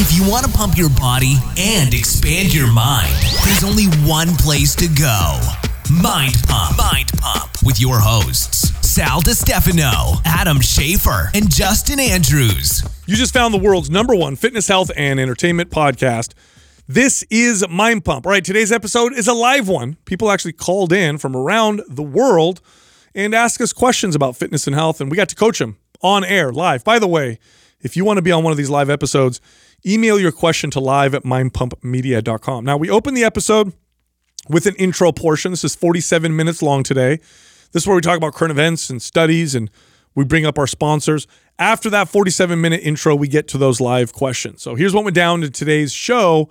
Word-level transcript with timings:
If 0.00 0.16
you 0.16 0.30
want 0.30 0.46
to 0.46 0.52
pump 0.52 0.78
your 0.78 0.90
body 0.90 1.34
and 1.58 1.92
expand 1.92 2.54
your 2.54 2.72
mind, 2.72 3.12
there's 3.44 3.64
only 3.64 3.86
one 4.08 4.28
place 4.36 4.76
to 4.76 4.86
go 4.86 5.40
Mind 5.90 6.36
Pump. 6.46 6.78
Mind 6.78 7.10
Pump 7.18 7.50
with 7.64 7.80
your 7.80 7.98
hosts, 7.98 8.70
Sal 8.88 9.20
DiStefano, 9.20 10.22
Adam 10.24 10.58
Schafer, 10.58 11.34
and 11.34 11.50
Justin 11.50 11.98
Andrews. 11.98 12.84
You 13.08 13.16
just 13.16 13.32
found 13.32 13.52
the 13.52 13.58
world's 13.58 13.90
number 13.90 14.14
one 14.14 14.36
fitness, 14.36 14.68
health, 14.68 14.92
and 14.96 15.18
entertainment 15.18 15.70
podcast. 15.70 16.34
This 16.86 17.24
is 17.28 17.66
Mind 17.68 18.04
Pump. 18.04 18.24
All 18.24 18.30
right, 18.30 18.44
today's 18.44 18.70
episode 18.70 19.12
is 19.14 19.26
a 19.26 19.34
live 19.34 19.66
one. 19.66 19.96
People 20.04 20.30
actually 20.30 20.52
called 20.52 20.92
in 20.92 21.18
from 21.18 21.34
around 21.34 21.82
the 21.88 22.04
world 22.04 22.60
and 23.16 23.34
asked 23.34 23.60
us 23.60 23.72
questions 23.72 24.14
about 24.14 24.36
fitness 24.36 24.68
and 24.68 24.76
health, 24.76 25.00
and 25.00 25.10
we 25.10 25.16
got 25.16 25.28
to 25.30 25.34
coach 25.34 25.58
them 25.58 25.76
on 26.02 26.22
air, 26.22 26.52
live. 26.52 26.84
By 26.84 27.00
the 27.00 27.08
way, 27.08 27.40
if 27.80 27.96
you 27.96 28.04
want 28.04 28.18
to 28.18 28.22
be 28.22 28.30
on 28.30 28.44
one 28.44 28.52
of 28.52 28.56
these 28.56 28.70
live 28.70 28.90
episodes, 28.90 29.40
email 29.86 30.18
your 30.18 30.32
question 30.32 30.70
to 30.72 30.80
live 30.80 31.14
at 31.14 31.24
mindpumpmedia.com. 31.24 32.64
Now, 32.64 32.76
we 32.76 32.90
open 32.90 33.14
the 33.14 33.24
episode 33.24 33.72
with 34.48 34.66
an 34.66 34.74
intro 34.76 35.12
portion. 35.12 35.52
This 35.52 35.64
is 35.64 35.74
47 35.74 36.34
minutes 36.34 36.62
long 36.62 36.82
today. 36.82 37.16
This 37.72 37.82
is 37.82 37.86
where 37.86 37.96
we 37.96 38.02
talk 38.02 38.16
about 38.16 38.34
current 38.34 38.50
events 38.50 38.90
and 38.90 39.00
studies 39.00 39.54
and 39.54 39.70
we 40.14 40.24
bring 40.24 40.46
up 40.46 40.58
our 40.58 40.66
sponsors. 40.66 41.26
After 41.58 41.90
that 41.90 42.08
47 42.08 42.60
minute 42.60 42.80
intro, 42.82 43.14
we 43.14 43.28
get 43.28 43.46
to 43.48 43.58
those 43.58 43.80
live 43.80 44.12
questions. 44.12 44.62
So 44.62 44.74
here's 44.74 44.94
what 44.94 45.04
went 45.04 45.14
down 45.14 45.42
to 45.42 45.50
today's 45.50 45.92
show. 45.92 46.48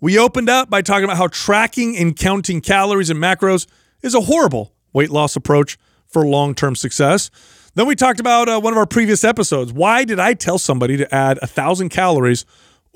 We 0.00 0.18
opened 0.18 0.48
up 0.48 0.70
by 0.70 0.82
talking 0.82 1.04
about 1.04 1.16
how 1.16 1.28
tracking 1.28 1.96
and 1.96 2.14
counting 2.16 2.60
calories 2.60 3.10
and 3.10 3.20
macros 3.20 3.66
is 4.02 4.14
a 4.14 4.20
horrible 4.20 4.72
weight 4.92 5.10
loss 5.10 5.34
approach 5.36 5.78
for 6.06 6.24
long 6.26 6.54
term 6.54 6.76
success. 6.76 7.30
Then 7.74 7.86
we 7.86 7.94
talked 7.96 8.20
about 8.20 8.48
uh, 8.48 8.60
one 8.60 8.72
of 8.72 8.76
our 8.76 8.86
previous 8.86 9.24
episodes. 9.24 9.72
Why 9.72 10.04
did 10.04 10.18
I 10.18 10.34
tell 10.34 10.58
somebody 10.58 10.96
to 10.96 11.14
add 11.14 11.38
a 11.42 11.46
thousand 11.46 11.90
calories 11.90 12.44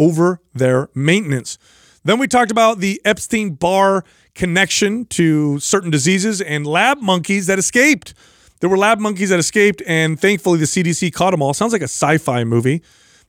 over 0.02 0.40
their 0.52 0.88
maintenance? 0.94 1.58
Then 2.04 2.18
we 2.18 2.26
talked 2.26 2.50
about 2.50 2.78
the 2.78 3.00
Epstein 3.04 3.54
Barr 3.54 4.04
connection 4.34 5.04
to 5.06 5.60
certain 5.60 5.90
diseases 5.90 6.40
and 6.40 6.66
lab 6.66 7.00
monkeys 7.00 7.46
that 7.46 7.58
escaped. 7.58 8.14
There 8.60 8.68
were 8.68 8.78
lab 8.78 8.98
monkeys 8.98 9.30
that 9.30 9.38
escaped, 9.38 9.82
and 9.86 10.18
thankfully 10.18 10.58
the 10.58 10.64
CDC 10.64 11.12
caught 11.12 11.30
them 11.32 11.42
all. 11.42 11.54
Sounds 11.54 11.72
like 11.72 11.82
a 11.82 11.84
sci 11.84 12.18
fi 12.18 12.44
movie. 12.44 12.82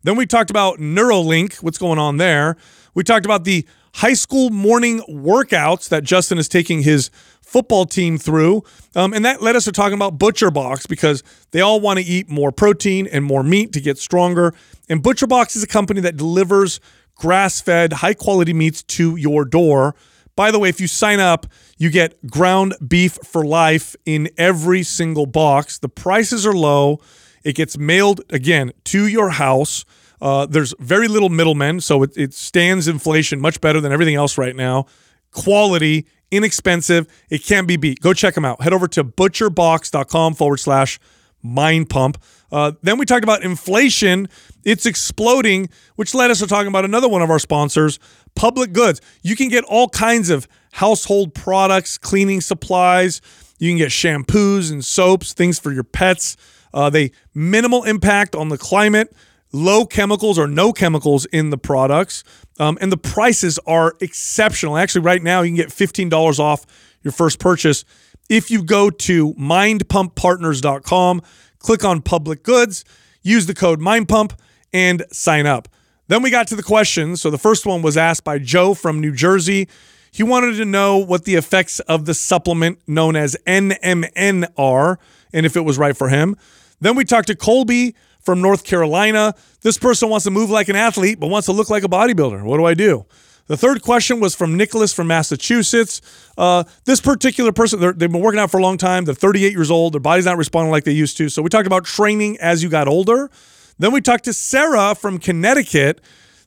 Then 0.04 0.16
we 0.16 0.26
talked 0.26 0.50
about 0.50 0.80
Neuralink, 0.80 1.56
what's 1.64 1.78
going 1.78 2.00
on 2.00 2.18
there. 2.18 2.58
We 2.94 3.04
talked 3.04 3.26
about 3.26 3.44
the 3.44 3.66
high 3.96 4.14
school 4.14 4.50
morning 4.50 5.02
workouts 5.10 5.90
that 5.90 6.04
Justin 6.04 6.38
is 6.38 6.50
taking 6.50 6.82
his 6.82 7.10
football 7.54 7.86
team 7.86 8.18
through. 8.18 8.64
Um, 8.96 9.14
and 9.14 9.24
that 9.24 9.42
led 9.42 9.56
us 9.56 9.66
to 9.66 9.72
talking 9.72 9.94
about 9.94 10.18
Butcher 10.18 10.50
Box 10.50 10.88
because 10.88 11.24
they 11.52 11.62
all 11.62 11.80
want 11.80 12.00
to 12.00 12.06
eat 12.06 12.28
more 12.28 12.52
protein 12.52 13.08
and 13.08 13.24
more 13.24 13.44
meat 13.44 13.72
to 13.74 13.80
get 13.80 14.00
stronger. 14.00 14.56
And 14.90 15.04
Butcher 15.04 15.28
Box 15.28 15.56
is 15.56 15.62
a 15.64 15.68
company 15.68 16.02
that 16.02 16.18
delivers 16.18 16.80
grass 17.16 17.62
fed, 17.62 17.94
high 17.94 18.16
quality 18.16 18.54
meats 18.54 18.82
to 18.84 19.16
your 19.16 19.46
door. 19.46 19.96
By 20.36 20.50
the 20.50 20.58
way, 20.58 20.68
if 20.68 20.82
you 20.82 20.88
sign 20.88 21.20
up, 21.20 21.46
you 21.78 21.92
get 21.92 22.26
ground 22.26 22.74
beef 22.86 23.20
for 23.24 23.46
life 23.46 23.96
in 24.04 24.30
every 24.36 24.82
single 24.82 25.28
box. 25.28 25.78
The 25.78 25.90
prices 25.90 26.48
are 26.48 26.54
low. 26.54 27.00
It 27.44 27.56
gets 27.56 27.78
mailed 27.78 28.22
again 28.32 28.72
to 28.86 29.06
your 29.08 29.30
house. 29.30 29.86
Uh, 30.20 30.48
there's 30.48 30.74
very 30.80 31.08
little 31.08 31.30
middlemen, 31.30 31.82
so 31.82 32.02
it, 32.02 32.18
it 32.18 32.34
stands 32.34 32.88
inflation 32.88 33.40
much 33.40 33.62
better 33.62 33.80
than 33.80 33.92
everything 33.92 34.16
else 34.16 34.38
right 34.38 34.56
now. 34.56 34.88
Quality, 35.32 36.08
inexpensive, 36.36 37.08
it 37.30 37.44
can't 37.44 37.68
be 37.68 37.78
beat. 37.78 38.00
Go 38.02 38.14
check 38.14 38.34
them 38.34 38.46
out. 38.46 38.62
Head 38.62 38.74
over 38.74 38.88
to 38.90 39.04
butcherbox.com 39.04 40.34
forward 40.34 40.58
slash 40.58 41.00
mind 41.42 41.90
pump. 41.90 42.18
Uh, 42.52 42.72
then 42.82 42.98
we 42.98 43.06
talked 43.06 43.24
about 43.24 43.44
inflation. 43.44 44.28
It's 44.64 44.86
exploding, 44.86 45.70
which 45.96 46.14
led 46.14 46.32
us 46.32 46.40
to 46.40 46.48
talking 46.48 46.68
about 46.68 46.86
another 46.86 47.10
one 47.10 47.22
of 47.22 47.30
our 47.30 47.40
sponsors, 47.40 48.00
Public 48.36 48.74
Goods. 48.74 49.02
You 49.22 49.36
can 49.36 49.50
get 49.50 49.64
all 49.66 49.90
kinds 49.90 50.30
of 50.30 50.48
household 50.72 51.34
products, 51.34 51.98
cleaning 51.98 52.42
supplies. 52.42 53.22
You 53.60 53.70
can 53.70 53.78
get 53.78 53.90
shampoos 53.90 54.72
and 54.72 54.84
soaps, 54.84 55.34
things 55.34 55.60
for 55.60 55.72
your 55.72 55.84
pets. 55.84 56.38
Uh, 56.74 56.90
they 56.90 57.12
minimal 57.34 57.84
impact 57.84 58.36
on 58.36 58.50
the 58.50 58.58
climate, 58.58 59.16
low 59.54 59.86
chemicals 59.86 60.38
or 60.38 60.48
no 60.48 60.74
chemicals 60.74 61.26
in 61.28 61.50
the 61.50 61.58
products, 61.58 62.24
um, 62.60 62.78
and 62.82 62.92
the 62.92 62.98
prices 62.98 63.60
are 63.66 63.96
exceptional. 64.02 64.78
Actually, 64.78 65.02
right 65.02 65.24
now 65.24 65.42
you 65.42 65.50
can 65.50 65.56
get 65.56 65.72
fifteen 65.72 66.10
dollars 66.10 66.40
off 66.40 66.66
your 67.04 67.12
first 67.14 67.40
purchase 67.40 67.86
if 68.30 68.50
you 68.50 68.64
go 68.64 68.90
to 68.90 69.34
mindpumppartners.com, 69.34 71.22
click 71.60 71.86
on 71.86 72.02
public 72.02 72.44
goods, 72.44 72.86
use 73.22 73.46
the 73.46 73.54
code 73.54 73.80
mindpump, 73.80 74.34
and 74.72 75.06
sign 75.12 75.46
up. 75.46 75.68
Then 76.08 76.22
we 76.22 76.30
got 76.30 76.48
to 76.48 76.56
the 76.56 76.64
questions. 76.64 77.22
So 77.22 77.30
the 77.30 77.38
first 77.38 77.66
one 77.66 77.82
was 77.82 77.98
asked 77.98 78.24
by 78.24 78.40
Joe 78.40 78.74
from 78.74 79.00
New 79.00 79.14
Jersey. 79.14 79.68
He 80.12 80.24
wanted 80.24 80.58
to 80.58 80.66
know 80.66 80.98
what 80.98 81.26
the 81.26 81.36
effects 81.36 81.80
of 81.82 82.06
the 82.06 82.14
supplement 82.14 82.80
known 82.88 83.16
as 83.16 83.38
NMN 83.48 84.48
are 84.58 85.00
and 85.32 85.46
if 85.46 85.56
it 85.56 85.62
was 85.62 85.78
right 85.78 85.96
for 85.96 86.10
him. 86.10 86.36
Then 86.82 86.96
we 86.96 87.06
talked 87.06 87.28
to 87.28 87.36
Colby 87.36 87.96
from 88.24 88.42
North 88.42 88.64
Carolina. 88.64 89.36
This 89.62 89.78
person 89.78 90.10
wants 90.10 90.24
to 90.24 90.32
move 90.32 90.50
like 90.50 90.70
an 90.70 90.76
athlete 90.76 91.20
but 91.20 91.28
wants 91.28 91.46
to 91.46 91.52
look 91.52 91.70
like 91.70 91.84
a 91.84 91.90
bodybuilder. 91.90 92.44
What 92.44 92.58
do 92.58 92.66
I 92.66 92.74
do? 92.74 93.06
The 93.48 93.58
third 93.58 93.82
question 93.82 94.22
was 94.22 94.34
from 94.34 94.56
Nicholas 94.56 94.94
from 94.94 95.08
Massachusetts. 95.08 96.02
Uh, 96.38 96.64
this 96.86 97.02
particular 97.02 97.52
person, 97.52 97.80
they've 97.80 97.98
been 97.98 98.22
working 98.22 98.40
out 98.40 98.50
for 98.50 98.58
a 98.58 98.62
long 98.62 98.78
time. 98.78 99.04
They're 99.04 99.14
38 99.14 99.52
years 99.52 99.70
old. 99.70 99.94
Their 99.94 100.00
body's 100.00 100.26
not 100.26 100.38
responding 100.38 100.72
like 100.72 100.86
they 100.86 100.94
used 100.94 101.18
to. 101.18 101.28
So 101.28 101.42
we 101.42 101.50
talked 101.50 101.68
about 101.68 101.84
training 101.84 102.38
as 102.40 102.64
you 102.64 102.70
got 102.70 102.88
older. 102.88 103.30
Then 103.78 103.92
we 103.92 104.00
talked 104.00 104.24
to 104.26 104.34
Sarah 104.34 104.96
from 104.96 105.20
Connecticut. 105.20 106.00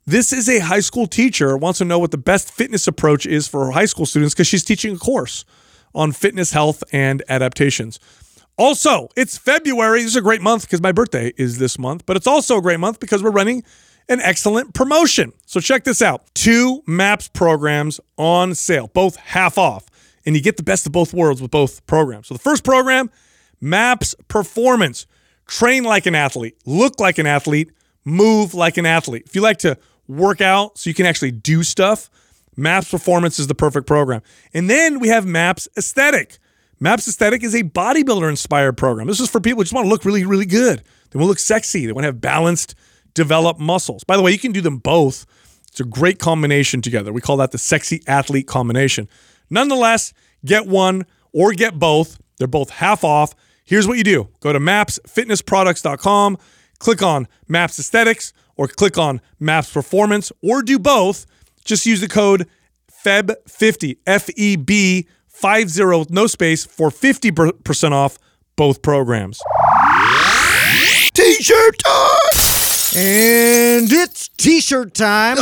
This 0.07 0.33
is 0.33 0.49
a 0.49 0.61
high 0.61 0.81
school 0.81 1.07
teacher, 1.07 1.57
wants 1.57 1.79
to 1.79 1.85
know 1.85 1.99
what 1.99 2.13
the 2.13 2.19
best 2.19 2.51
fitness 2.51 2.87
approach 2.87 3.27
is 3.27 3.47
for 3.47 3.67
her 3.67 3.73
high 3.73 3.87
school 3.87 4.07
students 4.07 4.35
because 4.35 4.47
she's 4.47 4.65
teaching 4.65 4.95
a 4.95 4.99
course 4.99 5.45
on 5.95 6.13
fitness, 6.13 6.53
health, 6.53 6.85
and 6.93 7.23
adaptations. 7.29 7.99
Also, 8.59 9.09
it's 9.17 9.37
February. 9.37 10.01
This 10.01 10.13
is 10.13 10.17
a 10.17 10.23
great 10.23 10.41
month 10.41 10.63
because 10.63 10.81
my 10.81 10.93
birthday 10.93 11.33
is 11.37 11.59
this 11.59 11.79
month, 11.79 12.07
but 12.07 12.17
it's 12.17 12.27
also 12.27 12.59
a 12.59 12.63
great 12.63 12.81
month 12.81 13.01
because 13.01 13.23
we're 13.23 13.31
running 13.31 13.63
an 14.09 14.21
excellent 14.21 14.73
promotion. 14.73 15.33
So 15.47 15.61
check 15.61 15.85
this 15.85 16.01
out 16.01 16.23
two 16.35 16.83
MAPS 16.87 17.29
programs 17.29 18.01
on 18.17 18.55
sale, 18.55 18.89
both 18.89 19.17
half 19.17 19.59
off. 19.59 19.87
And 20.25 20.35
you 20.35 20.43
get 20.43 20.57
the 20.57 20.63
best 20.63 20.87
of 20.87 20.93
both 20.93 21.13
worlds 21.13 21.43
with 21.43 21.51
both 21.51 21.87
programs. 21.87 22.29
So 22.29 22.35
the 22.35 22.41
first 22.41 22.65
program, 22.65 23.11
MAPS 23.61 24.15
Performance. 24.29 25.07
Train 25.47 25.85
like 25.85 26.07
an 26.07 26.17
athlete, 26.17 26.57
look 26.67 26.99
like 26.99 27.19
an 27.19 27.27
athlete, 27.27 27.71
move 28.05 28.53
like 28.53 28.79
an 28.79 28.87
athlete. 28.87 29.23
If 29.27 29.37
you 29.37 29.43
like 29.43 29.59
to 29.59 29.79
work 30.09 30.41
out 30.41 30.77
so 30.77 30.91
you 30.91 30.95
can 30.95 31.07
actually 31.07 31.31
do 31.31 31.63
stuff, 31.63 32.11
MAPS 32.57 32.91
Performance 32.91 33.39
is 33.39 33.47
the 33.47 33.55
perfect 33.55 33.87
program. 33.87 34.23
And 34.53 34.69
then 34.69 34.99
we 34.99 35.07
have 35.09 35.25
MAPS 35.25 35.69
Aesthetic. 35.77 36.39
MAPS 36.79 37.09
Aesthetic 37.09 37.43
is 37.43 37.55
a 37.55 37.63
bodybuilder 37.63 38.29
inspired 38.29 38.77
program. 38.77 39.07
This 39.07 39.21
is 39.21 39.31
for 39.31 39.41
people 39.41 39.61
who 39.61 39.65
just 39.65 39.73
want 39.73 39.87
to 39.87 39.89
look 39.89 40.05
really, 40.05 40.27
really 40.27 40.45
good. 40.45 40.81
They 41.11 41.19
want 41.19 41.25
to 41.25 41.29
look 41.29 41.39
sexy. 41.39 41.87
They 41.87 41.93
want 41.93 42.03
to 42.03 42.09
have 42.09 42.21
balanced, 42.21 42.75
developed 43.15 43.59
muscles. 43.59 44.05
By 44.05 44.17
the 44.17 44.23
way, 44.23 44.31
you 44.31 44.39
can 44.39 44.53
do 44.53 44.61
them 44.61 44.77
both. 44.77 45.25
It's 45.69 45.81
a 45.81 45.85
great 45.85 46.19
combination 46.19 46.83
together. 46.83 47.15
We 47.15 47.23
call 47.23 47.39
that 47.39 47.51
the 47.51 47.59
sexy 47.59 48.03
athlete 48.07 48.47
combination. 48.47 49.09
Nonetheless, 49.49 50.13
get 50.45 50.67
one 50.67 51.07
or 51.33 51.53
get 51.53 51.79
both. 51.79 52.21
They're 52.37 52.47
both 52.47 52.69
half 52.69 53.05
off. 53.05 53.35
Here's 53.65 53.89
what 53.89 53.97
you 53.97 54.05
do 54.05 54.29
go 54.41 54.53
to 54.53 54.61
mapsfitnessproducts.com, 54.61 56.39
click 56.79 57.03
on 57.03 57.27
Maps 57.49 57.79
Aesthetics, 57.79 58.35
or 58.57 58.69
click 58.69 58.99
on 58.99 59.23
Maps 59.41 59.73
Performance, 59.73 60.31
or 60.43 60.63
do 60.63 60.79
both. 60.79 61.25
Just 61.65 61.87
use 61.87 62.03
the 62.03 62.09
code 62.09 62.47
FEB50, 63.03 63.99
F 64.07 64.29
E 64.37 64.57
B 64.57 65.09
50, 65.41 66.07
no 66.11 66.27
space, 66.27 66.65
for 66.65 66.91
50% 66.91 67.93
off 67.93 68.19
both 68.57 68.83
programs. 68.83 69.41
T 71.15 71.35
shirt 71.43 71.79
time! 71.79 72.19
And 72.99 73.93
it's 73.93 74.29
t-shirt 74.29 74.95
time. 74.95 75.37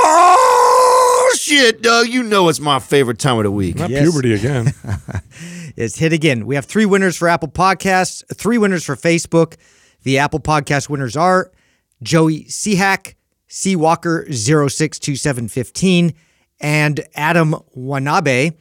Oh, 0.00 1.36
shit, 1.38 1.82
Doug. 1.82 2.08
You 2.08 2.24
know 2.24 2.48
it's 2.48 2.58
my 2.58 2.80
favorite 2.80 3.20
time 3.20 3.36
of 3.38 3.44
the 3.44 3.50
week. 3.52 3.76
Not 3.76 3.90
Yes. 3.90 4.02
puberty 4.02 4.34
again. 4.34 4.72
It's 5.76 5.96
hit 5.96 6.12
again. 6.12 6.44
We 6.44 6.56
have 6.56 6.64
three 6.64 6.86
winners 6.86 7.16
for 7.16 7.28
Apple 7.28 7.46
Podcasts, 7.50 8.24
three 8.34 8.58
winners 8.58 8.82
for 8.84 8.96
Facebook. 8.96 9.54
The 10.02 10.18
Apple 10.18 10.40
Podcast 10.40 10.88
winners 10.88 11.16
are 11.16 11.52
Joey 12.02 12.46
Seahack, 12.46 13.14
C 13.46 13.76
Walker 13.76 14.26
062715, 14.32 16.14
and 16.58 17.00
Adam 17.14 17.54
Wanabe. 17.76 18.56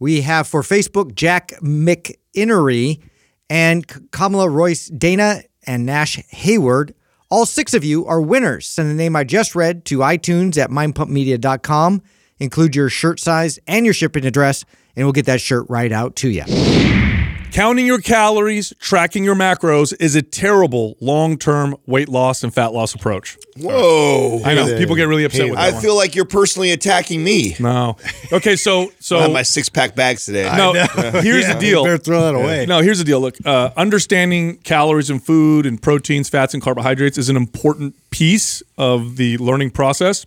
We 0.00 0.22
have 0.22 0.48
for 0.48 0.62
Facebook 0.62 1.14
Jack 1.14 1.52
McInnery 1.62 3.02
and 3.50 3.86
Kamala 4.10 4.48
Royce 4.48 4.86
Dana 4.88 5.42
and 5.66 5.84
Nash 5.84 6.16
Hayward. 6.30 6.94
All 7.30 7.44
six 7.44 7.74
of 7.74 7.84
you 7.84 8.06
are 8.06 8.20
winners. 8.20 8.66
Send 8.66 8.90
the 8.90 8.94
name 8.94 9.14
I 9.14 9.24
just 9.24 9.54
read 9.54 9.84
to 9.84 9.98
iTunes 9.98 10.56
at 10.56 10.70
mindpumpmedia.com. 10.70 12.02
Include 12.38 12.74
your 12.74 12.88
shirt 12.88 13.20
size 13.20 13.58
and 13.66 13.84
your 13.84 13.92
shipping 13.92 14.24
address, 14.24 14.64
and 14.96 15.04
we'll 15.04 15.12
get 15.12 15.26
that 15.26 15.42
shirt 15.42 15.66
right 15.68 15.92
out 15.92 16.16
to 16.16 16.30
you. 16.30 17.09
Counting 17.52 17.84
your 17.86 17.98
calories, 17.98 18.72
tracking 18.78 19.24
your 19.24 19.34
macros 19.34 19.92
is 19.98 20.14
a 20.14 20.22
terrible 20.22 20.96
long-term 21.00 21.76
weight 21.86 22.08
loss 22.08 22.44
and 22.44 22.54
fat 22.54 22.72
loss 22.72 22.94
approach. 22.94 23.36
Whoa. 23.56 24.40
I 24.44 24.54
know 24.54 24.78
people 24.78 24.94
get 24.94 25.04
really 25.08 25.24
upset 25.24 25.46
with 25.50 25.54
that 25.58 25.68
I 25.68 25.72
one. 25.72 25.82
feel 25.82 25.96
like 25.96 26.14
you're 26.14 26.24
personally 26.24 26.70
attacking 26.70 27.24
me. 27.24 27.56
no. 27.58 27.96
Okay, 28.32 28.54
so 28.54 28.92
so 29.00 29.18
I 29.18 29.22
have 29.22 29.32
my 29.32 29.42
six 29.42 29.68
pack 29.68 29.96
bags 29.96 30.24
today. 30.24 30.44
no. 30.56 30.72
Here's 31.20 31.46
the 31.48 31.56
deal. 31.58 31.80
You 31.80 31.86
Better 31.86 31.98
throw 31.98 32.20
that 32.20 32.34
away. 32.34 32.66
No, 32.66 32.80
here's 32.80 32.98
the 32.98 33.04
deal. 33.04 33.20
Look, 33.20 33.36
uh, 33.44 33.70
understanding 33.76 34.58
calories 34.58 35.10
in 35.10 35.18
food 35.18 35.66
and 35.66 35.80
proteins, 35.82 36.28
fats, 36.28 36.54
and 36.54 36.62
carbohydrates 36.62 37.18
is 37.18 37.28
an 37.28 37.36
important 37.36 37.96
piece 38.10 38.62
of 38.78 39.16
the 39.16 39.36
learning 39.38 39.70
process. 39.70 40.24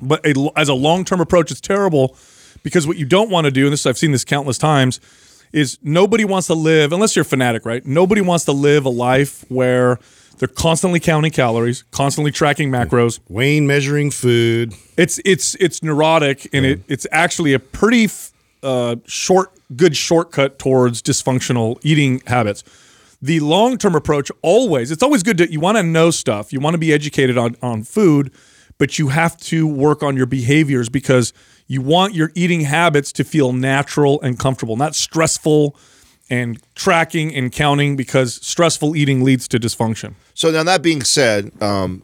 But 0.00 0.24
a, 0.24 0.50
as 0.56 0.68
a 0.68 0.74
long 0.74 1.04
term 1.04 1.20
approach, 1.20 1.50
it's 1.50 1.60
terrible 1.60 2.16
because 2.62 2.86
what 2.86 2.96
you 2.96 3.06
don't 3.06 3.30
want 3.30 3.46
to 3.46 3.50
do, 3.50 3.64
and 3.64 3.72
this 3.72 3.86
I've 3.86 3.98
seen 3.98 4.12
this 4.12 4.24
countless 4.24 4.58
times, 4.58 5.00
is 5.56 5.78
nobody 5.82 6.24
wants 6.24 6.48
to 6.48 6.54
live 6.54 6.92
unless 6.92 7.16
you're 7.16 7.22
a 7.22 7.24
fanatic, 7.24 7.64
right? 7.64 7.84
Nobody 7.86 8.20
wants 8.20 8.44
to 8.44 8.52
live 8.52 8.84
a 8.84 8.90
life 8.90 9.42
where 9.48 9.98
they're 10.36 10.48
constantly 10.48 11.00
counting 11.00 11.32
calories, 11.32 11.82
constantly 11.92 12.30
tracking 12.30 12.70
macros. 12.70 13.20
Weighing, 13.30 13.66
measuring 13.66 14.10
food. 14.10 14.74
It's 14.98 15.18
it's 15.24 15.54
it's 15.54 15.82
neurotic, 15.82 16.46
and 16.52 16.66
it 16.66 16.80
it's 16.88 17.06
actually 17.10 17.54
a 17.54 17.58
pretty 17.58 18.08
uh, 18.62 18.96
short, 19.06 19.50
good 19.74 19.96
shortcut 19.96 20.58
towards 20.58 21.00
dysfunctional 21.00 21.78
eating 21.82 22.20
habits. 22.26 22.62
The 23.22 23.40
long 23.40 23.78
term 23.78 23.94
approach 23.94 24.30
always 24.42 24.90
it's 24.90 25.02
always 25.02 25.22
good 25.22 25.38
to 25.38 25.50
you 25.50 25.58
want 25.58 25.78
to 25.78 25.82
know 25.82 26.10
stuff, 26.10 26.52
you 26.52 26.60
want 26.60 26.74
to 26.74 26.78
be 26.78 26.92
educated 26.92 27.38
on 27.38 27.56
on 27.62 27.82
food, 27.82 28.30
but 28.76 28.98
you 28.98 29.08
have 29.08 29.38
to 29.38 29.66
work 29.66 30.02
on 30.02 30.18
your 30.18 30.26
behaviors 30.26 30.90
because 30.90 31.32
you 31.66 31.80
want 31.80 32.14
your 32.14 32.30
eating 32.34 32.62
habits 32.62 33.12
to 33.12 33.24
feel 33.24 33.52
natural 33.52 34.20
and 34.20 34.38
comfortable, 34.38 34.76
not 34.76 34.94
stressful 34.94 35.76
and 36.28 36.60
tracking 36.74 37.34
and 37.34 37.52
counting 37.52 37.96
because 37.96 38.34
stressful 38.36 38.96
eating 38.96 39.22
leads 39.22 39.46
to 39.48 39.58
dysfunction. 39.58 40.14
So 40.34 40.50
now 40.50 40.62
that 40.64 40.82
being 40.82 41.02
said, 41.02 41.50
um, 41.62 42.02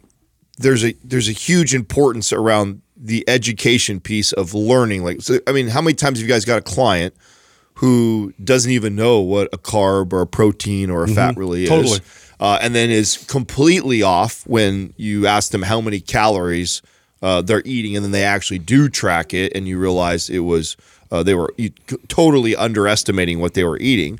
there's 0.58 0.84
a 0.84 0.94
there's 1.02 1.28
a 1.28 1.32
huge 1.32 1.74
importance 1.74 2.32
around 2.32 2.82
the 2.96 3.24
education 3.28 4.00
piece 4.00 4.32
of 4.32 4.54
learning. 4.54 5.04
Like, 5.04 5.22
so, 5.22 5.40
I 5.46 5.52
mean, 5.52 5.68
how 5.68 5.80
many 5.80 5.94
times 5.94 6.18
have 6.18 6.26
you 6.26 6.32
guys 6.32 6.44
got 6.44 6.58
a 6.58 6.62
client 6.62 7.14
who 7.74 8.32
doesn't 8.42 8.70
even 8.70 8.94
know 8.94 9.20
what 9.20 9.48
a 9.52 9.58
carb 9.58 10.12
or 10.12 10.22
a 10.22 10.26
protein 10.26 10.88
or 10.88 11.02
a 11.02 11.08
fat 11.08 11.36
really 11.36 11.64
is? 11.64 11.68
Totally. 11.68 11.98
Uh, 12.38 12.58
and 12.60 12.74
then 12.74 12.90
is 12.90 13.16
completely 13.28 14.02
off 14.02 14.46
when 14.46 14.94
you 14.96 15.26
ask 15.26 15.50
them 15.52 15.62
how 15.62 15.80
many 15.80 16.00
calories 16.00 16.82
uh, 17.22 17.40
they're 17.42 17.62
eating, 17.64 17.94
and 17.96 18.04
then 18.04 18.10
they 18.12 18.24
actually 18.24 18.58
do 18.58 18.88
track 18.88 19.32
it, 19.32 19.52
and 19.54 19.68
you 19.68 19.78
realize 19.78 20.28
it 20.28 20.40
was 20.40 20.76
uh, 21.12 21.22
they 21.22 21.34
were 21.34 21.52
e- 21.58 21.70
totally 22.08 22.56
underestimating 22.56 23.38
what 23.38 23.52
they 23.54 23.64
were 23.64 23.78
eating. 23.78 24.18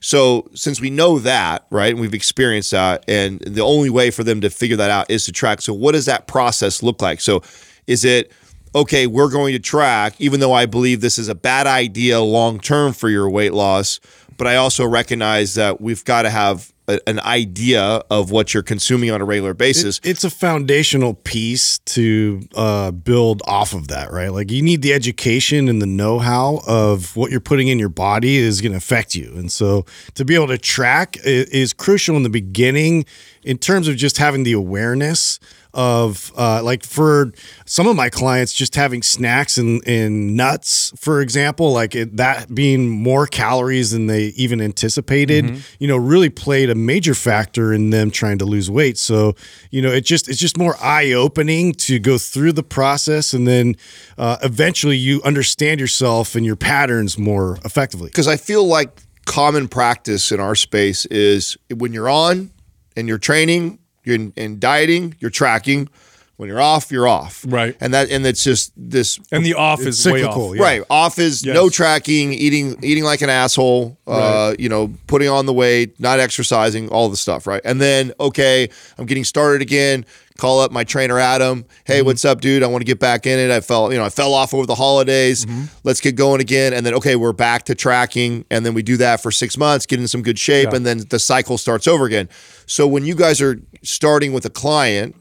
So 0.00 0.50
since 0.54 0.80
we 0.80 0.90
know 0.90 1.18
that, 1.20 1.64
right, 1.70 1.92
and 1.92 2.00
we've 2.00 2.12
experienced 2.12 2.72
that, 2.72 3.04
and 3.08 3.40
the 3.40 3.62
only 3.62 3.88
way 3.88 4.10
for 4.10 4.24
them 4.24 4.40
to 4.42 4.50
figure 4.50 4.76
that 4.76 4.90
out 4.90 5.10
is 5.10 5.24
to 5.26 5.32
track. 5.32 5.62
So 5.62 5.72
what 5.72 5.92
does 5.92 6.06
that 6.06 6.26
process 6.26 6.82
look 6.82 7.00
like? 7.00 7.20
So 7.20 7.42
is 7.86 8.04
it 8.04 8.30
okay? 8.74 9.06
We're 9.06 9.30
going 9.30 9.52
to 9.52 9.60
track, 9.60 10.14
even 10.18 10.40
though 10.40 10.52
I 10.52 10.66
believe 10.66 11.00
this 11.00 11.18
is 11.18 11.28
a 11.28 11.34
bad 11.36 11.66
idea 11.68 12.20
long 12.20 12.58
term 12.58 12.92
for 12.92 13.08
your 13.08 13.30
weight 13.30 13.54
loss, 13.54 14.00
but 14.36 14.46
I 14.48 14.56
also 14.56 14.84
recognize 14.84 15.54
that 15.54 15.80
we've 15.80 16.04
got 16.04 16.22
to 16.22 16.30
have 16.30 16.73
a, 16.88 17.00
an 17.08 17.20
idea 17.20 18.02
of 18.10 18.30
what 18.30 18.54
you're 18.54 18.62
consuming 18.62 19.10
on 19.10 19.20
a 19.20 19.24
regular 19.24 19.54
basis. 19.54 20.00
It's 20.02 20.24
a 20.24 20.30
foundational 20.30 21.14
piece 21.14 21.78
to 21.78 22.42
uh, 22.54 22.90
build 22.90 23.42
off 23.46 23.74
of 23.74 23.88
that, 23.88 24.12
right? 24.12 24.32
Like 24.32 24.50
you 24.50 24.62
need 24.62 24.82
the 24.82 24.92
education 24.92 25.68
and 25.68 25.80
the 25.80 25.86
know-how 25.86 26.62
of 26.66 27.16
what 27.16 27.30
you're 27.30 27.40
putting 27.40 27.68
in 27.68 27.78
your 27.78 27.88
body 27.88 28.36
is 28.36 28.60
going 28.60 28.72
to 28.72 28.78
affect 28.78 29.14
you, 29.14 29.32
and 29.36 29.50
so 29.50 29.84
to 30.14 30.24
be 30.24 30.34
able 30.34 30.48
to 30.48 30.58
track 30.58 31.16
is 31.24 31.72
crucial 31.72 32.16
in 32.16 32.22
the 32.22 32.30
beginning 32.30 33.04
in 33.42 33.58
terms 33.58 33.88
of 33.88 33.96
just 33.96 34.18
having 34.18 34.42
the 34.42 34.52
awareness 34.52 35.38
of 35.74 36.32
uh, 36.36 36.62
like 36.62 36.84
for 36.84 37.32
some 37.66 37.86
of 37.86 37.96
my 37.96 38.08
clients 38.08 38.52
just 38.52 38.74
having 38.74 39.02
snacks 39.02 39.58
and, 39.58 39.82
and 39.86 40.36
nuts 40.36 40.92
for 40.96 41.20
example 41.20 41.72
like 41.72 41.94
it, 41.94 42.16
that 42.16 42.54
being 42.54 42.88
more 42.88 43.26
calories 43.26 43.90
than 43.90 44.06
they 44.06 44.26
even 44.36 44.60
anticipated 44.60 45.62
you 45.78 45.88
know 45.88 45.96
really 45.96 46.30
played 46.30 46.70
a 46.70 46.74
major 46.74 47.14
factor 47.14 47.72
in 47.72 47.90
them 47.90 48.10
trying 48.10 48.38
to 48.38 48.44
lose 48.44 48.70
weight. 48.70 48.98
So 48.98 49.34
you 49.70 49.82
know 49.82 49.90
it 49.90 50.02
just 50.02 50.28
it's 50.28 50.38
just 50.38 50.56
more 50.56 50.76
eye-opening 50.80 51.72
to 51.74 51.98
go 51.98 52.18
through 52.18 52.52
the 52.52 52.62
process 52.62 53.34
and 53.34 53.46
then 53.46 53.76
uh, 54.18 54.36
eventually 54.42 54.96
you 54.96 55.22
understand 55.22 55.80
yourself 55.80 56.34
and 56.34 56.44
your 56.44 56.56
patterns 56.56 57.18
more 57.18 57.58
effectively. 57.64 58.08
Because 58.08 58.28
I 58.28 58.36
feel 58.36 58.64
like 58.66 59.00
common 59.26 59.68
practice 59.68 60.32
in 60.32 60.40
our 60.40 60.54
space 60.54 61.06
is 61.06 61.56
when 61.74 61.92
you're 61.92 62.08
on 62.08 62.50
and 62.96 63.08
you're 63.08 63.18
training, 63.18 63.78
you're 64.04 64.16
in, 64.16 64.32
in 64.36 64.58
dieting, 64.58 65.14
you're 65.20 65.30
tracking. 65.30 65.88
When 66.36 66.48
you're 66.48 66.60
off, 66.60 66.90
you're 66.90 67.06
off. 67.06 67.44
Right. 67.46 67.76
And 67.80 67.94
that 67.94 68.10
and 68.10 68.26
it's 68.26 68.42
just 68.42 68.72
this 68.76 69.20
And 69.30 69.46
the 69.46 69.54
off 69.54 69.78
is 69.82 70.04
way 70.04 70.18
cyclical, 70.22 70.50
off. 70.50 70.56
yeah. 70.56 70.62
right. 70.64 70.82
Off 70.90 71.16
is 71.20 71.44
Yes. 71.46 71.54
no 71.54 71.70
tracking, 71.70 72.32
eating 72.32 72.76
eating 72.82 73.04
like 73.04 73.22
an 73.22 73.30
asshole, 73.30 73.96
uh, 74.08 74.52
you 74.58 74.68
know, 74.68 74.92
putting 75.06 75.28
on 75.28 75.46
the 75.46 75.52
weight, 75.52 76.00
not 76.00 76.18
exercising, 76.18 76.88
all 76.88 77.08
the 77.08 77.16
stuff, 77.16 77.46
right? 77.46 77.60
And 77.64 77.80
then 77.80 78.12
okay, 78.18 78.68
I'm 78.98 79.06
getting 79.06 79.22
started 79.22 79.62
again. 79.62 80.04
Call 80.36 80.58
up 80.58 80.72
my 80.72 80.82
trainer 80.82 81.20
Adam. 81.20 81.64
Hey, 81.84 81.98
Mm-hmm. 81.98 82.06
what's 82.06 82.24
up, 82.24 82.40
dude? 82.40 82.64
I 82.64 82.66
want 82.66 82.80
to 82.80 82.84
get 82.86 82.98
back 82.98 83.24
in 83.24 83.38
it. 83.38 83.52
I 83.52 83.60
fell, 83.60 83.92
you 83.92 83.98
know, 83.98 84.04
I 84.04 84.08
fell 84.08 84.34
off 84.34 84.52
over 84.52 84.66
the 84.66 84.74
holidays. 84.74 85.46
Mm-hmm. 85.46 85.66
Let's 85.84 86.00
get 86.00 86.16
going 86.16 86.40
again. 86.40 86.72
And 86.72 86.84
then 86.84 86.92
okay, 86.94 87.14
we're 87.14 87.32
back 87.32 87.62
to 87.66 87.74
tracking, 87.76 88.44
and 88.50 88.66
then 88.66 88.74
we 88.74 88.82
do 88.82 88.96
that 88.96 89.22
for 89.22 89.30
six 89.30 89.56
months, 89.56 89.86
get 89.86 90.00
in 90.00 90.08
some 90.08 90.22
good 90.22 90.36
shape, 90.38 90.70
Yeah. 90.70 90.76
and 90.76 90.84
then 90.84 91.04
the 91.08 91.20
cycle 91.20 91.56
starts 91.56 91.86
over 91.86 92.04
again. 92.04 92.28
So 92.66 92.84
when 92.88 93.04
you 93.04 93.14
guys 93.14 93.40
are 93.40 93.60
starting 93.84 94.32
with 94.32 94.44
a 94.44 94.50
client 94.50 95.14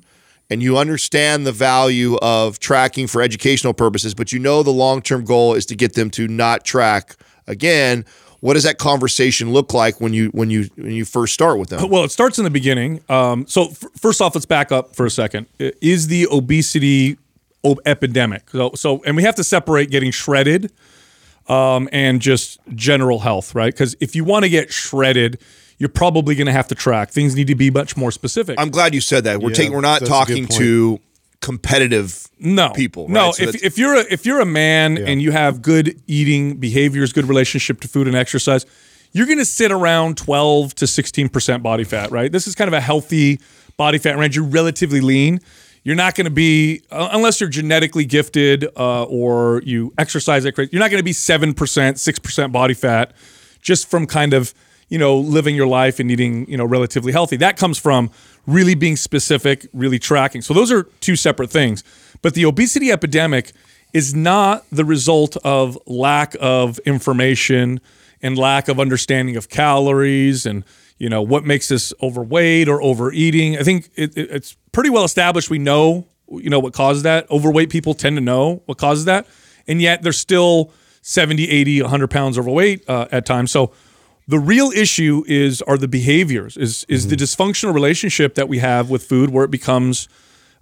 and 0.49 0.63
you 0.63 0.79
understand 0.79 1.45
the 1.45 1.51
value 1.51 2.15
of 2.23 2.57
tracking 2.57 3.05
for 3.05 3.21
educational 3.21 3.75
purposes, 3.75 4.15
but 4.15 4.31
you 4.31 4.39
know 4.39 4.63
the 4.63 4.71
long 4.71 5.03
term 5.03 5.25
goal 5.25 5.53
is 5.53 5.67
to 5.67 5.75
get 5.75 5.93
them 5.93 6.09
to 6.11 6.27
not 6.27 6.65
track 6.65 7.17
again. 7.45 8.03
What 8.43 8.55
does 8.55 8.63
that 8.63 8.77
conversation 8.77 9.53
look 9.53 9.73
like 9.73 10.01
when 10.01 10.13
you 10.13 10.27
when 10.33 10.49
you 10.49 10.67
when 10.75 10.91
you 10.91 11.05
first 11.05 11.33
start 11.33 11.59
with 11.59 11.69
them? 11.69 11.89
Well, 11.89 12.03
it 12.03 12.11
starts 12.11 12.37
in 12.37 12.43
the 12.43 12.49
beginning. 12.49 12.99
Um, 13.07 13.47
so 13.47 13.69
f- 13.69 13.85
first 13.97 14.19
off, 14.19 14.35
let's 14.35 14.45
back 14.45 14.69
up 14.69 14.93
for 14.97 15.05
a 15.05 15.09
second. 15.09 15.45
Is 15.59 16.07
the 16.07 16.27
obesity 16.29 17.17
o- 17.63 17.77
epidemic? 17.85 18.49
So, 18.49 18.71
so, 18.75 19.01
and 19.05 19.15
we 19.15 19.23
have 19.23 19.35
to 19.35 19.45
separate 19.45 19.91
getting 19.91 20.11
shredded 20.11 20.73
um, 21.47 21.87
and 21.93 22.21
just 22.21 22.59
general 22.75 23.19
health, 23.19 23.55
right? 23.55 23.73
Because 23.73 23.95
if 24.01 24.13
you 24.13 24.25
want 24.25 24.43
to 24.43 24.49
get 24.49 24.73
shredded, 24.73 25.39
you're 25.77 25.87
probably 25.87 26.35
going 26.35 26.47
to 26.47 26.51
have 26.51 26.67
to 26.67 26.75
track. 26.75 27.11
Things 27.11 27.37
need 27.37 27.47
to 27.47 27.55
be 27.55 27.71
much 27.71 27.95
more 27.95 28.11
specific. 28.11 28.59
I'm 28.59 28.71
glad 28.71 28.93
you 28.93 28.99
said 28.99 29.23
that. 29.23 29.39
We're 29.39 29.51
Yeah, 29.51 29.55
taking 29.55 29.71
we're 29.71 29.79
not 29.79 30.01
that's 30.01 30.11
a 30.11 30.25
good 30.25 30.47
talking 30.47 30.47
to 30.47 30.99
competitive 31.43 32.29
no 32.39 32.69
people. 32.69 33.09
No, 33.09 33.25
right? 33.25 33.35
So 33.35 33.43
if, 33.43 33.63
if 33.63 33.77
you're 33.77 33.95
a 33.95 34.05
if 34.09 34.25
you're 34.25 34.39
a 34.39 34.45
man 34.45 34.97
and 34.97 35.21
you 35.21 35.31
have 35.31 35.61
good 35.61 36.01
eating 36.07 36.55
behaviors, 36.55 37.11
good 37.11 37.25
relationship 37.25 37.81
to 37.81 37.87
food 37.89 38.07
and 38.07 38.15
exercise, 38.15 38.65
you're 39.11 39.25
going 39.25 39.39
to 39.39 39.45
sit 39.45 39.69
around 39.69 40.15
12 40.17 40.73
to 40.75 40.87
16 40.87 41.27
percent 41.27 41.61
body 41.61 41.83
fat. 41.83 42.11
Right. 42.11 42.31
This 42.31 42.47
is 42.47 42.55
kind 42.55 42.69
of 42.69 42.73
a 42.73 42.79
healthy 42.79 43.41
body 43.75 43.97
fat 43.97 44.17
range. 44.17 44.37
You're 44.37 44.45
relatively 44.45 45.01
lean. 45.01 45.41
You're 45.83 45.97
not 45.97 46.15
going 46.15 46.25
to 46.25 46.31
be 46.31 46.81
uh, 46.89 47.09
unless 47.11 47.41
you're 47.41 47.49
genetically 47.49 48.05
gifted 48.05 48.65
uh, 48.77 49.03
or 49.03 49.61
you 49.65 49.93
exercise 49.97 50.45
at 50.45 50.55
crazy. 50.55 50.69
You're 50.71 50.79
not 50.79 50.91
going 50.91 51.01
to 51.01 51.05
be 51.05 51.13
seven 51.13 51.53
percent, 51.53 51.99
six 51.99 52.19
percent 52.19 52.53
body 52.53 52.73
fat 52.73 53.13
just 53.61 53.89
from 53.89 54.07
kind 54.07 54.33
of 54.33 54.53
you 54.89 54.97
know 54.97 55.17
living 55.17 55.55
your 55.55 55.67
life 55.67 55.99
and 55.99 56.09
eating 56.11 56.49
you 56.49 56.57
know 56.57 56.65
relatively 56.65 57.11
healthy. 57.11 57.37
That 57.37 57.57
comes 57.57 57.77
from 57.77 58.11
really 58.45 58.75
being 58.75 58.95
specific, 58.95 59.67
really 59.73 59.99
tracking. 59.99 60.41
So 60.41 60.53
those 60.53 60.71
are 60.71 60.83
two 60.99 61.15
separate 61.15 61.49
things. 61.49 61.83
But 62.21 62.33
the 62.35 62.45
obesity 62.45 62.91
epidemic 62.91 63.51
is 63.93 64.13
not 64.15 64.65
the 64.71 64.85
result 64.85 65.37
of 65.43 65.77
lack 65.85 66.35
of 66.39 66.79
information 66.79 67.79
and 68.21 68.37
lack 68.37 68.67
of 68.67 68.79
understanding 68.79 69.35
of 69.35 69.49
calories 69.49 70.45
and 70.45 70.63
you 70.97 71.09
know 71.09 71.21
what 71.21 71.43
makes 71.43 71.71
us 71.71 71.93
overweight 72.01 72.67
or 72.69 72.81
overeating. 72.81 73.57
I 73.57 73.63
think 73.63 73.89
it, 73.95 74.17
it- 74.17 74.31
it's 74.31 74.55
pretty 74.71 74.89
well 74.89 75.03
established. 75.03 75.49
We 75.49 75.59
know 75.59 76.07
you 76.29 76.49
know 76.49 76.59
what 76.59 76.73
causes 76.73 77.03
that. 77.03 77.29
Overweight 77.29 77.69
people 77.69 77.93
tend 77.93 78.15
to 78.17 78.21
know 78.21 78.61
what 78.65 78.77
causes 78.77 79.05
that, 79.05 79.27
and 79.67 79.81
yet 79.81 80.01
they're 80.01 80.11
still 80.13 80.71
70, 81.01 81.49
80, 81.49 81.81
100 81.81 82.07
pounds 82.09 82.37
overweight 82.37 82.89
uh, 82.89 83.07
at 83.11 83.25
times. 83.25 83.51
So 83.51 83.73
the 84.27 84.39
real 84.39 84.71
issue 84.71 85.23
is 85.27 85.61
are 85.63 85.77
the 85.77 85.87
behaviors 85.87 86.57
is 86.57 86.85
is 86.87 87.07
the 87.07 87.15
dysfunctional 87.15 87.73
relationship 87.73 88.35
that 88.35 88.47
we 88.47 88.59
have 88.59 88.89
with 88.89 89.03
food 89.03 89.29
where 89.29 89.43
it 89.43 89.51
becomes 89.51 90.07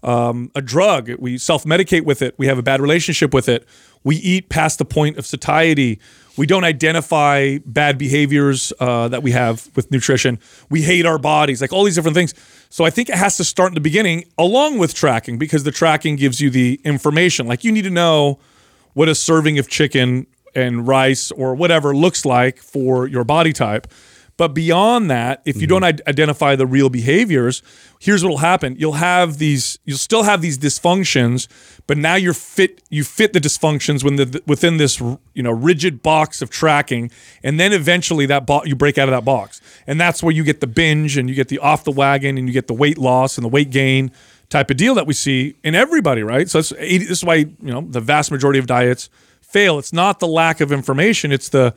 um, 0.03 0.51
a 0.55 0.61
drug. 0.61 1.11
We 1.19 1.37
self-medicate 1.37 2.05
with 2.05 2.21
it. 2.21 2.35
We 2.37 2.47
have 2.47 2.57
a 2.57 2.63
bad 2.63 2.81
relationship 2.81 3.33
with 3.33 3.47
it. 3.47 3.67
We 4.03 4.15
eat 4.15 4.49
past 4.49 4.79
the 4.79 4.85
point 4.85 5.17
of 5.17 5.27
satiety. 5.27 5.99
We 6.37 6.47
don't 6.47 6.63
identify 6.63 7.59
bad 7.65 7.97
behaviors 7.97 8.73
uh, 8.79 9.09
that 9.09 9.21
we 9.21 9.31
have 9.31 9.69
with 9.75 9.91
nutrition. 9.91 10.39
We 10.69 10.81
hate 10.81 11.05
our 11.05 11.19
bodies 11.19 11.61
like 11.61 11.71
all 11.71 11.83
these 11.83 11.95
different 11.95 12.15
things. 12.15 12.33
So 12.69 12.85
i 12.85 12.89
think 12.89 13.09
it 13.09 13.15
has 13.15 13.37
to 13.37 13.43
start 13.43 13.71
in 13.71 13.75
the 13.75 13.81
beginning 13.81 14.25
along 14.37 14.77
with 14.79 14.93
tracking 14.93 15.37
because 15.37 15.65
the 15.65 15.71
tracking 15.71 16.15
gives 16.15 16.41
you 16.41 16.49
the 16.49 16.79
information. 16.83 17.45
Like 17.45 17.63
you 17.63 17.71
need 17.71 17.83
to 17.83 17.91
know 17.91 18.39
what 18.93 19.07
a 19.07 19.15
serving 19.15 19.59
of 19.59 19.69
chicken 19.69 20.25
and 20.55 20.88
rice 20.88 21.31
or 21.31 21.55
whatever 21.55 21.96
looks 21.96 22.25
like 22.25 22.58
for 22.60 23.08
your 23.08 23.24
body 23.24 23.53
type. 23.53 23.88
But 24.38 24.55
beyond 24.55 25.12
that, 25.12 25.41
if 25.46 25.62
you 25.62 25.67
don't 25.67 25.84
Mm-hmm. 25.84 26.10
identify 26.10 26.55
the 26.55 26.65
real 26.65 26.89
behaviors, 26.89 27.62
here's 28.00 28.24
what'll 28.24 28.39
happen. 28.39 28.75
You'll 28.79 28.93
have 28.93 29.38
these 29.38 29.77
you'll 29.86 30.00
still 30.00 30.24
have 30.24 30.41
these 30.41 30.58
dysfunctions, 30.58 31.48
but 31.86 31.98
now 31.98 32.15
you're 32.15 32.34
fit 32.34 32.81
you 32.89 33.03
fit 33.03 33.34
the 33.34 33.39
dysfunctions 33.39 34.03
when 34.03 34.15
the, 34.15 34.41
within 34.48 34.77
this 34.77 35.00
you 35.00 35.43
know 35.43 35.51
rigid 35.51 36.01
box 36.01 36.41
of 36.41 36.50
tracking 36.50 37.12
and 37.43 37.60
then 37.60 37.72
eventually 37.72 38.25
that 38.27 38.48
bo- 38.48 38.63
you 38.65 38.75
break 38.75 38.98
out 38.98 39.08
of 39.08 39.12
that 39.13 39.25
box. 39.25 39.62
And 39.86 40.01
that's 40.01 40.24
where 40.24 40.34
you 40.34 40.43
get 40.43 40.60
the 40.60 40.67
binge 40.67 41.17
and 41.17 41.29
you 41.29 41.36
get 41.36 41.50
the 41.50 41.60
off 41.60 41.84
the 41.84 41.91
wagon 41.91 42.38
and 42.39 42.48
you 42.48 42.53
get 42.53 42.65
the 42.67 42.74
weight 42.74 42.98
loss 42.98 43.38
and 43.38 43.46
the 43.46 43.50
weight 43.50 43.70
gain 43.70 44.12
type 44.50 44.72
of 44.72 44.77
deal 44.77 44.96
that 44.96 45.05
we 45.05 45.13
see 45.13 45.55
in 45.63 45.75
everybody, 45.75 46.24
right? 46.24 46.50
So 46.50 46.60
that's 46.60 46.70
this 46.70 47.12
is 47.12 47.24
why, 47.24 47.36
you 47.36 47.55
know, 47.62 47.81
the 47.81 48.01
vast 48.01 48.31
majority 48.31 48.58
of 48.60 48.65
diets 48.65 49.10
fail. 49.51 49.79
It's 49.79 49.93
not 49.93 50.20
the 50.20 50.27
lack 50.27 50.62
of 50.62 50.72
information, 50.72 51.31
it's 51.31 51.50
the 51.50 51.74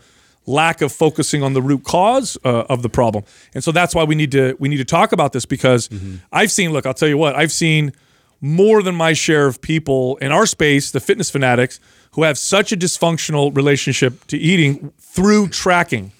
lack 0.47 0.83
of 0.83 0.93
focusing 0.93 1.43
on 1.43 1.55
the 1.55 1.63
root 1.63 1.85
cause 1.85 2.37
uh, 2.45 2.65
of 2.69 2.83
the 2.83 2.89
problem. 2.89 3.25
And 3.55 3.65
so 3.65 3.73
that's 3.73 3.95
why 3.95 4.05
we 4.05 4.15
need 4.15 4.31
to 4.33 4.57
we 4.59 4.69
need 4.69 4.77
to 4.79 4.85
talk 4.85 5.13
about 5.13 5.33
this 5.33 5.47
because 5.47 5.89
I've 6.33 6.51
seen 6.51 6.73
look, 6.73 6.85
I'll 6.87 6.95
tell 6.95 7.09
you 7.09 7.17
what, 7.19 7.35
I've 7.35 7.53
seen 7.53 7.93
more 8.41 8.83
than 8.83 8.95
my 8.95 9.15
share 9.15 9.47
of 9.47 9.61
people 9.63 10.17
in 10.19 10.31
our 10.31 10.45
space, 10.45 10.91
the 10.91 11.01
fitness 11.01 11.31
fanatics, 11.31 11.81
who 12.13 12.25
have 12.25 12.37
such 12.37 12.73
a 12.73 12.77
dysfunctional 12.77 13.57
relationship 13.57 14.27
to 14.27 14.37
eating 14.37 14.93
through 14.99 15.49
tracking. 15.49 16.13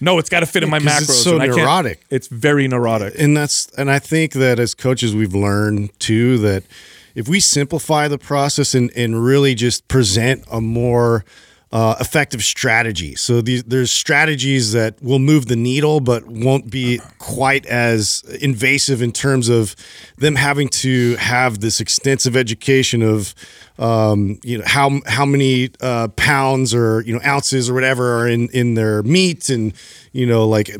No, 0.00 0.18
it's 0.18 0.28
got 0.28 0.40
to 0.40 0.46
fit 0.46 0.62
in 0.64 0.70
my 0.70 0.78
macros. 0.80 1.02
it's 1.02 1.22
so 1.22 1.34
and 1.34 1.42
I 1.42 1.46
can't- 1.46 1.58
neurotic. 1.58 2.04
It's 2.10 2.26
very 2.28 2.66
neurotic. 2.68 3.14
and 3.18 3.36
that's 3.36 3.66
and 3.78 3.90
I 3.90 3.98
think 4.00 4.32
that 4.32 4.58
as 4.58 4.74
coaches 4.74 5.14
we've 5.14 5.34
learned 5.34 5.96
too 6.00 6.38
that 6.38 6.64
if 7.18 7.26
we 7.26 7.40
simplify 7.40 8.06
the 8.06 8.16
process 8.16 8.74
and 8.74 8.92
and 8.96 9.24
really 9.24 9.54
just 9.54 9.88
present 9.88 10.44
a 10.52 10.60
more 10.60 11.24
uh, 11.72 11.96
effective 12.00 12.42
strategy. 12.42 13.16
So 13.16 13.40
these 13.40 13.64
there's 13.64 13.90
strategies 13.92 14.72
that 14.72 15.02
will 15.02 15.18
move 15.18 15.46
the 15.46 15.56
needle, 15.56 15.98
but 16.00 16.26
won't 16.26 16.70
be 16.70 17.00
quite 17.18 17.66
as 17.66 18.22
invasive 18.40 19.02
in 19.02 19.10
terms 19.12 19.48
of 19.48 19.74
them 20.16 20.36
having 20.36 20.68
to 20.68 21.16
have 21.16 21.58
this 21.58 21.80
extensive 21.80 22.36
education 22.36 23.02
of 23.02 23.34
um, 23.78 24.40
you 24.42 24.58
know 24.58 24.64
how 24.66 25.00
how 25.06 25.24
many 25.24 25.70
uh, 25.80 26.08
pounds 26.08 26.74
or 26.74 27.02
you 27.02 27.14
know 27.14 27.20
ounces 27.24 27.70
or 27.70 27.74
whatever 27.74 28.18
are 28.18 28.28
in 28.28 28.48
in 28.48 28.74
their 28.74 29.02
meat 29.04 29.48
and 29.48 29.72
you 30.12 30.26
know 30.26 30.48
like 30.48 30.70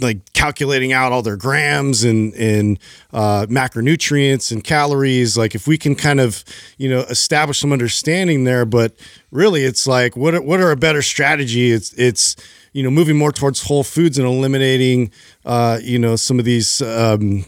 like 0.00 0.32
calculating 0.32 0.92
out 0.92 1.12
all 1.12 1.22
their 1.22 1.36
grams 1.36 2.02
and 2.02 2.34
and 2.34 2.78
uh, 3.12 3.46
macronutrients 3.46 4.50
and 4.50 4.64
calories. 4.64 5.38
Like 5.38 5.54
if 5.54 5.68
we 5.68 5.78
can 5.78 5.94
kind 5.94 6.20
of 6.20 6.44
you 6.78 6.88
know 6.88 7.00
establish 7.02 7.60
some 7.60 7.72
understanding 7.72 8.44
there 8.44 8.64
but 8.64 8.92
really 9.30 9.64
it's 9.64 9.86
like 9.86 10.16
what 10.16 10.34
are, 10.34 10.42
what 10.42 10.60
are 10.60 10.72
a 10.72 10.76
better 10.76 11.02
strategy? 11.02 11.70
It's 11.70 11.92
it's 11.92 12.34
you 12.72 12.82
know 12.82 12.90
moving 12.90 13.16
more 13.16 13.32
towards 13.32 13.62
whole 13.62 13.84
foods 13.84 14.18
and 14.18 14.26
eliminating 14.26 15.12
uh, 15.44 15.78
you 15.82 15.98
know 15.98 16.16
some 16.16 16.38
of 16.38 16.44
these 16.44 16.82
um, 16.82 17.44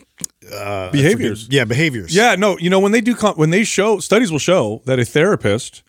Behaviors. 0.92 1.48
yeah 1.50 1.64
behaviors 1.64 2.14
Yeah, 2.14 2.34
no, 2.36 2.58
you 2.58 2.70
know 2.70 2.80
when 2.80 2.92
they 2.92 3.00
do 3.00 3.14
con- 3.14 3.34
when 3.36 3.50
they 3.50 3.64
show 3.64 3.98
studies 4.00 4.30
will 4.32 4.38
show 4.38 4.82
that 4.86 4.98
a 4.98 5.04
therapist 5.04 5.82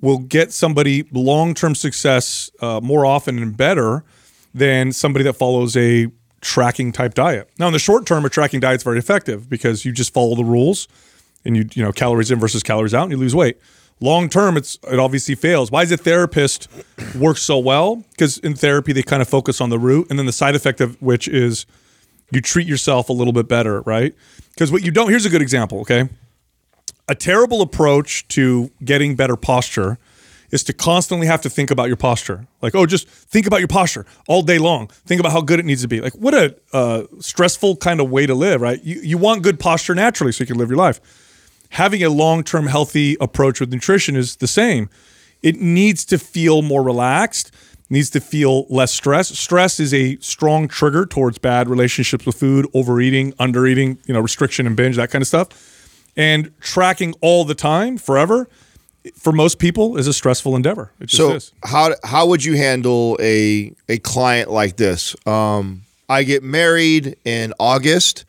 will 0.00 0.18
get 0.18 0.52
somebody 0.52 1.04
long-term 1.12 1.74
success 1.74 2.50
uh, 2.60 2.80
more 2.82 3.06
often 3.06 3.38
and 3.38 3.56
better 3.56 4.04
than 4.52 4.92
somebody 4.92 5.22
that 5.24 5.32
follows 5.34 5.76
a 5.76 6.08
tracking 6.40 6.92
type 6.92 7.14
diet. 7.14 7.48
Now 7.58 7.68
in 7.68 7.72
the 7.72 7.78
short 7.78 8.06
term 8.06 8.24
a 8.24 8.28
tracking 8.28 8.60
diet 8.60 8.76
is 8.80 8.82
very 8.82 8.98
effective 8.98 9.48
because 9.48 9.84
you 9.84 9.92
just 9.92 10.12
follow 10.12 10.34
the 10.34 10.44
rules 10.44 10.88
and 11.44 11.56
you 11.56 11.66
you 11.74 11.82
know 11.82 11.92
calories 11.92 12.30
in 12.30 12.38
versus 12.38 12.62
calories 12.62 12.92
out 12.94 13.04
and 13.04 13.12
you 13.12 13.18
lose 13.18 13.34
weight. 13.34 13.58
Long 14.00 14.28
term 14.28 14.56
it's 14.56 14.78
it 14.90 14.98
obviously 14.98 15.34
fails. 15.36 15.70
Why 15.70 15.84
does 15.84 15.92
a 15.92 15.96
therapist 15.96 16.68
work 17.14 17.38
so 17.38 17.58
well? 17.58 17.96
Because 18.10 18.38
in 18.38 18.54
therapy 18.54 18.92
they 18.92 19.02
kind 19.02 19.22
of 19.22 19.28
focus 19.28 19.60
on 19.60 19.70
the 19.70 19.78
root 19.78 20.08
and 20.10 20.18
then 20.18 20.26
the 20.26 20.32
side 20.32 20.54
effect 20.54 20.80
of 20.80 21.00
which 21.00 21.28
is 21.28 21.64
you 22.30 22.40
treat 22.40 22.66
yourself 22.66 23.08
a 23.08 23.12
little 23.12 23.32
bit 23.32 23.48
better, 23.48 23.80
right? 23.82 24.14
Because 24.50 24.70
what 24.72 24.82
you 24.82 24.90
don't, 24.90 25.10
here's 25.10 25.26
a 25.26 25.30
good 25.30 25.42
example, 25.42 25.80
okay? 25.80 26.08
A 27.08 27.14
terrible 27.14 27.62
approach 27.62 28.26
to 28.28 28.70
getting 28.82 29.14
better 29.14 29.36
posture 29.36 29.98
is 30.50 30.62
to 30.62 30.72
constantly 30.72 31.26
have 31.26 31.40
to 31.42 31.50
think 31.50 31.70
about 31.70 31.88
your 31.88 31.96
posture. 31.96 32.46
Like, 32.62 32.74
oh, 32.74 32.86
just 32.86 33.08
think 33.08 33.46
about 33.46 33.58
your 33.58 33.68
posture 33.68 34.06
all 34.28 34.42
day 34.42 34.58
long. 34.58 34.86
Think 35.04 35.18
about 35.18 35.32
how 35.32 35.40
good 35.40 35.58
it 35.58 35.64
needs 35.64 35.82
to 35.82 35.88
be. 35.88 36.00
Like, 36.00 36.12
what 36.12 36.32
a 36.32 36.54
uh, 36.72 37.04
stressful 37.18 37.76
kind 37.76 38.00
of 38.00 38.08
way 38.08 38.24
to 38.26 38.34
live, 38.34 38.60
right? 38.60 38.82
You, 38.82 39.00
you 39.00 39.18
want 39.18 39.42
good 39.42 39.58
posture 39.58 39.94
naturally 39.94 40.32
so 40.32 40.42
you 40.42 40.46
can 40.46 40.56
live 40.56 40.68
your 40.68 40.78
life. 40.78 41.00
Having 41.70 42.04
a 42.04 42.08
long 42.08 42.44
term 42.44 42.68
healthy 42.68 43.16
approach 43.20 43.58
with 43.58 43.72
nutrition 43.72 44.14
is 44.14 44.36
the 44.36 44.46
same. 44.46 44.88
It 45.42 45.60
needs 45.60 46.04
to 46.06 46.18
feel 46.18 46.62
more 46.62 46.84
relaxed, 46.84 47.52
needs 47.90 48.10
to 48.10 48.20
feel 48.20 48.66
less 48.68 48.92
stress. 48.92 49.28
Stress 49.38 49.78
is 49.78 49.92
a 49.92 50.16
strong 50.16 50.68
trigger 50.68 51.04
towards 51.06 51.38
bad 51.38 51.68
relationships 51.68 52.24
with 52.26 52.36
food, 52.36 52.66
overeating, 52.74 53.32
undereating, 53.34 53.98
you 54.06 54.14
know, 54.14 54.20
restriction 54.20 54.66
and 54.66 54.76
binge, 54.76 54.96
that 54.96 55.10
kind 55.10 55.22
of 55.22 55.28
stuff. 55.28 55.48
And 56.16 56.50
tracking 56.60 57.14
all 57.20 57.44
the 57.44 57.54
time, 57.54 57.98
forever, 57.98 58.48
for 59.16 59.32
most 59.32 59.58
people 59.58 59.96
is 59.98 60.06
a 60.06 60.12
stressful 60.14 60.56
endeavor. 60.56 60.90
It 61.00 61.06
just 61.06 61.16
So 61.16 61.32
is. 61.34 61.52
how 61.62 61.94
how 62.04 62.26
would 62.26 62.42
you 62.44 62.56
handle 62.56 63.18
a 63.20 63.72
a 63.88 63.98
client 63.98 64.50
like 64.50 64.76
this? 64.76 65.14
Um, 65.26 65.82
I 66.08 66.22
get 66.22 66.42
married 66.42 67.16
in 67.24 67.52
August, 67.58 68.24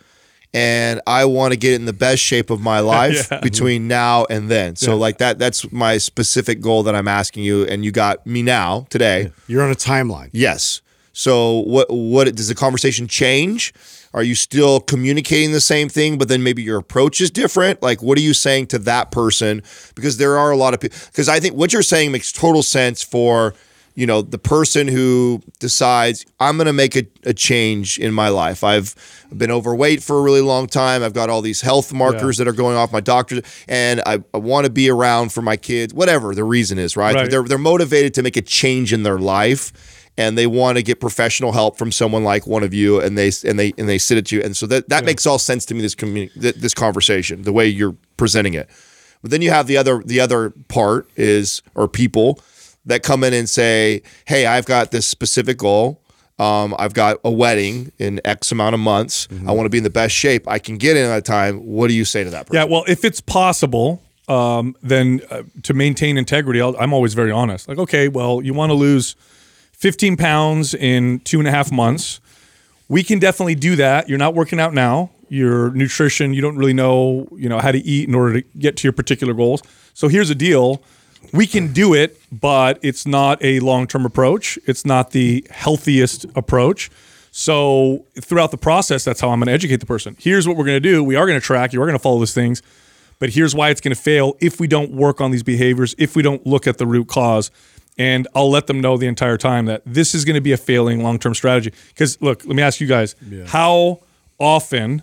and 0.55 1.01
I 1.05 1.25
want 1.25 1.51
to 1.51 1.57
get 1.57 1.74
in 1.74 1.83
the 1.83 1.91
best 1.91 2.21
shape 2.21 2.50
of 2.50 2.62
my 2.62 2.79
life 2.95 3.29
between 3.41 3.89
now 3.89 4.25
and 4.29 4.50
then. 4.50 4.77
So 4.77 4.95
like 4.95 5.17
that 5.17 5.38
that's 5.38 5.69
my 5.71 5.97
specific 5.97 6.62
goal 6.62 6.83
that 6.83 6.95
I'm 6.95 7.09
asking 7.09 7.43
you, 7.43 7.65
and 7.65 7.83
you 7.83 7.91
got 7.91 8.25
me 8.25 8.41
now 8.41 8.88
today. 8.89 9.33
you're 9.47 9.62
on 9.62 9.71
a 9.71 9.75
timeline 9.75 10.29
Yes. 10.31 10.81
So 11.12 11.59
what 11.59 11.88
what 11.89 12.33
does 12.35 12.47
the 12.47 12.55
conversation 12.55 13.07
change? 13.07 13.74
Are 14.13 14.24
you 14.24 14.33
still 14.33 14.79
communicating 14.79 15.51
the 15.51 15.59
same 15.59 15.89
thing, 15.89 16.17
but 16.17 16.29
then 16.29 16.41
maybe 16.41 16.63
your 16.63 16.77
approach 16.77 17.19
is 17.19 17.29
different? 17.29 17.81
Like, 17.81 18.01
what 18.01 18.17
are 18.17 18.21
you 18.21 18.33
saying 18.33 18.67
to 18.67 18.79
that 18.79 19.12
person? 19.12 19.62
Because 19.93 20.15
there 20.15 20.38
are 20.38 20.51
a 20.51 20.55
lot 20.55 20.74
of 20.74 20.79
people. 20.79 20.97
Because 21.07 21.27
I 21.27 21.41
think 21.41 21.55
what 21.55 21.74
you're 21.74 21.83
saying 21.83 22.13
makes 22.13 22.31
total 22.31 22.63
sense 22.63 23.03
for 23.03 23.53
you 23.96 24.06
know 24.06 24.22
the 24.22 24.38
person 24.38 24.88
who 24.88 25.42
decides 25.60 26.25
I'm 26.40 26.58
going 26.58 26.68
to 26.68 26.74
make 26.74 26.96
a, 26.96 27.06
a 27.24 27.34
change 27.34 27.98
in 27.98 28.14
my 28.14 28.30
life. 28.30 28.64
I've 28.64 28.94
been 29.36 29.52
overweight 29.52 30.04
for 30.04 30.20
a 30.20 30.22
really 30.22 30.42
long 30.42 30.68
time. 30.68 31.02
I've 31.02 31.14
got 31.14 31.30
all 31.30 31.42
these 31.42 31.62
health 31.62 31.92
markers 31.94 32.38
that 32.38 32.48
are 32.48 32.54
going 32.54 32.78
off 32.78 32.92
my 32.92 33.00
doctor, 33.02 33.42
and 33.68 34.02
I, 34.06 34.24
I 34.34 34.38
want 34.38 34.66
to 34.66 34.72
be 34.72 34.90
around 34.90 35.32
for 35.34 35.42
my 35.42 35.58
kids. 35.58 35.94
Whatever 35.94 36.36
the 36.36 36.44
reason 36.44 36.78
is, 36.78 36.96
right? 36.96 37.16
Right. 37.16 37.32
They're 37.32 37.44
they're 37.44 37.58
motivated 37.58 38.14
to 38.16 38.24
make 38.24 38.38
a 38.38 38.42
change 38.42 38.94
in 38.94 39.04
their 39.04 39.18
life 39.18 39.72
and 40.18 40.38
they 40.38 40.48
want 40.48 40.78
to 40.78 40.84
get 40.84 41.00
professional 41.02 41.52
help 41.52 41.78
from 41.78 41.92
someone 41.92 42.24
like 42.24 42.48
one 42.48 42.64
of 42.64 42.74
you 42.74 43.00
and 43.02 43.18
they 43.18 43.32
and 43.44 43.60
they 43.60 43.74
and 43.78 43.90
they 43.90 43.98
sit 43.98 44.18
at 44.18 44.32
you 44.32 44.42
and 44.42 44.56
so 44.56 44.66
that 44.66 44.88
that 44.90 45.04
makes 45.06 45.25
all 45.25 45.38
sense 45.40 45.66
to 45.66 45.74
me 45.74 45.82
this 45.82 45.96
communi- 45.96 46.32
th- 46.42 46.56
this 46.56 46.74
conversation 46.74 47.42
the 47.42 47.52
way 47.52 47.68
you're 47.68 47.96
presenting 48.16 48.54
it 48.54 48.70
but 49.22 49.32
then 49.32 49.42
you 49.42 49.50
have 49.50 49.68
the 49.68 49.75
other 49.75 50.02
the 50.06 50.20
other 50.20 50.52
part 50.70 51.10
is 51.18 51.62
or 51.75 51.88
people 51.88 52.40
that 52.86 53.04
come 53.04 53.24
in 53.24 53.34
and 53.34 53.50
say 53.50 54.01
hey 54.25 54.46
I've 54.46 54.65
got 54.65 54.92
this 54.92 55.06
specific 55.06 55.58
goal 55.58 56.01
um, 56.38 56.75
I've 56.77 56.94
got 56.94 57.18
a 57.24 57.32
wedding 57.32 57.92
in 57.98 58.20
X 58.25 58.51
amount 58.51 58.74
of 58.74 58.82
months. 58.82 59.27
I 59.48 59.54
want 59.54 59.65
to 59.65 59.70
be 59.70 59.77
in 59.77 59.86
the 59.86 59.89
best 59.89 60.13
shape 60.13 60.48
I 60.48 60.60
can 60.60 60.77
get 60.77 60.98
in 60.98 61.06
at 61.06 61.08
that 61.08 61.25
time. 61.25 61.65
What 61.65 61.88
do 61.88 61.94
you 61.94 62.04
say 62.04 62.25
to 62.25 62.30
that 62.32 62.48
person? 62.48 62.56
Yeah, 62.56 62.65
well, 62.65 62.84
if 62.88 63.06
it's 63.06 63.22
possible, 63.22 64.01
um, 64.27 64.75
then 64.82 65.22
uh, 65.30 65.44
to 65.63 65.74
maintain 65.74 66.18
integrity, 66.18 66.60
I'll, 66.60 66.75
I'm 66.77 66.94
always 66.94 67.13
very 67.13 67.32
honest. 67.32 67.70
Like, 67.70 67.77
okay, 67.77 68.10
well, 68.10 68.42
you 68.42 68.54
want 68.54 68.72
to 68.72 68.74
lose 68.74 69.15
15 69.74 70.18
pounds 70.18 70.74
in 70.74 71.20
two 71.22 71.39
and 71.39 71.48
a 71.48 71.51
half 71.51 71.72
months. 71.72 72.20
We 72.89 73.01
can 73.04 73.20
definitely 73.20 73.56
do 73.56 73.77
that. 73.77 74.10
You're 74.10 74.18
not 74.18 74.36
working 74.36 74.60
out 74.60 74.74
now. 74.74 75.12
Your 75.30 75.72
nutrition, 75.72 76.34
you 76.34 76.42
don't 76.42 76.58
really 76.58 76.74
know, 76.74 77.27
you 77.36 77.50
know, 77.50 77.60
how 77.60 77.72
to 77.72 77.80
eat 77.80 78.10
in 78.10 78.13
order 78.13 78.42
to 78.42 78.48
get 78.60 78.77
to 78.77 78.84
your 78.84 78.94
particular 78.94 79.34
goals. 79.34 79.62
So 79.94 80.08
here's 80.08 80.30
a 80.30 80.36
deal. 80.36 80.84
We 81.34 81.48
can 81.48 81.74
do 81.74 81.94
it, 81.94 82.20
but 82.32 82.79
it's 82.82 83.05
not 83.05 83.44
a 83.44 83.60
long-term 83.60 84.05
approach. 84.05 84.58
It's 84.65 84.86
not 84.86 85.12
the 85.12 85.46
healthiest 85.50 86.25
approach. 86.36 86.89
So 87.32 88.05
throughout 88.22 88.51
the 88.51 88.58
process, 88.58 89.03
that's 89.03 89.20
how 89.20 89.29
I'm 89.29 89.39
going 89.39 89.48
to 89.48 89.53
educate 89.53 89.77
the 89.77 89.86
person. 89.86 90.15
Here's 90.20 90.48
what 90.48 90.55
we're 90.55 90.65
going 90.65 90.82
to 90.82 90.89
do. 90.89 91.03
We 91.03 91.15
are 91.17 91.25
going 91.25 91.39
to 91.39 91.46
track. 91.46 91.74
You 91.74 91.82
are 91.82 91.86
going 91.86 91.98
to 91.98 92.01
follow 92.01 92.20
these 92.20 92.34
things, 92.34 92.62
but 93.20 93.32
here's 93.32 93.53
why 93.53 93.70
it's 93.72 93.82
going 93.82 93.94
to 93.94 94.01
fail 94.01 94.38
if 94.39 94.60
we 94.60 94.67
don't 94.67 94.91
work 94.91 95.20
on 95.20 95.32
these 95.32 95.44
behaviors. 95.44 95.96
If 95.98 96.15
we 96.15 96.22
don't 96.22 96.46
look 96.48 96.65
at 96.65 96.77
the 96.77 96.88
root 96.88 97.08
cause, 97.08 97.51
and 97.98 98.27
I'll 98.36 98.50
let 98.50 98.67
them 98.67 98.79
know 98.79 98.98
the 98.98 99.08
entire 99.08 99.38
time 99.38 99.65
that 99.65 99.82
this 99.86 100.15
is 100.15 100.25
going 100.25 100.36
to 100.36 100.41
be 100.41 100.51
a 100.51 100.58
failing 100.58 101.03
long-term 101.03 101.34
strategy. 101.34 101.74
Because 101.89 102.22
look, 102.22 102.46
let 102.46 102.55
me 102.55 102.63
ask 102.63 102.79
you 102.79 102.88
guys: 102.88 103.15
How 103.48 104.00
often, 104.38 105.01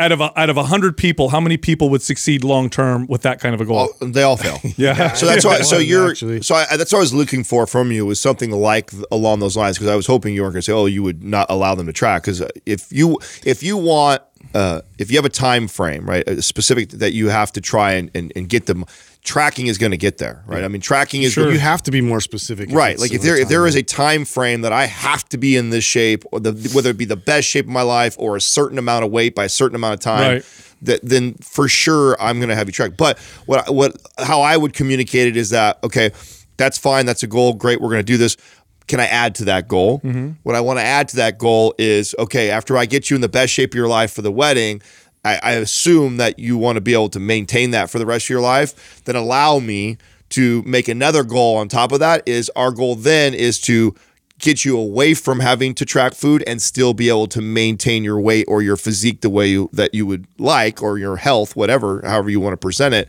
out 0.00 0.12
of 0.12 0.20
a, 0.20 0.40
out 0.40 0.50
of 0.50 0.56
hundred 0.56 0.96
people, 0.96 1.28
how 1.28 1.40
many 1.40 1.56
people 1.56 1.90
would 1.90 2.02
succeed 2.02 2.42
long-term 2.42 3.06
with 3.06 3.22
that 3.22 3.38
kind 3.38 3.54
of 3.54 3.60
a 3.60 3.64
goal? 3.64 3.90
Oh, 4.00 4.06
they 4.06 4.22
all 4.22 4.36
fail. 4.36 4.58
yeah. 4.76 5.12
So 5.12 5.26
that's 5.26 5.44
why. 5.44 5.60
So 5.70 5.78
you're. 5.78 6.10
actually. 6.10 6.42
So 6.42 6.54
I, 6.54 6.76
that's 6.76 6.90
what 6.92 6.98
I 6.98 7.02
was 7.02 7.14
looking 7.14 7.44
for 7.44 7.66
from 7.66 7.92
you 7.92 8.06
was 8.06 8.18
something 8.18 8.50
like 8.50 8.90
along 9.12 9.40
those 9.40 9.56
lines 9.56 9.76
because 9.76 9.88
I 9.88 9.94
was 9.94 10.06
hoping 10.06 10.34
you 10.34 10.42
weren't 10.42 10.54
going 10.54 10.62
to 10.62 10.64
say, 10.64 10.72
"Oh, 10.72 10.86
you 10.86 11.02
would 11.02 11.22
not 11.22 11.48
allow 11.50 11.74
them 11.74 11.86
to 11.86 11.92
track." 11.92 12.22
Because 12.22 12.42
if 12.64 12.90
you 12.90 13.18
if 13.44 13.62
you 13.62 13.76
want 13.76 14.22
uh, 14.54 14.80
if 14.98 15.10
you 15.10 15.18
have 15.18 15.24
a 15.24 15.28
time 15.28 15.68
frame, 15.68 16.08
right, 16.08 16.26
a 16.28 16.42
specific 16.42 16.90
that 16.90 17.12
you 17.12 17.28
have 17.28 17.52
to 17.52 17.60
try 17.60 17.92
and, 17.92 18.10
and, 18.14 18.32
and 18.34 18.48
get 18.48 18.66
them, 18.66 18.84
tracking 19.22 19.66
is 19.66 19.76
going 19.78 19.90
to 19.92 19.98
get 19.98 20.18
there, 20.18 20.42
right? 20.46 20.64
I 20.64 20.68
mean, 20.68 20.80
tracking 20.80 21.22
is 21.22 21.36
You 21.36 21.58
have 21.58 21.82
to 21.84 21.90
be 21.90 22.00
more 22.00 22.20
specific. 22.20 22.70
right. 22.70 22.98
Like 22.98 23.12
if 23.12 23.20
in 23.20 23.26
there 23.26 23.36
a 23.36 23.40
if 23.42 23.48
there 23.48 23.60
time 23.66 23.76
a 23.76 23.82
time 23.82 24.24
frame 24.24 24.62
that 24.62 24.72
I 24.72 24.86
have 24.86 25.28
to 25.30 25.38
be 25.38 25.56
in 25.56 25.70
this 25.70 25.84
shape, 25.84 26.24
or 26.32 26.40
the 26.40 26.52
whether 26.74 26.90
it 26.90 26.96
be 26.96 27.04
the 27.04 27.16
best 27.16 27.46
shape 27.48 27.66
of 27.66 27.70
my 27.70 27.82
life 27.82 28.16
or 28.18 28.36
a 28.36 28.40
certain 28.40 28.78
amount 28.78 29.04
of 29.04 29.10
weight 29.10 29.34
by 29.34 29.44
a 29.44 29.48
certain 29.48 29.74
amount 29.76 29.94
of 29.94 30.00
time, 30.00 30.32
Right. 30.36 30.44
that 30.82 31.00
then 31.02 31.34
for 31.34 31.68
sure 31.68 32.16
I'm 32.20 32.38
going 32.38 32.48
to 32.48 32.56
have 32.56 32.66
you 32.68 32.72
track. 32.72 32.92
But 32.96 33.18
what 33.46 33.72
what 33.74 33.96
how 34.18 34.40
I 34.40 34.56
would 34.56 34.72
communicate 34.72 35.28
it 35.28 35.36
is 35.36 35.50
that 35.50 35.78
okay, 35.84 36.12
that's 36.56 36.78
fine, 36.78 37.04
that's 37.06 37.22
a 37.22 37.26
goal, 37.26 37.52
great, 37.54 37.80
we're 37.80 37.88
going 37.90 38.00
to 38.00 38.12
do 38.12 38.16
this. 38.16 38.36
Can 38.88 38.98
I 38.98 39.06
add 39.06 39.36
to 39.36 39.44
that 39.44 39.68
goal? 39.68 40.00
Mm-hmm. 40.00 40.30
What 40.42 40.56
I 40.56 40.60
want 40.60 40.80
to 40.80 40.84
add 40.84 41.06
to 41.10 41.16
that 41.16 41.38
goal 41.38 41.74
is 41.78 42.14
okay, 42.18 42.50
after 42.50 42.76
I 42.76 42.86
get 42.86 43.08
you 43.08 43.14
in 43.14 43.20
the 43.20 43.28
best 43.28 43.52
shape 43.52 43.70
of 43.72 43.76
your 43.76 43.86
life 43.86 44.12
for 44.12 44.22
the 44.22 44.32
wedding, 44.32 44.82
I, 45.24 45.38
I 45.42 45.50
assume 45.52 46.16
that 46.16 46.38
you 46.38 46.56
want 46.56 46.76
to 46.76 46.80
be 46.80 46.94
able 46.94 47.10
to 47.10 47.20
maintain 47.20 47.72
that 47.72 47.90
for 47.90 47.98
the 47.98 48.06
rest 48.06 48.26
of 48.26 48.30
your 48.30 48.40
life. 48.40 49.02
Then 49.04 49.16
allow 49.16 49.58
me 49.58 49.98
to 50.30 50.62
make 50.62 50.88
another 50.88 51.24
goal 51.24 51.56
on 51.56 51.68
top 51.68 51.92
of 51.92 52.00
that. 52.00 52.26
Is 52.26 52.50
our 52.56 52.70
goal 52.70 52.94
then 52.94 53.34
is 53.34 53.60
to 53.62 53.94
get 54.38 54.64
you 54.64 54.78
away 54.78 55.14
from 55.14 55.40
having 55.40 55.74
to 55.74 55.84
track 55.84 56.14
food 56.14 56.42
and 56.46 56.60
still 56.62 56.94
be 56.94 57.08
able 57.08 57.26
to 57.28 57.42
maintain 57.42 58.02
your 58.02 58.20
weight 58.20 58.46
or 58.48 58.62
your 58.62 58.76
physique 58.76 59.20
the 59.20 59.30
way 59.30 59.48
you, 59.48 59.68
that 59.72 59.94
you 59.94 60.06
would 60.06 60.26
like 60.38 60.82
or 60.82 60.98
your 60.98 61.16
health, 61.16 61.54
whatever, 61.54 62.00
however 62.04 62.30
you 62.30 62.40
want 62.40 62.54
to 62.54 62.56
present 62.56 62.94
it. 62.94 63.08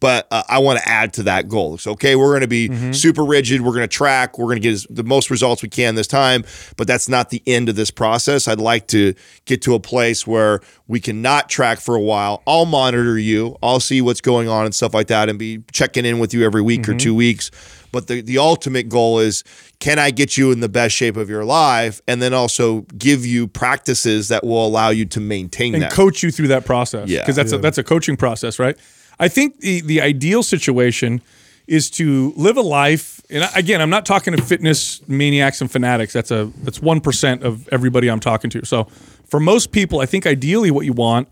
But 0.00 0.26
uh, 0.30 0.42
I 0.48 0.58
want 0.58 0.78
to 0.78 0.88
add 0.88 1.12
to 1.14 1.22
that 1.24 1.48
goal. 1.48 1.78
So, 1.78 1.92
okay, 1.92 2.16
we're 2.16 2.30
going 2.30 2.40
to 2.40 2.48
be 2.48 2.92
super 2.92 3.22
rigid. 3.22 3.60
We're 3.60 3.72
going 3.72 3.82
to 3.82 3.88
track. 3.88 4.38
We're 4.38 4.46
going 4.46 4.56
to 4.56 4.62
get 4.62 4.72
as, 4.72 4.86
the 4.88 5.04
most 5.04 5.30
results 5.30 5.62
we 5.62 5.68
can 5.68 5.94
this 5.94 6.06
time. 6.06 6.44
But 6.76 6.86
that's 6.86 7.08
not 7.08 7.30
the 7.30 7.42
end 7.46 7.68
of 7.68 7.76
this 7.76 7.90
process. 7.90 8.48
I'd 8.48 8.60
like 8.60 8.86
to 8.88 9.14
get 9.44 9.60
to 9.62 9.74
a 9.74 9.80
place 9.80 10.26
where 10.26 10.60
we 10.88 11.00
cannot 11.00 11.50
track 11.50 11.80
for 11.80 11.94
a 11.94 12.00
while. 12.00 12.42
I'll 12.46 12.64
monitor 12.64 13.18
you. 13.18 13.56
I'll 13.62 13.80
see 13.80 14.00
what's 14.00 14.22
going 14.22 14.48
on 14.48 14.64
and 14.64 14.74
stuff 14.74 14.94
like 14.94 15.08
that, 15.08 15.28
and 15.28 15.38
be 15.38 15.62
checking 15.70 16.04
in 16.04 16.18
with 16.18 16.32
you 16.32 16.44
every 16.44 16.62
week 16.62 16.88
or 16.88 16.94
two 16.94 17.14
weeks. 17.14 17.50
But 17.92 18.06
the, 18.06 18.20
the 18.20 18.38
ultimate 18.38 18.88
goal 18.88 19.18
is 19.18 19.44
can 19.80 19.98
I 19.98 20.10
get 20.10 20.36
you 20.36 20.52
in 20.52 20.60
the 20.60 20.68
best 20.68 20.94
shape 20.94 21.16
of 21.16 21.28
your 21.28 21.44
life 21.44 22.00
and 22.06 22.20
then 22.20 22.32
also 22.32 22.82
give 22.96 23.26
you 23.26 23.48
practices 23.48 24.28
that 24.28 24.44
will 24.44 24.64
allow 24.64 24.90
you 24.90 25.06
to 25.06 25.20
maintain 25.20 25.74
and 25.74 25.82
that? 25.84 25.92
coach 25.92 26.22
you 26.22 26.30
through 26.30 26.48
that 26.48 26.64
process. 26.64 27.08
Yeah. 27.08 27.20
because 27.20 27.36
that's 27.36 27.52
a, 27.52 27.58
that's 27.58 27.78
a 27.78 27.84
coaching 27.84 28.16
process, 28.16 28.58
right? 28.58 28.78
I 29.20 29.28
think 29.28 29.60
the 29.60 29.82
the 29.82 30.00
ideal 30.00 30.42
situation 30.42 31.20
is 31.66 31.88
to 31.90 32.32
live 32.36 32.56
a 32.56 32.62
life. 32.62 33.20
And 33.30 33.48
again, 33.54 33.80
I'm 33.80 33.90
not 33.90 34.04
talking 34.04 34.34
to 34.36 34.42
fitness 34.42 35.06
maniacs 35.06 35.60
and 35.60 35.70
fanatics. 35.70 36.12
That's 36.12 36.32
a 36.32 36.50
that's 36.64 36.82
one 36.82 37.00
percent 37.00 37.44
of 37.44 37.68
everybody 37.68 38.08
I'm 38.08 38.18
talking 38.18 38.50
to. 38.50 38.64
So 38.64 38.84
for 39.28 39.38
most 39.38 39.70
people, 39.70 40.00
I 40.00 40.06
think 40.06 40.26
ideally 40.26 40.70
what 40.72 40.86
you 40.86 40.92
want 40.94 41.28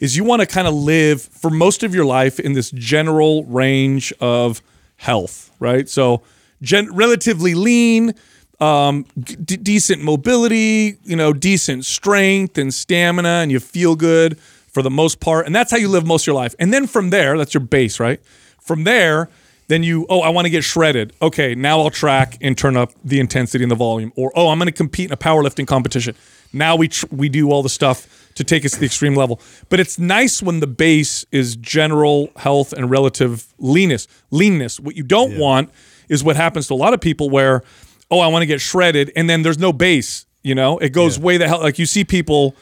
is 0.00 0.16
you 0.16 0.24
want 0.24 0.40
to 0.40 0.46
kind 0.46 0.68
of 0.68 0.74
live 0.74 1.22
for 1.22 1.50
most 1.50 1.82
of 1.82 1.94
your 1.94 2.04
life 2.04 2.38
in 2.38 2.52
this 2.52 2.70
general 2.72 3.44
range 3.44 4.12
of 4.20 4.60
health, 4.96 5.50
right? 5.58 5.88
So 5.88 6.22
gen- 6.60 6.94
relatively 6.94 7.54
lean, 7.54 8.14
um, 8.60 9.06
d- 9.18 9.56
decent 9.56 10.02
mobility, 10.02 10.98
you 11.04 11.16
know, 11.16 11.32
decent 11.32 11.84
strength 11.84 12.58
and 12.58 12.74
stamina, 12.74 13.40
and 13.42 13.50
you 13.50 13.60
feel 13.60 13.96
good 13.96 14.38
for 14.72 14.82
the 14.82 14.90
most 14.90 15.20
part. 15.20 15.46
And 15.46 15.54
that's 15.54 15.70
how 15.70 15.76
you 15.76 15.88
live 15.88 16.06
most 16.06 16.22
of 16.22 16.26
your 16.28 16.36
life. 16.36 16.54
And 16.58 16.72
then 16.72 16.86
from 16.86 17.10
there, 17.10 17.36
that's 17.36 17.54
your 17.54 17.62
base, 17.62 17.98
right? 18.00 18.20
From 18.60 18.84
there, 18.84 19.28
then 19.68 19.82
you, 19.82 20.06
oh, 20.08 20.20
I 20.20 20.30
want 20.30 20.46
to 20.46 20.50
get 20.50 20.64
shredded. 20.64 21.12
Okay, 21.20 21.54
now 21.54 21.80
I'll 21.80 21.90
track 21.90 22.38
and 22.40 22.56
turn 22.56 22.76
up 22.76 22.92
the 23.04 23.20
intensity 23.20 23.64
and 23.64 23.70
the 23.70 23.76
volume. 23.76 24.12
Or, 24.16 24.32
oh, 24.34 24.48
I'm 24.48 24.58
going 24.58 24.66
to 24.66 24.72
compete 24.72 25.06
in 25.06 25.12
a 25.12 25.16
powerlifting 25.16 25.66
competition. 25.66 26.14
Now 26.52 26.76
we 26.76 26.88
tr- 26.88 27.06
we 27.10 27.28
do 27.28 27.50
all 27.50 27.62
the 27.62 27.68
stuff 27.68 28.30
to 28.36 28.44
take 28.44 28.64
us 28.64 28.72
to 28.72 28.80
the 28.80 28.86
extreme 28.86 29.14
level. 29.14 29.40
But 29.68 29.80
it's 29.80 29.98
nice 29.98 30.42
when 30.42 30.60
the 30.60 30.66
base 30.66 31.26
is 31.30 31.56
general 31.56 32.30
health 32.36 32.72
and 32.72 32.90
relative 32.90 33.52
leanness. 33.58 34.08
Leanness. 34.30 34.80
What 34.80 34.96
you 34.96 35.02
don't 35.02 35.38
want 35.38 35.70
is 36.08 36.24
what 36.24 36.36
happens 36.36 36.68
to 36.68 36.74
a 36.74 36.76
lot 36.76 36.94
of 36.94 37.00
people 37.00 37.28
where, 37.28 37.62
oh, 38.10 38.20
I 38.20 38.28
want 38.28 38.42
to 38.42 38.46
get 38.46 38.62
shredded, 38.62 39.12
and 39.14 39.28
then 39.28 39.42
there's 39.42 39.58
no 39.58 39.72
base. 39.72 40.24
You 40.42 40.54
know, 40.54 40.78
it 40.78 40.90
goes 40.90 41.18
way 41.18 41.36
the 41.36 41.48
hell. 41.48 41.60
Like 41.60 41.78
you 41.78 41.84
see 41.84 42.04
people 42.04 42.54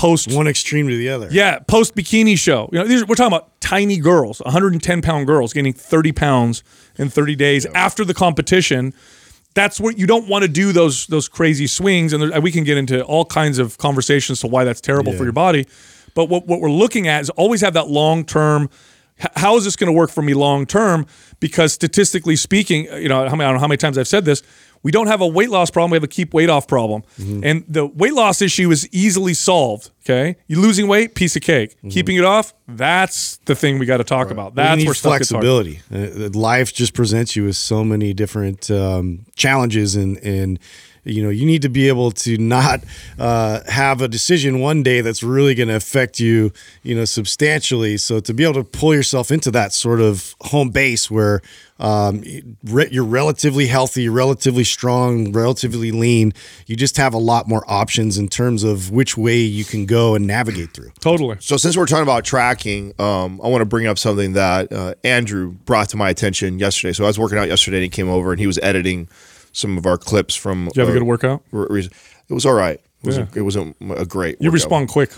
post 0.00 0.32
one 0.32 0.46
extreme 0.46 0.88
to 0.88 0.96
the 0.96 1.10
other. 1.10 1.28
yeah, 1.30 1.58
post 1.58 1.94
bikini 1.94 2.38
show. 2.38 2.68
You 2.72 2.78
know, 2.78 2.86
these, 2.86 3.06
we're 3.06 3.14
talking 3.14 3.32
about 3.32 3.60
tiny 3.60 3.98
girls, 3.98 4.40
110 4.40 5.02
pound 5.02 5.26
girls 5.26 5.52
gaining 5.52 5.74
30 5.74 6.12
pounds 6.12 6.64
in 6.96 7.10
30 7.10 7.36
days 7.36 7.66
after 7.74 8.04
the 8.04 8.14
competition. 8.14 8.94
That's 9.54 9.78
what 9.80 9.98
you 9.98 10.06
don't 10.06 10.28
want 10.28 10.42
to 10.42 10.48
do 10.48 10.72
those 10.72 11.06
those 11.08 11.28
crazy 11.28 11.66
swings, 11.66 12.12
and 12.12 12.22
there, 12.22 12.40
we 12.40 12.52
can 12.52 12.64
get 12.64 12.78
into 12.78 13.02
all 13.04 13.24
kinds 13.24 13.58
of 13.58 13.78
conversations 13.78 14.40
to 14.40 14.46
why 14.46 14.64
that's 14.64 14.80
terrible 14.80 15.12
for 15.12 15.24
your 15.24 15.32
body. 15.32 15.66
But 16.14 16.26
what 16.26 16.46
what 16.46 16.60
we're 16.60 16.70
looking 16.70 17.08
at 17.08 17.22
is 17.22 17.30
always 17.30 17.60
have 17.60 17.74
that 17.74 17.88
long 17.88 18.24
term. 18.24 18.70
How 19.36 19.56
is 19.56 19.64
this 19.64 19.76
going 19.76 19.88
to 19.88 19.92
work 19.92 20.10
for 20.10 20.22
me 20.22 20.32
long 20.34 20.66
term? 20.66 21.04
Because 21.40 21.74
statistically 21.74 22.36
speaking, 22.36 22.84
you 22.84 23.08
know, 23.08 23.28
how 23.28 23.36
many, 23.36 23.44
I 23.44 23.48
don't 23.48 23.56
know 23.56 23.60
how 23.60 23.68
many 23.68 23.76
times 23.76 23.98
I've 23.98 24.08
said 24.08 24.24
this. 24.24 24.42
We 24.82 24.90
don't 24.90 25.08
have 25.08 25.20
a 25.20 25.26
weight 25.26 25.50
loss 25.50 25.70
problem. 25.70 25.90
We 25.90 25.96
have 25.96 26.04
a 26.04 26.08
keep 26.08 26.32
weight 26.32 26.48
off 26.48 26.66
problem. 26.66 27.02
And 27.18 27.64
the 27.68 27.86
weight 27.86 28.14
loss 28.14 28.40
issue 28.40 28.70
is 28.70 28.88
easily 28.92 29.34
solved. 29.34 29.90
Okay. 30.04 30.36
You're 30.46 30.60
losing 30.60 30.88
weight, 30.88 31.14
piece 31.14 31.36
of 31.36 31.42
cake. 31.42 31.76
Keeping 31.90 32.16
it 32.16 32.24
off, 32.24 32.54
that's 32.66 33.36
the 33.44 33.54
thing 33.54 33.78
we 33.78 33.86
got 33.86 33.98
to 33.98 34.04
talk 34.04 34.30
about. 34.30 34.54
That's 34.54 34.84
where 34.84 34.94
stuff 34.94 35.18
gets 35.18 35.30
hard. 35.30 35.44
flexibility. 35.44 35.80
Uh, 35.92 36.30
life 36.38 36.72
just 36.72 36.94
presents 36.94 37.36
you 37.36 37.44
with 37.44 37.56
so 37.56 37.84
many 37.84 38.14
different 38.14 38.70
um, 38.70 39.26
challenges, 39.36 39.96
and 39.96 40.16
and 40.18 40.58
you 41.04 41.22
know 41.22 41.30
you 41.30 41.46
need 41.46 41.62
to 41.62 41.68
be 41.68 41.88
able 41.88 42.10
to 42.10 42.36
not 42.38 42.80
uh, 43.18 43.60
have 43.66 44.00
a 44.00 44.08
decision 44.08 44.60
one 44.60 44.82
day 44.82 45.00
that's 45.00 45.22
really 45.22 45.54
going 45.54 45.68
to 45.68 45.76
affect 45.76 46.20
you, 46.20 46.52
you 46.82 46.94
know, 46.94 47.04
substantially. 47.04 47.96
So 47.96 48.20
to 48.20 48.34
be 48.34 48.44
able 48.44 48.54
to 48.54 48.64
pull 48.64 48.94
yourself 48.94 49.30
into 49.30 49.50
that 49.52 49.72
sort 49.72 50.00
of 50.00 50.34
home 50.40 50.70
base 50.70 51.10
where 51.10 51.42
um, 51.80 52.22
re- 52.64 52.88
you're 52.90 53.04
relatively 53.04 53.66
healthy, 53.66 54.08
relatively 54.08 54.64
strong, 54.64 55.32
relatively 55.32 55.90
lean, 55.90 56.32
you 56.66 56.76
just 56.76 56.96
have 56.98 57.14
a 57.14 57.18
lot 57.18 57.48
more 57.48 57.64
options 57.66 58.18
in 58.18 58.28
terms 58.28 58.62
of 58.62 58.90
which 58.90 59.16
way 59.16 59.38
you 59.38 59.64
can 59.64 59.86
go 59.86 60.14
and 60.14 60.26
navigate 60.26 60.72
through. 60.74 60.90
Totally. 61.00 61.38
So 61.40 61.56
since 61.56 61.76
we're 61.76 61.86
talking 61.86 62.02
about 62.02 62.24
tracking, 62.24 62.92
um, 62.98 63.40
I 63.42 63.48
want 63.48 63.62
to 63.62 63.66
bring 63.66 63.86
up 63.86 63.98
something 63.98 64.34
that 64.34 64.70
uh, 64.70 64.94
Andrew 65.04 65.52
brought 65.64 65.88
to 65.90 65.96
my 65.96 66.10
attention 66.10 66.58
yesterday. 66.58 66.92
So 66.92 67.04
I 67.04 67.06
was 67.06 67.18
working 67.18 67.38
out 67.38 67.48
yesterday, 67.48 67.78
and 67.78 67.84
he 67.84 67.88
came 67.88 68.10
over 68.10 68.30
and 68.30 68.38
he 68.38 68.46
was 68.46 68.58
editing 68.62 69.08
some 69.52 69.76
of 69.78 69.86
our 69.86 69.98
clips 69.98 70.34
from. 70.34 70.66
Did 70.66 70.76
you 70.76 70.80
have 70.80 70.88
a 70.88 70.92
uh, 70.92 70.94
good 70.94 71.02
workout? 71.06 71.42
re- 71.52 71.88
It 72.28 72.32
was 72.34 72.46
all 72.46 72.54
right. 72.54 72.78
It 73.02 73.06
wasn't. 73.06 73.30
Yeah. 73.34 73.40
It 73.40 73.42
wasn't 73.42 73.76
a 73.96 74.04
great. 74.06 74.36
You 74.40 74.48
workout. 74.48 74.54
respond 74.54 74.88
quick. 74.88 75.10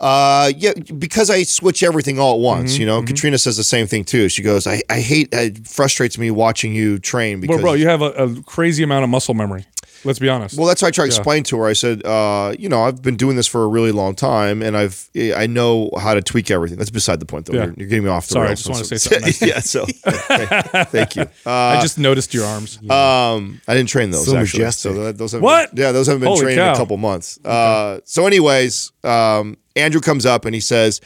Uh, 0.00 0.52
yeah, 0.56 0.74
because 0.96 1.28
I 1.28 1.42
switch 1.42 1.82
everything 1.82 2.20
all 2.20 2.34
at 2.34 2.40
once. 2.40 2.74
Mm-hmm, 2.74 2.80
you 2.80 2.86
know, 2.86 3.02
Katrina 3.02 3.36
says 3.36 3.56
the 3.56 3.64
same 3.64 3.88
thing 3.88 4.04
too. 4.04 4.28
She 4.28 4.42
goes, 4.42 4.66
"I, 4.66 4.80
I 4.88 5.00
hate. 5.00 5.28
It 5.32 5.66
frustrates 5.66 6.16
me 6.18 6.30
watching 6.30 6.72
you 6.72 6.98
train 7.00 7.40
because." 7.40 7.56
Bro, 7.56 7.62
bro, 7.62 7.72
you 7.72 7.88
have 7.88 8.02
a, 8.02 8.10
a 8.12 8.42
crazy 8.42 8.84
amount 8.84 9.02
of 9.02 9.10
muscle 9.10 9.34
memory. 9.34 9.66
Let's 10.04 10.18
be 10.18 10.28
honest. 10.28 10.56
Well, 10.56 10.66
that's 10.66 10.80
what 10.82 10.88
I 10.88 10.90
try 10.92 11.04
to 11.04 11.06
explain 11.06 11.42
to 11.44 11.58
her. 11.58 11.66
I 11.66 11.72
said, 11.72 12.04
uh, 12.06 12.54
you 12.58 12.68
know, 12.68 12.82
I've 12.82 13.02
been 13.02 13.16
doing 13.16 13.36
this 13.36 13.46
for 13.46 13.64
a 13.64 13.66
really 13.66 13.90
long 13.92 14.14
time, 14.14 14.62
and 14.62 14.76
I've 14.76 15.08
I 15.36 15.46
know 15.46 15.90
how 15.98 16.14
to 16.14 16.22
tweak 16.22 16.50
everything. 16.50 16.78
That's 16.78 16.90
beside 16.90 17.20
the 17.20 17.26
point, 17.26 17.46
though. 17.46 17.54
Yeah. 17.54 17.64
You're, 17.66 17.74
you're 17.78 17.88
getting 17.88 18.04
me 18.04 18.10
off 18.10 18.26
the 18.28 18.34
Sorry, 18.34 18.48
I 18.48 18.54
just 18.54 18.68
want 18.68 18.84
to 18.84 18.98
say 18.98 19.20
something 19.20 19.32
yeah. 19.48 19.60
So, 19.60 19.86
yeah, 20.06 20.84
thank 20.84 21.16
you. 21.16 21.26
Uh, 21.46 21.50
I 21.50 21.80
just 21.80 21.98
noticed 21.98 22.34
your 22.34 22.44
arms. 22.44 22.78
um, 22.90 23.60
I 23.66 23.74
didn't 23.74 23.88
train 23.88 24.10
those 24.10 24.26
So 24.26 24.36
actually. 24.36 24.60
majestic. 24.60 24.92
So 24.92 25.04
that, 25.04 25.18
those 25.18 25.32
haven't 25.32 25.44
What? 25.44 25.74
Been, 25.74 25.84
yeah, 25.84 25.92
those 25.92 26.06
haven't 26.06 26.20
been 26.20 26.28
Holy 26.28 26.42
trained 26.42 26.60
in 26.60 26.68
a 26.68 26.76
couple 26.76 26.96
months. 26.98 27.38
Uh, 27.44 28.00
so, 28.04 28.26
anyways, 28.26 28.92
um, 29.04 29.56
Andrew 29.76 30.00
comes 30.00 30.26
up 30.26 30.44
and 30.44 30.54
he 30.54 30.60
says. 30.60 31.00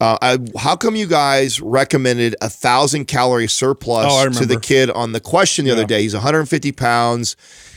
Uh, 0.00 0.18
I, 0.20 0.38
how 0.58 0.74
come 0.74 0.96
you 0.96 1.06
guys 1.06 1.60
recommended 1.60 2.34
a 2.42 2.48
thousand 2.50 3.04
calorie 3.06 3.46
surplus 3.46 4.06
Oh, 4.08 4.28
to 4.28 4.44
the 4.44 4.58
kid 4.58 4.90
on 4.90 5.12
the 5.12 5.20
question 5.20 5.64
the 5.64 5.70
other 5.70 5.84
day? 5.86 6.02
He's 6.02 6.14
150 6.14 6.72
pounds. 6.72 7.36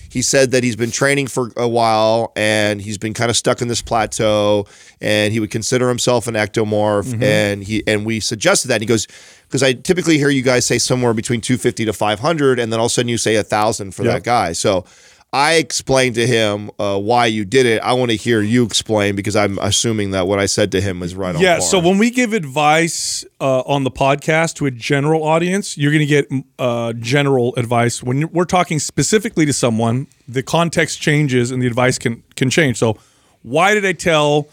He 0.09 0.21
said 0.21 0.51
that 0.51 0.63
he's 0.63 0.75
been 0.75 0.91
training 0.91 1.27
for 1.27 1.51
a 1.57 1.67
while 1.67 2.31
and 2.35 2.81
he's 2.81 2.97
been 2.97 3.13
kind 3.13 3.29
of 3.29 3.37
stuck 3.37 3.61
in 3.61 3.67
this 3.67 3.81
plateau 3.81 4.65
and 5.01 5.33
he 5.33 5.39
would 5.39 5.51
consider 5.51 5.89
himself 5.89 6.27
an 6.27 6.33
ectomorph 6.35 7.07
Mm-hmm. 7.07 7.23
and 7.23 7.63
he 7.63 7.83
and 7.87 8.05
we 8.05 8.19
suggested 8.19 8.67
that 8.69 8.75
and 8.75 8.83
he 8.83 8.87
goes 8.87 9.07
because 9.47 9.63
I 9.63 9.73
typically 9.73 10.17
hear 10.17 10.29
you 10.29 10.41
guys 10.41 10.65
say 10.65 10.77
somewhere 10.77 11.13
between 11.13 11.39
250 11.41 11.85
to 11.85 11.93
500 11.93 12.59
and 12.59 12.71
then 12.71 12.79
all 12.79 12.87
of 12.87 12.91
a 12.91 12.93
sudden 12.93 13.09
you 13.09 13.17
say 13.17 13.35
a 13.35 13.43
thousand 13.43 13.91
for 13.95 14.03
Yep. 14.03 14.13
that 14.13 14.23
guy 14.23 14.53
so 14.53 14.85
I 15.33 15.55
explained 15.55 16.15
to 16.15 16.25
him 16.25 16.71
uh, 16.79 16.97
why 16.97 17.25
you 17.25 17.43
did 17.43 17.65
it. 17.65 17.81
I 17.81 17.93
want 17.93 18.11
to 18.11 18.17
hear 18.17 18.41
you 18.41 18.63
explain 18.63 19.15
because 19.15 19.35
I'm 19.35 19.59
assuming 19.59 20.11
that 20.11 20.25
what 20.25 20.39
I 20.39 20.45
said 20.45 20.71
to 20.71 20.81
him 20.81 21.01
was 21.01 21.15
right 21.15 21.35
on. 21.35 21.41
Yeah. 21.41 21.59
So 21.59 21.79
when 21.79 21.97
we 21.97 22.11
give 22.11 22.31
advice 22.31 23.25
uh, 23.41 23.59
on 23.61 23.83
the 23.83 23.91
podcast 23.91 24.55
to 24.55 24.67
a 24.67 24.71
general 24.71 25.23
audience, 25.23 25.77
you're 25.77 25.91
going 25.91 25.99
to 25.99 26.05
get 26.05 26.31
uh, 26.57 26.93
general 26.93 27.53
advice. 27.57 28.01
When 28.01 28.31
we're 28.31 28.45
talking 28.45 28.79
specifically 28.79 29.45
to 29.45 29.53
someone, 29.53 30.07
the 30.29 30.43
context 30.43 31.01
changes 31.01 31.51
and 31.51 31.61
the 31.61 31.67
advice 31.67 31.99
can 31.99 32.23
can 32.35 32.49
change. 32.49 32.77
So 32.77 32.97
why 33.43 33.73
did 33.73 33.85
I 33.85 33.91
tell 33.91 34.47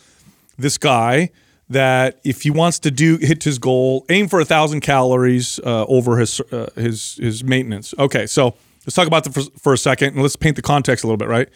this 0.58 0.76
guy 0.76 1.30
that 1.68 2.18
if 2.24 2.42
he 2.42 2.50
wants 2.50 2.80
to 2.80 2.90
do 2.90 3.16
hit 3.18 3.44
his 3.44 3.60
goal, 3.60 4.04
aim 4.08 4.26
for 4.28 4.40
a 4.40 4.44
thousand 4.44 4.80
calories 4.80 5.60
uh, 5.60 5.84
over 5.86 6.18
his 6.18 6.40
uh, 6.50 6.68
his 6.74 7.14
his 7.14 7.44
maintenance? 7.44 7.94
Okay. 7.96 8.26
So 8.26 8.56
let's 8.86 8.94
talk 8.94 9.06
about 9.06 9.24
that 9.24 9.34
for, 9.34 9.42
for 9.58 9.72
a 9.72 9.78
second 9.78 10.14
and 10.14 10.22
let's 10.22 10.36
paint 10.36 10.56
the 10.56 10.62
context 10.62 11.04
a 11.04 11.06
little 11.06 11.16
bit. 11.16 11.28
Right. 11.28 11.48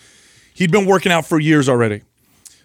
He'd 0.54 0.72
been 0.72 0.86
working 0.86 1.12
out 1.12 1.24
for 1.26 1.38
years 1.38 1.68
already. 1.68 2.02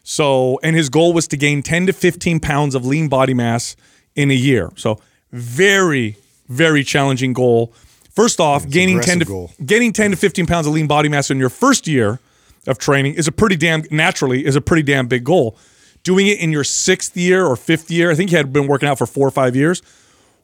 So, 0.03 0.59
and 0.63 0.75
his 0.75 0.89
goal 0.89 1.13
was 1.13 1.27
to 1.29 1.37
gain 1.37 1.61
10 1.63 1.87
to 1.87 1.93
15 1.93 2.39
pounds 2.39 2.75
of 2.75 2.85
lean 2.85 3.07
body 3.07 3.33
mass 3.33 3.75
in 4.15 4.31
a 4.31 4.35
year. 4.35 4.71
So, 4.75 4.99
very, 5.31 6.17
very 6.49 6.83
challenging 6.83 7.33
goal. 7.33 7.73
First 8.11 8.39
off, 8.39 8.67
gaining 8.69 8.99
10 8.99 9.19
to 9.19 9.25
goal. 9.25 9.51
getting 9.65 9.93
10 9.93 10.11
to 10.11 10.17
15 10.17 10.45
pounds 10.45 10.67
of 10.67 10.73
lean 10.73 10.87
body 10.87 11.09
mass 11.09 11.31
in 11.31 11.37
your 11.39 11.49
first 11.49 11.87
year 11.87 12.19
of 12.67 12.77
training 12.77 13.15
is 13.15 13.27
a 13.27 13.31
pretty 13.31 13.55
damn 13.55 13.83
naturally 13.91 14.45
is 14.45 14.55
a 14.55 14.61
pretty 14.61 14.83
damn 14.83 15.07
big 15.07 15.23
goal. 15.23 15.57
Doing 16.03 16.27
it 16.27 16.39
in 16.39 16.51
your 16.51 16.63
sixth 16.65 17.15
year 17.15 17.45
or 17.45 17.55
fifth 17.55 17.89
year, 17.89 18.11
I 18.11 18.15
think 18.15 18.29
he 18.29 18.35
had 18.35 18.51
been 18.51 18.67
working 18.67 18.89
out 18.89 18.97
for 18.97 19.05
four 19.05 19.27
or 19.27 19.31
five 19.31 19.55
years. 19.55 19.81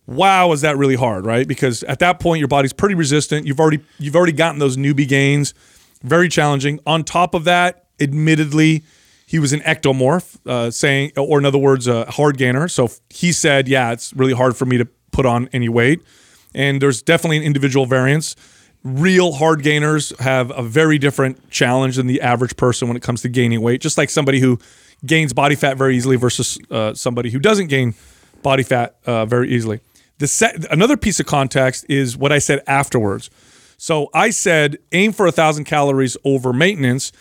Wow, 0.10 0.54
is 0.54 0.62
that 0.62 0.76
really 0.76 0.96
hard, 0.96 1.24
right? 1.24 1.48
Because 1.48 1.84
at 1.84 2.00
that 2.00 2.20
point 2.20 2.40
your 2.40 2.48
body's 2.48 2.74
pretty 2.74 2.96
resistant. 2.96 3.46
You've 3.46 3.60
already 3.60 3.80
you've 4.00 4.16
already 4.16 4.32
gotten 4.32 4.58
those 4.58 4.76
newbie 4.76 5.08
gains. 5.08 5.54
Very 6.02 6.28
challenging. 6.30 6.80
On 6.88 7.04
top 7.04 7.36
of 7.36 7.44
that, 7.44 7.86
admittedly, 8.00 8.84
he 9.28 9.38
was 9.38 9.54
an 9.54 9.60
ectomorph, 9.60 10.38
uh, 10.48 10.72
saying, 10.72 11.12
or 11.16 11.38
in 11.38 11.46
other 11.46 11.60
words, 11.60 11.86
a 11.86 12.10
hard 12.10 12.40
gainer. 12.40 12.68
So 12.68 12.90
he 13.12 13.32
said, 13.32 13.68
"Yeah, 13.68 13.92
it's 13.92 14.12
really 14.16 14.34
hard 14.34 14.58
for 14.58 14.66
me 14.66 14.80
to 14.80 14.86
put 15.12 15.28
on 15.28 15.48
any 15.54 15.70
weight." 15.70 16.02
And 16.56 16.82
there's 16.82 17.04
definitely 17.04 17.38
an 17.38 17.44
individual 17.44 17.86
variance. 17.86 18.36
Real 18.84 19.34
hard 19.34 19.62
gainers 19.62 20.12
have 20.22 20.52
a 20.58 20.64
very 20.64 20.98
different 20.98 21.52
challenge 21.52 21.98
than 21.98 22.08
the 22.08 22.20
average 22.22 22.58
person 22.58 22.88
when 22.88 22.98
it 22.98 23.04
comes 23.04 23.22
to 23.22 23.30
gaining 23.30 23.62
weight. 23.62 23.80
Just 23.80 23.96
like 23.96 24.10
somebody 24.10 24.40
who 24.40 24.58
gains 25.06 25.34
body 25.34 25.54
fat 25.54 25.78
very 25.78 25.96
easily 25.96 26.16
versus 26.16 26.58
uh, 26.72 26.96
somebody 26.96 27.30
who 27.30 27.38
doesn't 27.38 27.68
gain 27.68 27.94
body 28.42 28.64
fat 28.64 28.96
uh, 29.06 29.28
very 29.28 29.52
easily. 29.52 29.82
The 30.20 30.28
set, 30.28 30.72
another 30.72 30.98
piece 30.98 31.20
of 31.20 31.26
context 31.26 31.86
is 31.90 32.16
what 32.16 32.32
I 32.32 32.40
said 32.40 32.62
afterwards. 32.68 33.30
So 33.78 34.10
I 34.14 34.30
said 34.30 34.78
aim 34.92 35.14
for 35.14 35.26
a 35.26 35.32
thousand 35.32 35.64
calories 35.64 36.18
over 36.26 36.54
maintenance. 36.54 37.12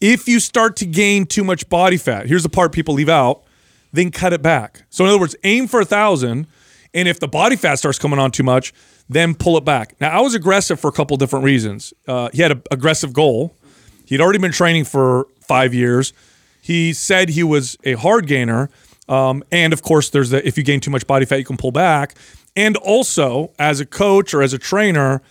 If 0.00 0.26
you 0.26 0.40
start 0.40 0.74
to 0.76 0.86
gain 0.86 1.26
too 1.26 1.44
much 1.44 1.68
body 1.68 1.96
fat, 1.96 2.26
here's 2.26 2.42
the 2.42 2.48
part 2.48 2.72
people 2.72 2.94
leave 2.94 3.08
out, 3.08 3.44
then 3.92 4.10
cut 4.10 4.32
it 4.32 4.42
back. 4.42 4.82
So 4.90 5.04
in 5.04 5.10
other 5.10 5.20
words, 5.20 5.36
aim 5.44 5.68
for 5.68 5.80
a 5.80 5.84
thousand, 5.84 6.48
and 6.92 7.06
if 7.06 7.20
the 7.20 7.28
body 7.28 7.54
fat 7.54 7.76
starts 7.76 8.00
coming 8.00 8.18
on 8.18 8.32
too 8.32 8.42
much, 8.42 8.74
then 9.08 9.34
pull 9.34 9.56
it 9.56 9.64
back. 9.64 9.94
Now 10.00 10.10
I 10.10 10.20
was 10.20 10.34
aggressive 10.34 10.80
for 10.80 10.88
a 10.88 10.92
couple 10.92 11.16
different 11.16 11.44
reasons. 11.44 11.94
Uh, 12.08 12.28
he 12.32 12.42
had 12.42 12.50
an 12.50 12.62
aggressive 12.72 13.12
goal. 13.12 13.54
He'd 14.06 14.20
already 14.20 14.40
been 14.40 14.52
training 14.52 14.84
for 14.84 15.28
five 15.40 15.72
years. 15.72 16.12
He 16.60 16.92
said 16.92 17.28
he 17.28 17.44
was 17.44 17.76
a 17.84 17.94
hard 17.94 18.26
gainer. 18.26 18.68
Um, 19.12 19.44
and 19.52 19.72
of 19.72 19.82
course, 19.82 20.10
there's 20.10 20.30
the 20.30 20.46
if 20.46 20.56
you 20.56 20.64
gain 20.64 20.80
too 20.80 20.90
much 20.90 21.06
body 21.06 21.24
fat, 21.26 21.36
you 21.36 21.44
can 21.44 21.56
pull 21.56 21.72
back. 21.72 22.14
And 22.56 22.76
also, 22.78 23.52
as 23.58 23.80
a 23.80 23.86
coach 23.86 24.32
or 24.34 24.42
as 24.42 24.52
a 24.52 24.58
trainer, 24.58 25.22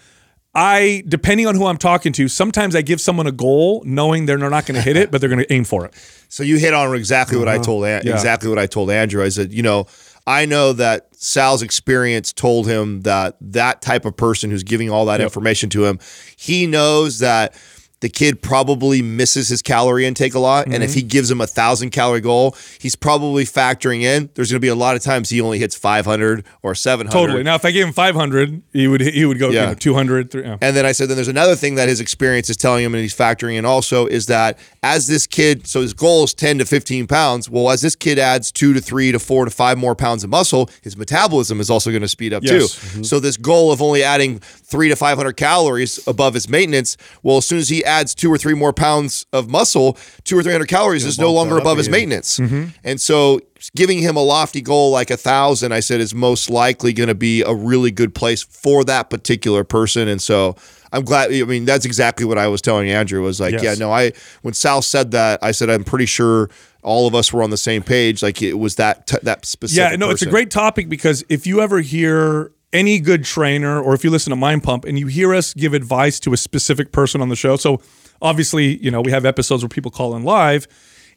I, 0.53 1.03
depending 1.07 1.47
on 1.47 1.55
who 1.55 1.65
I'm 1.65 1.77
talking 1.77 2.11
to, 2.13 2.27
sometimes 2.27 2.75
I 2.75 2.81
give 2.81 2.99
someone 2.99 3.25
a 3.27 3.31
goal 3.31 3.83
knowing 3.85 4.25
they're 4.25 4.37
not 4.37 4.65
going 4.65 4.75
to 4.75 4.81
hit 4.81 4.97
it, 4.97 5.09
but 5.11 5.21
they're 5.21 5.29
going 5.29 5.43
to 5.43 5.53
aim 5.53 5.63
for 5.63 5.85
it. 5.85 5.93
So 6.31 6.43
you 6.43 6.55
hit 6.57 6.73
on 6.73 6.95
exactly 6.95 7.37
what 7.37 7.49
I 7.49 7.57
told 7.57 7.83
An- 7.83 7.89
Uh-huh. 7.95 8.01
Yeah. 8.05 8.13
exactly 8.13 8.47
what 8.47 8.57
I 8.57 8.65
told 8.65 8.89
Andrew. 8.89 9.21
I 9.21 9.27
said, 9.27 9.51
you 9.51 9.61
know, 9.61 9.85
I 10.25 10.45
know 10.45 10.71
that 10.71 11.09
Sal's 11.13 11.61
experience 11.61 12.31
told 12.31 12.67
him 12.67 13.01
that 13.01 13.35
that 13.41 13.81
type 13.81 14.05
of 14.05 14.15
person 14.15 14.49
who's 14.49 14.63
giving 14.63 14.89
all 14.89 15.05
that 15.07 15.19
information 15.19 15.69
to 15.71 15.83
him, 15.83 15.99
he 16.37 16.67
knows 16.67 17.19
that 17.19 17.53
the 18.01 18.09
kid 18.09 18.41
probably 18.41 19.01
misses 19.01 19.47
his 19.47 19.61
calorie 19.61 20.05
intake 20.05 20.33
a 20.33 20.39
lot, 20.39 20.65
and 20.65 20.73
Mm-hmm. 20.75 20.83
if 20.83 20.93
he 20.93 21.01
gives 21.01 21.29
him 21.31 21.39
a 21.39 21.47
thousand 21.47 21.91
calorie 21.91 22.19
goal, 22.21 22.55
he's 22.79 22.95
probably 22.95 23.45
factoring 23.45 24.01
in. 24.01 24.29
There's 24.33 24.51
going 24.51 24.57
to 24.57 24.59
be 24.59 24.67
a 24.67 24.75
lot 24.75 24.95
of 24.95 25.01
times 25.01 25.29
he 25.29 25.39
only 25.39 25.59
hits 25.59 25.75
500 25.75 26.45
or 26.63 26.75
700. 26.75 27.11
Totally. 27.11 27.43
Now, 27.43 27.55
if 27.55 27.63
I 27.65 27.71
gave 27.71 27.85
him 27.87 27.93
500, 27.93 28.61
he 28.73 28.87
would 28.87 29.01
he 29.01 29.23
would 29.25 29.39
go 29.39 29.49
you 29.49 29.55
know, 29.59 29.73
200. 29.73 30.31
three- 30.31 30.43
yeah. 30.43 30.57
And 30.61 30.75
then 30.75 30.85
I 30.85 30.91
said, 30.91 31.09
then 31.09 31.15
there's 31.17 31.27
another 31.27 31.55
thing 31.55 31.75
that 31.75 31.87
his 31.89 31.99
experience 31.99 32.49
is 32.49 32.57
telling 32.57 32.83
him 32.83 32.93
and 32.93 33.01
he's 33.01 33.15
factoring 33.15 33.55
in 33.57 33.65
also 33.65 34.07
is 34.07 34.25
that 34.27 34.57
as 34.83 35.07
this 35.07 35.27
kid, 35.27 35.67
so 35.67 35.81
his 35.81 35.93
goal 35.93 36.23
is 36.23 36.33
10 36.33 36.57
to 36.57 36.65
15 36.65 37.07
pounds. 37.07 37.49
Well, 37.49 37.69
as 37.69 37.81
this 37.81 37.95
kid 37.95 38.17
adds 38.17 38.51
two 38.51 38.73
to 38.73 38.81
three 38.81 39.11
to 39.11 39.19
four 39.19 39.45
to 39.45 39.51
five 39.51 39.77
more 39.77 39.95
pounds 39.95 40.23
of 40.23 40.29
muscle, 40.31 40.69
his 40.81 40.97
metabolism 40.97 41.59
is 41.59 41.69
also 41.69 41.91
going 41.91 42.01
to 42.01 42.07
speed 42.07 42.33
up 42.33 42.43
Yes. 42.43 42.93
too. 42.93 43.03
So 43.03 43.19
this 43.19 43.37
goal 43.37 43.71
of 43.71 43.81
only 43.81 44.03
adding 44.03 44.39
three 44.39 44.89
to 44.89 44.95
500 44.95 45.33
calories 45.33 45.99
above 46.07 46.33
his 46.33 46.49
maintenance, 46.49 46.97
well, 47.21 47.37
as 47.37 47.45
soon 47.45 47.59
as 47.59 47.69
he 47.69 47.83
adds 47.91 48.15
two 48.15 48.31
or 48.31 48.37
three 48.37 48.53
more 48.53 48.73
pounds 48.73 49.25
of 49.33 49.49
muscle, 49.49 49.97
two 50.23 50.37
or 50.37 50.43
300 50.43 50.67
calories 50.67 51.05
is 51.05 51.19
no 51.19 51.31
longer 51.31 51.57
above 51.57 51.77
his 51.77 51.89
maintenance. 51.89 52.39
Mm-hmm. 52.39 52.69
And 52.83 52.99
so 52.99 53.41
giving 53.75 53.99
him 53.99 54.15
a 54.15 54.23
lofty 54.23 54.61
goal 54.61 54.91
like 54.91 55.11
a 55.11 55.17
thousand, 55.17 55.71
I 55.73 55.81
said, 55.81 56.01
is 56.01 56.15
most 56.15 56.49
likely 56.49 56.93
going 56.93 57.09
to 57.09 57.15
be 57.15 57.41
a 57.41 57.53
really 57.53 57.91
good 57.91 58.15
place 58.15 58.41
for 58.41 58.83
that 58.85 59.09
particular 59.09 59.63
person. 59.63 60.07
And 60.07 60.21
so 60.21 60.55
I'm 60.91 61.03
glad. 61.03 61.33
I 61.33 61.43
mean, 61.43 61.65
that's 61.65 61.85
exactly 61.85 62.25
what 62.25 62.37
I 62.37 62.47
was 62.47 62.61
telling 62.61 62.89
Andrew 62.89 63.21
was 63.21 63.39
like, 63.39 63.53
Yes. 63.53 63.63
yeah, 63.63 63.73
no, 63.75 63.91
I, 63.91 64.13
when 64.41 64.53
Sal 64.53 64.81
said 64.81 65.11
that, 65.11 65.39
I 65.43 65.51
said, 65.51 65.69
I'm 65.69 65.83
pretty 65.83 66.05
sure 66.05 66.49
all 66.83 67.07
of 67.07 67.13
us 67.13 67.31
were 67.31 67.43
on 67.43 67.49
the 67.49 67.57
same 67.57 67.83
page. 67.83 68.23
Like 68.23 68.41
it 68.41 68.53
was 68.53 68.75
that, 68.77 69.07
t- 69.07 69.17
that 69.21 69.45
specific. 69.45 69.91
Yeah, 69.91 69.95
no, 69.97 70.09
it's 70.09 70.23
a 70.23 70.29
great 70.29 70.49
topic 70.49 70.89
because 70.89 71.23
if 71.29 71.45
you 71.45 71.61
ever 71.61 71.81
hear 71.81 72.51
any 72.73 72.99
good 72.99 73.23
trainer 73.23 73.81
or 73.81 73.93
if 73.93 74.03
you 74.03 74.09
listen 74.09 74.31
to 74.31 74.35
Mind 74.35 74.63
Pump 74.63 74.85
and 74.85 74.97
you 74.97 75.07
hear 75.07 75.33
us 75.33 75.53
give 75.53 75.73
advice 75.73 76.19
to 76.21 76.33
a 76.33 76.37
specific 76.37 76.91
person 76.91 77.21
on 77.21 77.29
the 77.29 77.35
show, 77.35 77.55
so 77.55 77.81
obviously, 78.21 78.77
you 78.77 78.91
know, 78.91 79.01
we 79.01 79.11
have 79.11 79.25
episodes 79.25 79.63
where 79.63 79.69
people 79.69 79.91
call 79.91 80.15
in 80.15 80.23
live 80.23 80.67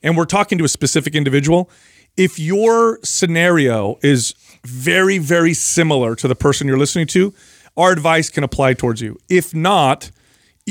and 0.02 0.16
we're 0.16 0.24
talking 0.24 0.58
to 0.58 0.64
a 0.64 0.68
specific 0.68 1.14
individual. 1.14 1.70
If 2.16 2.38
your 2.38 3.00
scenario 3.02 3.98
is 4.02 4.34
very, 4.64 5.18
very 5.18 5.54
similar 5.54 6.14
to 6.16 6.28
the 6.28 6.34
person 6.34 6.66
you're 6.66 6.78
listening 6.78 7.06
to, 7.08 7.34
our 7.76 7.92
advice 7.92 8.30
can 8.30 8.44
apply 8.44 8.74
towards 8.74 9.00
you. 9.00 9.18
If 9.28 9.54
not, 9.54 10.10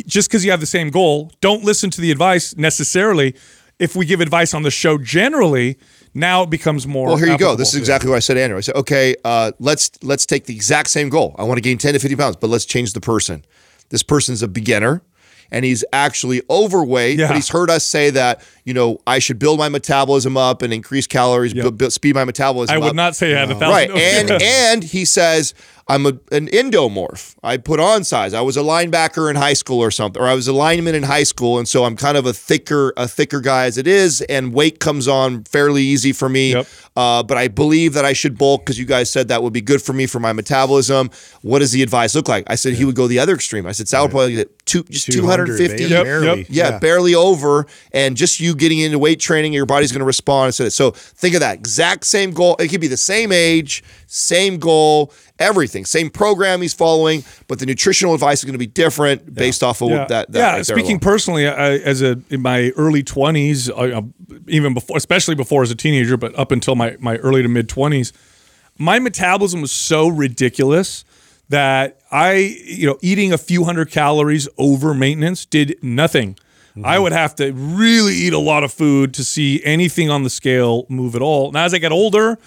just 0.08 0.30
because 0.30 0.44
you 0.46 0.52
have 0.52 0.60
the 0.60 0.66
same 0.66 0.90
goal, 0.90 1.32
don't 1.42 1.64
listen 1.64 1.90
to 1.92 2.02
the 2.02 2.12
advice 2.12 2.56
necessarily. 2.56 3.36
If 3.80 3.96
we 3.96 4.06
give 4.06 4.22
advice 4.22 4.54
on 4.54 4.64
the 4.64 4.72
show 4.72 4.98
generally, 4.98 5.78
now 6.14 6.44
it 6.44 6.50
becomes 6.50 6.86
more. 6.88 7.08
Well, 7.08 7.18
here 7.18 7.28
you 7.28 7.38
go. 7.38 7.56
This 7.56 7.70
is 7.74 7.80
exactly 7.80 8.10
what 8.10 8.18
I 8.18 8.20
said 8.20 8.38
Andrew. 8.38 8.58
I 8.58 8.62
said, 8.62 8.76
okay, 8.76 9.16
uh, 9.24 9.52
let's 9.60 9.92
let's 10.04 10.26
take 10.26 10.46
the 10.46 10.56
exact 10.56 10.90
same 10.90 11.10
goal. 11.10 11.36
I 11.38 11.44
want 11.44 11.58
to 11.58 11.62
gain 11.62 11.78
10 11.78 11.94
to 11.94 12.00
50 12.00 12.16
pounds, 12.16 12.36
but 12.36 12.50
let's 12.50 12.66
change 12.66 12.94
the 12.94 13.02
person. 13.02 13.44
This 13.90 14.04
person's 14.04 14.42
a 14.44 14.48
beginner 14.48 15.02
and 15.52 15.64
he's 15.64 15.86
actually 15.94 16.42
overweight, 16.50 17.20
Yeah. 17.20 17.28
but 17.28 17.36
he's 17.36 17.50
heard 17.50 17.70
us 17.70 17.86
say 17.86 18.10
that, 18.12 18.42
you 18.66 18.74
know, 18.74 19.00
I 19.06 19.20
should 19.20 19.40
build 19.40 19.60
my 19.60 19.70
metabolism 19.70 20.38
up 20.38 20.62
and 20.62 20.74
increase 20.74 21.08
calories, 21.08 21.54
build, 21.54 21.78
build- 21.78 21.94
speed 21.94 22.16
my 22.16 22.24
metabolism 22.24 22.74
I 22.76 22.80
would 22.80 22.90
up. 22.90 22.96
not 22.96 23.16
say 23.16 23.36
I 23.36 23.40
had 23.42 23.52
a 23.52 23.56
thousand. 23.56 23.70
Right. 23.70 23.90
And 23.92 24.32
and 24.42 24.84
he 24.84 25.04
says, 25.06 25.54
I'm 25.90 26.06
a, 26.06 26.14
an 26.32 26.48
endomorph. 26.48 27.36
I 27.44 27.58
put 27.58 27.82
on 27.82 28.06
size. 28.06 28.34
I 28.34 28.40
was 28.40 28.56
a 28.56 28.62
linebacker 28.62 29.30
in 29.30 29.36
high 29.36 29.52
school 29.54 29.80
or 29.82 29.92
something, 29.92 30.22
or 30.22 30.28
I 30.28 30.34
was 30.34 30.48
a 30.48 30.54
lineman 30.54 30.96
in 30.96 31.04
high 31.04 31.24
school, 31.24 31.58
and 31.60 31.68
so 31.68 31.84
I'm 31.84 31.98
kind 31.98 32.16
of 32.16 32.26
a 32.26 32.32
thicker 32.32 32.94
a 32.96 33.06
thicker 33.06 33.42
guy 33.42 33.66
as 33.66 33.78
it 33.78 33.86
is, 33.86 34.22
and 34.22 34.54
weight 34.54 34.80
comes 34.80 35.10
on 35.10 35.44
fairly 35.44 35.84
easy 35.84 36.14
for 36.14 36.30
me. 36.30 36.54
Yep. 36.54 36.68
Uh, 36.96 37.24
but 37.24 37.38
I 37.38 37.50
believe 37.50 37.94
that 37.96 38.06
I 38.06 38.14
should 38.14 38.38
bulk 38.38 38.62
because 38.62 38.80
you 38.80 38.86
guys 38.86 39.10
said 39.10 39.28
that 39.28 39.44
would 39.44 39.52
be 39.52 39.60
good 39.62 39.82
for 39.82 39.92
me 39.92 40.06
for 40.06 40.20
my 40.22 40.32
metabolism. 40.32 41.10
What 41.42 41.60
does 41.60 41.72
the 41.74 41.82
advice 41.84 42.16
look 42.16 42.30
like? 42.30 42.46
I 42.48 42.56
said 42.56 42.74
he 42.76 42.86
would 42.86 42.96
go 42.96 43.08
the 43.08 43.20
other 43.20 43.34
extreme. 43.34 43.66
I 43.66 43.74
said 43.74 43.90
Sal 43.90 44.04
would 44.04 44.12
probably 44.12 44.36
get 44.36 44.66
two, 44.66 44.84
just 44.84 45.12
250. 45.12 45.68
baby, 45.68 45.84
Yep, 45.90 46.04
barely. 46.06 46.28
yep. 46.28 46.48
Yeah, 46.50 46.80
barely 46.80 47.14
over, 47.16 47.66
and 47.92 48.16
just 48.16 48.40
you 48.40 48.53
getting 48.56 48.80
into 48.80 49.00
weight 49.00 49.20
training, 49.20 49.54
your 49.54 49.66
body's 49.66 49.92
going 49.92 50.00
to 50.00 50.06
respond. 50.06 50.56
So, 50.56 50.70
so 50.70 50.92
think 50.92 51.36
of 51.36 51.42
that 51.42 51.56
exact 51.56 52.06
same 52.06 52.32
goal. 52.32 52.56
It 52.60 52.70
could 52.70 52.82
be 52.82 52.88
the 52.88 52.98
same 52.98 53.32
age, 53.32 53.84
same 54.08 54.58
goal, 54.58 55.14
everything, 55.40 55.86
same 55.86 56.10
program 56.10 56.62
he's 56.62 56.74
following, 56.74 57.24
but 57.48 57.60
the 57.60 57.66
nutritional 57.66 58.14
advice 58.14 58.40
is 58.40 58.46
going 58.46 58.54
to 58.54 58.60
be 58.60 58.68
different 58.68 59.34
based 59.34 59.64
off 59.64 59.82
of 59.82 59.90
yeah, 59.90 60.06
that. 60.06 60.32
that 60.32 60.40
yeah. 60.40 60.54
right 60.56 60.66
speaking 60.66 61.00
personally, 61.00 61.48
I, 61.48 61.76
as 61.78 62.02
a 62.02 62.20
in 62.30 62.42
my 62.42 62.72
early 62.78 63.04
twenties, 63.04 63.70
even 64.48 64.74
before, 64.74 64.98
especially 64.98 65.36
before 65.36 65.64
as 65.64 65.72
a 65.72 65.76
teenager, 65.76 66.18
but 66.18 66.38
up 66.38 66.52
until 66.52 66.76
my 66.76 66.98
my 67.00 67.18
early 67.18 67.42
to 67.42 67.48
mid 67.48 67.70
twenties, 67.70 68.14
my 68.78 69.00
metabolism 69.00 69.62
was 69.62 69.72
so 69.72 70.08
ridiculous 70.08 71.06
that 71.50 72.00
I, 72.12 72.34
you 72.66 72.88
know, 72.88 72.98
eating 73.02 73.34
a 73.34 73.38
few 73.38 73.64
hundred 73.66 73.92
calories 73.92 74.48
over 74.58 74.94
maintenance 74.94 75.46
did 75.46 75.78
nothing. 75.84 76.38
I 76.84 76.98
would 76.98 77.12
have 77.12 77.36
to 77.36 77.52
really 77.54 78.14
eat 78.16 78.34
a 78.34 78.40
lot 78.40 78.64
of 78.64 78.74
food 78.74 79.14
to 79.16 79.24
see 79.24 79.62
anything 79.64 80.10
on 80.10 80.24
the 80.24 80.30
scale 80.30 80.86
move 80.90 81.16
at 81.16 81.22
all. 81.22 81.52
Now, 81.52 81.66
as 81.66 81.74
I 81.74 81.80
got 81.80 81.92
older, 81.92 82.38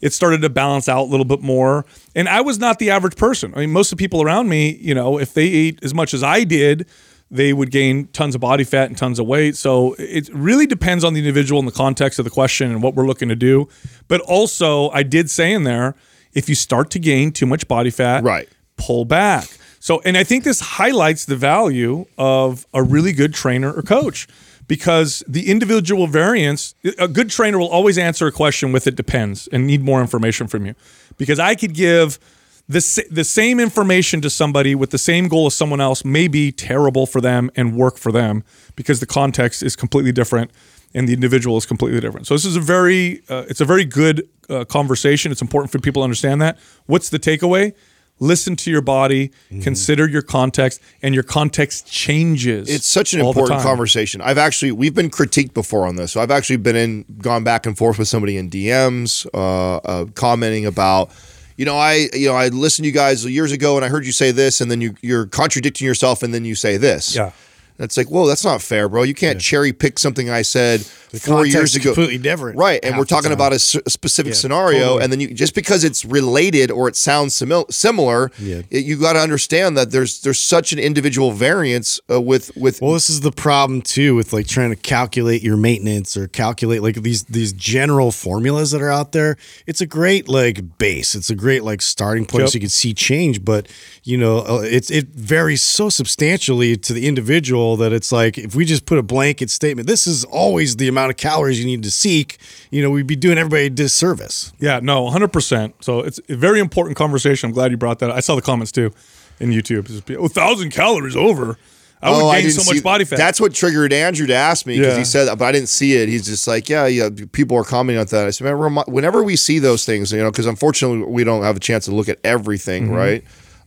it 0.00 0.12
started 0.12 0.42
to 0.42 0.50
balance 0.50 0.88
out 0.88 1.02
a 1.02 1.10
little 1.10 1.24
bit 1.24 1.40
more. 1.42 1.84
And 2.14 2.28
I 2.28 2.40
was 2.40 2.58
not 2.58 2.78
the 2.78 2.90
average 2.90 3.16
person. 3.16 3.52
I 3.56 3.60
mean, 3.60 3.72
most 3.72 3.90
of 3.90 3.98
the 3.98 4.02
people 4.04 4.22
around 4.22 4.48
me, 4.48 4.76
you 4.80 4.94
know, 4.94 5.18
if 5.18 5.34
they 5.34 5.46
ate 5.46 5.80
as 5.82 5.92
much 5.94 6.14
as 6.14 6.22
I 6.22 6.44
did, 6.44 6.86
they 7.30 7.52
would 7.52 7.70
gain 7.72 8.06
tons 8.08 8.34
of 8.36 8.40
body 8.42 8.62
fat 8.64 8.88
and 8.88 8.96
tons 8.96 9.18
of 9.18 9.26
weight. 9.26 9.56
So 9.56 9.94
it 9.98 10.28
really 10.32 10.66
depends 10.66 11.02
on 11.02 11.14
the 11.14 11.18
individual 11.20 11.58
and 11.58 11.66
the 11.66 11.72
context 11.72 12.18
of 12.20 12.24
the 12.24 12.30
question 12.30 12.70
and 12.70 12.80
what 12.82 12.94
we're 12.94 13.06
looking 13.06 13.28
to 13.30 13.34
do. 13.36 13.66
But 14.06 14.20
also, 14.20 14.90
I 14.90 15.02
did 15.02 15.30
say 15.30 15.52
in 15.52 15.64
there, 15.64 15.96
if 16.32 16.48
you 16.48 16.54
start 16.54 16.90
to 16.90 16.98
gain 17.00 17.32
too 17.32 17.46
much 17.46 17.66
body 17.66 17.90
fat, 17.90 18.22
Right. 18.22 18.48
pull 18.76 19.04
back. 19.04 19.48
So, 19.84 20.00
and 20.06 20.16
I 20.16 20.24
think 20.24 20.44
this 20.44 20.60
highlights 20.60 21.26
the 21.26 21.36
value 21.36 22.06
of 22.16 22.66
a 22.72 22.82
really 22.82 23.12
good 23.12 23.34
trainer 23.34 23.70
or 23.70 23.82
coach 23.82 24.26
because 24.66 25.22
the 25.28 25.50
individual 25.50 26.06
variance, 26.06 26.74
a 26.98 27.06
good 27.06 27.28
trainer 27.28 27.58
will 27.58 27.68
always 27.68 27.98
answer 27.98 28.26
a 28.26 28.32
question 28.32 28.72
with 28.72 28.86
it 28.86 28.96
depends 28.96 29.46
and 29.48 29.66
need 29.66 29.82
more 29.82 30.00
information 30.00 30.46
from 30.46 30.64
you. 30.64 30.74
Because 31.18 31.38
I 31.38 31.54
could 31.54 31.74
give 31.74 32.18
the, 32.66 33.04
the 33.10 33.24
same 33.24 33.60
information 33.60 34.22
to 34.22 34.30
somebody 34.30 34.74
with 34.74 34.88
the 34.88 34.96
same 34.96 35.28
goal 35.28 35.48
as 35.48 35.54
someone 35.54 35.82
else 35.82 36.02
may 36.02 36.28
be 36.28 36.50
terrible 36.50 37.04
for 37.04 37.20
them 37.20 37.50
and 37.54 37.76
work 37.76 37.98
for 37.98 38.10
them 38.10 38.42
because 38.76 39.00
the 39.00 39.06
context 39.06 39.62
is 39.62 39.76
completely 39.76 40.12
different. 40.12 40.50
and 40.94 41.06
the 41.06 41.12
individual 41.12 41.58
is 41.58 41.66
completely 41.66 42.00
different. 42.00 42.26
So 42.26 42.32
this 42.32 42.46
is 42.46 42.56
a 42.56 42.60
very 42.60 43.22
uh, 43.28 43.44
it's 43.50 43.60
a 43.60 43.66
very 43.66 43.84
good 43.84 44.26
uh, 44.48 44.64
conversation. 44.64 45.30
It's 45.30 45.42
important 45.42 45.72
for 45.72 45.78
people 45.78 46.00
to 46.00 46.04
understand 46.04 46.40
that. 46.40 46.56
What's 46.86 47.10
the 47.10 47.18
takeaway? 47.18 47.74
Listen 48.20 48.54
to 48.56 48.70
your 48.70 48.80
body, 48.80 49.28
Mm-hmm. 49.28 49.60
consider 49.62 50.08
your 50.08 50.22
context, 50.22 50.80
and 51.02 51.14
your 51.14 51.24
context 51.24 51.90
changes. 51.90 52.70
It's 52.70 52.86
such 52.86 53.12
an 53.12 53.20
important 53.20 53.60
conversation. 53.62 54.20
I've 54.20 54.38
actually 54.38 54.70
we've 54.72 54.94
been 54.94 55.10
critiqued 55.10 55.52
before 55.52 55.86
on 55.86 55.96
this, 55.96 56.12
so 56.12 56.20
I've 56.20 56.30
actually 56.30 56.58
been 56.58 56.76
in 56.76 57.04
gone 57.18 57.42
back 57.44 57.66
and 57.66 57.76
forth 57.76 57.98
with 57.98 58.06
somebody 58.08 58.36
in 58.36 58.50
DMs, 58.50 59.26
uh, 59.34 59.76
uh, 59.78 60.04
commenting 60.14 60.64
about, 60.64 61.10
you 61.56 61.64
know, 61.64 61.76
I 61.76 62.08
you 62.14 62.28
know 62.28 62.34
I 62.36 62.48
listened 62.48 62.84
to 62.84 62.88
you 62.88 62.94
guys 62.94 63.24
years 63.26 63.50
ago 63.52 63.76
and 63.76 63.84
I 63.84 63.88
heard 63.88 64.06
you 64.06 64.12
say 64.12 64.30
this, 64.30 64.60
and 64.60 64.70
then 64.70 64.80
you 64.80 64.94
you're 65.02 65.26
contradicting 65.26 65.84
yourself, 65.86 66.22
and 66.22 66.32
then 66.32 66.44
you 66.44 66.54
say 66.54 66.76
this. 66.76 67.16
Yeah. 67.16 67.32
It's 67.78 67.96
like, 67.96 68.08
whoa, 68.08 68.26
that's 68.28 68.44
not 68.44 68.62
fair, 68.62 68.88
bro. 68.88 69.02
You 69.02 69.14
can't 69.14 69.40
cherry 69.40 69.72
pick 69.72 69.98
something 69.98 70.30
I 70.30 70.42
said 70.42 70.80
four 70.82 71.44
years 71.44 71.74
ago. 71.74 71.92
completely 71.94 72.18
different 72.18 72.56
right? 72.56 72.78
And 72.84 72.96
we're 72.96 73.04
talking 73.04 73.32
about 73.32 73.50
a, 73.52 73.56
s- 73.56 73.76
a 73.86 73.90
specific 73.90 74.30
Yeah, 74.34 74.36
scenario, 74.38 74.78
totally. 74.80 75.02
and 75.02 75.12
then 75.12 75.20
you 75.20 75.34
just 75.34 75.54
because 75.56 75.82
it's 75.82 76.04
related 76.04 76.70
or 76.70 76.86
it 76.88 76.94
sounds 76.96 77.34
simil- 77.34 77.72
similar, 77.72 78.30
Yeah. 78.38 78.62
it- 78.70 78.84
you 78.84 78.96
got 78.96 79.14
to 79.14 79.18
understand 79.18 79.76
that 79.76 79.90
there's 79.90 80.20
there's 80.20 80.40
such 80.40 80.72
an 80.72 80.78
individual 80.78 81.32
variance 81.32 81.98
uh, 82.10 82.20
with 82.20 82.56
with 82.56 82.80
Well, 82.80 82.92
this 82.92 83.10
is 83.10 83.22
the 83.22 83.32
problem 83.32 83.82
too 83.82 84.14
with 84.14 84.32
like 84.32 84.46
trying 84.46 84.70
to 84.70 84.76
calculate 84.76 85.42
your 85.42 85.56
maintenance 85.56 86.16
or 86.16 86.28
calculate 86.28 86.80
like 86.82 87.02
these 87.02 87.24
these 87.24 87.52
general 87.52 88.12
formulas 88.12 88.70
that 88.70 88.82
are 88.82 88.90
out 88.90 89.10
there. 89.12 89.36
It's 89.66 89.80
a 89.80 89.86
great 89.86 90.28
like 90.28 90.78
base. 90.78 91.14
It's 91.16 91.30
a 91.30 91.34
great 91.36 91.64
like 91.64 91.82
starting 91.82 92.24
point 92.24 92.42
Yep. 92.42 92.50
so 92.50 92.54
you 92.56 92.60
can 92.60 92.68
see 92.70 92.94
change, 92.94 93.44
but 93.44 93.68
you 94.04 94.16
know, 94.16 94.38
uh, 94.38 94.62
it's 94.64 94.90
it 94.92 95.08
varies 95.08 95.62
so 95.62 95.88
substantially 95.88 96.76
to 96.76 96.92
the 96.92 97.06
individual 97.08 97.63
that 97.78 97.92
it's 97.92 98.12
like 98.12 98.36
if 98.38 98.54
we 98.54 98.64
just 98.64 98.84
put 98.86 98.98
a 98.98 99.02
blanket 99.02 99.50
statement, 99.50 99.86
this 99.88 100.06
is 100.06 100.24
always 100.24 100.76
the 100.76 100.88
amount 100.88 101.10
of 101.10 101.16
calories 101.16 101.58
you 101.58 101.66
need 101.66 101.82
to 101.82 101.90
seek, 101.90 102.38
you 102.70 102.82
know, 102.82 102.90
we'd 102.90 103.06
be 103.06 103.16
doing 103.16 103.38
everybody 103.38 103.66
a 103.66 103.70
disservice. 103.70 104.52
Yeah, 104.60 104.80
no, 104.82 105.04
100%. 105.10 105.72
So 105.80 106.00
it's 106.00 106.20
a 106.28 106.36
very 106.36 106.60
important 106.60 106.96
conversation. 106.96 107.48
I'm 107.48 107.54
glad 107.54 107.70
you 107.70 107.76
brought 107.76 107.98
that. 108.00 108.10
I 108.10 108.20
saw 108.20 108.34
the 108.36 108.42
comments 108.42 108.70
too 108.72 108.92
in 109.40 109.50
YouTube. 109.50 109.88
It's, 109.90 110.10
A 110.10 110.28
thousand 110.28 110.70
calories 110.70 111.16
over. 111.16 111.58
I 112.02 112.10
would 112.10 112.22
Oh, 112.22 112.32
gain 112.32 112.42
didn't 112.42 112.52
so 112.60 112.68
much 112.70 112.76
see- 112.76 112.82
body 112.82 113.04
fat. 113.06 113.16
That's 113.16 113.40
what 113.40 113.54
triggered 113.54 113.90
Andrew 113.92 114.26
to 114.26 114.34
ask 114.34 114.66
me 114.66 114.76
because 114.78 114.92
Yeah. 114.92 114.98
he 114.98 115.04
said, 115.04 115.38
but 115.38 115.44
I 115.46 115.52
didn't 115.52 115.70
see 115.70 115.94
it. 115.94 116.08
He's 116.10 116.26
just 116.26 116.46
like, 116.46 116.68
yeah, 116.68 116.86
yeah. 116.86 117.08
People 117.32 117.56
are 117.56 117.64
commenting 117.64 117.98
on 117.98 118.04
that. 118.06 118.26
I 118.26 118.30
said, 118.30 118.44
whenever 118.88 119.22
we 119.22 119.36
see 119.36 119.58
those 119.58 119.86
things, 119.86 120.12
you 120.12 120.18
know, 120.18 120.30
because 120.30 120.44
unfortunately 120.46 120.98
we 121.10 121.24
don't 121.24 121.42
have 121.44 121.56
a 121.56 121.60
chance 121.60 121.86
to 121.86 121.92
look 121.94 122.10
at 122.10 122.18
everything, 122.22 122.84
Mm-hmm. 122.88 122.94
right? 122.94 123.24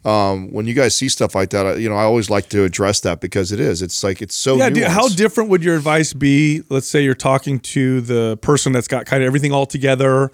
Um, 0.07 0.51
when 0.51 0.65
you 0.67 0.73
guys 0.73 0.95
see 0.95 1.09
stuff 1.09 1.35
like 1.35 1.49
that, 1.49 1.65
I- 1.65 1.75
you 1.75 1.89
know, 1.89 1.95
I 1.95 2.03
always 2.03 2.29
like 2.29 2.47
to 2.49 2.63
address 2.63 3.01
that 3.01 3.19
because 3.19 3.51
it 3.51 3.59
is. 3.59 3.81
It's 3.81 4.03
like 4.03 4.21
it's 4.21 4.35
so. 4.35 4.55
yeah, 4.55 4.69
dude, 4.69 4.83
how 4.85 5.07
different 5.09 5.49
would 5.49 5.63
your 5.63 5.75
advice 5.75 6.13
be? 6.13 6.63
Let's 6.69 6.87
say 6.87 7.03
you're 7.03 7.13
talking 7.13 7.59
to 7.59 8.01
the 8.01 8.37
person 8.37 8.71
that's 8.71 8.87
got 8.87 9.05
kind 9.05 9.21
of 9.21 9.27
everything 9.27 9.51
all 9.51 9.65
together. 9.65 10.31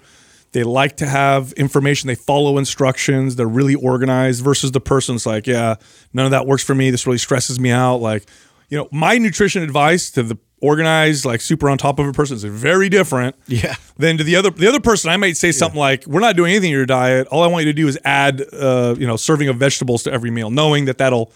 They 0.52 0.62
like 0.62 0.96
to 0.98 1.06
have 1.06 1.52
information. 1.54 2.06
They 2.06 2.14
follow 2.14 2.58
instructions. 2.58 3.34
They're 3.34 3.48
really 3.48 3.74
organized 3.74 4.44
versus 4.44 4.70
the 4.70 4.80
person's 4.80 5.26
like, 5.26 5.48
yeah, 5.48 5.74
none 6.12 6.26
of 6.26 6.30
that 6.30 6.46
works 6.46 6.62
for 6.62 6.76
me. 6.76 6.90
This 6.92 7.06
really 7.06 7.18
stresses 7.18 7.58
me 7.58 7.72
out. 7.72 7.96
Like, 7.96 8.24
you 8.68 8.78
know, 8.78 8.88
my 8.92 9.18
nutrition 9.18 9.64
advice 9.64 10.12
to 10.12 10.22
the 10.22 10.38
organized, 10.64 11.24
like 11.24 11.40
super 11.40 11.68
on 11.68 11.76
top 11.76 11.98
of 11.98 12.06
a 12.06 12.12
person 12.12 12.36
is 12.36 12.44
very 12.44 12.88
different. 12.88 13.36
Yeah. 13.46 13.74
Then 13.98 14.16
to 14.18 14.24
the 14.24 14.36
other 14.36 14.50
the 14.50 14.66
other 14.66 14.80
person, 14.80 15.10
I 15.10 15.16
might 15.16 15.36
say 15.36 15.52
something 15.52 15.78
like, 15.78 16.06
"We're 16.06 16.20
not 16.20 16.36
doing 16.36 16.50
anything 16.52 16.70
in 16.70 16.76
your 16.76 16.86
diet. 16.86 17.28
All 17.28 17.42
I 17.42 17.46
want 17.46 17.66
you 17.66 17.72
to 17.72 17.76
do 17.76 17.86
is 17.86 17.98
add, 18.04 18.42
uh, 18.52 18.94
you 18.98 19.06
know, 19.06 19.16
serving 19.16 19.48
of 19.48 19.56
vegetables 19.56 20.02
to 20.04 20.12
every 20.12 20.30
meal, 20.30 20.50
knowing 20.50 20.86
that 20.86 20.98
that'll, 20.98 21.30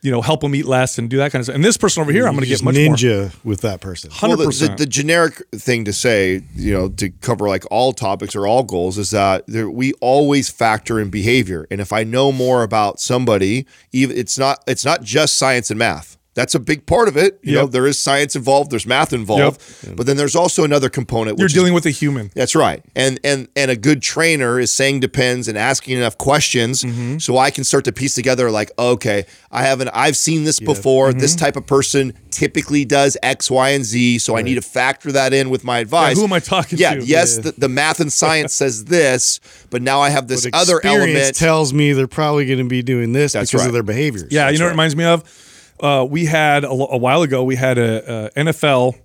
you 0.00 0.10
know, 0.10 0.22
help 0.22 0.40
them 0.40 0.54
eat 0.54 0.64
less 0.64 0.98
and 0.98 1.10
do 1.10 1.18
that 1.18 1.30
kind 1.30 1.40
of 1.40 1.46
stuff." 1.46 1.54
And 1.54 1.64
this 1.64 1.76
person 1.76 2.00
over 2.00 2.10
here, 2.10 2.26
I'm 2.26 2.32
going 2.32 2.44
to 2.44 2.48
get 2.48 2.62
much 2.62 2.74
more. 2.74 2.96
ninja 2.96 3.32
with 3.44 3.60
that 3.60 3.80
person. 3.80 4.10
Well, 4.22 4.36
the, 4.36 4.44
the, 4.44 4.50
100%. 4.50 4.76
the 4.78 4.86
generic 4.86 5.42
thing 5.52 5.84
to 5.84 5.92
say, 5.92 6.42
you 6.54 6.72
know, 6.72 6.88
to 6.88 7.10
cover 7.10 7.48
like 7.48 7.64
all 7.70 7.92
topics 7.92 8.34
or 8.34 8.46
all 8.46 8.62
goals 8.62 8.98
is 8.98 9.10
that 9.10 9.46
there, 9.46 9.70
we 9.70 9.92
always 10.00 10.48
factor 10.48 10.98
in 10.98 11.10
behavior. 11.10 11.66
And 11.70 11.80
if 11.80 11.92
I 11.92 12.04
know 12.04 12.32
more 12.32 12.62
about 12.62 13.00
somebody, 13.00 13.66
even 13.92 14.16
it's 14.16 14.38
not 14.38 14.64
it's 14.66 14.84
not 14.84 15.02
just 15.02 15.36
science 15.36 15.70
and 15.70 15.78
math. 15.78 16.16
That's 16.34 16.54
a 16.54 16.60
big 16.60 16.86
part 16.86 17.08
of 17.08 17.16
it. 17.18 17.38
You 17.42 17.54
know, 17.56 17.66
there 17.66 17.86
is 17.86 17.98
science 17.98 18.34
involved, 18.34 18.70
there's 18.70 18.86
math 18.86 19.12
involved, 19.12 19.60
but 19.96 20.06
then 20.06 20.16
there's 20.16 20.34
also 20.34 20.64
another 20.64 20.88
component. 20.88 21.38
You're 21.38 21.44
which 21.44 21.52
is- 21.52 21.58
dealing 21.58 21.74
with 21.74 21.84
a 21.84 21.90
human. 21.90 22.30
that's 22.34 22.54
right. 22.54 22.82
And 22.96 23.20
and 23.22 23.48
and 23.54 23.70
a 23.70 23.76
good 23.76 24.00
trainer 24.00 24.58
is 24.58 24.72
saying 24.72 25.00
depends 25.00 25.46
and 25.48 25.58
asking 25.58 25.98
enough 25.98 26.16
questions 26.16 26.82
Mm-hmm. 26.82 27.18
so 27.18 27.36
I 27.36 27.50
can 27.50 27.64
start 27.64 27.84
to 27.84 27.92
piece 27.92 28.14
together 28.14 28.50
like, 28.50 28.70
okay, 28.78 29.26
I 29.50 29.64
haven't 29.64 29.90
I've 29.92 30.16
seen 30.16 30.44
this 30.44 30.58
before. 30.58 31.10
Mm-hmm. 31.10 31.18
This 31.18 31.36
type 31.36 31.56
of 31.56 31.66
person 31.66 32.14
typically 32.30 32.84
does 32.86 33.16
X, 33.22 33.50
Y, 33.50 33.68
and 33.70 33.84
Z. 33.84 34.18
So 34.20 34.34
I 34.36 34.40
need 34.42 34.54
to 34.54 34.62
factor 34.62 35.12
that 35.12 35.34
in 35.34 35.50
with 35.50 35.64
my 35.64 35.80
advice. 35.80 36.16
who 36.16 36.24
am 36.24 36.32
I 36.32 36.40
talking 36.40 36.78
yeah, 36.78 36.94
to? 36.94 37.04
Yes, 37.04 37.36
The, 37.36 37.52
the 37.52 37.68
math 37.68 38.00
and 38.00 38.10
science 38.12 38.54
says 38.54 38.84
this, 38.96 39.38
but 39.70 39.82
now 39.82 40.00
I 40.00 40.08
have 40.08 40.28
this 40.28 40.44
But 40.44 40.54
other 40.54 40.80
element. 40.82 41.36
tells 41.36 41.74
me 41.74 41.92
they're 41.92 42.06
probably 42.08 42.46
going 42.46 42.58
to 42.58 42.64
be 42.64 42.82
doing 42.82 43.12
this 43.12 43.34
That's 43.34 43.50
because 43.50 43.60
right. 43.62 43.66
of 43.68 43.74
their 43.74 43.82
behaviors. 43.82 44.28
Yeah, 44.30 44.44
That's 44.44 44.54
you 44.54 44.58
know 44.60 44.64
what 44.64 44.70
it 44.70 44.72
reminds 44.72 44.96
me 44.96 45.04
of? 45.04 45.48
Uh, 45.82 46.06
we 46.08 46.26
had 46.26 46.64
a, 46.64 46.70
a 46.70 46.96
while 46.96 47.22
ago. 47.22 47.42
We 47.42 47.56
had 47.56 47.76
a, 47.76 48.28
a 48.36 48.44
NFL 48.44 48.98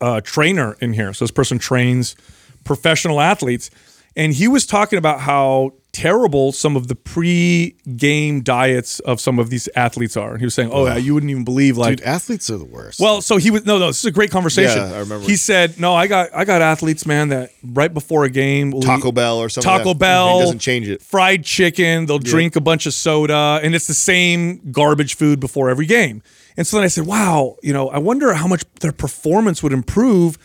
uh, 0.00 0.20
trainer 0.22 0.76
in 0.80 0.94
here. 0.94 1.12
So 1.12 1.24
this 1.24 1.30
person 1.30 1.58
trains 1.58 2.16
professional 2.64 3.20
athletes, 3.20 3.70
and 4.16 4.32
he 4.34 4.48
was 4.48 4.66
talking 4.66 4.98
about 4.98 5.20
how 5.20 5.72
terrible 5.92 6.52
some 6.52 6.76
of 6.76 6.86
the 6.86 6.94
pre-game 6.94 8.42
diets 8.42 9.00
of 9.00 9.20
some 9.20 9.38
of 9.38 9.50
these 9.50 9.68
athletes 9.74 10.16
are. 10.16 10.32
And 10.32 10.38
he 10.38 10.44
was 10.44 10.54
saying, 10.54 10.70
"Oh 10.72 10.86
yeah, 10.86 10.96
you 10.96 11.14
wouldn't 11.14 11.30
even 11.30 11.44
believe 11.44 11.76
like." 11.76 11.98
Dude, 11.98 12.06
athletes 12.06 12.48
are 12.50 12.58
the 12.58 12.64
worst. 12.64 13.00
Well, 13.00 13.20
so 13.20 13.36
he 13.36 13.50
was 13.50 13.66
no, 13.66 13.78
no. 13.78 13.88
This 13.88 13.98
is 13.98 14.04
a 14.04 14.10
great 14.10 14.30
conversation. 14.30 14.78
Yeah, 14.78 14.96
I 14.96 14.98
remember. 15.00 15.26
He 15.26 15.36
said, 15.36 15.78
"No, 15.80 15.94
I 15.94 16.06
got, 16.06 16.30
I 16.34 16.44
got 16.44 16.62
athletes, 16.62 17.06
man, 17.06 17.28
that 17.30 17.50
right 17.64 17.92
before 17.92 18.24
a 18.24 18.30
game, 18.30 18.70
will 18.70 18.82
Taco 18.82 19.08
eat 19.08 19.14
Bell 19.14 19.38
or 19.38 19.48
something. 19.48 19.70
Taco 19.70 19.90
like. 19.90 19.98
Bell 19.98 20.38
It 20.38 20.42
doesn't 20.42 20.58
change 20.60 20.88
it. 20.88 21.02
Fried 21.02 21.44
chicken. 21.44 22.06
They'll 22.06 22.18
drink 22.18 22.56
a 22.56 22.60
bunch 22.60 22.86
of 22.86 22.94
soda, 22.94 23.60
and 23.62 23.74
it's 23.74 23.86
the 23.86 23.94
same 23.94 24.60
garbage 24.70 25.16
food 25.16 25.40
before 25.40 25.70
every 25.70 25.86
game. 25.86 26.22
And 26.56 26.66
so 26.66 26.76
then 26.76 26.84
I 26.84 26.88
said, 26.88 27.06
"Wow, 27.06 27.56
you 27.62 27.72
know, 27.72 27.88
I 27.88 27.98
wonder 27.98 28.32
how 28.34 28.46
much 28.46 28.64
their 28.80 28.92
performance 28.92 29.62
would 29.62 29.72
improve." 29.72 30.38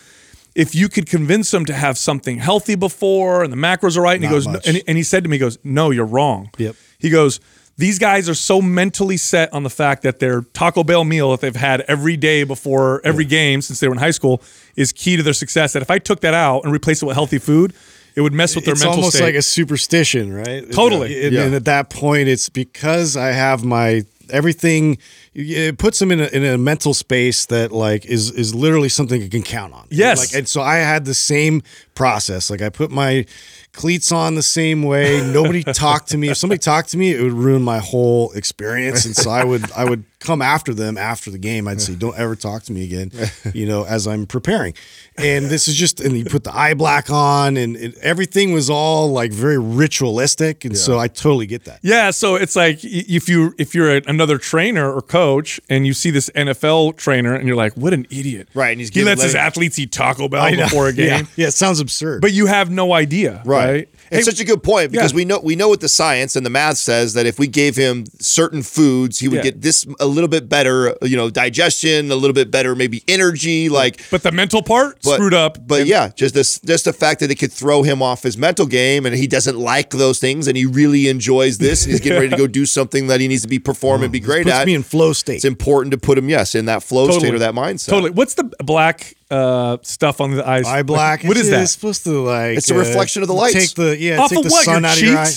If 0.55 0.73
you 0.73 0.87
could 0.87 1.07
convince 1.07 1.51
them 1.51 1.65
to 1.65 1.73
have 1.73 1.97
something 1.97 2.37
healthy 2.37 2.75
before 2.75 3.43
and 3.43 3.51
the 3.51 3.57
macros 3.57 3.97
are 3.97 4.01
right, 4.01 4.15
and 4.15 4.23
he 4.23 4.29
goes, 4.29 4.45
and, 4.45 4.81
and 4.87 4.97
he 4.97 5.03
said 5.03 5.23
to 5.25 5.29
me, 5.29 5.35
he 5.35 5.39
goes, 5.39 5.57
no, 5.63 5.91
you're 5.91 6.05
wrong. 6.05 6.49
Yep. 6.57 6.75
He 6.97 7.09
goes, 7.09 7.41
these 7.77 7.99
guys 7.99 8.29
are 8.29 8.35
so 8.35 8.61
mentally 8.61 9.17
set 9.17 9.51
on 9.53 9.63
the 9.63 9.69
fact 9.69 10.03
that 10.03 10.19
their 10.19 10.41
Taco 10.41 10.83
Bell 10.83 11.03
meal 11.03 11.31
that 11.31 11.41
they've 11.41 11.55
had 11.55 11.81
every 11.81 12.15
day 12.15 12.45
before 12.45 13.01
every 13.03 13.25
game 13.25 13.61
since 13.61 13.81
they 13.81 13.87
were 13.87 13.93
in 13.93 13.99
high 13.99 14.11
school 14.11 14.41
is 14.77 14.93
key 14.93 15.17
to 15.17 15.23
their 15.23 15.33
success. 15.33 15.73
That 15.73 15.81
if 15.81 15.91
I 15.91 15.99
took 15.99 16.21
that 16.21 16.33
out 16.33 16.63
and 16.63 16.71
replaced 16.71 17.03
it 17.03 17.05
with 17.05 17.15
healthy 17.15 17.37
food, 17.37 17.73
it 18.15 18.21
would 18.21 18.33
mess 18.33 18.55
with 18.55 18.63
their 18.63 18.73
it's 18.73 18.81
mental 18.81 18.99
almost 18.99 19.17
state. 19.17 19.25
like 19.25 19.35
a 19.35 19.41
superstition, 19.41 20.33
right? 20.33 20.71
Totally. 20.71 21.29
Yeah. 21.29 21.43
and 21.43 21.53
at 21.53 21.65
that 21.65 21.89
point, 21.89 22.29
it's 22.29 22.47
because 22.47 23.17
I 23.17 23.27
have 23.29 23.65
my 23.65 24.05
everything. 24.29 24.97
It 25.33 25.77
puts 25.77 25.99
them 25.99 26.11
in 26.11 26.21
a, 26.21 26.27
in 26.27 26.43
a 26.45 26.57
mental 26.57 26.93
space 26.93 27.45
that 27.47 27.71
like 27.71 28.05
is 28.05 28.31
is 28.31 28.55
literally 28.55 28.89
something 28.89 29.21
you 29.21 29.29
can 29.29 29.43
count 29.43 29.73
on. 29.73 29.87
Yes. 29.89 30.19
Like, 30.19 30.39
and 30.39 30.47
so 30.47 30.61
I 30.61 30.77
had 30.77 31.05
the 31.05 31.13
same 31.13 31.61
process. 31.93 32.49
Like 32.49 32.61
I 32.61 32.69
put 32.69 32.91
my 32.91 33.25
cleats 33.73 34.11
on 34.11 34.35
the 34.35 34.43
same 34.43 34.83
way. 34.83 35.21
Nobody 35.31 35.63
talked 35.63 36.09
to 36.09 36.17
me. 36.17 36.29
If 36.29 36.37
somebody 36.37 36.59
talked 36.59 36.89
to 36.89 36.97
me, 36.97 37.13
it 37.13 37.21
would 37.21 37.33
ruin 37.33 37.61
my 37.61 37.79
whole 37.79 38.31
experience. 38.31 39.05
And 39.05 39.15
so 39.15 39.29
I 39.29 39.43
would 39.43 39.71
I 39.73 39.85
would 39.85 40.03
come 40.25 40.41
after 40.41 40.73
them 40.73 40.97
after 40.97 41.29
the 41.31 41.37
game. 41.37 41.67
I'd 41.67 41.81
say, 41.81 41.95
"Don't 42.05 42.17
ever 42.17 42.35
talk 42.35 42.63
to 42.63 42.71
me 42.73 42.83
again," 42.83 43.11
you 43.53 43.65
know, 43.65 43.85
as 43.85 44.07
I'm 44.07 44.25
preparing. 44.25 44.73
And 45.17 45.45
this 45.45 45.69
is 45.69 45.75
just, 45.75 46.01
and 46.01 46.17
you 46.17 46.25
put 46.25 46.43
the 46.43 46.53
eye 46.53 46.73
black 46.73 47.09
on, 47.09 47.55
and 47.55 47.77
it, 47.77 47.97
everything 47.99 48.51
was 48.51 48.69
all 48.69 49.07
like 49.13 49.31
very 49.31 49.57
ritualistic. 49.57 50.65
And 50.65 50.77
so 50.77 50.99
I 50.99 51.07
totally 51.07 51.45
get 51.45 51.63
that. 51.65 51.79
Yeah, 51.81 52.11
so 52.11 52.35
it's 52.35 52.55
like 52.55 52.79
if 52.83 53.29
you 53.29 53.53
if 53.57 53.73
you're 53.73 53.95
another 54.07 54.37
trainer 54.37 54.91
or 54.91 55.01
coach 55.01 55.59
and 55.69 55.87
you 55.87 55.93
see 55.93 56.09
this 56.11 56.29
NFL 56.31 56.97
trainer 56.97 57.33
and 57.33 57.47
you're 57.47 57.55
like, 57.55 57.73
what 57.77 57.93
an 57.93 58.05
idiot, 58.09 58.49
Right, 58.53 58.71
and 58.71 58.79
he's 58.81 58.89
he 58.93 59.03
lets 59.03 59.23
his 59.23 59.35
athletes 59.35 59.79
eat 59.79 59.91
Taco 59.91 60.27
Bell 60.27 60.51
before 60.55 60.87
a 60.89 60.93
game, 61.01 61.07
Yeah, 61.07 61.21
yeah, 61.35 61.47
it 61.47 61.51
sounds 61.53 61.79
absurd. 61.79 62.21
but 62.21 62.33
you 62.33 62.47
have 62.47 62.69
no 62.69 62.91
idea, 62.93 63.41
right? 63.45 63.87
It's 64.11 64.25
Hey, 64.25 64.31
such 64.31 64.39
a 64.39 64.45
good 64.45 64.61
point 64.63 64.91
because 64.91 65.11
yeah. 65.11 65.15
we 65.15 65.25
know 65.25 65.39
we 65.43 65.55
know 65.55 65.67
what 65.69 65.81
the 65.81 65.89
science 65.89 66.35
and 66.35 66.45
the 66.45 66.49
math 66.49 66.77
says 66.77 67.13
that 67.13 67.25
if 67.25 67.39
we 67.39 67.47
gave 67.47 67.75
him 67.75 68.05
certain 68.19 68.61
foods, 68.61 69.19
he 69.19 69.27
would 69.27 69.37
Yeah. 69.37 69.43
get 69.43 69.61
this 69.61 69.85
a 69.99 70.05
little 70.05 70.27
bit 70.27 70.47
better, 70.47 70.95
you 71.01 71.17
know, 71.17 71.29
digestion, 71.29 72.11
a 72.11 72.15
little 72.15 72.33
bit 72.33 72.51
better, 72.51 72.75
maybe 72.75 73.03
energy, 73.07 73.69
like. 73.69 74.01
but 74.11 74.23
the 74.23 74.31
mental 74.31 74.61
part 74.61 74.99
But, 75.03 75.15
screwed 75.15 75.33
up. 75.33 75.67
But 75.67 75.85
yeah, 75.87 76.09
just 76.15 76.33
this, 76.35 76.59
just 76.59 76.85
the 76.85 76.93
fact 76.93 77.19
that 77.21 77.31
it 77.31 77.35
could 77.35 77.51
throw 77.51 77.83
him 77.83 78.01
off 78.01 78.23
his 78.23 78.37
mental 78.37 78.65
game, 78.65 79.05
and 79.05 79.15
he 79.15 79.27
doesn't 79.27 79.57
like 79.57 79.89
those 79.91 80.19
things, 80.19 80.47
and 80.47 80.55
he 80.57 80.65
really 80.65 81.07
enjoys 81.07 81.57
this, 81.57 81.83
and 81.83 81.91
he's 81.91 82.01
getting 82.01 82.19
ready 82.19 82.29
to 82.31 82.37
go 82.37 82.47
do 82.47 82.65
something 82.77 83.07
that 83.07 83.19
he 83.21 83.27
needs 83.27 83.41
to 83.41 83.47
be 83.47 83.59
perform 83.59 84.03
and 84.03 84.11
be 84.11 84.21
oh, 84.21 84.25
great 84.25 84.43
puts 84.43 84.55
at. 84.55 84.65
me 84.67 84.75
in 84.75 84.83
flow 84.83 85.13
state. 85.13 85.35
it's 85.35 85.45
important 85.45 85.91
to 85.91 85.97
put 85.97 86.17
him, 86.17 86.29
yes, 86.29 86.53
in 86.55 86.65
that 86.65 86.83
flow 86.83 87.09
state 87.17 87.33
or 87.33 87.39
that 87.39 87.53
mindset. 87.53 87.89
Totally. 87.89 88.11
What's 88.11 88.35
the 88.35 88.43
black 88.63 89.15
uh, 89.35 89.77
stuff 89.83 90.21
on 90.21 90.31
the 90.31 90.47
eyes? 90.47 90.65
eye 90.65 90.83
black. 90.83 91.23
What 91.23 91.37
is 91.37 91.43
it's, 91.43 91.49
that? 91.49 91.61
It's 91.63 91.71
supposed 91.71 92.03
to 92.05 92.19
like. 92.21 92.57
It's 92.57 92.69
a 92.69 92.77
reflection 92.77 93.21
of 93.21 93.27
the 93.27 93.33
lights. 93.33 93.53
Take 93.53 93.75
the 93.75 93.97
yeah. 93.97 94.17
Off 94.17 94.29
take 94.29 94.39
of 94.39 94.45
the 94.45 94.49
what? 94.51 94.65
sun 94.65 94.83
Your 94.83 94.91
out 94.91 94.97
of 94.97 95.03
your 95.03 95.17
eye. 95.17 95.33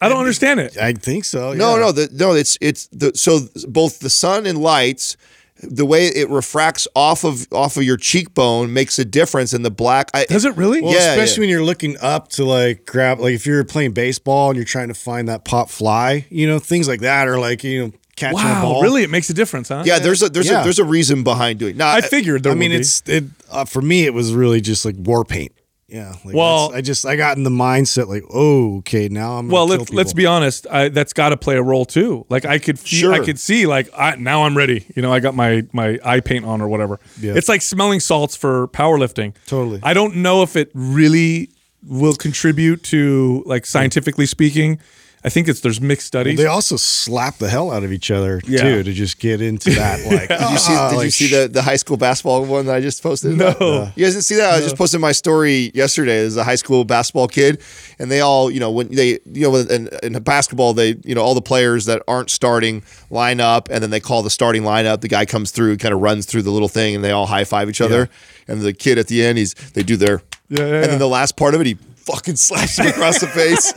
I 0.00 0.08
don't 0.08 0.18
understand 0.18 0.58
it. 0.58 0.76
I 0.76 0.92
think 0.94 1.24
so. 1.24 1.52
No, 1.52 1.74
yeah. 1.74 1.80
no, 1.80 1.92
the, 1.92 2.08
no. 2.12 2.32
It's 2.32 2.58
it's 2.60 2.88
the 2.88 3.12
so 3.14 3.40
both 3.68 4.00
the 4.00 4.10
sun 4.10 4.46
and 4.46 4.58
lights 4.58 5.16
the 5.62 5.86
way 5.86 6.06
it 6.06 6.28
refracts 6.28 6.88
off 6.94 7.24
of 7.24 7.46
off 7.52 7.76
of 7.76 7.84
your 7.84 7.96
cheekbone 7.96 8.72
makes 8.72 8.98
a 8.98 9.04
difference 9.04 9.54
in 9.54 9.62
the 9.62 9.70
black. 9.70 10.10
I, 10.12 10.24
Does 10.24 10.44
it 10.44 10.56
really? 10.56 10.82
Well, 10.82 10.92
Yeah, 10.92 11.12
especially 11.12 11.34
yeah. 11.34 11.40
when 11.42 11.48
you're 11.50 11.64
looking 11.64 11.96
up 11.98 12.28
to 12.30 12.44
like 12.44 12.84
grab, 12.84 13.20
like 13.20 13.34
if 13.34 13.46
you're 13.46 13.62
playing 13.64 13.92
baseball 13.92 14.50
and 14.50 14.56
you're 14.56 14.64
trying 14.64 14.88
to 14.88 14.94
find 14.94 15.28
that 15.28 15.44
pop 15.44 15.70
fly, 15.70 16.26
you 16.30 16.46
know, 16.46 16.58
things 16.58 16.88
like 16.88 17.00
that, 17.00 17.28
or 17.28 17.38
like 17.38 17.62
you 17.62 17.86
know, 17.86 17.92
catching 18.16 18.38
a 18.40 18.42
wow, 18.42 18.62
ball. 18.62 18.82
really? 18.82 19.02
It 19.02 19.10
makes 19.10 19.28
a 19.30 19.34
difference, 19.34 19.68
huh? 19.68 19.82
yeah, 19.86 19.98
there's 19.98 20.22
a 20.22 20.28
there's 20.28 20.48
Yeah. 20.48 20.60
a 20.60 20.64
there's 20.64 20.78
a 20.78 20.84
reason 20.84 21.22
behind 21.24 21.58
doing. 21.58 21.76
Now, 21.76 21.90
I 21.92 22.00
figured 22.00 22.42
there 22.42 22.52
I 22.52 22.54
mean, 22.54 22.70
would 22.70 22.76
be. 22.76 22.80
it's 22.80 23.02
it 23.06 23.24
uh, 23.50 23.64
for 23.64 23.82
me. 23.82 24.04
It 24.04 24.14
was 24.14 24.32
really 24.34 24.60
just 24.60 24.84
like 24.84 24.96
war 24.98 25.24
paint. 25.24 25.52
Yeah. 25.88 26.14
Like 26.24 26.34
Well- 26.34 26.72
I 26.74 26.80
just 26.80 27.04
I 27.04 27.16
got 27.16 27.36
in 27.36 27.42
the 27.42 27.50
mindset 27.50 28.08
like, 28.08 28.24
oh, 28.32 28.78
okay, 28.78 29.08
now 29.10 29.34
I'm. 29.34 29.48
well, 29.48 29.66
let's 29.66 29.90
let's 29.90 30.14
be 30.14 30.24
honest. 30.24 30.66
I, 30.70 30.88
that's 30.88 31.12
got 31.12 31.30
to 31.30 31.36
play 31.36 31.56
a 31.56 31.62
role 31.62 31.84
too. 31.84 32.24
Like 32.30 32.46
I 32.46 32.58
could, 32.58 32.78
feel, 32.78 33.12
I 33.12 33.18
could 33.18 33.38
see 33.38 33.66
like 33.66 33.90
I, 33.94 34.16
now 34.16 34.44
I'm 34.44 34.56
ready. 34.56 34.86
You 34.96 35.02
know, 35.02 35.12
I 35.12 35.20
got 35.20 35.34
my 35.34 35.66
my 35.72 35.98
eye 36.02 36.20
paint 36.20 36.46
on 36.46 36.62
or 36.62 36.68
whatever. 36.68 36.98
Yeah. 37.20 37.34
It's 37.36 37.48
like 37.48 37.60
smelling 37.60 38.00
salts 38.00 38.36
for 38.36 38.68
powerlifting. 38.68 39.34
Totally. 39.46 39.80
I 39.82 39.92
don't 39.92 40.16
know 40.16 40.42
if 40.42 40.56
it 40.56 40.70
really 40.72 41.50
will 41.86 42.14
contribute 42.14 42.82
to 42.84 43.42
like 43.44 43.66
scientifically 43.66 44.24
speaking. 44.24 44.78
I 45.24 45.28
think 45.28 45.46
it's 45.46 45.60
there's 45.60 45.80
mixed 45.80 46.06
studies. 46.08 46.36
They 46.36 46.46
also 46.46 46.76
slap 46.76 47.36
the 47.38 47.48
hell 47.48 47.70
out 47.70 47.84
of 47.84 47.92
each 47.92 48.10
other 48.10 48.40
Yeah. 48.44 48.62
too 48.62 48.82
to 48.82 48.92
just 48.92 49.18
get 49.20 49.40
into 49.40 49.70
that. 49.70 50.00
Like, 50.12 50.28
Did 50.28 50.50
you 50.50 50.58
see? 50.58 50.72
ah, 50.74 50.90
Did 50.90 51.04
you 51.04 51.10
see 51.10 51.28
the, 51.28 51.48
the 51.48 51.62
high 51.62 51.76
school 51.76 51.96
basketball 51.96 52.44
one 52.44 52.66
that 52.66 52.74
I 52.74 52.80
just 52.80 53.02
posted? 53.02 53.36
No. 53.36 53.92
you 53.94 54.04
guys 54.04 54.14
didn't 54.14 54.24
see 54.24 54.34
that. 54.36 54.54
I 54.54 54.60
just 54.60 54.76
posted 54.76 55.00
my 55.00 55.12
story 55.12 55.70
yesterday. 55.74 56.20
There's 56.22 56.36
a 56.36 56.42
high 56.44 56.56
school 56.56 56.84
basketball 56.84 57.28
kid, 57.28 57.62
and 58.00 58.10
they 58.10 58.20
all, 58.20 58.50
you 58.50 58.58
know, 58.58 58.70
when 58.72 58.88
they, 58.88 59.20
you 59.32 59.48
know, 59.48 59.56
in, 59.56 59.88
in 60.02 60.20
basketball, 60.22 60.74
they, 60.74 60.96
you 61.04 61.14
know, 61.14 61.22
all 61.22 61.34
the 61.34 61.40
players 61.42 61.84
that 61.86 62.02
aren't 62.08 62.30
starting 62.30 62.82
line 63.10 63.40
up, 63.40 63.68
and 63.70 63.80
then 63.82 63.90
they 63.90 64.00
call 64.00 64.22
the 64.24 64.30
starting 64.30 64.62
lineup. 64.62 65.00
The 65.02 65.08
guy 65.08 65.24
comes 65.24 65.50
through, 65.52 65.76
kind 65.76 65.94
of 65.94 66.00
runs 66.00 66.26
through 66.26 66.42
the 66.42 66.50
little 66.50 66.68
thing, 66.68 66.96
and 66.96 67.04
they 67.04 67.12
all 67.12 67.26
high 67.26 67.44
five 67.44 67.68
each 67.70 67.80
other. 67.80 68.08
And 68.48 68.60
the 68.62 68.72
kid 68.72 68.98
at 68.98 69.06
the 69.06 69.22
end, 69.24 69.38
he's 69.38 69.54
they 69.54 69.84
do 69.84 69.96
their, 69.96 70.20
Yeah, 70.48 70.58
yeah, 70.58 70.64
and 70.64 70.74
yeah. 70.74 70.86
then 70.88 70.98
the 70.98 71.08
last 71.08 71.36
part 71.36 71.54
of 71.54 71.60
it, 71.60 71.66
he 71.68 71.78
fucking 72.04 72.36
slaps 72.36 72.78
him 72.78 72.86
across 72.88 73.20
the 73.20 73.26
face. 73.28 73.72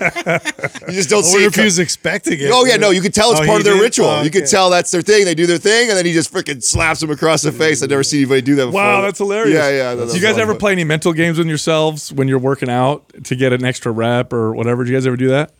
you 0.87 0.93
just 0.93 1.09
don't 1.09 1.19
I 1.19 1.27
see 1.27 1.33
wonder 1.33 1.45
it. 1.45 1.47
if 1.47 1.55
he 1.55 1.63
was 1.63 1.79
expecting 1.79 2.39
it. 2.39 2.49
Oh 2.51 2.65
yeah, 2.65 2.77
no, 2.77 2.89
you 2.91 3.01
could 3.01 3.13
tell 3.13 3.31
it's 3.31 3.41
Oh, 3.41 3.45
part 3.45 3.59
of 3.59 3.65
their 3.65 3.75
did? 3.75 3.81
ritual. 3.81 4.07
Oh, 4.07 4.21
You 4.23 4.29
could 4.31 4.47
tell 4.47 4.69
that's 4.69 4.91
their 4.91 5.01
thing. 5.01 5.25
They 5.25 5.35
do 5.35 5.45
their 5.45 5.57
thing, 5.57 5.89
and 5.89 5.97
then 5.97 6.05
he 6.05 6.13
just 6.13 6.33
freaking 6.33 6.61
slaps 6.63 7.01
him 7.03 7.09
across 7.11 7.41
the 7.43 7.51
face. 7.51 7.81
I've 7.83 7.89
never 7.89 8.03
seen 8.03 8.21
anybody 8.21 8.41
do 8.41 8.55
that 8.55 8.65
before. 8.67 8.81
Wow, 8.81 9.01
that's 9.01 9.19
hilarious. 9.19 9.53
Yeah, 9.55 9.69
yeah. 9.69 9.95
that- 9.95 10.09
Do 10.09 10.15
you 10.15 10.21
guys 10.21 10.33
awesome. 10.33 10.41
ever 10.49 10.55
play 10.55 10.71
any 10.71 10.83
mental 10.83 11.13
games 11.13 11.37
with 11.37 11.47
yourselves 11.47 12.11
when 12.13 12.27
you're 12.27 12.39
working 12.39 12.69
out 12.69 13.05
to 13.25 13.35
get 13.35 13.53
an 13.53 13.63
extra 13.65 13.91
rep 13.91 14.33
or 14.33 14.53
whatever? 14.53 14.83
Do 14.83 14.91
you 14.91 14.97
guys 14.97 15.07
ever 15.07 15.17
do 15.17 15.29
that? 15.29 15.51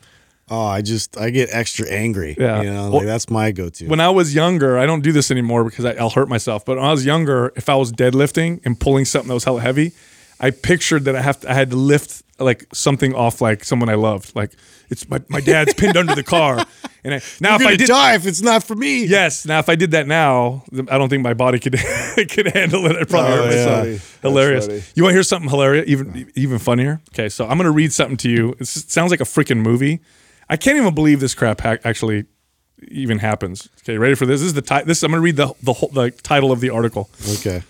Oh, 0.47 0.63
I 0.65 0.84
just 0.84 1.17
I 1.17 1.32
get 1.32 1.49
extra 1.51 1.89
angry. 1.89 2.36
Yeah. 2.38 2.62
you 2.62 2.71
know, 2.71 2.91
Well- 2.91 3.01
that's 3.06 3.30
my 3.32 3.51
go-to. 3.51 3.88
When 3.88 3.99
I 3.99 4.10
was 4.10 4.36
younger, 4.36 4.78
I 4.78 4.86
don't 4.86 5.01
do 5.01 5.12
this 5.12 5.32
anymore 5.32 5.63
because 5.63 5.86
I, 5.86 5.93
I'll 5.93 6.12
hurt 6.12 6.30
myself. 6.30 6.63
But 6.65 6.78
when 6.78 6.86
I 6.86 6.91
was 6.91 7.04
younger, 7.04 7.51
if 7.56 7.67
I 7.67 7.75
was 7.75 7.91
deadlifting 7.91 8.62
and 8.63 8.80
pulling 8.80 9.06
something 9.06 9.28
that 9.30 9.34
was 9.34 9.43
hella 9.45 9.62
heavy, 9.62 9.93
I 10.39 10.52
pictured 10.52 11.06
that 11.06 11.15
I 11.15 11.21
have 11.21 11.39
to, 11.41 11.52
I 11.52 11.54
had 11.54 11.69
to 11.71 11.76
lift 11.78 12.24
like 12.39 12.65
something 12.74 13.13
off 13.15 13.39
like 13.39 13.63
someone 13.63 13.88
I 13.89 13.95
loved. 13.95 14.36
Like 14.36 14.52
it's 14.89 15.08
my, 15.10 15.21
my 15.30 15.39
dad's 15.39 15.74
pinned 15.74 15.95
under 15.95 16.13
the 16.15 16.24
car. 16.24 16.65
And 17.06 17.13
I, 17.13 17.21
now 17.39 17.56
I'm 17.56 17.62
if 17.62 17.67
I 17.67 17.76
did 17.78 17.88
die 17.88 18.15
if 18.15 18.26
it's 18.26 18.41
not 18.41 18.63
for 18.63 18.76
me. 18.76 19.06
Yes. 19.06 19.45
Now, 19.45 19.60
if 19.60 19.69
I 19.69 19.76
did 19.76 19.91
that 19.91 20.08
now, 20.08 20.63
I 20.89 20.98
don't 20.98 21.08
think 21.08 21.24
my 21.24 21.34
body 21.34 21.60
could 21.60 21.74
could 22.30 22.48
handle 22.54 22.86
it. 22.88 22.98
I'd 22.98 23.08
probably 23.10 23.32
Oh, 23.32 23.36
hurt 23.38 23.45
myself. 23.45 23.86
yeah. 23.86 23.91
That's 23.93 24.19
Hilarious. 24.21 24.65
funny. 24.67 24.82
You 24.95 25.04
want 25.04 25.12
to 25.12 25.15
hear 25.15 25.24
something 25.24 25.50
hilarious, 25.50 25.86
even 25.88 26.32
even 26.36 26.60
funnier? 26.60 27.02
Okay, 27.13 27.30
so 27.30 27.48
I'm 27.48 27.58
gonna 27.58 27.71
read 27.71 27.93
something 27.93 28.17
to 28.17 28.30
you. 28.30 28.56
It 28.60 28.65
sounds 28.67 29.12
like 29.12 29.21
a 29.21 29.26
freaking 29.26 29.62
movie. 29.62 30.02
I 30.50 30.58
can't 30.58 30.78
even 30.78 30.93
believe 30.93 31.19
this 31.21 31.34
crap 31.36 31.62
ha- 31.62 31.78
actually 31.86 32.26
even 32.89 33.19
happens. 33.19 33.69
Okay, 33.84 33.98
ready 33.98 34.15
for 34.15 34.26
this? 34.26 34.41
This 34.41 34.48
is 34.48 34.54
the 34.56 34.62
ti- 34.62 34.84
this. 34.86 35.02
I'm 35.04 35.12
gonna 35.12 35.21
read 35.21 35.38
the 35.38 35.54
the 35.63 35.74
whole, 35.74 35.89
the 35.89 36.12
title 36.12 36.52
of 36.52 36.60
the 36.60 36.71
article. 36.71 37.10
Okay. 37.36 37.63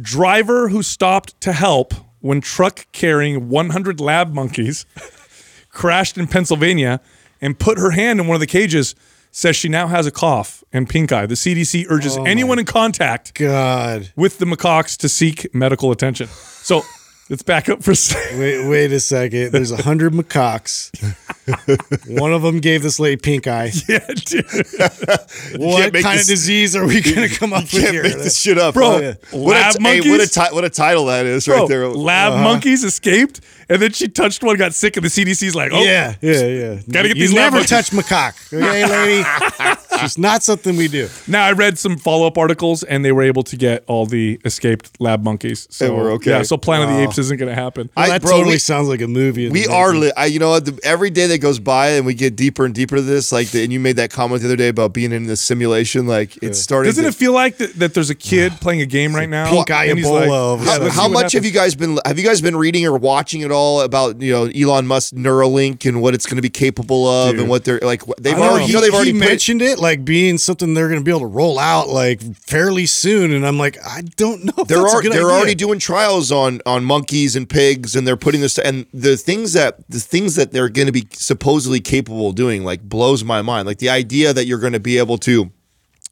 Driver 0.00 0.68
who 0.68 0.82
stopped 0.82 1.38
to 1.42 1.52
help 1.52 1.94
when 2.22 2.40
truck 2.40 2.86
carrying 2.92 3.48
100 3.50 4.00
lab 4.00 4.32
monkeys 4.32 4.86
crashed 5.70 6.16
in 6.16 6.26
Pennsylvania 6.26 7.00
and 7.40 7.58
put 7.58 7.76
her 7.78 7.90
hand 7.90 8.20
in 8.20 8.26
one 8.26 8.34
of 8.36 8.40
the 8.40 8.46
cages 8.46 8.94
says 9.32 9.56
she 9.56 9.68
now 9.68 9.86
has 9.88 10.06
a 10.06 10.10
cough 10.10 10.62
and 10.72 10.88
pink 10.88 11.10
eye. 11.10 11.26
The 11.26 11.34
CDC 11.34 11.86
urges 11.88 12.16
oh 12.16 12.24
anyone 12.24 12.58
in 12.58 12.66
contact 12.66 13.34
God. 13.34 14.12
with 14.14 14.38
the 14.38 14.44
macaques 14.44 14.96
to 14.98 15.08
seek 15.08 15.52
medical 15.54 15.90
attention. 15.90 16.28
So 16.28 16.82
let's 17.32 17.42
back 17.42 17.68
up 17.68 17.82
for 17.82 17.90
a 17.92 17.96
second. 17.96 18.38
Wait, 18.38 18.68
wait 18.68 18.92
a 18.92 19.00
second. 19.00 19.50
There's 19.52 19.70
a 19.72 19.82
hundred 19.82 20.12
macaques. 20.12 20.90
One 22.20 22.32
of 22.32 22.42
them 22.42 22.60
gave 22.60 22.82
this 22.82 23.00
lady 23.00 23.16
pink 23.16 23.46
eye. 23.46 23.72
Yeah, 23.88 23.98
dude. 24.14 24.46
What 25.56 25.92
make 25.92 26.02
kind 26.04 26.18
this- 26.18 26.28
of 26.28 26.32
disease 26.34 26.76
are 26.76 26.86
we 26.86 27.00
gonna 27.00 27.28
come 27.28 27.52
up 27.52 27.62
with 27.64 27.72
Can't 27.72 27.90
here? 27.92 28.02
make 28.04 28.14
this 28.14 28.40
shit 28.40 28.58
up, 28.58 28.74
Bro, 28.74 29.02
huh? 29.02 29.14
What 29.32 29.54
lab 29.56 29.74
a, 29.74 29.78
t- 29.78 29.84
hey, 29.84 30.00
what 30.00 30.06
a 30.06 30.08
monkeys? 30.18 30.30
ti- 30.34 30.40
what 30.54 30.64
a 30.64 30.70
title 30.70 31.06
that 31.06 31.26
is 31.26 31.46
Bro, 31.46 31.60
right 31.60 31.68
there. 31.68 31.88
lab 31.88 32.32
Uh-huh. 32.34 32.42
monkeys 32.44 32.84
escaped, 32.84 33.40
and 33.68 33.80
then 33.82 33.92
she 33.92 34.08
touched 34.08 34.42
one, 34.42 34.56
got 34.56 34.72
sick, 34.74 34.96
and 34.96 35.04
the 35.04 35.08
CDC's 35.10 35.54
like, 35.54 35.72
"Oh, 35.72 35.82
Yeah, 35.82 36.14
yeah, 36.20 36.46
yeah. 36.46 36.80
Gotta 36.90 37.08
get 37.08 37.16
you 37.16 37.24
these 37.26 37.32
lab 37.32 37.52
never 37.52 37.56
monkeys. 37.56 37.70
touch 37.70 37.90
macaque, 37.90 38.54
okay, 38.54 38.86
lady? 38.86 39.24
it's 39.90 40.00
just 40.00 40.18
not 40.18 40.42
something 40.42 40.76
we 40.76 40.88
do. 40.88 41.08
Now 41.26 41.44
I 41.44 41.52
read 41.52 41.78
some 41.78 41.96
follow 41.96 42.26
up 42.26 42.38
articles, 42.38 42.82
and 42.84 43.04
they 43.04 43.12
were 43.12 43.22
able 43.22 43.42
to 43.44 43.56
get 43.56 43.84
all 43.86 44.06
the 44.06 44.40
escaped 44.44 44.90
lab 45.00 45.22
monkeys. 45.24 45.66
So 45.70 45.84
They 45.86 45.90
were 45.90 46.10
okay. 46.12 46.30
Yeah, 46.30 46.42
so 46.42 46.56
Planet 46.56 46.88
of 46.88 46.96
the 46.96 47.02
Apes 47.02 47.18
isn't 47.26 47.36
going 47.38 47.48
to 47.48 47.54
happen. 47.60 47.90
I- 47.96 48.08
that 48.08 48.22
bro, 48.22 48.32
totally 48.32 48.54
we- 48.54 48.58
sounds 48.58 48.88
like 48.88 49.00
a 49.00 49.08
movie. 49.08 49.48
We 49.48 49.66
are. 49.66 49.94
Li- 49.94 50.12
I, 50.16 50.26
you 50.26 50.38
know, 50.38 50.50
what, 50.50 50.64
the, 50.64 50.78
every 50.82 51.10
day 51.10 51.26
that 51.28 51.38
goes 51.38 51.58
by, 51.58 51.90
and 51.90 52.06
we 52.06 52.14
get 52.14 52.36
deeper 52.36 52.64
and 52.64 52.74
deeper 52.74 52.96
to 52.96 53.02
this. 53.02 53.32
Like, 53.32 53.48
the, 53.50 53.62
and 53.64 53.72
you 53.72 53.80
made 53.80 53.96
that 53.96 54.10
comment 54.10 54.42
the 54.42 54.48
other 54.48 54.56
day 54.56 54.68
about 54.68 54.92
being 54.92 55.12
in 55.12 55.26
the 55.26 55.36
simulation. 55.36 56.06
Like, 56.06 56.36
it's 56.42 56.58
starting. 56.58 56.88
Doesn't 56.88 57.04
to, 57.04 57.08
it 57.10 57.14
feel 57.14 57.32
like 57.32 57.56
that, 57.58 57.74
that 57.74 57.94
there's 57.94 58.10
a 58.10 58.14
kid 58.14 58.52
playing 58.60 58.80
a 58.80 58.86
game 58.86 59.14
right 59.14 59.28
now? 59.28 59.50
pink 59.50 59.70
eye 59.70 59.86
and 59.86 59.98
he's 59.98 60.06
Ebola 60.06 60.58
like, 60.58 60.66
How, 60.66 60.80
how 60.80 60.90
see 60.90 61.00
what 61.00 61.10
much 61.24 61.32
have 61.32 61.44
you 61.44 61.50
guys 61.50 61.74
been? 61.74 61.98
Have 62.04 62.18
you 62.18 62.24
guys 62.24 62.40
been 62.40 62.56
reading 62.56 62.84
or 62.86 62.96
watching 62.96 63.42
at 63.42 63.50
all 63.50 63.80
about 63.82 64.20
you 64.20 64.32
know 64.32 64.44
Elon 64.46 64.86
Musk 64.86 65.14
Neuralink 65.14 65.86
and 65.88 66.00
what 66.02 66.14
it's 66.14 66.26
going 66.26 66.36
to 66.36 66.42
be 66.42 66.50
capable 66.50 67.06
of 67.06 67.38
and 67.38 67.48
what 67.48 67.64
they're 67.64 67.80
like? 67.80 68.06
what- 68.06 68.22
They've 68.22 68.34
I 68.34 68.38
don't 68.38 68.48
already, 68.50 68.66
you 68.66 68.72
know, 68.74 68.80
they've 68.80 68.94
already 68.94 69.12
he 69.12 69.18
put 69.18 69.26
it- 69.26 69.30
mentioned 69.30 69.62
it 69.62 69.78
like 69.78 70.04
being 70.04 70.38
something 70.38 70.74
they're 70.74 70.88
going 70.88 71.00
to 71.00 71.04
be 71.04 71.10
able 71.10 71.20
to 71.20 71.26
roll 71.26 71.58
out 71.58 71.88
like 71.88 72.20
fairly 72.36 72.86
soon, 72.86 73.32
and 73.32 73.46
I'm 73.46 73.58
like, 73.58 73.78
I 73.84 74.02
don't 74.16 74.44
know. 74.44 74.52
If 74.58 74.68
They're 74.68 74.82
that's 74.82 74.94
a 74.94 75.02
good 75.02 75.12
they're 75.12 75.22
idea. 75.26 75.36
already 75.36 75.54
doing 75.54 75.78
trials 75.78 76.30
on 76.32 76.60
on 76.66 76.84
monkeys 77.12 77.36
and 77.36 77.48
pigs, 77.48 77.94
and 77.94 78.06
they're 78.06 78.16
putting 78.16 78.40
this 78.40 78.58
and 78.58 78.86
the 78.92 79.16
things 79.16 79.52
that 79.52 79.86
the 79.88 80.00
things 80.00 80.34
that 80.36 80.52
they're 80.52 80.68
going 80.68 80.86
to 80.86 80.92
be 80.92 81.06
supposedly 81.12 81.80
capable 81.80 82.28
of 82.28 82.34
doing 82.34 82.64
like 82.64 82.82
blows 82.82 83.22
my 83.22 83.42
mind. 83.42 83.66
Like 83.66 83.78
the 83.78 83.90
idea 83.90 84.32
that 84.32 84.46
you're 84.46 84.58
going 84.58 84.72
to 84.72 84.80
be 84.80 84.98
able 84.98 85.18
to 85.18 85.50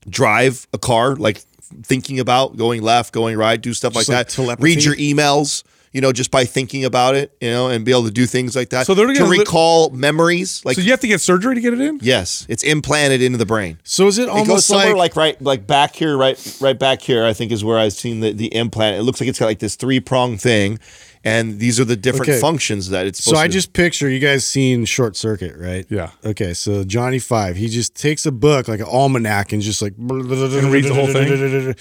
drive 0.08 0.66
a 0.72 0.78
car, 0.78 1.16
like 1.16 1.42
thinking 1.82 2.20
about 2.20 2.56
going 2.56 2.82
left, 2.82 3.12
going 3.12 3.36
right, 3.36 3.60
do 3.60 3.72
stuff 3.72 3.94
like, 3.94 4.08
like 4.08 4.26
that. 4.26 4.28
telepathy? 4.28 4.62
Read 4.62 4.84
your 4.84 4.96
emails. 4.96 5.62
You 5.92 6.00
know, 6.00 6.12
just 6.12 6.30
by 6.30 6.44
thinking 6.44 6.84
about 6.84 7.16
it, 7.16 7.36
you 7.40 7.50
know, 7.50 7.68
and 7.68 7.84
be 7.84 7.90
able 7.90 8.04
to 8.04 8.12
do 8.12 8.24
things 8.24 8.54
like 8.54 8.68
that. 8.70 8.86
So 8.86 8.94
they're 8.94 9.08
to 9.08 9.12
gonna 9.14 9.28
li- 9.28 9.38
recall 9.40 9.90
memories. 9.90 10.62
Like, 10.64 10.76
So 10.76 10.82
you 10.82 10.92
have 10.92 11.00
to 11.00 11.08
get 11.08 11.20
surgery 11.20 11.56
to 11.56 11.60
get 11.60 11.72
it 11.72 11.80
in? 11.80 11.98
yes, 12.00 12.46
it's 12.48 12.62
implanted 12.62 13.20
into 13.20 13.38
the 13.38 13.46
brain. 13.46 13.78
So 13.82 14.06
is 14.06 14.16
it 14.18 14.22
It 14.22 14.26
goes 14.28 14.36
almost 14.38 14.66
somewhere 14.68 14.88
like, 14.94 15.16
like, 15.16 15.16
right, 15.16 15.42
like 15.42 15.66
back 15.66 15.96
here, 15.96 16.16
right, 16.16 16.56
right 16.60 16.78
back 16.78 17.02
here. 17.02 17.24
I 17.24 17.32
think 17.32 17.50
is 17.50 17.64
where 17.64 17.76
I've 17.76 17.92
seen 17.92 18.20
the, 18.20 18.32
the 18.32 18.54
implant. 18.54 18.98
It 18.98 19.02
looks 19.02 19.20
like 19.20 19.28
it's 19.28 19.40
got 19.40 19.46
like 19.46 19.58
this 19.58 19.74
three 19.74 19.98
prong 19.98 20.38
thing, 20.38 20.78
and 21.24 21.58
these 21.58 21.78
are 21.78 21.84
the 21.84 21.96
different 21.96 22.28
Okay. 22.30 22.40
functions 22.40 22.88
that 22.90 23.06
it's. 23.06 23.22
Supposed 23.22 23.36
to 23.36 23.36
be. 23.36 23.36
So 23.36 23.44
I 23.44 23.46
to 23.46 23.52
just 23.52 23.72
picture 23.72 24.08
you 24.08 24.18
guys 24.20 24.46
seen 24.46 24.84
Short 24.84 25.16
Circuit, 25.16 25.56
right? 25.56 25.86
Yeah. 25.90 26.10
Okay, 26.24 26.54
so 26.54 26.84
Johnny 26.84 27.18
Five, 27.18 27.56
he 27.56 27.68
just 27.68 27.94
takes 27.94 28.24
a 28.26 28.32
book 28.32 28.68
like 28.68 28.80
an 28.80 28.86
almanac 28.86 29.52
and 29.52 29.60
just 29.62 29.82
like 29.82 29.94
and 29.98 30.72
reads 30.72 30.88
the 30.88 30.94
whole 30.94 31.06
thing? 31.06 31.74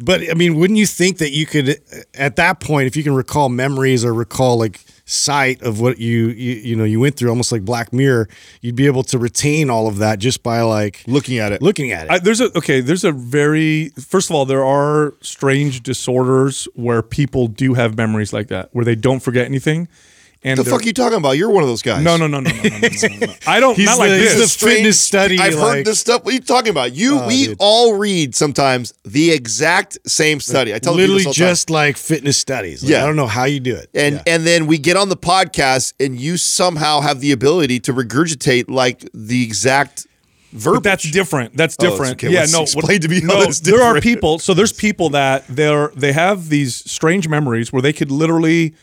But 0.00 0.28
I 0.30 0.34
mean, 0.34 0.56
wouldn't 0.56 0.78
you 0.78 0.86
think 0.86 1.18
that 1.18 1.30
you 1.30 1.46
could, 1.46 1.80
at 2.14 2.36
that 2.36 2.58
point, 2.60 2.88
if 2.88 2.96
you 2.96 3.02
can 3.04 3.14
recall 3.14 3.48
memories 3.48 4.04
or 4.04 4.12
recall 4.12 4.58
like 4.58 4.80
sight 5.06 5.62
of 5.62 5.80
what 5.80 5.98
you 5.98 6.28
you, 6.28 6.54
you 6.54 6.76
know 6.76 6.84
you 6.84 7.00
went 7.00 7.16
through, 7.16 7.28
almost 7.28 7.52
like 7.52 7.64
Black 7.64 7.92
Mirror, 7.92 8.28
you'd 8.60 8.76
be 8.76 8.86
able 8.86 9.02
to 9.04 9.18
retain 9.18 9.70
all 9.70 9.86
of 9.86 9.98
that 9.98 10.18
just 10.18 10.42
by 10.42 10.60
like 10.62 11.02
looking 11.06 11.38
at 11.38 11.52
it. 11.52 11.62
looking 11.62 11.92
at 11.92 12.06
it. 12.06 12.10
I, 12.10 12.18
there's 12.18 12.40
a 12.40 12.56
okay. 12.56 12.80
There's 12.80 13.04
a 13.04 13.12
very 13.12 13.90
first 13.90 14.30
of 14.30 14.36
all, 14.36 14.46
there 14.46 14.64
are 14.64 15.14
strange 15.20 15.82
disorders 15.82 16.66
where 16.74 17.02
people 17.02 17.48
do 17.48 17.74
have 17.74 17.96
memories 17.96 18.32
like 18.32 18.48
that, 18.48 18.70
where 18.72 18.84
they 18.84 18.94
don't 18.94 19.20
forget 19.20 19.46
anything. 19.46 19.88
And 20.46 20.58
the 20.58 20.64
fuck 20.64 20.82
are 20.82 20.84
you 20.84 20.92
talking 20.92 21.16
about? 21.16 21.32
You're 21.38 21.48
one 21.50 21.62
of 21.62 21.68
those 21.70 21.80
guys. 21.80 22.04
No, 22.04 22.18
no, 22.18 22.26
no, 22.26 22.38
no, 22.40 22.50
no, 22.50 22.62
no, 22.62 22.68
no, 22.68 22.88
no, 23.18 23.26
no. 23.26 23.34
I 23.46 23.60
don't. 23.60 23.76
He's 23.76 23.86
not 23.86 23.98
like 23.98 24.10
the- 24.10 24.18
he's 24.18 24.36
this. 24.36 24.56
the 24.56 24.66
fitness 24.66 25.00
study, 25.00 25.38
I've 25.38 25.54
like- 25.54 25.76
heard 25.76 25.86
this 25.86 26.00
stuff. 26.00 26.22
What 26.24 26.32
are 26.32 26.34
you 26.34 26.40
talking 26.42 26.68
about? 26.70 26.94
You, 26.94 27.18
Oh, 27.20 27.26
we 27.26 27.46
dude. 27.46 27.56
all 27.60 27.94
read 27.94 28.34
sometimes 28.34 28.92
the 29.04 29.30
exact 29.30 29.96
same 30.06 30.40
study. 30.40 30.74
I 30.74 30.78
tell 30.78 30.94
Literally 30.94 31.20
this 31.20 31.26
all 31.28 31.32
time. 31.32 31.48
just 31.48 31.70
like 31.70 31.96
fitness 31.96 32.36
studies. 32.36 32.82
Like, 32.82 32.90
Yeah. 32.92 33.02
I 33.02 33.06
don't 33.06 33.16
know 33.16 33.26
how 33.26 33.44
you 33.44 33.58
do 33.58 33.74
it. 33.74 33.88
and 33.94 34.16
Yeah. 34.16 34.22
and 34.34 34.46
then 34.46 34.66
we 34.66 34.76
get 34.76 34.96
on 34.98 35.08
the 35.08 35.16
podcast, 35.16 35.94
and 35.98 36.20
you 36.20 36.36
somehow 36.36 37.00
have 37.00 37.20
the 37.20 37.32
ability 37.32 37.80
to 37.80 37.94
regurgitate 37.94 38.66
like 38.68 39.08
the 39.14 39.42
exact 39.44 40.06
verbiage. 40.52 40.82
But 40.82 40.82
that's 40.90 41.10
different. 41.10 41.56
That's 41.56 41.76
Oh, 41.80 41.88
different. 41.90 42.12
okay. 42.22 42.30
Yeah, 42.30 42.40
Let's 42.40 42.52
no. 42.52 42.62
explain 42.62 43.00
to 43.00 43.08
me 43.08 43.20
how 43.22 43.28
no, 43.28 43.40
that's 43.40 43.60
there 43.60 43.82
are 43.82 43.98
people. 44.00 44.38
So 44.38 44.52
there's 44.52 44.72
people 44.74 45.08
that 45.10 45.44
they're 45.48 45.90
they 45.96 46.12
have 46.12 46.50
these 46.50 46.74
strange 46.76 47.28
memories 47.28 47.72
where 47.72 47.80
they 47.82 47.92
could 47.94 48.10
literally 48.10 48.74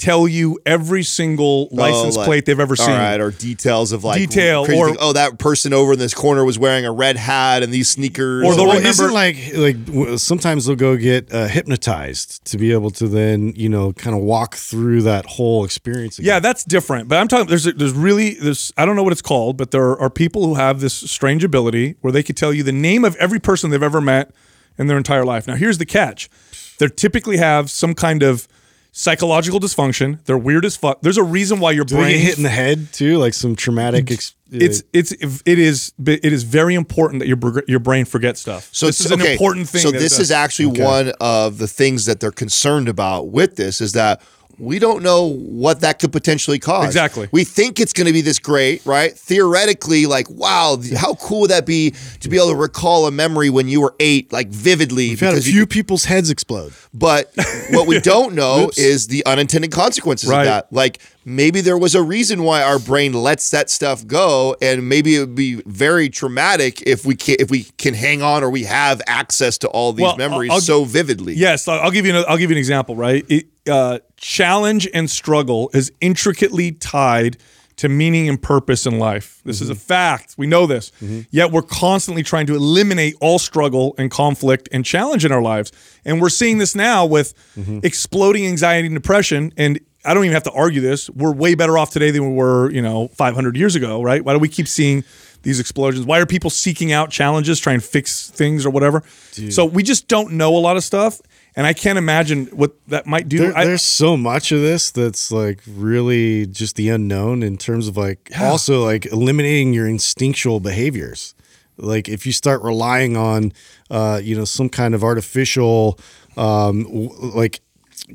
tell 0.00 0.26
you 0.26 0.58
every 0.64 1.02
single 1.02 1.68
license 1.70 2.16
Oh, 2.16 2.20
like- 2.20 2.26
plate 2.26 2.46
they've 2.46 2.58
ever 2.58 2.74
seen. 2.74 2.90
All 2.90 2.96
right, 2.98 3.20
or 3.20 3.30
details 3.30 3.92
of 3.92 4.02
like 4.02 4.18
Detail, 4.18 4.64
crazy 4.64 4.80
or- 4.80 4.88
thing. 4.88 4.96
oh, 4.98 5.12
that 5.12 5.38
person 5.38 5.72
over 5.72 5.92
in 5.92 5.98
this 5.98 6.14
corner 6.14 6.44
was 6.44 6.58
wearing 6.58 6.86
a 6.86 6.90
red 6.92 7.16
hat 7.18 7.62
and 7.62 7.72
these 7.72 7.88
sneakers. 7.90 8.44
Or 8.44 8.54
they'll 8.56 8.66
Well, 8.66 8.78
remember- 8.78 8.88
isn't 8.88 9.12
like 9.12 9.36
like 9.54 10.18
sometimes 10.18 10.64
they'll 10.66 10.74
go 10.76 10.96
get 10.96 11.32
uh, 11.32 11.46
hypnotized 11.46 12.44
to 12.46 12.58
be 12.58 12.72
able 12.72 12.90
to 12.92 13.06
then 13.08 13.52
you 13.56 13.68
know 13.68 13.92
kind 13.92 14.16
of 14.16 14.22
walk 14.22 14.56
through 14.56 15.02
that 15.02 15.26
whole 15.26 15.64
experience. 15.64 16.18
Again. 16.18 16.26
Yeah, 16.28 16.38
that's 16.40 16.64
different. 16.64 17.06
But 17.08 17.18
I'm 17.18 17.28
talking. 17.28 17.46
There's 17.46 17.64
there's 17.64 17.92
really 17.92 18.34
there's 18.34 18.72
I 18.76 18.86
don't 18.86 18.96
know 18.96 19.02
what 19.02 19.12
it's 19.12 19.22
called, 19.22 19.56
but 19.56 19.70
there 19.70 19.98
are 20.00 20.10
people 20.10 20.46
who 20.46 20.54
have 20.54 20.80
this 20.80 20.94
strange 20.94 21.44
ability 21.44 21.96
where 22.00 22.12
they 22.12 22.22
could 22.22 22.36
tell 22.36 22.52
you 22.52 22.62
the 22.62 22.72
name 22.72 23.04
of 23.04 23.14
every 23.16 23.38
person 23.38 23.70
they've 23.70 23.82
ever 23.82 24.00
met 24.00 24.30
in 24.78 24.86
their 24.86 24.96
entire 24.96 25.24
life. 25.24 25.46
Now 25.46 25.56
here's 25.56 25.76
the 25.78 25.86
catch: 25.86 26.30
they 26.78 26.88
typically 26.88 27.36
have 27.36 27.70
some 27.70 27.94
kind 27.94 28.22
of 28.22 28.48
psychological 28.92 29.60
dysfunction. 29.60 30.22
They're 30.24 30.38
weird 30.38 30.64
as 30.64 30.76
fuck. 30.76 31.00
There's 31.00 31.18
a 31.18 31.22
reason 31.22 31.60
why 31.60 31.72
your 31.72 31.84
Do 31.84 31.96
they 31.96 32.00
brain 32.02 32.16
get 32.16 32.24
hit 32.24 32.36
in 32.36 32.42
the 32.42 32.48
head 32.50 32.92
too, 32.92 33.18
like 33.18 33.34
some 33.34 33.56
traumatic. 33.56 34.10
Ex- 34.10 34.34
it's 34.52 34.82
it's 34.92 35.12
it 35.12 35.58
is 35.58 35.92
it 35.98 36.24
is 36.24 36.42
very 36.42 36.74
important 36.74 37.20
that 37.20 37.28
your 37.28 37.38
your 37.68 37.78
brain 37.78 38.04
forgets 38.04 38.40
stuff. 38.40 38.68
So 38.72 38.86
this 38.86 39.00
is 39.00 39.12
okay, 39.12 39.24
an 39.24 39.32
important 39.32 39.68
thing. 39.68 39.82
So 39.82 39.92
this 39.92 40.18
is 40.18 40.30
actually 40.30 40.80
one 40.80 41.12
of 41.20 41.58
the 41.58 41.68
things 41.68 42.06
that 42.06 42.20
they're 42.20 42.32
concerned 42.32 42.88
about 42.88 43.28
with 43.28 43.56
this 43.56 43.80
is 43.80 43.92
that 43.92 44.22
we 44.60 44.78
don't 44.78 45.02
know 45.02 45.24
what 45.24 45.80
that 45.80 45.98
could 45.98 46.12
potentially 46.12 46.58
cause. 46.58 46.84
Exactly. 46.86 47.28
We 47.32 47.44
think 47.44 47.80
it's 47.80 47.92
going 47.92 48.06
to 48.06 48.12
be 48.12 48.20
this 48.20 48.38
great, 48.38 48.84
right? 48.84 49.12
Theoretically, 49.16 50.06
like, 50.06 50.28
wow, 50.30 50.78
how 50.96 51.14
cool 51.14 51.40
would 51.42 51.50
that 51.50 51.66
be 51.66 51.94
to 52.20 52.28
be 52.28 52.36
able 52.36 52.50
to 52.50 52.56
recall 52.56 53.06
a 53.06 53.10
memory 53.10 53.48
when 53.50 53.68
you 53.68 53.80
were 53.80 53.94
eight, 54.00 54.32
like 54.32 54.48
vividly? 54.48 55.08
We've 55.08 55.20
had 55.20 55.34
a 55.34 55.40
few 55.40 55.66
people's 55.66 56.04
heads 56.04 56.30
explode. 56.30 56.72
But 56.92 57.32
what 57.70 57.86
we 57.86 58.00
don't 58.00 58.34
know 58.34 58.70
is 58.76 59.06
the 59.06 59.24
unintended 59.26 59.72
consequences 59.72 60.28
Right. 60.28 60.40
of 60.40 60.44
that. 60.46 60.72
Like 60.72 60.98
maybe 61.24 61.60
there 61.60 61.78
was 61.78 61.94
a 61.94 62.02
reason 62.02 62.42
why 62.42 62.62
our 62.62 62.78
brain 62.78 63.12
lets 63.12 63.50
that 63.50 63.70
stuff 63.70 64.06
go, 64.06 64.56
and 64.60 64.88
maybe 64.88 65.16
it 65.16 65.20
would 65.20 65.34
be 65.34 65.62
very 65.66 66.08
traumatic 66.10 66.82
if 66.82 67.06
we 67.06 67.14
can 67.14 67.36
if 67.38 67.50
we 67.50 67.64
can 67.78 67.94
hang 67.94 68.22
on 68.22 68.42
or 68.44 68.50
we 68.50 68.64
have 68.64 69.00
access 69.06 69.56
to 69.58 69.68
all 69.68 69.92
these 69.92 70.02
Well, 70.02 70.16
memories 70.16 70.50
I'll- 70.50 70.60
so 70.60 70.84
vividly. 70.84 71.34
Yes, 71.34 71.66
I'll 71.68 71.80
I'll 71.80 71.90
give 71.90 72.04
you. 72.06 72.14
An, 72.16 72.24
I'll 72.28 72.36
give 72.36 72.50
you 72.50 72.54
an 72.56 72.58
example. 72.58 72.96
Right, 72.96 73.24
it, 73.28 73.46
uh, 73.68 73.98
challenge 74.20 74.86
and 74.92 75.10
struggle 75.10 75.70
is 75.72 75.90
intricately 76.00 76.70
tied 76.72 77.38
to 77.76 77.88
meaning 77.88 78.28
and 78.28 78.40
purpose 78.40 78.84
in 78.84 78.98
life. 78.98 79.40
This 79.46 79.62
is 79.62 79.70
a 79.70 79.72
mm-hmm. 79.72 79.80
fact. 79.80 80.34
We 80.36 80.46
know 80.46 80.66
this. 80.66 80.90
Mm-hmm. 81.00 81.22
Yet 81.30 81.50
we're 81.50 81.62
constantly 81.62 82.22
trying 82.22 82.46
to 82.46 82.54
eliminate 82.54 83.14
all 83.22 83.38
struggle 83.38 83.94
and 83.96 84.10
conflict 84.10 84.68
and 84.70 84.84
challenge 84.84 85.24
in 85.24 85.32
our 85.32 85.40
lives, 85.40 85.72
and 86.04 86.20
we're 86.20 86.28
seeing 86.28 86.58
this 86.58 86.74
now 86.74 87.06
with 87.06 87.32
mm-hmm. 87.56 87.80
exploding 87.82 88.46
anxiety 88.46 88.86
and 88.86 88.94
depression. 88.94 89.52
And 89.56 89.80
I 90.04 90.12
don't 90.12 90.24
even 90.24 90.34
have 90.34 90.42
to 90.44 90.52
argue 90.52 90.82
this. 90.82 91.08
We're 91.08 91.32
way 91.32 91.54
better 91.54 91.78
off 91.78 91.90
today 91.90 92.10
than 92.10 92.28
we 92.28 92.34
were, 92.34 92.70
you 92.70 92.82
know, 92.82 93.08
500 93.08 93.56
years 93.56 93.74
ago. 93.74 94.02
Right? 94.02 94.22
Why 94.22 94.34
do 94.34 94.38
we 94.38 94.48
keep 94.48 94.68
seeing? 94.68 95.02
These 95.42 95.58
explosions. 95.58 96.04
Why 96.04 96.20
are 96.20 96.26
people 96.26 96.50
seeking 96.50 96.92
out 96.92 97.08
challenges, 97.08 97.58
trying 97.58 97.80
to 97.80 97.86
fix 97.86 98.28
things 98.28 98.66
or 98.66 98.70
whatever? 98.70 99.02
So 99.50 99.64
we 99.64 99.82
just 99.82 100.06
don't 100.06 100.32
know 100.32 100.54
a 100.54 100.60
lot 100.60 100.76
of 100.76 100.84
stuff, 100.84 101.18
and 101.56 101.66
I 101.66 101.72
can't 101.72 101.98
imagine 101.98 102.46
what 102.46 102.72
that 102.88 103.06
might 103.06 103.28
do. 103.28 103.38
There, 103.38 103.56
I- 103.56 103.64
there's 103.64 103.82
so 103.82 104.16
much 104.16 104.52
of 104.52 104.60
this 104.60 104.90
that's 104.90 105.30
like 105.32 105.60
really 105.66 106.46
just 106.46 106.76
the 106.76 106.88
unknown 106.90 107.42
in 107.42 107.56
terms 107.56 107.88
of 107.88 107.96
like 107.96 108.30
also 108.40 108.84
like 108.84 109.06
eliminating 109.06 109.72
your 109.72 109.86
instinctual 109.86 110.60
behaviors. 110.60 111.34
Like 111.76 112.08
if 112.08 112.26
you 112.26 112.32
start 112.32 112.62
relying 112.62 113.16
on, 113.16 113.52
uh, 113.90 114.20
you 114.22 114.36
know, 114.36 114.44
some 114.44 114.68
kind 114.68 114.94
of 114.94 115.02
artificial, 115.02 115.98
um, 116.36 116.82
w- 116.84 117.10
like 117.34 117.60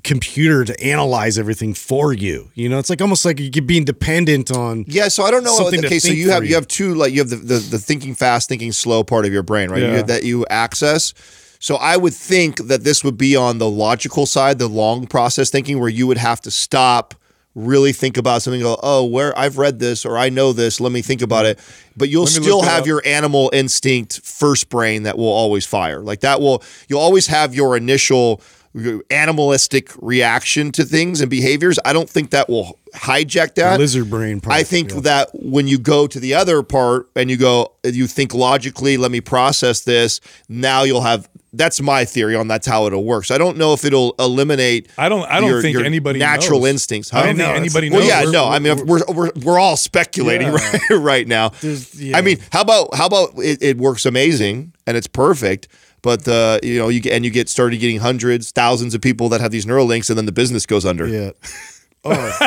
computer 0.04 0.66
to 0.66 0.84
analyze 0.84 1.38
everything 1.40 1.74
for 1.74 2.14
you. 2.14 2.52
You 2.54 2.70
know, 2.70 2.80
it's 2.80 2.90
like 2.90 3.02
almost 3.02 3.26
like 3.26 3.40
you're 3.40 3.66
being 3.66 3.86
dependent 3.86 4.52
on. 4.52 4.86
Yeah, 4.88 5.08
so 5.08 5.24
I 5.24 5.32
don't 5.32 5.44
know. 5.44 5.56
Something 5.56 5.86
okay, 5.86 6.00
so 6.00 6.12
you 6.12 6.30
have 6.32 6.44
you. 6.44 6.50
you. 6.50 6.56
have 6.56 6.68
two 6.68 6.94
like 6.96 7.12
you 7.14 7.20
have 7.20 7.30
the, 7.30 7.38
the 7.38 7.58
the 7.58 7.80
thinking 7.80 8.14
fast, 8.14 8.50
thinking 8.50 8.72
slow 8.72 9.04
part 9.04 9.26
of 9.26 9.34
your 9.34 9.44
brain, 9.44 9.70
right? 9.72 9.82
Yeah. 9.82 9.98
You, 9.98 10.04
that 10.04 10.24
you 10.24 10.46
access. 10.50 11.14
So 11.66 11.78
I 11.78 11.98
would 11.98 12.14
think 12.14 12.68
that 12.68 12.84
this 12.84 13.04
would 13.04 13.18
be 13.18 13.36
on 13.36 13.58
the 13.58 13.68
logical 13.68 14.28
side, 14.28 14.60
the 14.60 14.68
long 14.68 15.08
process 15.08 15.50
thinking, 15.50 15.80
where 15.80 15.90
you 15.90 16.06
would 16.06 16.20
have 16.20 16.40
to 16.42 16.52
stop, 16.52 17.16
really 17.56 17.92
think 17.92 18.18
about 18.18 18.44
something. 18.44 18.62
Go, 18.62 18.78
oh, 18.84 19.04
where 19.04 19.36
I've 19.36 19.58
read 19.58 19.80
this 19.80 20.06
or 20.06 20.16
I 20.16 20.30
know 20.30 20.54
this. 20.54 20.80
Let 20.80 20.92
me 20.92 21.02
think 21.02 21.24
about 21.24 21.48
it. 21.48 21.60
But 21.98 22.10
you'll 22.10 22.28
still 22.28 22.62
have 22.62 22.82
up. 22.82 22.86
your 22.86 23.02
animal 23.04 23.50
instinct 23.52 24.22
first 24.24 24.70
brain 24.70 25.04
that 25.04 25.18
will 25.18 25.26
always 25.26 25.66
fire. 25.66 26.02
Like 26.02 26.20
that 26.20 26.40
will 26.40 26.62
you'll 26.88 27.00
always 27.00 27.26
have 27.26 27.56
your 27.56 27.76
initial 27.76 28.42
animalistic 29.10 29.92
reaction 30.02 30.72
to 30.74 30.84
things 30.84 31.22
and 31.22 31.30
behaviors. 31.30 31.80
I 31.86 31.94
don't 31.94 32.10
think 32.10 32.32
that 32.32 32.50
will 32.50 32.78
hijack 32.94 33.56
that 33.56 33.80
lizard 33.80 34.10
brain 34.10 34.40
part, 34.42 34.56
I 34.56 34.64
think 34.64 34.92
yeah. 34.92 35.00
that 35.02 35.30
when 35.34 35.68
you 35.68 35.78
go 35.78 36.08
to 36.08 36.20
the 36.20 36.34
other 36.34 36.64
part 36.64 37.10
and 37.16 37.30
you 37.30 37.38
go, 37.38 37.74
you 37.84 38.08
think 38.08 38.34
logically, 38.34 38.98
let 38.98 39.12
me 39.12 39.22
process 39.22 39.82
this. 39.82 40.22
Now 40.50 40.84
you'll 40.84 41.02
have. 41.02 41.30
That's 41.54 41.80
my 41.82 42.04
theory 42.04 42.36
on 42.36 42.50
that's 42.50 42.68
how 42.68 42.86
it'll 42.86 43.06
work. 43.06 43.24
So 43.24 43.34
I 43.34 43.38
don't 43.38 43.56
know 43.56 43.72
if 43.72 43.86
it'll 43.86 44.14
eliminate. 44.20 44.90
I 44.98 45.08
don't- 45.08 45.24
I 45.32 45.40
don't 45.40 45.50
your- 45.50 45.62
think 45.62 45.74
your 45.74 45.86
anybody 45.86 46.20
natural 46.20 46.60
knows. 46.60 46.70
instincts. 46.72 47.14
I 47.14 47.28
don't 47.28 47.40
huh? 47.40 47.46
think 47.46 47.58
anybody 47.58 47.90
Well, 47.90 48.04
yeah, 48.06 48.24
We're- 48.24 48.32
no. 48.34 48.46
I 48.50 48.60
mean, 48.60 48.86
we're, 48.86 49.00
we're 49.08 49.32
we're 49.42 49.58
all 49.58 49.78
speculating 49.78 50.48
Yeah. 50.48 50.54
right 50.74 50.82
right 51.00 51.28
now. 51.28 51.54
yeah. 51.62 52.18
I 52.18 52.22
mean, 52.22 52.40
how 52.52 52.60
about 52.60 52.94
how 52.94 53.06
about 53.06 53.36
it, 53.38 53.64
it 53.64 53.78
works 53.78 54.06
amazing 54.06 54.74
and 54.86 54.98
it's 54.98 55.08
perfect, 55.08 55.70
but 56.06 56.24
the 56.24 56.60
you 56.64 56.78
know 56.78 56.88
you 56.88 57.00
get 57.02 57.14
and 57.14 57.26
you 57.26 57.32
get 57.32 57.50
started 57.50 57.78
getting 57.80 57.98
hundreds, 58.00 58.52
thousands 58.52 58.94
of 58.94 59.02
people 59.02 59.28
that 59.30 59.42
have 59.42 59.50
these 59.52 59.66
neural 59.66 59.88
links, 59.88 60.10
and 60.10 60.18
then 60.18 60.26
the 60.28 60.32
business 60.32 60.66
goes 60.68 60.86
under. 60.86 61.08
Yeah. 61.08 61.32
Oh, 62.08 62.38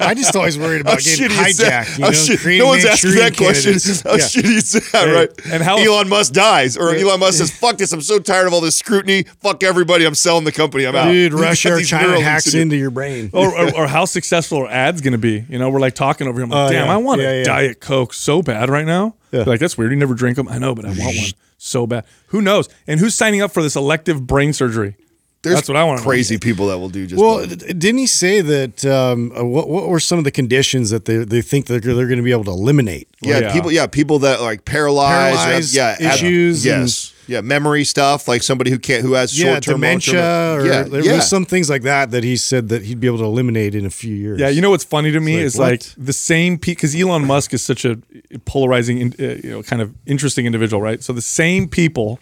I 0.00 0.12
just 0.16 0.34
always 0.34 0.58
worried 0.58 0.80
about 0.80 0.98
getting 0.98 1.28
shitty 1.28 1.56
that? 1.58 1.86
hijacked. 1.86 1.98
You 1.98 2.04
know, 2.06 2.10
shit- 2.10 2.58
no 2.58 2.66
one's 2.66 2.84
asking 2.84 3.14
that 3.14 3.36
question. 3.36 3.74
candidates. 3.74 4.00
How 4.02 4.10
Yeah. 4.14 4.18
shitty 4.18 4.56
is 4.56 4.72
that, 4.90 5.04
right? 5.04 5.30
and 5.52 5.62
how- 5.62 5.78
Elon 5.78 6.08
Musk 6.08 6.32
dies, 6.32 6.76
or 6.76 6.92
Elon 6.92 7.20
Musk 7.20 7.38
says, 7.38 7.50
"Fuck 7.60 7.76
this! 7.78 7.92
I'm 7.92 8.00
so 8.00 8.18
tired 8.18 8.48
of 8.48 8.52
all 8.54 8.60
this 8.60 8.76
scrutiny. 8.76 9.22
Fuck 9.40 9.62
everybody! 9.62 10.04
I'm 10.04 10.16
selling 10.16 10.42
the 10.42 10.50
company. 10.50 10.84
I'm 10.84 10.96
out." 10.96 11.12
Dude, 11.12 11.32
Russia 11.32 11.74
or 11.74 11.80
China 11.82 12.20
hacks 12.20 12.52
into 12.54 12.74
your 12.74 12.90
brain. 12.90 13.30
or, 13.32 13.56
or, 13.56 13.82
or 13.82 13.86
how 13.86 14.04
successful 14.04 14.64
are 14.66 14.68
ads 14.68 15.00
going 15.00 15.12
to 15.12 15.18
be? 15.18 15.44
You 15.48 15.60
know, 15.60 15.70
we're 15.70 15.78
like 15.78 15.94
talking 15.94 16.26
over 16.26 16.36
here. 16.36 16.44
I'm 16.46 16.50
like, 16.50 16.70
Oh, 16.70 16.72
damn, 16.72 16.86
yeah. 16.88 16.92
I 16.92 16.96
want 16.96 17.20
Yeah, 17.20 17.30
a 17.30 17.38
yeah. 17.38 17.44
diet 17.44 17.78
coke 17.80 18.12
so 18.12 18.42
bad 18.42 18.68
right 18.68 18.84
now. 18.86 19.14
Yeah. 19.30 19.44
Like 19.44 19.60
that's 19.60 19.78
weird. 19.78 19.92
You 19.92 19.96
never 19.96 20.14
drink 20.14 20.34
them. 20.34 20.48
I 20.48 20.58
know, 20.58 20.74
but 20.74 20.84
I 20.86 20.88
want 20.88 20.98
one 21.02 21.14
so 21.58 21.86
bad. 21.86 22.04
Who 22.28 22.40
knows? 22.40 22.68
And 22.86 22.98
who's 22.98 23.14
signing 23.14 23.42
up 23.42 23.50
for 23.50 23.62
this 23.62 23.76
elective 23.76 24.26
brain 24.26 24.52
surgery? 24.54 24.96
There's 25.42 25.54
that's 25.56 25.68
what 25.68 25.76
I 25.76 25.84
want. 25.84 26.00
Crazy 26.00 26.36
people 26.38 26.66
that 26.68 26.78
will 26.78 26.88
do 26.88 27.06
just 27.06 27.20
Well, 27.22 27.46
that. 27.46 27.78
didn't 27.78 27.98
he 27.98 28.06
say 28.08 28.40
that? 28.40 28.84
Um, 28.84 29.30
uh, 29.38 29.44
what 29.44 29.68
what 29.68 29.88
were 29.88 30.00
some 30.00 30.18
of 30.18 30.24
the 30.24 30.32
conditions 30.32 30.90
that 30.90 31.04
they, 31.04 31.18
they 31.18 31.42
think 31.42 31.66
that 31.66 31.82
they're, 31.84 31.94
they're 31.94 32.06
going 32.08 32.16
to 32.18 32.24
be 32.24 32.32
able 32.32 32.44
to 32.44 32.50
eliminate? 32.50 33.08
Yeah, 33.20 33.38
yeah. 33.38 33.52
people. 33.52 33.70
Yeah, 33.70 33.86
people 33.86 34.18
that 34.20 34.40
like 34.40 34.64
paralyzed. 34.64 35.36
or 35.48 35.52
have- 35.52 35.64
yeah, 35.72 35.90
have- 36.10 36.16
issues 36.16 36.66
and- 36.66 36.82
yes. 36.82 37.14
Yeah, 37.28 37.42
memory 37.42 37.84
stuff. 37.84 38.26
Like 38.26 38.42
somebody 38.42 38.70
who 38.70 38.78
can't, 38.78 39.02
who 39.02 39.12
has 39.12 39.38
Yeah, 39.38 39.52
short 39.52 39.62
term, 39.64 39.74
dementia, 39.74 40.54
or 40.54 40.66
yeah, 40.66 40.82
there 40.82 41.04
yeah. 41.04 41.16
was 41.16 41.28
some 41.28 41.44
things 41.44 41.68
like 41.68 41.82
that 41.82 42.10
that 42.10 42.24
he 42.24 42.36
said 42.36 42.70
that 42.70 42.82
he'd 42.82 43.00
be 43.00 43.06
able 43.06 43.18
to 43.18 43.24
eliminate 43.24 43.74
in 43.74 43.84
a 43.84 43.90
few 43.90 44.14
years. 44.14 44.40
Yeah, 44.40 44.48
you 44.48 44.62
know 44.62 44.70
what's 44.70 44.84
funny 44.84 45.12
to 45.12 45.20
me 45.20 45.36
like, 45.36 45.44
is 45.44 45.56
what? 45.56 45.70
like 45.70 45.82
the 45.98 46.12
same 46.12 46.56
because 46.56 46.96
Elon 46.96 47.26
Musk 47.26 47.52
is 47.52 47.62
such 47.62 47.84
a 47.84 47.98
polarizing, 48.46 49.14
uh, 49.20 49.22
you 49.22 49.50
know, 49.50 49.62
kind 49.62 49.82
of 49.82 49.94
interesting 50.06 50.46
individual, 50.46 50.82
right? 50.82 51.02
So 51.02 51.12
the 51.12 51.22
same 51.22 51.68
people 51.68 52.18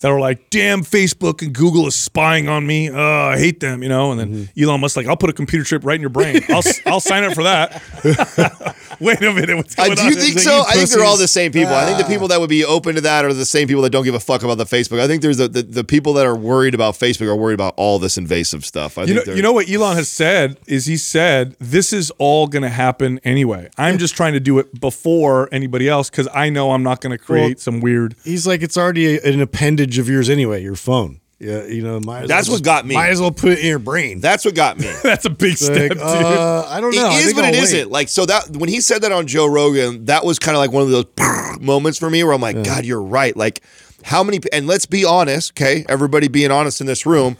that 0.00 0.10
are 0.10 0.20
like, 0.20 0.50
"Damn, 0.50 0.82
Facebook 0.82 1.42
and 1.42 1.52
Google 1.54 1.86
is 1.86 1.94
spying 1.94 2.48
on 2.48 2.66
me. 2.66 2.90
Oh, 2.90 2.98
I 3.28 3.38
hate 3.38 3.60
them," 3.60 3.82
you 3.82 3.88
know, 3.88 4.10
and 4.10 4.20
then 4.20 4.30
Mm-hmm. 4.30 4.62
Elon 4.62 4.80
Musk 4.80 4.96
like, 4.96 5.06
"I'll 5.06 5.16
put 5.16 5.30
a 5.30 5.32
computer 5.32 5.64
chip 5.64 5.84
right 5.84 5.94
in 5.96 6.00
your 6.00 6.10
brain. 6.10 6.42
I'll 6.48 6.58
s- 6.58 6.80
I'll 6.86 7.00
sign 7.00 7.24
up 7.24 7.34
for 7.34 7.42
that." 7.44 7.82
Wait 9.00 9.22
a 9.22 9.32
minute, 9.32 9.56
what's 9.56 9.78
Uh, 9.78 9.84
going 9.86 9.96
do 9.96 10.02
on? 10.02 10.08
you 10.08 10.14
think 10.14 10.38
so? 10.38 10.62
I 10.68 10.74
think 10.74 10.90
they're 10.90 11.04
all 11.04 11.16
the 11.16 11.26
same 11.28 11.52
people. 11.52 11.74
I 11.74 11.86
think 11.86 11.98
the 11.98 12.04
people 12.04 12.28
that 12.28 12.38
would 12.40 12.50
be 12.50 12.64
open 12.66 12.96
to 12.96 13.00
that 13.02 13.24
are 13.24 13.32
the 13.32 13.46
same 13.46 13.66
people 13.66 13.82
that 13.82 13.90
don't 13.90 14.04
give 14.04 14.14
a 14.14 14.20
fuck 14.20 14.42
about 14.42 14.58
the 14.58 14.64
Facebook. 14.66 15.00
I 15.00 15.06
think 15.06 15.22
there's 15.22 15.38
the, 15.38 15.48
the, 15.48 15.62
the 15.62 15.84
people 15.84 16.12
that 16.14 16.26
are 16.26 16.36
worried 16.36 16.74
about 16.74 16.94
Facebook 16.98 17.26
are 17.28 17.36
worried 17.36 17.54
about 17.54 17.72
all 17.78 17.98
this 17.98 18.18
invasive 18.18 18.64
stuff. 18.64 18.98
I 18.98 19.02
You 19.04 19.14
think 19.14 19.26
know, 19.28 19.34
you 19.34 19.42
know 19.42 19.52
what 19.52 19.70
Elon 19.70 19.96
has 19.96 20.08
said 20.10 20.58
is 20.66 20.84
he 20.86 20.96
said 20.98 21.56
this 21.60 21.92
is 21.94 22.10
all 22.18 22.46
going 22.46 22.62
to 22.62 22.68
happen 22.68 23.20
anyway. 23.24 23.70
I'm 23.78 23.96
just 23.96 24.14
trying 24.16 24.34
to 24.34 24.40
do 24.40 24.58
it 24.58 24.78
before 24.80 25.48
anybody 25.50 25.88
else 25.88 26.10
because 26.10 26.28
I 26.34 26.50
know 26.50 26.72
I'm 26.72 26.82
not 26.82 27.00
going 27.00 27.16
to 27.16 27.22
create 27.22 27.58
some 27.60 27.80
weird. 27.80 28.16
he's 28.24 28.46
like 28.46 28.60
it's 28.62 28.76
already 28.76 29.16
a- 29.16 29.22
an 29.22 29.40
appendage 29.40 29.89
of 29.98 30.08
yours 30.08 30.28
anyway. 30.30 30.62
Your 30.62 30.76
phone. 30.76 31.20
Yeah, 31.38 31.64
you 31.64 31.82
know. 31.82 31.98
Might 32.00 32.24
as 32.24 32.28
That's 32.28 32.48
well 32.48 32.54
what 32.56 32.58
just- 32.58 32.64
got 32.64 32.86
me. 32.86 32.94
Might 32.94 33.08
as 33.10 33.20
well 33.20 33.30
put 33.30 33.52
it 33.52 33.60
in 33.60 33.66
your 33.66 33.78
brain. 33.78 34.20
That's 34.20 34.44
what 34.44 34.54
got 34.54 34.78
me. 34.78 34.92
That's 35.02 35.24
a 35.24 35.30
big 35.30 35.56
step, 35.56 35.74
Like, 35.76 35.92
dude. 35.92 35.98
uh, 36.02 36.66
I 36.68 36.80
don't 36.82 36.92
It 36.92 36.98
know. 36.98 37.08
I 37.08 37.14
is, 37.18 37.24
think 37.24 37.36
but 37.36 37.44
I'll 37.46 37.50
it 37.54 37.56
wait. 37.56 37.62
isn't. 37.62 37.90
Like 37.90 38.08
so 38.10 38.26
that 38.26 38.56
when 38.56 38.68
he 38.68 38.80
said 38.82 39.02
that 39.02 39.12
on 39.12 39.26
Joe 39.26 39.46
Rogan, 39.46 40.04
that 40.04 40.24
was 40.24 40.38
kind 40.38 40.54
of 40.54 40.60
like 40.60 40.70
one 40.72 40.82
of 40.82 40.90
those 40.90 41.06
moments 41.60 41.98
for 41.98 42.10
me 42.10 42.22
where 42.24 42.34
I'm 42.34 42.42
like, 42.42 42.62
God, 42.62 42.84
you're 42.84 43.00
right. 43.02 43.34
Like 43.36 43.62
how 44.04 44.22
many? 44.22 44.40
And 44.52 44.66
let's 44.66 44.84
be 44.86 45.04
honest, 45.04 45.52
okay? 45.52 45.84
Everybody 45.88 46.28
being 46.28 46.50
honest 46.50 46.80
in 46.82 46.86
this 46.86 47.06
room. 47.06 47.36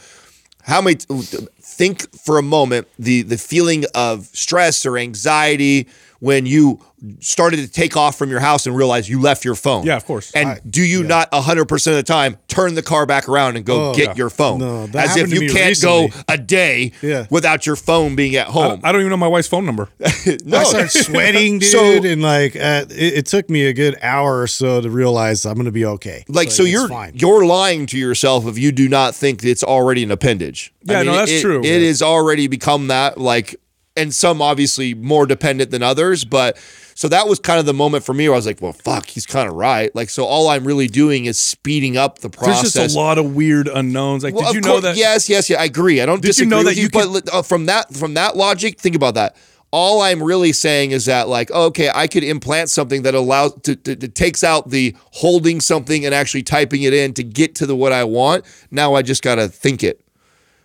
How 0.63 0.81
many? 0.81 0.97
Think 0.97 2.15
for 2.19 2.39
a 2.39 2.43
moment 2.43 2.89
the 2.99 3.23
the 3.23 3.39
feeling 3.39 3.85
of 3.95 4.27
stress 4.27 4.85
or 4.85 4.99
anxiety 4.99 5.89
when 6.21 6.45
you 6.47 6.81
started 7.21 7.57
to 7.59 7.69
take 7.69 7.97
off 7.97 8.17
from 8.19 8.29
your 8.31 8.41
house 8.41 8.67
and 8.67 8.77
realize 8.77 9.09
you 9.09 9.21
left 9.21 9.45
your 9.45 9.55
phone. 9.55 9.85
Yeah, 9.87 9.97
of 9.97 10.05
course. 10.05 10.31
And 10.33 10.61
do 10.71 10.83
you 10.83 11.03
not 11.03 11.31
100% 11.33 11.87
of 11.87 11.95
the 11.95 12.03
time 12.03 12.37
turn 12.49 12.75
the 12.75 12.83
car 12.83 13.07
back 13.07 13.29
around 13.29 13.57
and 13.57 13.65
go 13.65 13.91
Oh, 13.91 13.95
get 13.95 14.09
yeah. 14.09 14.15
your 14.17 14.31
phone? 14.31 14.59
No, 14.59 14.87
that 14.89 15.11
As 15.11 15.17
if 15.17 15.33
you 15.33 15.51
can't 15.51 15.81
go 15.81 16.09
a 16.29 16.37
day 16.37 16.93
Yeah. 17.01 17.27
without 17.31 17.65
your 17.67 17.77
phone 17.77 18.17
being 18.17 18.37
at 18.37 18.49
home. 18.49 18.81
I 18.85 18.93
don't 18.93 19.01
even 19.01 19.11
know 19.11 19.17
my 19.17 19.29
wife's 19.29 19.49
phone 19.49 19.65
number. 19.65 19.89
no. 20.45 20.59
I 20.59 20.65
started 20.65 20.91
sweating, 21.05 21.59
dude, 21.61 21.71
So- 21.71 22.05
and 22.05 22.23
like 22.23 22.55
uh, 22.57 22.85
it, 22.91 23.15
it 23.15 23.27
took 23.27 23.49
me 23.49 23.67
a 23.67 23.73
good 23.73 23.97
hour 24.03 24.41
or 24.41 24.47
so 24.47 24.81
to 24.81 24.91
realize 24.91 25.45
I'm 25.47 25.57
gonna 25.57 25.71
be 25.71 25.85
okay. 25.87 26.25
like 26.29 26.51
so 26.51 26.63
it's 26.65 26.73
you're 26.73 26.89
fine. 26.89 27.13
you're 27.15 27.45
lying 27.47 27.87
to 27.87 27.99
yourself 27.99 28.47
if 28.47 28.59
you 28.59 28.73
do 28.73 28.89
not 28.89 29.15
think 29.15 29.43
it's 29.45 29.63
already 29.65 30.03
an 30.03 30.11
appendage. 30.11 30.73
Yeah, 30.85 31.03
no, 31.03 31.13
that's 31.13 31.31
it, 31.31 31.41
true. 31.41 31.63
It 31.65 31.87
has 31.87 32.03
already 32.03 32.47
become 32.47 32.89
that 32.89 33.19
like 33.19 33.57
and 33.97 34.15
some 34.15 34.41
obviously 34.41 34.95
more 34.95 35.27
dependent 35.27 35.71
than 35.71 35.83
others, 35.83 36.25
but 36.25 36.57
so 37.01 37.09
that 37.09 37.27
was 37.27 37.39
kind 37.39 37.59
of 37.59 37.65
the 37.65 37.73
moment 37.73 38.05
for 38.05 38.13
me 38.13 38.29
where 38.29 38.35
I 38.35 38.37
was 38.37 38.45
like, 38.45 38.61
well, 38.61 38.75
fuck, 38.75 39.07
he's 39.07 39.25
kind 39.25 39.49
of 39.49 39.55
right. 39.55 39.91
Like, 39.95 40.11
so 40.11 40.27
all 40.27 40.49
I'm 40.49 40.67
really 40.67 40.87
doing 40.87 41.25
is 41.25 41.39
speeding 41.39 41.97
up 41.97 42.19
the 42.19 42.29
process. 42.29 42.75
There's 42.75 42.85
just 42.89 42.95
a 42.95 42.99
lot 42.99 43.17
of 43.17 43.35
weird 43.35 43.69
unknowns. 43.69 44.23
Like, 44.23 44.35
Well, 44.35 44.53
did 44.53 44.57
you 44.57 44.61
know 44.61 44.73
course- 44.73 44.83
that? 44.83 44.97
Yes, 44.99 45.27
yes, 45.27 45.49
yeah. 45.49 45.63
I 45.63 45.65
agree. 45.65 46.03
I 46.03 46.05
don't 46.05 46.21
Did 46.21 46.27
you 46.37 46.45
disagree 46.45 46.51
know 46.51 46.57
with 46.59 46.67
that 46.67 46.77
you 46.77 46.91
but 46.91 47.35
uh, 47.35 47.41
from 47.41 47.65
that 47.65 47.95
from 47.95 48.13
that 48.15 48.37
logic, 48.37 48.79
think 48.79 48.95
about 48.95 49.15
that. 49.15 49.35
All 49.71 50.03
I'm 50.03 50.23
really 50.23 50.53
saying 50.53 50.91
is 50.91 51.07
that, 51.07 51.27
like, 51.27 51.51
okay, 51.51 51.91
I 51.95 52.07
could 52.07 52.23
implant 52.23 52.69
something 52.69 53.01
that 53.05 53.15
allows 53.15 53.55
to, 53.63 53.77
to, 53.77 53.97
to 53.97 54.09
takes 54.09 54.45
out 54.45 54.69
the 54.69 54.95
holding 55.13 55.63
something 55.63 56.05
and 56.05 56.15
actually 56.15 56.43
typing 56.43 56.83
it 56.83 56.93
in 56.93 57.15
to 57.15 57.23
get 57.23 57.55
to 57.55 57.65
the 57.67 57.75
what 57.75 57.93
I 57.95 58.05
want. 58.05 58.45
Now 58.71 58.93
I 58.93 59.01
just 59.01 59.23
gotta 59.23 59.49
think 59.49 59.83
it. 59.83 60.05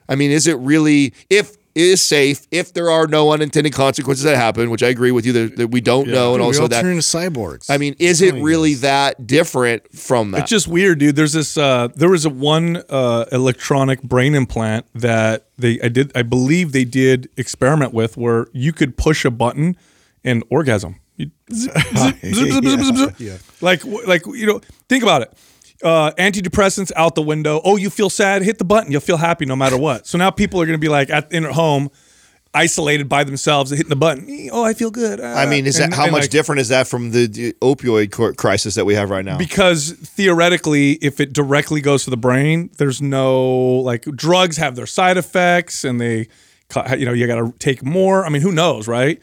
I 0.09 0.15
mean, 0.15 0.31
is 0.31 0.47
it 0.47 0.57
really 0.57 1.13
if 1.29 1.55
is 1.75 2.01
safe 2.01 2.47
if 2.51 2.73
there 2.73 2.89
are 2.89 3.05
no 3.05 3.31
unintended 3.31 3.73
consequences 3.73 4.23
that 4.23 4.37
happen, 4.37 4.69
which 4.69 4.81
I 4.81 4.87
agree 4.87 5.11
with 5.11 5.25
you 5.25 5.33
that, 5.33 5.57
that 5.57 5.67
we 5.67 5.81
don't 5.81 6.07
know, 6.07 6.33
and 6.33 6.41
we 6.41 6.47
also 6.47 6.63
all 6.63 6.67
that 6.69 6.81
turn 6.81 6.91
into 6.91 7.03
cyborgs. 7.03 7.69
I 7.69 7.77
mean, 7.77 7.95
is 7.99 8.21
it 8.21 8.33
really 8.35 8.75
that 8.75 9.27
different 9.27 9.93
from 9.93 10.31
that? 10.31 10.41
It's 10.41 10.49
just 10.49 10.67
weird, 10.67 10.99
dude. 10.99 11.15
There's 11.15 11.33
this. 11.33 11.57
Uh, 11.57 11.89
there 11.95 12.09
was 12.09 12.25
a 12.25 12.29
one 12.29 12.81
uh, 12.89 13.25
electronic 13.31 14.01
brain 14.01 14.33
implant 14.33 14.85
that 14.95 15.47
they 15.57 15.79
I 15.81 15.89
did. 15.89 16.11
I 16.15 16.23
believe 16.23 16.71
they 16.71 16.85
did 16.85 17.29
experiment 17.37 17.93
with 17.93 18.15
where 18.17 18.47
you 18.53 18.71
could 18.71 18.97
push 18.97 19.25
a 19.25 19.31
button 19.31 19.75
and 20.23 20.43
orgasm. 20.49 20.99
Zip, 21.53 21.71
zip, 22.23 22.95
zip. 22.95 23.19
Yeah. 23.19 23.37
Like 23.61 23.83
like 23.85 24.25
you 24.25 24.47
know, 24.47 24.61
think 24.89 25.03
about 25.03 25.21
it. 25.21 25.33
Uh, 25.83 26.11
antidepressants 26.13 26.91
out 26.95 27.15
the 27.15 27.21
window. 27.21 27.59
Oh, 27.63 27.75
you 27.75 27.89
feel 27.89 28.09
sad? 28.09 28.41
Hit 28.43 28.57
the 28.59 28.65
button. 28.65 28.91
You'll 28.91 29.01
feel 29.01 29.17
happy 29.17 29.45
no 29.45 29.55
matter 29.55 29.77
what. 29.77 30.07
So 30.07 30.17
now 30.17 30.31
people 30.31 30.61
are 30.61 30.65
going 30.65 30.77
to 30.77 30.81
be 30.81 30.87
like 30.89 31.09
at 31.09 31.31
in 31.33 31.43
at 31.43 31.51
home, 31.51 31.89
isolated 32.53 33.09
by 33.09 33.25
themselves, 33.25 33.71
hitting 33.71 33.89
the 33.89 33.95
button. 33.97 34.49
Oh, 34.53 34.63
I 34.63 34.73
feel 34.73 34.89
good. 34.89 35.19
I 35.19 35.45
mean, 35.45 35.65
is 35.67 35.75
that 35.77 35.85
And- 35.85 35.93
how 35.93 36.03
and, 36.03 36.13
much 36.13 36.21
like, 36.23 36.29
different 36.29 36.61
is 36.61 36.69
that 36.69 36.87
from 36.87 37.11
the, 37.11 37.27
the 37.27 37.53
opioid 37.61 38.11
cor- 38.11 38.33
crisis 38.33 38.75
that 38.75 38.85
we 38.85 38.95
have 38.95 39.09
right 39.09 39.25
now? 39.25 39.37
because 39.37 39.91
theoretically 39.91 40.93
if 41.01 41.19
it 41.19 41.33
directly 41.33 41.81
goes 41.81 42.05
to 42.05 42.09
the 42.09 42.17
brain 42.17 42.69
there's 42.77 43.01
no 43.01 43.43
like 43.83 44.03
drugs 44.15 44.55
have 44.57 44.75
their 44.75 44.85
side 44.85 45.17
effects 45.17 45.83
and 45.83 45.99
they 45.99 46.27
you 46.97 47.05
know 47.05 47.11
you 47.13 47.27
got 47.27 47.35
to 47.35 47.53
take 47.59 47.83
more 47.83 48.25
i 48.25 48.29
mean 48.29 48.41
who 48.41 48.51
knows 48.51 48.87
right 48.87 49.21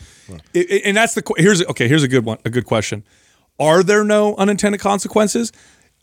It- 0.55 0.71
it- 0.71 0.83
and 0.85 0.97
that's 0.97 1.15
the 1.15 1.23
here's 1.39 1.65
okay 1.67 1.89
here's 1.89 2.03
a 2.05 2.09
good 2.09 2.25
one 2.25 2.39
a 2.45 2.51
good 2.51 2.67
question 2.67 3.05
are 3.59 3.83
there 3.83 4.05
no 4.05 4.37
unintended 4.37 4.81
consequences 4.81 5.51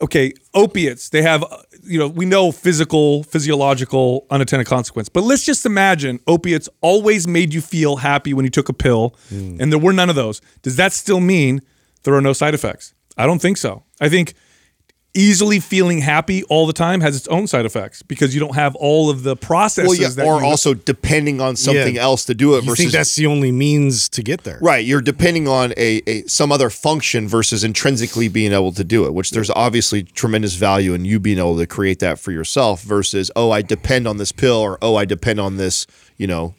okay 0.01 0.33
opiates 0.53 1.09
they 1.09 1.21
have 1.21 1.43
uh, 1.43 1.57
you 1.83 1.99
know 1.99 2.07
we 2.07 2.25
know 2.25 2.51
physical 2.51 3.23
physiological 3.23 4.25
unintended 4.29 4.67
consequence. 4.67 5.09
But 5.09 5.23
let's 5.23 5.45
just 5.45 5.65
imagine 5.65 6.19
opiates 6.27 6.69
always 6.81 7.27
made 7.27 7.53
you 7.53 7.61
feel 7.61 7.97
happy 7.97 8.33
when 8.33 8.45
you 8.45 8.51
took 8.51 8.69
a 8.69 8.73
pill 8.73 9.15
and 9.29 9.71
there 9.71 9.79
were 9.79 9.93
none 9.93 10.09
of 10.09 10.15
those. 10.15 10.41
Does 10.61 10.75
that 10.77 10.93
still 10.93 11.19
mean 11.19 11.61
there 12.03 12.13
are 12.13 12.21
no 12.21 12.33
side 12.33 12.53
effects? 12.53 12.93
I 13.17 13.25
don't 13.25 13.39
think 13.41 13.57
so. 13.57 13.83
I 13.99 14.09
think 14.09 14.33
easily 15.15 15.59
feeling 15.59 15.99
happy 15.99 16.43
all 16.43 16.67
the 16.67 16.73
time 16.73 17.01
has 17.01 17.15
its 17.15 17.27
own 17.29 17.47
side 17.47 17.65
effects 17.65 18.03
because 18.03 18.33
you 18.33 18.39
don't 18.39 18.53
have 18.55 18.75
all 18.75 19.09
of 19.09 19.23
the 19.23 19.35
processes 19.35 19.87
well, 19.89 19.97
yeah, 19.97 20.07
that 20.09 20.43
also 20.43 20.73
depending 20.75 21.41
on 21.41 21.55
something 21.55 21.95
Yeah. 21.95 22.03
else 22.03 22.25
to 22.25 22.35
do 22.35 22.53
it 22.53 22.57
you 22.63 22.69
versus 22.69 22.77
think 22.77 22.91
that's 22.91 23.15
the 23.15 23.25
only 23.25 23.51
means 23.51 24.07
to 24.09 24.21
get 24.21 24.43
there? 24.43 24.59
right. 24.61 24.85
You're 24.85 25.01
depending 25.01 25.47
on 25.47 25.73
a, 25.77 26.01
a 26.07 26.23
some 26.27 26.51
other 26.51 26.69
function 26.69 27.27
versus 27.27 27.63
intrinsically 27.63 28.27
being 28.27 28.53
able 28.53 28.71
to 28.73 28.83
do 28.83 29.05
it, 29.05 29.13
which 29.13 29.31
there's 29.31 29.49
obviously 29.51 30.03
tremendous 30.03 30.53
value 30.55 30.93
in 30.93 31.05
you 31.05 31.19
being 31.19 31.39
able 31.39 31.57
to 31.57 31.65
create 31.65 31.99
that 31.99 32.19
for 32.19 32.31
yourself 32.31 32.83
versus 32.83 33.31
oh 33.35 33.49
I 33.51 33.61
depend 33.63 34.07
on 34.07 34.17
this 34.17 34.31
pill 34.31 34.57
or 34.57 34.77
oh 34.81 34.95
I 34.95 35.05
depend 35.05 35.39
on 35.39 35.57
this 35.57 35.87
you 36.19 36.27
know 36.27 36.53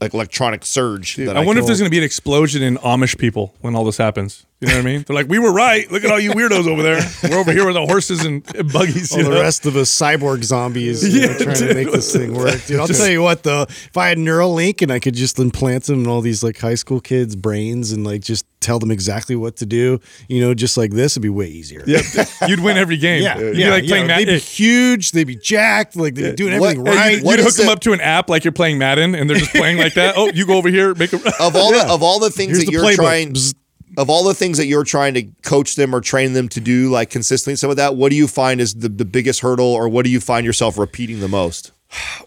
like 0.00 0.14
electronic 0.14 0.64
surge. 0.64 1.16
that 1.16 1.36
I 1.36 1.44
wonder 1.44 1.60
if 1.60 1.66
there's 1.66 1.80
going 1.80 1.90
to 1.90 1.90
be 1.90 1.98
an 1.98 2.04
explosion 2.04 2.62
in 2.62 2.76
Amish 2.76 3.18
people 3.18 3.54
when 3.60 3.74
all 3.74 3.84
this 3.84 3.96
happens. 3.96 4.46
You 4.60 4.66
know 4.66 4.74
what 4.74 4.80
I 4.80 4.84
mean? 4.84 5.04
They're 5.06 5.14
like, 5.14 5.28
we 5.28 5.38
were 5.38 5.52
right. 5.52 5.88
Look 5.90 6.02
at 6.02 6.10
all 6.10 6.18
you 6.18 6.32
weirdos 6.32 6.66
over 6.66 6.82
there. 6.82 7.00
We're 7.22 7.38
over 7.38 7.52
here 7.52 7.64
with 7.64 7.76
the 7.76 7.86
horses 7.86 8.24
and 8.24 8.44
buggies. 8.72 9.12
All 9.12 9.22
the 9.22 9.30
know? 9.30 9.40
rest 9.40 9.66
of 9.66 9.76
us 9.76 9.88
cyborg 9.88 10.42
zombies 10.42 11.06
you 11.06 11.20
know, 11.20 11.28
Yeah, 11.28 11.38
trying 11.38 11.56
to 11.58 11.74
make 11.74 11.92
this 11.92 12.12
thing 12.12 12.34
work. 12.34 12.66
Dude, 12.66 12.80
I'll 12.80 12.88
tell 12.88 13.06
you 13.08 13.22
what 13.22 13.44
though, 13.44 13.62
if 13.62 13.96
I 13.96 14.08
had 14.08 14.18
Neuralink 14.18 14.82
and 14.82 14.90
I 14.90 14.98
could 14.98 15.14
just 15.14 15.38
implant 15.38 15.84
them 15.84 16.00
in 16.00 16.06
all 16.08 16.20
these 16.20 16.42
like 16.42 16.58
high 16.58 16.74
school 16.74 17.00
kids' 17.00 17.36
brains 17.36 17.92
and 17.92 18.04
like 18.04 18.20
just 18.20 18.46
tell 18.58 18.80
them 18.80 18.90
exactly 18.90 19.36
what 19.36 19.54
to 19.58 19.66
do, 19.66 20.00
you 20.26 20.40
know, 20.40 20.54
just 20.54 20.76
like 20.76 20.90
this, 20.90 21.12
it'd 21.12 21.22
be 21.22 21.28
way 21.28 21.46
easier. 21.46 21.84
Yeah, 21.86 22.02
you'd 22.48 22.58
win 22.58 22.76
every 22.76 22.96
game. 22.96 23.22
Yeah, 23.22 23.38
You'd 23.38 23.56
yeah, 23.56 23.66
be 23.66 23.70
like 23.70 23.82
yeah. 23.84 23.88
playing 23.88 24.06
They'd 24.08 24.24
be 24.26 24.32
eh. 24.32 24.38
huge. 24.38 25.12
They'd 25.12 25.22
be 25.22 25.36
jacked. 25.36 25.94
Like 25.94 26.16
they'd 26.16 26.30
be 26.30 26.36
doing 26.36 26.54
everything 26.54 26.82
right. 26.82 27.18
You'd 27.18 27.24
What 27.24 27.38
hook 27.38 27.54
them 27.54 27.68
up 27.68 27.78
to 27.80 27.92
an 27.92 28.00
app 28.00 28.28
like 28.28 28.44
you're 28.44 28.50
playing 28.50 28.78
Madden, 28.78 28.97
and 29.02 29.28
they're 29.28 29.36
just 29.36 29.52
playing 29.52 29.78
like 29.78 29.94
that. 29.94 30.14
Oh, 30.16 30.30
you 30.34 30.46
go 30.46 30.56
over 30.56 30.68
here, 30.68 30.94
make 30.94 31.12
a. 31.12 31.16
of 31.40 31.56
all 31.56 31.72
the 31.72 31.86
of 31.88 32.02
all 32.02 32.18
the 32.18 32.30
things 32.30 32.52
Here's 32.52 32.60
that 32.60 32.66
the 32.66 32.72
you're 32.72 32.84
playbook. 32.84 32.94
trying 32.96 33.34
Bzz. 33.34 33.54
of 33.96 34.10
all 34.10 34.24
the 34.24 34.34
things 34.34 34.58
that 34.58 34.66
you're 34.66 34.84
trying 34.84 35.14
to 35.14 35.22
coach 35.42 35.74
them 35.76 35.94
or 35.94 36.00
train 36.00 36.32
them 36.34 36.48
to 36.50 36.60
do 36.60 36.90
like 36.90 37.10
consistently 37.10 37.56
some 37.56 37.70
of 37.70 37.76
that 37.76 37.96
what 37.96 38.10
do 38.10 38.16
you 38.16 38.28
find 38.28 38.60
is 38.60 38.74
the, 38.74 38.88
the 38.88 39.04
biggest 39.04 39.40
hurdle 39.40 39.66
or 39.66 39.88
what 39.88 40.04
do 40.04 40.10
you 40.10 40.20
find 40.20 40.44
yourself 40.46 40.76
repeating 40.78 41.20
the 41.20 41.28
most 41.28 41.72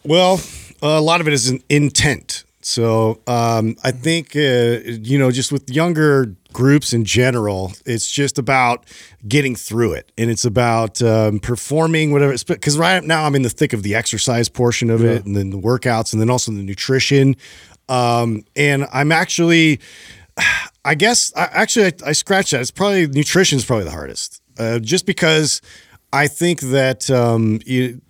Well, 0.03 0.41
a 0.81 0.99
lot 1.01 1.21
of 1.21 1.27
it 1.27 1.33
is 1.33 1.47
an 1.49 1.61
intent. 1.69 2.43
So 2.63 3.21
um, 3.27 3.75
I 3.83 3.91
think 3.91 4.35
uh, 4.35 4.79
you 4.85 5.17
know, 5.17 5.31
just 5.31 5.51
with 5.51 5.69
younger 5.69 6.35
groups 6.53 6.93
in 6.93 7.05
general, 7.05 7.71
it's 7.85 8.09
just 8.09 8.37
about 8.37 8.85
getting 9.27 9.55
through 9.55 9.93
it, 9.93 10.11
and 10.17 10.29
it's 10.29 10.45
about 10.45 11.01
um, 11.01 11.39
performing 11.39 12.11
whatever. 12.11 12.35
Because 12.47 12.77
right 12.77 13.03
now 13.03 13.25
I'm 13.25 13.35
in 13.35 13.41
the 13.41 13.49
thick 13.49 13.73
of 13.73 13.83
the 13.83 13.95
exercise 13.95 14.49
portion 14.49 14.89
of 14.89 15.03
it, 15.03 15.25
and 15.25 15.35
then 15.35 15.49
the 15.49 15.57
workouts, 15.59 16.13
and 16.13 16.21
then 16.21 16.29
also 16.29 16.51
the 16.51 16.63
nutrition. 16.63 17.35
Um, 17.89 18.43
and 18.55 18.87
I'm 18.93 19.11
actually, 19.11 19.79
I 20.85 20.95
guess, 20.95 21.33
I, 21.35 21.49
actually, 21.51 21.87
I, 21.87 21.91
I 22.07 22.11
scratch 22.13 22.51
that. 22.51 22.61
It's 22.61 22.71
probably 22.71 23.07
nutrition 23.07 23.57
is 23.57 23.65
probably 23.65 23.85
the 23.85 23.91
hardest, 23.91 24.41
uh, 24.57 24.79
just 24.79 25.05
because 25.05 25.61
I 26.13 26.27
think 26.27 26.61
that 26.61 27.09
um, 27.09 27.59
you, 27.65 28.01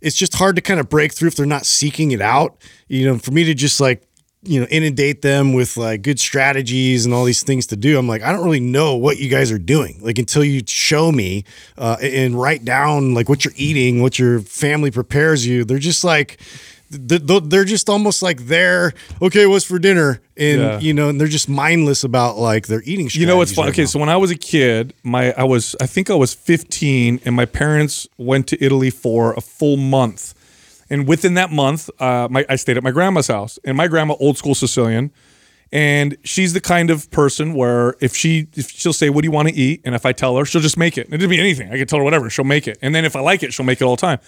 it's 0.00 0.16
just 0.16 0.34
hard 0.34 0.56
to 0.56 0.62
kind 0.62 0.80
of 0.80 0.88
break 0.88 1.12
through 1.12 1.28
if 1.28 1.36
they're 1.36 1.46
not 1.46 1.66
seeking 1.66 2.12
it 2.12 2.20
out. 2.20 2.56
You 2.88 3.06
know, 3.06 3.18
for 3.18 3.30
me 3.30 3.44
to 3.44 3.54
just 3.54 3.80
like 3.80 4.06
you 4.42 4.58
know 4.58 4.66
inundate 4.70 5.20
them 5.20 5.52
with 5.52 5.76
like 5.76 6.02
good 6.02 6.18
strategies 6.18 7.04
and 7.04 7.12
all 7.12 7.24
these 7.24 7.42
things 7.42 7.66
to 7.66 7.76
do 7.76 7.98
i'm 7.98 8.08
like 8.08 8.22
i 8.22 8.32
don't 8.32 8.42
really 8.42 8.60
know 8.60 8.96
what 8.96 9.18
you 9.18 9.28
guys 9.28 9.52
are 9.52 9.58
doing 9.58 9.98
like 10.00 10.18
until 10.18 10.42
you 10.42 10.62
show 10.66 11.12
me 11.12 11.44
uh, 11.76 11.96
and 12.00 12.40
write 12.40 12.64
down 12.64 13.12
like 13.12 13.28
what 13.28 13.44
you're 13.44 13.54
eating 13.56 14.00
what 14.00 14.18
your 14.18 14.40
family 14.40 14.90
prepares 14.90 15.46
you 15.46 15.62
they're 15.62 15.78
just 15.78 16.04
like 16.04 16.40
they're 16.90 17.64
just 17.64 17.88
almost 17.88 18.20
like 18.22 18.46
they're 18.46 18.92
okay 19.22 19.46
what's 19.46 19.64
for 19.64 19.78
dinner 19.78 20.20
and 20.36 20.60
Yeah. 20.60 20.78
you 20.80 20.92
know 20.92 21.08
and 21.08 21.20
they're 21.20 21.28
just 21.28 21.48
mindless 21.48 22.02
about 22.02 22.36
like 22.36 22.66
their 22.66 22.82
eating 22.84 23.08
You 23.12 23.26
know 23.26 23.36
what's 23.36 23.52
fun? 23.54 23.66
right 23.66 23.70
Okay, 23.72 23.82
now. 23.82 23.86
so 23.86 23.98
when 24.00 24.08
I 24.08 24.16
was 24.16 24.30
a 24.32 24.36
kid, 24.36 24.92
my 25.04 25.32
I 25.34 25.44
was 25.44 25.76
I 25.80 25.86
think 25.86 26.10
I 26.10 26.14
was 26.14 26.34
15, 26.34 27.20
and 27.24 27.34
my 27.36 27.44
parents 27.46 28.08
went 28.18 28.46
to 28.48 28.64
Italy 28.64 28.90
for 28.90 29.32
a 29.34 29.40
full 29.40 29.76
month. 29.76 30.34
And 30.92 31.06
within 31.06 31.34
that 31.34 31.52
month, 31.52 31.88
uh, 32.00 32.26
my 32.28 32.44
I 32.48 32.56
stayed 32.56 32.76
at 32.76 32.82
my 32.82 32.90
grandma's 32.90 33.28
house, 33.28 33.60
and 33.64 33.76
my 33.76 33.86
grandma, 33.86 34.16
old 34.18 34.36
school 34.36 34.56
Sicilian, 34.56 35.12
and 35.70 36.16
she's 36.24 36.52
the 36.52 36.60
kind 36.60 36.90
of 36.90 37.08
person 37.12 37.54
where 37.54 37.94
if 38.00 38.16
she 38.16 38.48
if 38.56 38.68
she'll 38.72 38.92
say, 38.92 39.08
"What 39.10 39.22
do 39.22 39.26
you 39.26 39.30
want 39.32 39.46
to 39.48 39.54
eat?" 39.54 39.82
and 39.84 39.94
if 39.94 40.04
I 40.04 40.10
tell 40.12 40.36
her, 40.36 40.44
she'll 40.44 40.60
just 40.60 40.76
make 40.76 40.98
it. 40.98 41.06
It 41.12 41.18
could 41.20 41.30
be 41.30 41.38
anything. 41.38 41.70
I 41.72 41.78
could 41.78 41.88
tell 41.88 42.00
her 42.00 42.04
whatever. 42.04 42.28
She'll 42.28 42.44
make 42.44 42.66
it, 42.66 42.76
and 42.82 42.92
then 42.92 43.04
if 43.04 43.14
I 43.14 43.20
like 43.20 43.44
it, 43.44 43.52
she'll 43.52 43.64
make 43.66 43.80
it 43.80 43.84
all 43.84 43.94
the 43.94 44.00
time. 44.00 44.18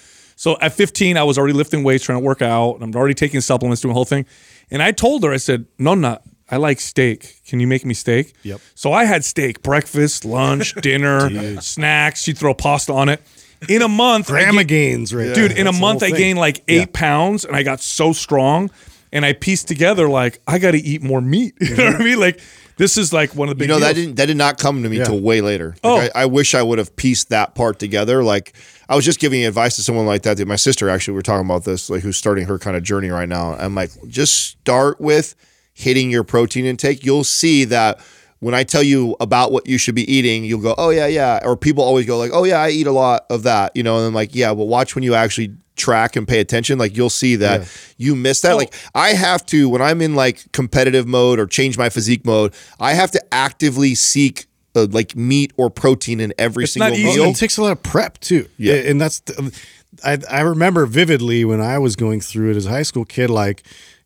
So 0.42 0.58
at 0.60 0.72
15, 0.72 1.16
I 1.16 1.22
was 1.22 1.38
already 1.38 1.52
lifting 1.52 1.84
weights, 1.84 2.02
trying 2.02 2.18
to 2.18 2.24
work 2.24 2.42
out, 2.42 2.74
and 2.74 2.82
I'm 2.82 2.92
already 2.96 3.14
taking 3.14 3.40
supplements, 3.40 3.80
doing 3.80 3.90
the 3.90 3.94
whole 3.94 4.04
thing. 4.04 4.26
And 4.72 4.82
I 4.82 4.90
told 4.90 5.22
her, 5.22 5.32
I 5.32 5.36
said, 5.36 5.66
"Nonna, 5.78 6.20
I 6.50 6.56
like 6.56 6.80
steak. 6.80 7.42
Can 7.46 7.60
you 7.60 7.68
make 7.68 7.84
me 7.84 7.94
steak?" 7.94 8.34
Yep. 8.42 8.60
So 8.74 8.92
I 8.92 9.04
had 9.04 9.24
steak, 9.24 9.62
breakfast, 9.62 10.24
lunch, 10.24 10.74
dinner, 10.82 11.60
snacks. 11.60 12.22
She'd 12.22 12.38
throw 12.38 12.54
pasta 12.54 12.92
on 12.92 13.08
it. 13.08 13.22
In 13.68 13.82
a 13.82 13.88
month, 13.88 14.26
grandma 14.26 14.62
ga- 14.62 14.64
gains 14.64 15.14
right 15.14 15.32
dude 15.32 15.52
there. 15.52 15.58
in 15.58 15.68
a 15.68 15.72
month 15.72 16.02
i 16.02 16.10
gained 16.10 16.36
like 16.36 16.64
eight 16.66 16.92
pounds 16.92 17.44
and 17.44 17.54
i 17.54 17.62
got 17.62 17.78
so 17.78 18.12
strong 18.12 18.68
and 19.12 19.24
i 19.24 19.32
pieced 19.32 19.68
together 19.68 20.08
like 20.08 20.40
i 20.48 20.58
gotta 20.58 20.78
eat 20.78 21.00
more 21.00 21.20
meat 21.20 21.54
you 21.60 21.76
know 21.76 21.84
what 21.84 21.86
i 21.86 21.96
mm-hmm. 21.98 22.04
mean 22.04 22.18
like 22.18 22.40
this 22.82 22.96
is 22.98 23.12
like 23.12 23.34
one 23.34 23.48
of 23.48 23.54
the 23.54 23.58
big. 23.58 23.68
you 23.68 23.74
big 23.74 23.80
know 23.80 23.86
that 23.86 23.94
didn't 23.94 24.16
that 24.16 24.26
did 24.26 24.36
not 24.36 24.58
come 24.58 24.82
to 24.82 24.88
me 24.88 24.98
Yeah. 24.98 25.04
till 25.04 25.20
way 25.20 25.40
later 25.40 25.76
Oh. 25.84 25.96
I, 25.98 26.10
I 26.14 26.26
wish 26.26 26.54
i 26.54 26.62
would 26.62 26.78
have 26.78 26.94
pieced 26.96 27.28
that 27.30 27.54
part 27.54 27.78
together 27.78 28.22
like 28.24 28.52
i 28.88 28.96
was 28.96 29.04
just 29.04 29.20
giving 29.20 29.44
advice 29.44 29.76
to 29.76 29.82
someone 29.82 30.06
like 30.06 30.22
that 30.22 30.36
that 30.36 30.48
my 30.48 30.56
sister 30.56 30.88
actually 30.88 31.14
we 31.14 31.20
are 31.20 31.22
talking 31.22 31.46
about 31.46 31.64
this 31.64 31.88
like 31.88 32.02
who's 32.02 32.16
starting 32.16 32.46
her 32.46 32.58
kind 32.58 32.76
of 32.76 32.82
journey 32.82 33.08
right 33.10 33.28
now 33.28 33.54
i'm 33.54 33.74
like 33.74 33.90
just 34.08 34.34
start 34.48 35.00
with 35.00 35.34
hitting 35.74 36.10
your 36.10 36.24
protein 36.24 36.64
intake 36.66 37.04
you'll 37.04 37.24
see 37.24 37.64
that 37.64 37.98
when 38.42 38.54
I 38.56 38.64
tell 38.64 38.82
you 38.82 39.14
about 39.20 39.52
what 39.52 39.68
you 39.68 39.78
should 39.78 39.94
be 39.94 40.02
eating, 40.12 40.44
you'll 40.44 40.60
go, 40.60 40.74
"Oh 40.76 40.90
yeah, 40.90 41.06
yeah," 41.06 41.38
or 41.44 41.56
people 41.56 41.84
always 41.84 42.06
go 42.06 42.18
like, 42.18 42.32
"Oh 42.34 42.42
yeah, 42.44 42.58
I 42.60 42.70
eat 42.70 42.86
a 42.88 42.92
lot 42.92 43.24
of 43.30 43.44
that," 43.44 43.70
you 43.76 43.82
know, 43.84 43.96
and 43.98 44.06
I'm 44.08 44.14
like, 44.14 44.34
"Yeah, 44.34 44.50
well, 44.50 44.66
watch 44.66 44.94
when 44.96 45.04
you 45.04 45.14
actually 45.14 45.54
track 45.74 46.16
and 46.16 46.28
pay 46.28 46.38
attention 46.38 46.78
like 46.78 46.94
you'll 46.94 47.08
see 47.08 47.34
that 47.34 47.66
you 47.96 48.14
miss 48.14 48.42
that 48.42 48.52
like 48.56 48.74
i 48.94 49.14
have 49.14 49.44
to 49.46 49.70
when 49.70 49.80
i'm 49.80 50.02
in 50.02 50.14
like 50.14 50.44
competitive 50.52 51.06
mode 51.08 51.38
or 51.40 51.46
change 51.46 51.78
my 51.78 51.88
physique 51.88 52.26
mode 52.26 52.52
i 52.78 52.92
have 52.92 53.10
to 53.10 53.18
actively 53.34 53.94
seek 53.94 54.44
uh, 54.76 54.86
like 54.90 55.16
meat 55.16 55.50
or 55.56 55.70
protein 55.70 56.20
in 56.20 56.30
every 56.38 56.64
It's 56.64 56.76
not 56.76 56.92
single 56.92 57.10
easy. 57.10 57.20
meal 57.20 57.30
It 57.30 57.36
takes 57.36 57.56
a 57.56 57.62
lot 57.62 57.72
of 57.72 57.82
prep 57.82 58.18
too. 58.20 58.46
Yeah. 58.58 58.74
and 58.74 59.00
that's 59.00 59.20
the, 59.20 59.58
I 60.04 60.18
I 60.30 60.40
remember 60.40 60.84
vividly 60.86 61.44
when 61.46 61.60
I 61.60 61.78
was 61.78 61.96
going 61.96 62.20
through 62.20 62.50
it 62.52 62.56
as 62.56 62.66
a 62.66 62.70
high 62.70 62.82
school 62.82 63.04
kid. 63.04 63.28
Like, 63.30 63.62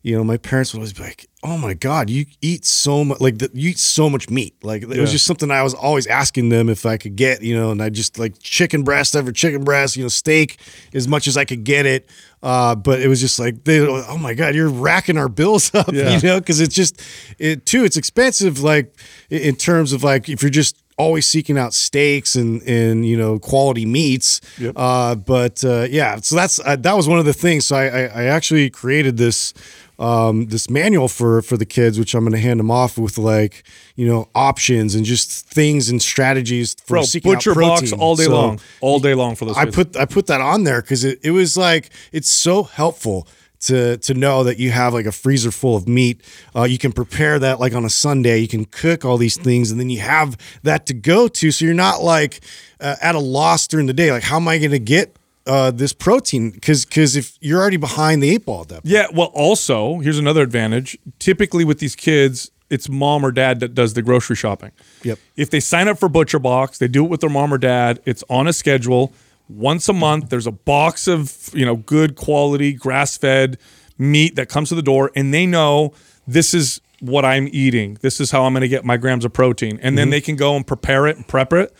you 0.07 0.15
know, 0.15 0.23
my 0.23 0.37
parents 0.37 0.71
would 0.71 0.79
always 0.79 0.93
be 0.93 1.03
like, 1.03 1.27
"Oh 1.43 1.57
my 1.57 1.73
god, 1.73 2.09
you 2.09 2.25
eat 2.41 2.63
so 2.63 3.03
much 3.03 3.19
like 3.19 3.39
the, 3.39 3.51
you 3.53 3.71
eat 3.71 3.77
so 3.77 4.09
much 4.09 4.29
meat." 4.29 4.55
Like 4.63 4.83
it 4.83 4.87
was 4.87 5.11
just 5.11 5.25
something 5.25 5.51
I 5.51 5.61
was 5.63 5.73
always 5.73 6.07
asking 6.07 6.47
them 6.47 6.69
if 6.69 6.85
I 6.85 6.95
could 6.95 7.17
get. 7.17 7.41
You 7.41 7.57
know, 7.57 7.71
and 7.71 7.83
I 7.83 7.89
just 7.89 8.17
like 8.17 8.39
chicken 8.39 8.83
breast 8.83 9.17
over 9.17 9.33
chicken 9.33 9.65
breast. 9.65 9.97
You 9.97 10.03
know, 10.03 10.07
steak 10.07 10.59
as 10.93 11.09
much 11.09 11.27
as 11.27 11.35
I 11.35 11.43
could 11.43 11.65
get 11.65 11.85
it. 11.85 12.09
Uh, 12.41 12.73
but 12.73 13.01
it 13.01 13.09
was 13.09 13.19
just 13.19 13.37
like 13.37 13.65
they, 13.65 13.81
oh 13.81 14.17
my 14.17 14.33
god, 14.33 14.55
you're 14.55 14.69
racking 14.69 15.17
our 15.17 15.27
bills 15.27 15.75
up. 15.75 15.91
Yeah. 15.91 16.15
You 16.15 16.21
know, 16.21 16.39
because 16.39 16.61
it's 16.61 16.73
just 16.73 17.01
it 17.37 17.65
too. 17.65 17.83
It's 17.83 17.97
expensive. 17.97 18.61
Like 18.61 18.95
in 19.29 19.57
terms 19.57 19.91
of 19.91 20.05
like 20.05 20.29
if 20.29 20.41
you're 20.41 20.49
just 20.49 20.81
always 20.97 21.27
seeking 21.27 21.57
out 21.57 21.73
steaks 21.73 22.35
and 22.35 22.61
and 22.63 23.05
you 23.05 23.15
know 23.17 23.39
quality 23.39 23.85
meats. 23.85 24.41
Yep. 24.57 24.73
Uh, 24.75 25.15
but 25.15 25.63
uh, 25.63 25.87
yeah, 25.89 26.17
so 26.17 26.35
that's 26.35 26.59
uh, 26.59 26.75
that 26.77 26.95
was 26.95 27.07
one 27.07 27.19
of 27.19 27.25
the 27.25 27.33
things. 27.33 27.65
So 27.65 27.75
I 27.75 27.85
I, 27.85 28.03
I 28.05 28.23
actually 28.25 28.69
created 28.69 29.17
this. 29.17 29.53
Um, 29.99 30.45
this 30.47 30.69
manual 30.69 31.07
for 31.07 31.41
for 31.41 31.57
the 31.57 31.65
kids, 31.65 31.97
which 31.97 32.13
I'm 32.13 32.23
going 32.23 32.33
to 32.33 32.39
hand 32.39 32.59
them 32.59 32.69
off 32.69 32.97
with, 32.99 33.17
like 33.17 33.63
you 33.95 34.07
know, 34.07 34.29
options 34.35 34.93
and 34.93 35.03
just 35.03 35.47
things 35.49 35.89
and 35.89 35.99
strategies 36.01 36.75
for 36.85 36.95
Bro, 36.97 37.03
seeking 37.03 37.33
out 37.33 37.39
ButcherBox 37.41 37.53
protein. 37.79 37.99
all 37.99 38.15
day 38.15 38.25
So- 38.25 38.31
long, 38.33 38.59
all 38.81 38.99
day 38.99 39.15
long 39.15 39.35
for 39.35 39.45
those. 39.45 39.57
I 39.57 39.65
put 39.65 39.95
I 39.97 40.05
put 40.05 40.27
that 40.27 40.39
on 40.41 40.65
there 40.65 40.81
because 40.81 41.03
it, 41.03 41.19
it 41.23 41.31
was 41.31 41.57
like 41.57 41.89
it's 42.11 42.29
so 42.29 42.61
helpful 42.63 43.27
to 43.61 43.97
to 43.97 44.13
know 44.13 44.43
that 44.43 44.59
you 44.59 44.69
have 44.69 44.93
like 44.93 45.07
a 45.07 45.11
freezer 45.11 45.49
full 45.49 45.75
of 45.75 45.87
meat. 45.87 46.21
Uh, 46.55 46.61
you 46.63 46.77
can 46.77 46.91
prepare 46.91 47.39
that 47.39 47.59
like 47.59 47.73
on 47.73 47.83
a 47.83 47.89
Sunday. 47.89 48.37
You 48.37 48.47
can 48.47 48.65
cook 48.65 49.03
all 49.03 49.17
these 49.17 49.35
things, 49.35 49.71
and 49.71 49.79
then 49.79 49.89
you 49.89 49.99
have 50.01 50.37
that 50.61 50.85
to 50.85 50.93
go 50.93 51.27
to. 51.27 51.49
So 51.49 51.65
you're 51.65 51.73
not 51.73 52.03
like 52.03 52.41
uh, 52.79 52.97
at 53.01 53.15
a 53.15 53.19
loss 53.19 53.67
during 53.67 53.87
the 53.87 53.93
day. 53.93 54.11
Like, 54.11 54.21
how 54.21 54.35
am 54.35 54.47
I 54.47 54.59
going 54.59 54.69
to 54.69 54.79
get 54.79 55.15
uh, 55.47 55.71
this 55.71 55.93
protein? 55.93 56.51
Because 56.51 56.85
because 56.85 57.15
if 57.15 57.37
you're 57.41 57.59
already 57.59 57.77
behind 57.77 58.21
the 58.21 58.29
eight 58.29 58.45
ball 58.45 58.61
at 58.61 58.67
that 58.69 58.83
point. 58.83 58.85
Yeah, 58.85 59.07
well, 59.13 59.31
also, 59.33 59.99
here's 59.99 60.19
another 60.19 60.41
advantage. 60.41 60.97
Typically, 61.19 61.63
with 61.65 61.79
these 61.79 61.95
kids, 61.95 62.51
it's 62.69 62.89
mom 62.89 63.25
or 63.25 63.31
dad 63.31 63.59
that 63.61 63.73
does 63.73 63.93
the 63.93 64.01
grocery 64.01 64.35
shopping. 64.35 64.71
Yep. 65.03 65.19
If 65.37 65.49
they 65.49 65.59
sign 65.61 65.87
up 65.87 65.97
for 65.97 66.09
ButcherBox, 66.09 66.77
they 66.79 66.87
do 66.89 67.05
it 67.05 67.09
with 67.09 67.21
their 67.21 67.29
mom 67.29 67.53
or 67.53 67.57
dad. 67.57 68.01
It's 68.05 68.23
on 68.29 68.47
a 68.47 68.53
schedule. 68.53 69.13
Once 69.49 69.87
a 69.87 69.93
month, 69.93 70.29
there's 70.29 70.47
a 70.47 70.51
box 70.51 71.07
of 71.07 71.49
you 71.53 71.65
know 71.65 71.77
good 71.77 72.15
quality 72.15 72.73
grass 72.73 73.17
fed 73.17 73.57
meat 73.97 74.35
that 74.35 74.49
comes 74.49 74.69
to 74.69 74.75
the 74.75 74.81
door, 74.81 75.11
and 75.15 75.33
they 75.33 75.45
know 75.45 75.93
this 76.27 76.53
is 76.53 76.81
what 76.99 77.23
I'm 77.23 77.47
eating. 77.51 77.97
This 78.01 78.19
is 78.19 78.31
how 78.31 78.43
I'm 78.43 78.53
going 78.53 78.61
to 78.61 78.67
get 78.67 78.83
my 78.83 78.97
grams 78.97 79.23
of 79.23 79.31
protein, 79.31 79.71
and 79.71 79.79
Mm-hmm. 79.79 79.95
then 79.95 80.09
they 80.09 80.19
can 80.21 80.35
go 80.35 80.55
and 80.55 80.67
prepare 80.67 81.07
it 81.07 81.15
and 81.15 81.25
prep 81.27 81.53
it. 81.53 81.73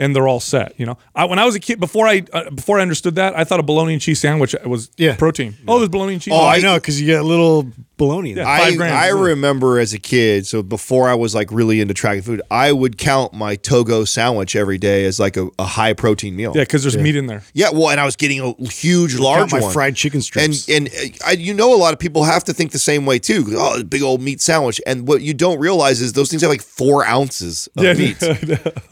And 0.00 0.14
they're 0.14 0.28
all 0.28 0.38
set, 0.40 0.78
you 0.78 0.86
know. 0.86 0.96
I, 1.14 1.24
when 1.24 1.40
I 1.40 1.44
was 1.44 1.56
a 1.56 1.60
kid, 1.60 1.80
before 1.80 2.06
I 2.06 2.22
uh, 2.32 2.50
before 2.50 2.78
I 2.78 2.82
understood 2.82 3.16
that, 3.16 3.36
I 3.36 3.42
thought 3.42 3.58
a 3.58 3.64
bologna 3.64 3.94
and 3.94 4.00
cheese 4.02 4.20
sandwich 4.20 4.54
was 4.64 4.90
Yeah. 4.96 5.16
protein. 5.16 5.56
Oh, 5.66 5.78
there's 5.78 5.88
bologna 5.88 6.12
and 6.12 6.22
cheese. 6.22 6.34
Oh. 6.36 6.46
I 6.46 6.60
know 6.60 6.74
because 6.76 7.00
you 7.00 7.06
get 7.06 7.20
a 7.20 7.24
little 7.24 7.66
bologna. 7.98 8.32
Yeah. 8.32 8.48
I, 8.48 8.74
grams, 8.74 8.92
I 8.94 9.08
yeah. 9.08 9.20
remember 9.20 9.78
as 9.78 9.92
a 9.92 9.98
kid, 9.98 10.46
so 10.46 10.62
before 10.62 11.08
I 11.08 11.14
was 11.14 11.34
like 11.34 11.52
really 11.52 11.80
into 11.82 11.92
tracking 11.92 12.22
food, 12.22 12.40
I 12.50 12.72
would 12.72 12.96
count 12.96 13.34
my 13.34 13.56
Togo 13.56 14.04
sandwich 14.04 14.56
every 14.56 14.78
day 14.78 15.04
as 15.04 15.20
like 15.20 15.36
a, 15.36 15.48
a 15.58 15.66
high 15.66 15.92
protein 15.92 16.34
meal. 16.36 16.52
Yeah, 16.54 16.62
because 16.62 16.82
there's 16.82 16.96
meat 16.96 17.16
in 17.16 17.26
there. 17.26 17.42
Yeah, 17.52 17.70
well, 17.72 17.90
and 17.90 18.00
I 18.00 18.06
was 18.06 18.16
getting 18.16 18.40
a 18.40 18.54
huge, 18.70 19.18
large 19.18 19.52
my 19.52 19.60
one. 19.60 19.72
fried 19.72 19.96
chicken 19.96 20.22
strips. 20.22 20.66
And 20.68 20.86
and 20.88 20.94
uh, 20.94 21.26
I, 21.26 21.32
you 21.32 21.52
know, 21.52 21.74
a 21.74 21.76
lot 21.76 21.92
of 21.92 21.98
people 21.98 22.24
have 22.24 22.44
to 22.44 22.54
think 22.54 22.72
the 22.72 22.78
same 22.78 23.04
way 23.04 23.18
too. 23.18 23.44
Oh, 23.50 23.82
big 23.82 24.02
old 24.02 24.22
meat 24.22 24.40
sandwich. 24.40 24.80
And 24.86 25.06
what 25.06 25.20
you 25.20 25.34
don't 25.34 25.58
realize 25.58 26.00
is 26.00 26.14
those 26.14 26.30
things 26.30 26.42
have 26.42 26.50
like 26.50 26.62
four 26.62 27.04
ounces 27.04 27.68
of 27.76 27.82
Yeah, 27.84 27.92
meat. 27.94 28.16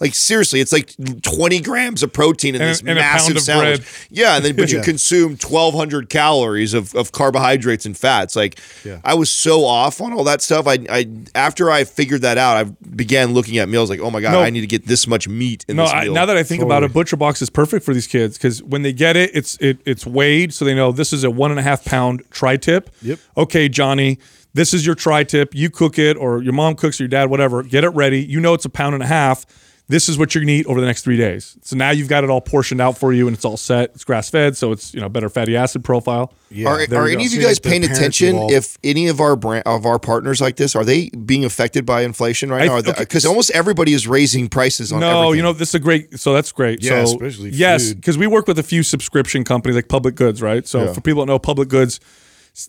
like 0.00 0.14
seriously, 0.14 0.60
it's 0.60 0.72
like 0.72 0.92
twenty 1.22 1.60
grams 1.60 2.02
of 2.02 2.12
protein 2.12 2.54
in 2.56 2.60
And- 2.60 2.70
this 2.70 2.80
and 2.80 2.94
massive 2.96 3.40
sandwich. 3.40 3.78
bread. 3.80 3.88
Yeah, 4.10 4.36
and 4.36 4.44
then 4.44 4.56
but 4.56 4.72
you 4.72 4.82
consume 4.82 5.36
twelve 5.36 5.74
hundred 5.74 6.08
calories 6.08 6.74
of, 6.74 6.94
of 6.94 7.12
carbohydrates 7.12 7.86
and 7.86 7.96
fats. 7.96 8.34
Like 8.36 8.58
Yeah. 8.84 8.95
I 9.04 9.14
was 9.14 9.30
so 9.30 9.64
off 9.64 10.00
on 10.00 10.12
all 10.12 10.24
that 10.24 10.42
stuff. 10.42 10.66
I, 10.66 10.78
I 10.88 11.08
after 11.34 11.70
I 11.70 11.84
figured 11.84 12.22
that 12.22 12.38
out, 12.38 12.56
I 12.56 12.64
began 12.64 13.32
looking 13.34 13.58
at 13.58 13.68
meals 13.68 13.90
like, 13.90 14.00
oh 14.00 14.10
my 14.10 14.20
god, 14.20 14.32
No. 14.32 14.40
I 14.42 14.50
need 14.50 14.62
to 14.62 14.66
get 14.66 14.86
this 14.86 15.06
much 15.06 15.28
meat 15.28 15.64
in 15.68 15.76
No, 15.76 15.84
this 15.84 15.92
I, 15.92 16.08
now 16.08 16.26
that 16.26 16.36
I 16.36 16.42
think 16.42 16.62
about 16.62 16.82
it, 16.82 16.92
ButcherBox 16.92 17.42
is 17.42 17.50
perfect 17.50 17.84
for 17.84 17.94
these 17.94 18.06
kids 18.06 18.36
because 18.36 18.62
when 18.62 18.82
they 18.82 18.92
get 18.92 19.16
it, 19.16 19.30
it's 19.34 19.56
it, 19.58 19.78
it's 19.84 20.06
weighed, 20.06 20.52
so 20.52 20.64
they 20.64 20.74
know 20.74 20.92
this 20.92 21.12
is 21.12 21.24
a 21.24 21.30
one 21.30 21.50
and 21.50 21.60
a 21.60 21.62
half 21.62 21.84
pound 21.84 22.22
tri-tip. 22.30 22.90
Yep. 23.02 23.18
Okay, 23.36 23.68
Johnny, 23.68 24.18
this 24.54 24.72
is 24.72 24.86
your 24.86 24.94
tri-tip. 24.94 25.54
You 25.54 25.70
cook 25.70 25.98
it, 25.98 26.16
or 26.16 26.42
your 26.42 26.52
mom 26.52 26.74
cooks, 26.76 27.00
or 27.00 27.04
your 27.04 27.08
dad, 27.08 27.30
whatever. 27.30 27.62
Get 27.62 27.84
it 27.84 27.90
ready. 27.90 28.22
You 28.22 28.40
know 28.40 28.54
it's 28.54 28.64
a 28.64 28.70
pound 28.70 28.94
and 28.94 29.02
a 29.02 29.06
half. 29.06 29.44
This 29.88 30.08
is 30.08 30.18
what 30.18 30.34
you're 30.34 30.42
gonna 30.42 30.50
eat 30.52 30.66
over 30.66 30.80
the 30.80 30.86
next 30.86 31.02
three 31.02 31.16
days. 31.16 31.56
So 31.62 31.76
now 31.76 31.90
you've 31.90 32.08
got 32.08 32.24
it 32.24 32.30
all 32.30 32.40
portioned 32.40 32.80
out 32.80 32.98
for 32.98 33.12
you, 33.12 33.28
and 33.28 33.36
it's 33.36 33.44
all 33.44 33.56
set. 33.56 33.90
It's 33.94 34.02
grass 34.02 34.28
fed, 34.28 34.56
so 34.56 34.72
it's 34.72 34.92
you 34.92 35.00
know 35.00 35.08
better 35.08 35.28
fatty 35.28 35.56
acid 35.56 35.84
profile. 35.84 36.32
Yeah, 36.50 36.68
are 36.70 36.74
are 36.80 37.06
any 37.06 37.16
go. 37.22 37.26
of 37.26 37.32
you 37.32 37.40
guys 37.40 37.60
paying 37.60 37.84
attention 37.84 38.30
involved. 38.30 38.52
if 38.52 38.78
any 38.82 39.06
of 39.06 39.20
our 39.20 39.36
brand 39.36 39.62
of 39.64 39.86
our 39.86 40.00
partners 40.00 40.40
like 40.40 40.56
this 40.56 40.74
are 40.74 40.84
they 40.84 41.10
being 41.10 41.44
affected 41.44 41.86
by 41.86 42.02
inflation 42.02 42.50
right 42.50 42.62
I- 42.62 42.66
now? 42.66 42.76
okay. 42.78 42.94
Because 42.98 43.24
almost 43.24 43.50
everybody 43.52 43.92
is 43.92 44.08
raising 44.08 44.48
prices 44.48 44.90
on 44.92 44.98
No, 44.98 45.18
everything. 45.20 45.36
you 45.36 45.42
know 45.44 45.52
this 45.52 45.68
is 45.68 45.74
a 45.76 45.78
great. 45.78 46.18
So 46.18 46.34
that's 46.34 46.50
great. 46.50 46.82
Yeah, 46.82 47.04
so, 47.04 47.12
especially 47.14 47.50
yes, 47.50 47.92
because 47.92 48.18
we 48.18 48.26
work 48.26 48.48
with 48.48 48.58
a 48.58 48.64
few 48.64 48.82
subscription 48.82 49.44
companies 49.44 49.76
like 49.76 49.86
Public 49.88 50.16
Goods, 50.16 50.42
right? 50.42 50.66
So 50.66 50.86
Yeah. 50.86 50.92
for 50.94 51.00
people 51.00 51.22
that 51.24 51.26
know 51.30 51.38
Public 51.38 51.68
Goods, 51.68 52.00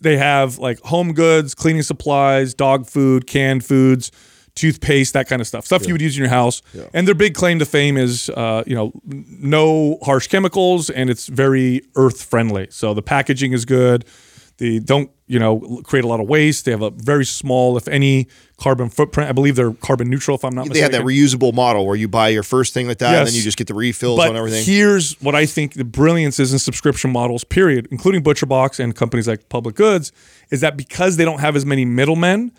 they 0.02 0.18
have 0.18 0.58
like 0.58 0.78
home 0.82 1.14
goods, 1.14 1.52
cleaning 1.56 1.82
supplies, 1.82 2.54
dog 2.54 2.86
food, 2.86 3.26
canned 3.26 3.64
foods, 3.64 4.12
toothpaste, 4.58 5.12
that 5.14 5.28
kind 5.28 5.40
of 5.40 5.46
stuff, 5.46 5.64
stuff 5.64 5.86
you 5.86 5.94
would 5.94 6.02
use 6.02 6.16
in 6.16 6.20
your 6.22 6.30
house. 6.30 6.62
And 6.92 7.06
their 7.06 7.14
big 7.14 7.34
claim 7.34 7.58
to 7.60 7.64
fame 7.66 7.96
is, 7.96 8.28
uh, 8.30 8.64
you 8.66 8.74
know, 8.74 8.92
no 9.04 9.98
harsh 10.02 10.26
chemicals 10.28 10.90
and 10.90 11.08
it's 11.10 11.26
very 11.28 11.82
earth 11.96 12.22
friendly. 12.24 12.66
So 12.70 12.94
the 12.94 13.02
packaging 13.02 13.52
is 13.52 13.64
good. 13.64 14.04
They 14.58 14.80
don't, 14.80 15.08
you 15.28 15.38
know, 15.38 15.82
create 15.84 16.04
a 16.04 16.08
lot 16.08 16.18
of 16.18 16.26
waste. 16.26 16.64
They 16.64 16.72
have 16.72 16.82
a 16.82 16.90
very 16.90 17.24
small, 17.24 17.76
if 17.76 17.86
any, 17.86 18.26
carbon 18.56 18.88
footprint. 18.88 19.30
I 19.30 19.32
believe 19.32 19.54
they're 19.54 19.72
carbon 19.72 20.10
neutral, 20.10 20.36
if 20.36 20.44
I'm 20.44 20.52
not 20.52 20.66
mistaken. 20.66 20.90
they 20.90 20.96
have 20.96 21.04
that 21.04 21.08
reusable 21.08 21.54
model 21.54 21.86
where 21.86 21.94
you 21.94 22.08
buy 22.08 22.30
your 22.30 22.42
first 22.42 22.74
thing 22.74 22.88
like 22.88 22.98
that 22.98 23.14
and 23.18 23.26
then 23.28 23.34
you 23.34 23.42
just 23.42 23.56
get 23.56 23.68
the 23.68 23.74
refills 23.74 24.18
But 24.18 24.30
on 24.30 24.36
everything. 24.36 24.64
here's 24.64 25.12
what 25.20 25.36
I 25.36 25.46
think 25.46 25.74
the 25.74 25.84
brilliance 25.84 26.40
is 26.40 26.52
in 26.52 26.58
subscription 26.58 27.12
models, 27.12 27.44
period, 27.44 27.86
including 27.92 28.24
ButcherBox 28.24 28.80
and 28.80 28.96
companies 28.96 29.28
like 29.28 29.48
Public 29.48 29.76
Goods, 29.76 30.10
is 30.50 30.60
that 30.60 30.76
because 30.76 31.18
they 31.18 31.24
don't 31.24 31.38
have 31.38 31.54
as 31.54 31.64
many 31.64 31.84
middlemen, 31.84 32.50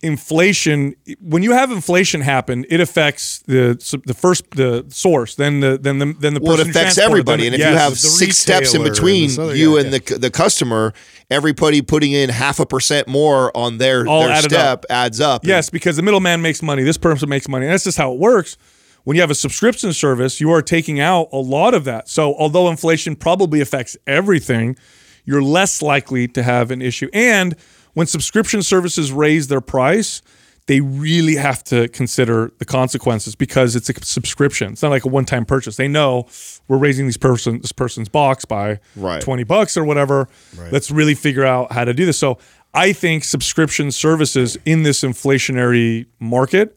inflation 0.00 0.94
when 1.20 1.42
you 1.42 1.52
have 1.52 1.72
inflation 1.72 2.20
happen, 2.20 2.64
it 2.68 2.80
affects 2.80 3.40
the 3.40 3.74
the 4.06 4.14
first 4.14 4.50
the 4.52 4.84
source, 4.88 5.34
then 5.34 5.60
the 5.60 5.78
then 5.78 5.98
the 5.98 6.14
then 6.18 6.34
the 6.34 6.40
well, 6.40 6.54
it 6.54 6.58
person 6.58 6.72
who 6.72 6.78
affects 6.78 6.98
everybody, 6.98 7.44
them. 7.44 7.54
and 7.54 7.62
if 7.62 7.68
you 7.68 7.76
have 7.76 7.98
six 7.98 8.38
steps 8.38 8.74
in 8.74 8.82
retailer 8.82 8.86
and 8.86 8.94
between 8.94 9.40
other 9.40 9.56
you 9.56 9.74
guy, 9.74 9.80
and 9.82 9.92
the 9.94 10.18
the 10.18 10.30
customer, 10.30 10.92
everybody 11.30 11.82
putting 11.82 12.12
in 12.12 12.28
half 12.30 12.60
a 12.60 12.66
percent 12.66 13.08
more 13.08 13.54
on 13.56 13.78
their, 13.78 14.06
All 14.06 14.26
their 14.26 14.40
step 14.42 14.52
up. 14.52 14.86
adds 14.90 15.20
up. 15.20 15.44
Yes, 15.44 15.70
because 15.70 15.96
the 15.96 16.02
middleman 16.02 16.42
makes 16.42 16.62
money. 16.62 16.82
This 16.82 16.98
person 16.98 17.28
makes 17.28 17.48
money. 17.48 17.66
And 17.66 17.72
that's 17.72 17.84
just 17.84 17.98
how 17.98 18.12
it 18.12 18.18
works. 18.18 18.56
When 19.04 19.14
you 19.14 19.20
have 19.22 19.30
a 19.30 19.34
subscription 19.34 19.92
service, 19.92 20.40
you 20.40 20.50
are 20.50 20.60
taking 20.60 21.00
out 21.00 21.28
a 21.32 21.38
lot 21.38 21.72
of 21.74 21.84
that. 21.84 22.08
So, 22.08 22.34
although 22.34 22.68
inflation 22.68 23.16
probably 23.16 23.60
affects 23.60 23.96
everything, 24.06 24.76
you're 25.24 25.42
less 25.42 25.80
likely 25.82 26.28
to 26.28 26.42
have 26.42 26.70
an 26.70 26.82
issue. 26.82 27.08
And 27.12 27.56
when 27.98 28.06
subscription 28.06 28.62
services 28.62 29.10
raise 29.10 29.48
their 29.48 29.60
price, 29.60 30.22
they 30.66 30.80
really 30.80 31.34
have 31.34 31.64
to 31.64 31.88
consider 31.88 32.52
the 32.58 32.64
consequences 32.64 33.34
because 33.34 33.74
it's 33.74 33.90
a 33.90 34.04
subscription. 34.04 34.70
It's 34.70 34.82
not 34.82 34.90
like 34.90 35.04
a 35.04 35.08
one-time 35.08 35.44
purchase. 35.44 35.74
They 35.76 35.88
know 35.88 36.28
we're 36.68 36.78
raising 36.78 37.06
these 37.06 37.16
person 37.16 37.60
this 37.60 37.72
person's 37.72 38.08
box 38.08 38.44
by 38.44 38.78
Right. 38.94 39.20
20 39.20 39.42
bucks 39.42 39.76
or 39.76 39.82
whatever. 39.82 40.28
Let's 40.70 40.92
really 40.92 41.16
figure 41.16 41.44
out 41.44 41.72
how 41.72 41.84
to 41.84 41.92
do 41.92 42.06
this. 42.06 42.20
So 42.20 42.38
I 42.72 42.92
think 42.92 43.24
subscription 43.24 43.90
services 43.90 44.56
in 44.64 44.84
this 44.84 45.00
inflationary 45.00 46.06
market, 46.20 46.76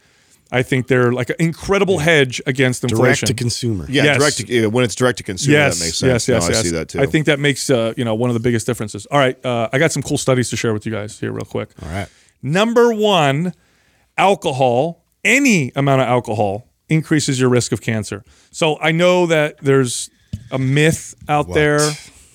I 0.53 0.63
think 0.63 0.87
they're 0.87 1.13
like 1.13 1.29
an 1.29 1.37
incredible 1.39 1.99
hedge 1.99 2.41
against 2.45 2.83
inflation. 2.83 3.03
direct 3.05 3.27
to 3.27 3.33
consumer. 3.33 3.85
Yeah, 3.87 4.03
Yes. 4.03 4.17
direct 4.17 4.37
to, 4.47 4.67
when 4.67 4.83
it's 4.83 4.95
direct 4.95 5.17
to 5.19 5.23
consumer, 5.23 5.57
Yes, 5.57 5.79
that 5.79 5.85
makes 5.85 5.97
sense. 5.97 6.09
yes, 6.09 6.27
yes, 6.27 6.41
No, 6.43 6.47
yes. 6.49 6.57
I 6.57 6.61
see 6.63 6.69
that 6.75 6.89
too. 6.89 6.99
I 6.99 7.05
think 7.05 7.25
that 7.27 7.39
makes 7.39 7.69
uh, 7.69 7.93
you 7.95 8.03
know 8.03 8.15
one 8.15 8.29
of 8.29 8.33
the 8.33 8.39
biggest 8.41 8.65
differences. 8.67 9.05
All 9.05 9.17
right, 9.19 9.43
uh, 9.45 9.69
I 9.71 9.79
got 9.79 9.91
some 9.91 10.03
cool 10.03 10.17
studies 10.17 10.49
to 10.49 10.57
share 10.57 10.73
with 10.73 10.85
you 10.85 10.91
guys 10.91 11.19
here, 11.19 11.31
real 11.31 11.45
quick. 11.45 11.69
All 11.81 11.89
right. 11.89 12.07
Number 12.43 12.93
one, 12.93 13.53
alcohol, 14.17 15.03
any 15.23 15.71
amount 15.75 16.01
of 16.01 16.07
alcohol 16.07 16.67
increases 16.89 17.39
your 17.39 17.49
risk 17.49 17.71
of 17.71 17.81
cancer. 17.81 18.23
So 18.51 18.77
I 18.79 18.91
know 18.91 19.27
that 19.27 19.57
there's 19.61 20.09
a 20.51 20.59
myth 20.59 21.15
out 21.29 21.47
What? 21.47 21.55
there 21.55 21.79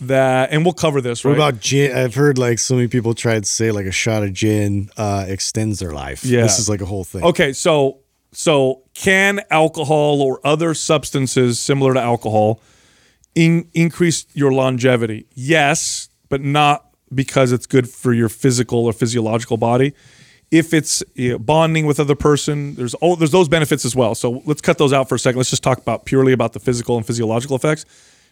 that, 0.03 0.51
and 0.53 0.65
we'll 0.65 0.73
cover 0.75 1.01
this, 1.01 1.25
What 1.25 1.35
about 1.35 1.61
gin? 1.61 1.95
I've 1.97 2.15
heard 2.15 2.39
like 2.39 2.59
so 2.59 2.75
many 2.77 2.89
people 2.89 3.15
try 3.15 3.39
to 3.39 3.45
say 3.47 3.71
like 3.73 3.87
a 3.87 3.93
shot 3.93 4.23
of 4.23 4.33
gin 4.33 4.91
uh, 4.97 5.25
extends 5.29 5.79
their 5.81 5.93
life. 5.93 6.25
Yeah. 6.25 6.43
This 6.43 6.59
is 6.59 6.69
like 6.69 6.81
a 6.81 6.87
whole 6.87 7.05
thing. 7.05 7.23
Okay, 7.25 7.53
so 7.53 7.99
So, 8.39 8.83
can 8.93 9.41
alcohol 9.51 10.21
or 10.21 10.47
other 10.47 10.75
substances 10.75 11.59
similar 11.59 11.95
to 11.95 12.01
alcohol 12.03 12.61
in, 13.35 13.71
increase 13.73 14.27
your 14.35 14.53
longevity? 14.53 15.27
Yes, 15.33 16.11
but 16.29 16.43
not 16.43 16.87
because 17.15 17.51
it's 17.51 17.65
good 17.65 17.89
for 17.89 18.13
your 18.13 18.29
physical 18.29 18.85
or 18.85 18.93
physiological 18.93 19.57
body. 19.57 19.95
If 20.51 20.75
it's 20.75 21.03
you 21.15 21.33
know, 21.33 21.39
bonding 21.39 21.87
with 21.87 21.99
other 21.99 22.15
person, 22.15 22.75
there's 22.75 22.93
all 22.97 23.17
there's 23.17 23.31
those 23.31 23.49
benefits 23.49 23.87
as 23.87 23.97
well. 23.97 24.15
So 24.15 24.43
let's 24.45 24.61
cut 24.61 24.77
those 24.77 24.93
out 24.93 25.09
for 25.09 25.15
a 25.15 25.19
second. 25.19 25.39
Let's 25.39 25.49
just 25.49 25.63
talk 25.63 25.79
about 25.79 26.05
purely 26.05 26.35
about 26.35 26.53
the 26.53 26.61
physical 26.61 26.99
and 26.99 27.07
physiological 27.07 27.57
effects. 27.57 27.87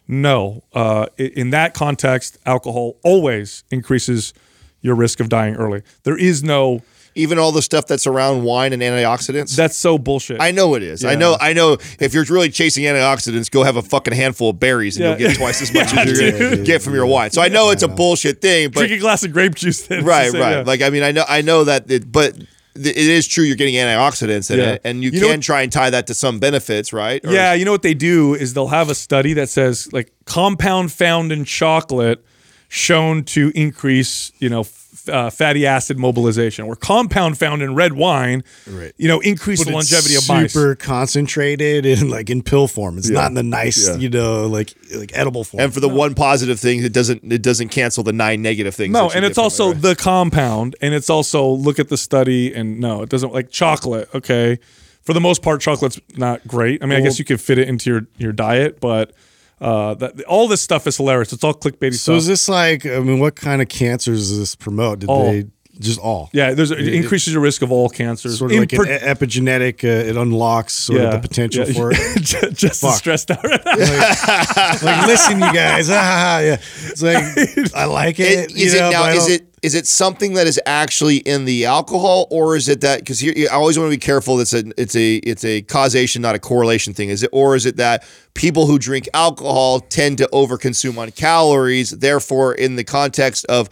No, 0.07 0.65
uh, 0.75 1.07
in 1.17 1.49
that 1.51 1.73
context, 1.73 2.37
alcohol 2.45 2.99
always 3.05 3.65
increases 3.71 4.35
your 4.83 4.97
risk 4.97 5.19
of 5.19 5.31
dying 5.31 5.57
early. 5.57 5.83
There 6.03 6.19
is 6.19 6.45
no 6.45 6.83
Even 7.17 7.39
all 7.39 7.53
the 7.53 7.63
stuff 7.63 7.87
that's 7.87 8.07
around 8.09 8.43
wine 8.43 8.73
and 8.73 8.83
antioxidants. 8.83 9.55
that's 9.55 9.77
so 9.77 9.99
bullshit. 9.99 10.41
I 10.41 10.51
know 10.51 10.75
it 10.75 10.83
is. 10.83 11.05
I 11.05 11.15
know. 11.15 11.37
I 11.41 11.53
know. 11.53 11.77
If 12.01 12.13
you're 12.13 12.25
really 12.25 12.51
chasing 12.51 12.85
antioxidants, 12.85 13.49
go 13.51 13.63
have 13.63 13.77
a 13.77 13.83
fucking 13.83 14.15
handful 14.15 14.51
of 14.51 14.59
berries, 14.59 14.97
and 14.97 15.05
Yeah. 15.05 15.11
you'll 15.17 15.29
get 15.31 15.37
twice 15.37 15.63
as 15.63 15.73
much 15.75 15.93
Yeah, 15.95 16.01
as 16.03 16.21
you're 16.21 16.33
gonna 16.33 16.57
dude. 16.57 16.67
get 16.67 16.83
from 16.83 16.95
your 16.95 17.07
wine. 17.07 17.31
So 17.31 17.41
I 17.41 17.49
know 17.49 17.71
it's 17.71 17.85
a 17.85 17.89
bullshit 17.89 18.41
thing, 18.41 18.71
but 18.71 18.81
drink 18.81 18.93
a 18.95 18.99
glass 18.99 19.23
of 19.25 19.33
grape 19.33 19.55
juice. 19.55 19.87
Then 19.87 20.05
right, 20.05 20.27
the 20.27 20.33
same, 20.33 20.41
right. 20.41 20.51
yeah. 20.57 20.63
Like 20.67 20.83
I 20.83 20.91
mean, 20.91 21.03
I 21.05 21.13
know, 21.13 21.25
I 21.29 21.41
know 21.43 21.63
that, 21.65 21.89
it, 21.91 22.11
but 22.11 22.37
it 22.77 22.97
is 22.97 23.29
true. 23.29 23.45
You're 23.45 23.55
getting 23.55 23.77
antioxidants 23.77 24.51
in 24.51 24.59
Yeah. 24.59 24.73
it, 24.73 24.81
and 24.83 25.05
you, 25.05 25.11
You 25.11 25.21
can 25.21 25.29
what- 25.29 25.43
try 25.43 25.63
and 25.63 25.71
tie 25.71 25.91
that 25.91 26.09
to 26.09 26.15
some 26.15 26.41
benefits, 26.41 26.93
right? 26.93 27.25
Or- 27.25 27.33
Yeah, 27.33 27.55
you 27.55 27.65
know 27.65 27.71
what 27.71 27.83
they 27.83 27.95
do 27.95 28.35
is 28.35 28.55
they'll 28.55 28.67
have 28.67 28.91
a 28.91 28.95
study 28.97 29.35
that 29.35 29.49
says 29.49 29.89
like 29.93 30.11
compound 30.25 30.91
found 30.91 31.31
in 31.31 31.45
chocolate 31.45 32.25
shown 32.69 33.23
to 33.23 33.53
increase, 33.55 34.33
you 34.41 34.49
know, 34.49 34.61
f- 34.63 34.84
uh, 35.09 35.31
fatty 35.31 35.67
acid 35.67 35.99
mobilization, 35.99 36.65
or 36.67 36.77
compound 36.77 37.39
found 37.39 37.63
in 37.63 37.75
red 37.75 37.93
wine, 37.95 38.45
Right. 38.67 38.93
you 38.97 39.09
know, 39.09 39.21
increase 39.21 39.61
But 39.65 39.71
the 39.73 39.79
it's 39.79 39.93
longevity 39.93 40.15
of 40.17 40.29
mice. 40.29 40.53
super 40.53 40.75
concentrated 40.75 41.87
and 41.87 42.11
like 42.11 42.31
in 42.31 42.43
pill 42.43 42.69
form. 42.69 42.99
It's 42.99 43.09
not 43.11 43.29
in 43.29 43.35
the 43.35 43.43
nice, 43.43 43.89
Yeah. 43.89 43.97
you 43.97 44.09
know, 44.09 44.47
like 44.47 44.75
like 44.95 45.11
edible 45.15 45.45
form. 45.45 45.63
And 45.63 45.73
for 45.75 45.81
the 45.81 45.89
one 45.89 46.15
positive 46.15 46.59
thing, 46.61 46.83
it 46.85 46.93
doesn't 46.93 47.33
it 47.33 47.43
doesn't 47.43 47.69
cancel 47.69 48.03
the 48.05 48.13
nine 48.13 48.43
negative 48.43 48.75
things. 48.75 48.93
No, 48.93 49.11
and 49.11 49.25
it's 49.25 49.39
also 49.39 49.73
right? 49.73 49.83
the 49.83 49.97
compound, 49.97 50.77
and 50.81 50.95
it's 50.95 51.11
also 51.11 51.49
look 51.49 51.79
at 51.79 51.89
the 51.89 51.97
study, 51.97 52.53
and 52.55 52.81
no, 52.81 53.03
it 53.03 53.09
doesn't 53.09 53.33
like 53.33 53.51
chocolate. 53.51 54.09
Okay, 54.15 54.59
for 55.03 55.13
the 55.13 55.21
most 55.21 55.43
part, 55.43 55.61
chocolate's 55.61 56.01
not 56.17 56.47
great. 56.47 56.83
I 56.83 56.87
mean, 56.87 56.99
I 56.99 57.03
guess 57.03 57.19
you 57.19 57.25
could 57.25 57.41
fit 57.41 57.59
it 57.59 57.69
into 57.69 57.91
your 57.91 58.07
your 58.19 58.33
diet, 58.33 58.81
but 58.81 59.13
uh, 59.61 59.95
that 59.95 60.23
all 60.25 60.49
this 60.49 60.61
stuff 60.61 60.87
is 60.87 60.97
hilarious. 60.97 61.33
It's 61.33 61.45
all 61.45 61.55
clickbaity 61.55 61.95
so 61.95 62.13
stuff. 62.13 62.17
is 62.17 62.27
this 62.27 62.49
like? 62.49 62.87
I 62.87 63.01
mean, 63.01 63.19
what 63.19 63.37
kind 63.37 63.63
of 63.63 63.69
cancers 63.69 64.29
does 64.29 64.39
this 64.39 64.55
promote? 64.55 65.01
Did 65.01 65.09
All. 65.09 65.31
they 65.31 65.47
just 65.79 65.99
all? 65.99 66.31
yeah, 66.33 66.55
there's 66.55 66.71
it 66.71 66.89
increases 66.89 67.33
your 67.33 67.43
risk 67.43 67.63
of 67.63 67.73
all 67.73 67.89
cancers. 67.89 68.39
Sort 68.39 68.51
of 68.51 68.55
In 68.55 68.61
like 68.61 68.73
per- 68.73 68.87
an 68.87 69.01
epigenetic. 69.01 69.85
Uh, 69.85 70.09
it 70.09 70.17
unlocks 70.17 70.75
sort 70.75 71.01
of 71.01 71.13
the 71.13 71.19
potential 71.19 71.67
yeah. 71.67 71.73
for 71.73 71.93
it. 71.93 71.97
just 72.23 72.55
just 72.55 72.97
stressed 72.97 73.31
out. 73.31 73.45
Right 73.45 73.65
now. 73.65 74.71
like, 74.83 75.07
listen, 75.07 75.41
you 75.41 75.53
guys. 75.53 75.91
Ah, 75.91 75.95
ha, 75.95 76.01
ha, 76.01 76.39
yeah. 76.39 76.57
It's 76.87 77.03
like 77.03 77.75
I 77.75 77.85
like 77.87 78.19
it. 78.21 78.51
It- 78.51 78.57
is 78.57 78.75
you 78.75 78.81
know, 78.81 78.89
it 78.89 78.93
now? 78.93 79.09
Is 79.09 79.29
it 79.29 79.47
is 79.65 79.75
it 79.75 79.87
something 79.87 80.35
that 80.35 80.47
is 80.47 80.61
actually 80.67 81.17
in 81.17 81.47
the 81.47 81.65
alcohol, 81.65 82.27
or 82.31 82.55
is 82.55 82.69
it 82.69 82.83
that? 82.83 83.01
Because 83.01 83.25
I 83.25 83.47
always 83.55 83.79
want 83.79 83.91
to 83.91 83.97
be 83.97 84.01
careful. 84.01 84.39
It's 84.41 84.53
a 84.53 84.63
it's 84.77 84.95
a 84.95 85.17
it's 85.17 85.45
a 85.45 85.63
causation, 85.63 86.21
not 86.21 86.35
a 86.35 86.39
correlation 86.39 86.93
thing. 86.93 87.09
Is 87.09 87.23
it, 87.23 87.31
or 87.33 87.57
is 87.57 87.65
it 87.65 87.77
that 87.77 88.07
people 88.35 88.67
who 88.67 88.79
drink 88.79 89.09
alcohol 89.15 89.81
tend 89.81 90.19
to 90.19 90.29
overconsume 90.35 90.99
on 90.99 91.11
calories? 91.13 91.91
Therefore, 91.91 92.55
in 92.55 92.77
the 92.77 92.85
context 92.85 93.47
of 93.47 93.71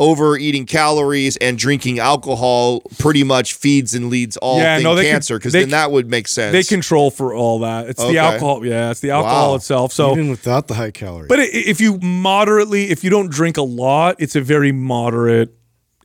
overeating 0.00 0.66
calories 0.66 1.36
and 1.36 1.56
drinking 1.58 1.98
alcohol, 1.98 2.80
pretty 2.98 3.22
much 3.22 3.54
feeds 3.54 3.94
and 3.94 4.10
leads 4.10 4.36
all 4.38 4.58
Yeah, 4.58 4.76
thing 4.76 4.84
no, 4.84 4.94
they 4.94 5.08
cancer. 5.08 5.38
Because 5.38 5.52
then 5.52 5.70
that 5.70 5.90
would 5.92 6.10
make 6.10 6.26
sense. 6.28 6.52
They 6.52 6.64
control 6.64 7.10
for 7.10 7.34
all 7.34 7.60
that. 7.60 7.88
It's 7.88 8.00
Okay. 8.00 8.12
the 8.12 8.18
alcohol. 8.18 8.66
Yeah, 8.66 8.90
it's 8.90 9.00
the 9.00 9.10
alcohol 9.10 9.50
Wow. 9.50 9.56
itself. 9.56 9.92
So 9.92 10.12
even 10.12 10.28
without 10.28 10.66
the 10.68 10.74
high 10.74 10.90
calories? 10.90 11.28
But 11.28 11.38
if 11.40 11.80
you 11.80 11.98
moderately, 12.02 12.90
if 12.90 13.04
you 13.04 13.10
don't 13.10 13.30
drink 13.30 13.56
a 13.56 13.62
lot, 13.62 14.16
it's 14.18 14.34
a 14.34 14.40
very 14.40 14.72
moderate 14.72 15.50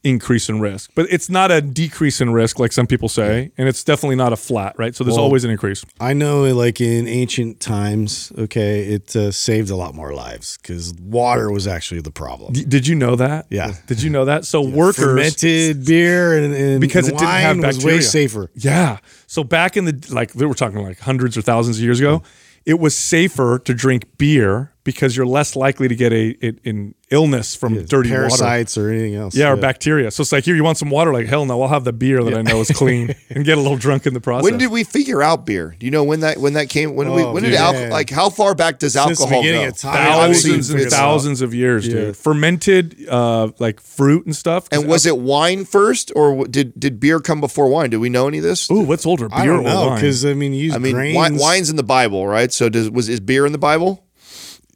increase 0.04 0.50
in 0.50 0.60
risk. 0.60 0.92
But 0.96 1.08
it's 1.10 1.30
not 1.30 1.52
a 1.52 1.62
decrease 1.62 2.22
in 2.22 2.32
risk 2.32 2.60
like 2.60 2.72
some 2.72 2.88
people 2.88 3.10
say, 3.10 3.52
and 3.58 3.68
it's 3.68 3.84
definitely 3.84 4.16
not 4.16 4.32
a 4.34 4.36
flat, 4.36 4.76
right? 4.78 4.96
So 4.96 5.04
there's 5.04 5.16
Well- 5.16 5.26
always 5.26 5.44
an 5.44 5.52
increase. 5.52 5.84
I 6.00 6.14
know, 6.14 6.44
like 6.54 6.80
in 6.82 7.08
ancient 7.08 7.60
times, 7.60 8.32
okay, 8.38 8.82
it 8.86 9.16
uh, 9.16 9.32
saved 9.32 9.70
a 9.70 9.76
lot 9.76 9.96
more 9.96 10.14
lives 10.14 10.58
because 10.62 10.94
water 11.02 11.52
was 11.52 11.68
actually 11.68 12.02
the 12.02 12.12
problem. 12.12 12.54
D- 12.54 12.66
did 12.66 12.88
you 12.88 12.96
know 12.96 13.16
that? 13.16 13.48
Yeah. 13.50 13.74
Did 13.88 14.02
you 14.02 14.10
know 14.10 14.26
that? 14.26 14.46
So 14.46 14.62
workers 14.62 15.04
Fermented 15.04 15.86
beer 15.86 16.38
and, 16.38 16.54
and 16.54 16.82
Because 16.82 17.08
and 17.08 17.16
it 17.16 17.20
didn't 17.20 17.32
have 17.32 17.58
wine 17.58 17.66
was 17.68 17.76
bacteria. 17.78 17.98
way 17.98 18.02
safer. 18.02 18.52
Yeah. 18.56 18.98
So 19.28 19.44
back 19.44 19.76
in 19.78 19.86
the 19.86 20.08
like 20.12 20.34
they 20.34 20.46
were 20.46 20.54
talking 20.54 20.82
like 20.84 21.00
hundreds 21.00 21.38
or 21.38 21.42
thousands 21.42 21.78
of 21.78 21.84
years 21.84 22.00
ago, 22.00 22.24
it 22.66 22.80
was 22.80 22.96
safer 22.96 23.60
to 23.60 23.74
drink 23.74 24.06
beer 24.18 24.74
because 24.88 25.18
you're 25.18 25.26
less 25.28 25.56
likely 25.58 25.90
to 25.90 25.96
get 25.96 26.14
a, 26.14 26.36
a 26.42 26.54
an 26.66 26.96
illness 27.10 27.56
from 27.56 27.74
dirty 27.86 28.10
water. 28.10 28.22
parasites 28.22 28.78
or 28.78 28.90
anything 28.90 29.16
else. 29.16 29.36
Yeah, 29.36 29.52
or 29.52 29.58
bacteria. 29.58 30.10
So 30.12 30.22
it's 30.22 30.32
like, 30.32 30.44
here, 30.46 30.56
you 30.56 30.64
want 30.64 30.78
some 30.78 30.90
water? 30.90 31.12
Like, 31.14 31.28
hell 31.28 31.46
no, 31.46 31.62
I'll 31.62 31.68
have 31.68 31.84
the 31.84 31.94
beer 31.94 32.24
that 32.24 32.34
I 32.34 32.42
know 32.42 32.60
is 32.62 32.70
clean 32.72 33.14
and 33.30 33.44
get 33.46 33.58
a 33.58 33.62
little 33.62 33.78
drunk 33.78 34.06
in 34.08 34.14
the 34.14 34.20
process. 34.22 34.50
when 34.50 34.58
did 34.58 34.72
we 34.72 34.84
figure 34.86 35.22
out 35.22 35.46
beer? 35.46 35.76
Do 35.78 35.86
you 35.86 35.92
know 35.92 36.04
when 36.06 36.22
that 36.22 36.38
when 36.38 36.54
that 36.54 36.70
came? 36.70 36.96
When 36.96 37.14
we 37.14 37.22
Oh, 37.24 37.34
when 37.34 37.44
did 37.44 37.52
man. 37.54 37.62
alcohol? 37.62 37.90
Like 37.90 38.10
how 38.10 38.30
far 38.30 38.56
back 38.56 38.80
does 38.80 38.94
Since 38.94 39.20
alcohol 39.22 39.42
beginning 39.42 39.62
go? 39.64 39.68
of 39.68 39.78
time. 39.78 39.94
Thousands 39.94 40.70
and 40.70 40.80
figured 40.80 40.94
it 40.94 40.94
out. 40.94 40.98
thousands 41.00 41.42
of 41.42 41.54
years, 41.54 41.86
Yeah. 41.88 41.94
dude. 41.94 42.18
Fermented, 42.18 43.08
uh, 43.10 43.50
like 43.60 43.80
fruit 43.82 44.26
and 44.26 44.36
stuff. 44.36 44.68
And 44.72 44.88
was 44.88 45.06
it 45.06 45.18
wine 45.18 45.66
first, 45.66 46.12
or 46.16 46.48
did 46.48 46.80
did 46.80 47.00
beer 47.00 47.20
come 47.20 47.42
before 47.42 47.68
wine? 47.68 47.90
Do 47.90 48.00
we 48.00 48.08
know 48.10 48.28
any 48.28 48.38
of 48.38 48.44
this? 48.46 48.72
Ooh, 48.72 48.82
what's 48.82 49.06
older, 49.06 49.28
beer 49.28 49.38
I 49.40 49.46
don't 49.46 49.60
or 49.60 49.64
know 49.64 49.86
wine? 49.88 49.96
because 49.96 50.26
I 50.26 50.34
mean, 50.34 50.54
you 50.54 50.66
use 50.66 50.76
I 50.76 50.78
mean, 50.78 50.94
grains. 50.94 51.40
wine's 51.42 51.70
in 51.70 51.76
the 51.76 51.84
Bible, 51.84 52.26
right? 52.28 52.52
So 52.54 52.70
does 52.70 52.90
was 52.90 53.10
is 53.10 53.20
beer 53.20 53.46
in 53.46 53.52
the 53.52 53.58
Bible? 53.58 54.04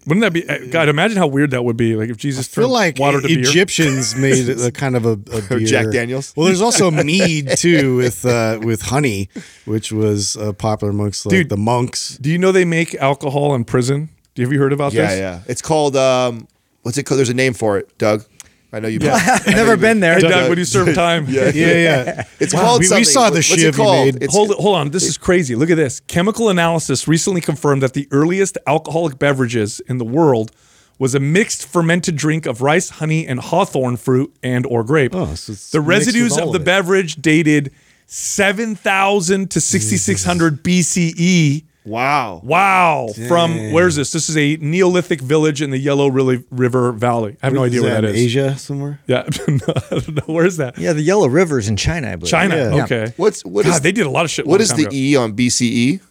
Wouldn't 0.07 0.21
that 0.21 0.33
be? 0.33 0.47
uh, 0.49 0.57
God, 0.71 0.89
imagine 0.89 1.17
how 1.17 1.27
weird 1.27 1.51
that 1.51 1.63
would 1.63 1.77
be. 1.77 1.95
Like 1.95 2.09
if 2.09 2.17
Jesus 2.17 2.47
I 2.47 2.55
feel 2.55 2.63
turned 2.65 2.73
like 2.73 2.99
water 2.99 3.21
to 3.21 3.27
beer. 3.27 3.39
Egyptians 3.39 4.15
made 4.27 4.49
a 4.49 4.71
kind 4.71 4.95
of 4.95 5.05
a, 5.05 5.11
a 5.11 5.41
beer. 5.49 5.59
Jack 5.59 5.91
Daniels? 5.91 6.33
Well, 6.35 6.47
there's 6.47 6.61
also 6.61 6.89
mead 7.05 7.51
too 7.57 7.97
with 7.97 8.25
uh, 8.25 8.59
with 8.63 8.81
honey, 8.83 9.29
which 9.65 9.91
was 9.91 10.35
uh, 10.37 10.53
popular 10.53 10.91
amongst 10.91 11.25
like 11.25 11.31
Dude. 11.31 11.49
the 11.49 11.57
monks. 11.57 12.17
Do 12.17 12.29
you 12.31 12.37
know 12.37 12.51
they 12.51 12.65
make 12.65 12.95
alcohol 12.95 13.53
in 13.55 13.63
prison? 13.65 14.09
Have 14.37 14.51
you 14.51 14.59
heard 14.59 14.73
about 14.73 14.93
Yeah, 14.93 15.07
this? 15.07 15.19
Yeah, 15.19 15.31
yeah. 15.35 15.41
It's 15.47 15.61
called 15.61 15.95
um, 15.95 16.47
what's 16.81 16.97
it 16.97 17.03
called? 17.03 17.19
There's 17.19 17.29
a 17.29 17.33
name 17.35 17.53
for 17.53 17.77
it, 17.77 17.95
Doug. 17.97 18.25
I 18.74 18.80
know 18.80 18.88
you. 18.88 18.99
I've 19.03 19.45
never 19.47 19.76
been 19.76 19.99
there. 19.99 20.15
Hey, 20.15 20.22
Doug, 20.22 20.49
when 20.49 20.57
you 20.57 20.63
serve 20.65 20.93
time. 20.95 21.26
Yeah, 21.28 21.51
Yeah, 21.53 21.74
yeah. 21.74 22.24
It's 22.39 22.53
Wow, 22.53 22.61
called. 22.61 22.82
we- 22.82 22.89
we 22.95 23.03
saw 23.03 23.30
the 23.30 23.36
What's 23.38 23.45
shiv 23.47 23.78
you 23.78 23.84
made. 23.84 24.15
It's- 24.15 24.34
hold 24.34 24.51
hold 24.55 24.76
on. 24.78 24.91
This 24.91 25.03
is 25.07 25.17
crazy. 25.17 25.55
Look 25.55 25.69
at 25.69 25.76
this. 25.78 25.99
Chemical 26.07 26.49
analysis 26.49 27.07
recently 27.07 27.41
confirmed 27.41 27.82
that 27.84 27.93
the 27.93 28.07
earliest 28.11 28.57
alcoholic 28.67 29.19
beverages 29.19 29.82
in 29.88 29.97
the 29.97 30.05
world 30.05 30.51
was 30.97 31.13
a 31.15 31.19
mixed 31.19 31.65
fermented 31.67 32.15
drink 32.15 32.45
of 32.45 32.61
rice, 32.61 32.89
honey, 32.91 33.26
and 33.28 33.39
hawthorn 33.39 33.97
fruit 33.97 34.34
and 34.43 34.65
or 34.67 34.84
grape. 34.84 35.13
Oh, 35.15 35.34
so 35.36 35.51
it's 35.53 35.72
the 35.72 35.82
residues 35.82 36.38
of 36.38 36.51
the 36.51 36.57
of 36.57 36.61
it. 36.61 36.65
beverage 36.65 37.15
dated 37.15 37.72
7,000 38.07 39.49
to 39.51 39.59
6,600 39.61 40.63
BCE. 40.63 41.63
Wow. 41.84 42.41
Wow. 42.43 43.09
From 43.27 43.71
where's 43.71 43.95
this? 43.95 44.11
This 44.11 44.29
is 44.29 44.38
a 44.38 44.57
Neolithic 44.57 45.19
village 45.21 45.61
in 45.61 45.71
the 45.71 45.77
Yellow 45.77 46.07
Ri- 46.07 46.43
River 46.51 46.91
Valley. 46.91 47.38
I 47.41 47.47
have 47.47 47.53
no 47.53 47.63
idea 47.63 47.79
Is 47.79 47.84
where 47.84 48.01
that 48.01 48.05
is. 48.05 48.15
Asia 48.15 48.57
somewhere. 48.57 48.99
Yeah. 49.07 49.27
no, 49.47 49.57
I 49.67 49.82
don't 49.89 50.15
know. 50.15 50.34
Where's 50.34 50.57
that? 50.57 50.77
Yeah, 50.77 50.93
the 50.93 51.01
Yellow 51.01 51.27
River's 51.27 51.67
in 51.67 51.77
China, 51.77 52.11
I 52.11 52.15
believe. 52.17 52.29
China. 52.29 52.55
Yeah. 52.55 52.84
Okay. 52.84 53.13
What's 53.17 53.43
what 53.43 53.65
God, 53.65 53.73
is 53.75 53.82
they 53.82 53.91
did 53.91 54.05
a 54.05 54.09
lot 54.11 54.25
of 54.25 54.32
shit. 54.32 54.45
what 54.45 54.59
long 54.59 54.61
is 54.61 54.69
time 54.69 54.77
the 54.77 54.86
ago. 54.86 54.95
E 54.95 55.15
on 55.15 55.34
BCE? 55.34 56.01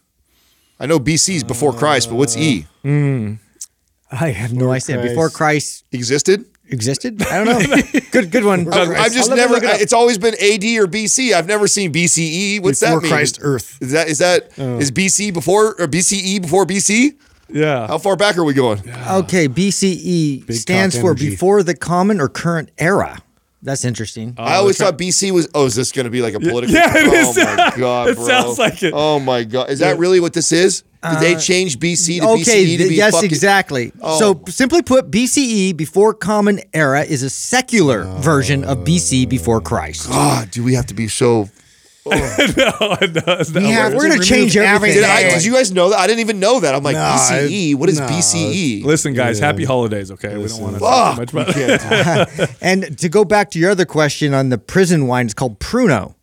I 0.81 0.87
know 0.87 0.99
BC 0.99 1.35
is 1.35 1.45
before 1.45 1.73
Christ, 1.73 2.09
but 2.09 2.16
what's 2.16 2.37
E? 2.37 2.66
Uh, 2.85 2.89
hmm. 2.89 3.35
I 4.11 4.31
have 4.31 4.53
no 4.53 4.73
idea. 4.73 5.01
Before 5.01 5.31
Christ 5.31 5.85
Existed? 5.93 6.45
Existed? 6.73 7.23
I 7.23 7.45
don't 7.45 7.68
know. 7.68 8.01
good, 8.12 8.31
good 8.31 8.45
one. 8.45 8.73
I've, 8.73 8.91
I've 8.91 9.12
just 9.12 9.31
I'll 9.31 9.37
let 9.37 9.49
never. 9.49 9.55
look 9.55 9.64
it. 9.64 9.81
It's 9.81 9.93
always 9.93 10.18
been 10.18 10.35
AD 10.35 10.64
or 10.79 10.87
BC. 10.87 11.33
I've 11.33 11.47
never 11.47 11.66
seen 11.66 11.93
BCE. 11.93 12.62
What's 12.62 12.81
Before 12.81 12.97
that 12.97 13.03
mean? 13.03 13.12
Christ 13.12 13.39
Earth. 13.43 13.79
Is 13.81 13.93
that 13.93 14.09
is 14.09 14.18
that 14.18 14.51
oh. 14.59 14.79
is 14.79 14.91
BC 14.91 15.33
before 15.33 15.81
or 15.81 15.87
BCE 15.87 16.43
before 16.43 16.66
BC? 16.66 17.16
Yeah. 17.53 17.87
How 17.87 17.99
far 17.99 18.16
back 18.16 18.37
are 18.39 18.45
we 18.45 18.55
going? 18.55 18.79
Okay, 18.79 19.49
BCE 19.49 20.47
Big 20.47 20.57
stands 20.57 20.99
for 20.99 21.11
energy. 21.11 21.31
before 21.31 21.62
the 21.62 21.75
common 21.75 22.21
or 22.21 22.29
current 22.29 22.71
era. 22.79 23.18
That's 23.63 23.85
interesting. 23.85 24.35
I 24.39 24.55
always 24.55 24.79
thought 24.79 24.97
BC 24.97 25.33
was. 25.33 25.49
Oh, 25.55 25.67
is 25.67 25.75
this 25.75 25.93
going 25.93 26.05
to 26.05 26.11
be 26.11 26.23
like 26.23 26.35
a 26.35 26.41
political? 26.51 26.75
yeah, 26.75 26.93
it 26.97 27.07
oh 27.09 27.31
is. 27.31 27.37
my 27.37 27.73
god, 27.79 28.09
It 28.09 28.15
bro. 28.17 28.27
sounds 28.27 28.59
like 28.59 28.83
it. 28.83 28.93
Oh 28.97 29.19
my 29.21 29.45
god, 29.45 29.69
is 29.71 29.81
that 29.81 29.99
really 29.99 30.19
what 30.21 30.33
this 30.33 30.51
is? 30.53 30.83
Did 31.03 31.21
they 31.21 31.35
change 31.37 31.79
BC 31.79 32.21
to 32.21 32.27
Uh, 32.27 32.33
okay, 32.33 32.43
BCE 32.43 32.71
to 32.73 32.77
th- 32.79 32.89
be 32.91 32.95
yes, 32.97 33.15
fucking- 33.15 33.31
exactly. 33.31 33.93
Oh. 34.03 34.19
So 34.19 34.43
simply 34.51 34.83
put, 34.83 35.11
BCE 35.11 35.75
before 35.77 36.13
common 36.13 36.61
era 36.75 37.03
is 37.03 37.23
a 37.23 37.31
secular 37.31 38.05
version 38.21 38.65
of 38.65 38.79
BC 38.79 39.27
before 39.29 39.61
Christ. 39.63 40.09
God, 40.11 40.51
do 40.51 40.63
we 40.63 40.75
have 40.75 40.87
to 40.87 40.95
be 40.95 41.09
so? 41.09 41.49
no, 42.57 42.71
no, 42.81 42.97
it's 43.39 43.51
not 43.51 43.63
Yeah, 43.63 43.95
we're 43.95 44.09
gonna 44.09 44.23
change 44.23 44.57
everything. 44.57 45.03
Did, 45.03 45.05
I, 45.05 45.31
did 45.31 45.45
you 45.45 45.53
guys 45.53 45.73
know 45.73 45.91
that? 45.91 45.99
I 45.99 46.07
didn't 46.07 46.21
even 46.21 46.41
know 46.41 46.61
that. 46.61 46.75
I'm 46.75 46.83
like 46.83 46.95
No, 46.95 47.01
BCE. 47.01 47.75
What 47.77 47.89
is 47.89 48.01
no, 48.01 48.07
BCE? 48.07 48.85
Listen, 48.85 49.15
guys, 49.15 49.39
happy 49.39 49.65
holidays. 49.65 50.11
Okay, 50.11 50.37
we 50.37 50.47
don't 50.49 50.61
want 50.61 50.75
to 50.75 50.81
talk 50.81 51.15
too 51.29 51.37
much 51.37 51.53
about 51.55 51.57
it. 51.57 52.51
And 52.61 52.99
to 52.99 53.09
go 53.09 53.25
back 53.25 53.51
to 53.53 53.59
your 53.59 53.71
other 53.71 53.85
question 53.87 54.35
on 54.35 54.49
the 54.49 54.59
prison 54.59 55.07
wine, 55.07 55.27
it's 55.27 55.35
called 55.35 55.59
Pruno. 55.61 56.15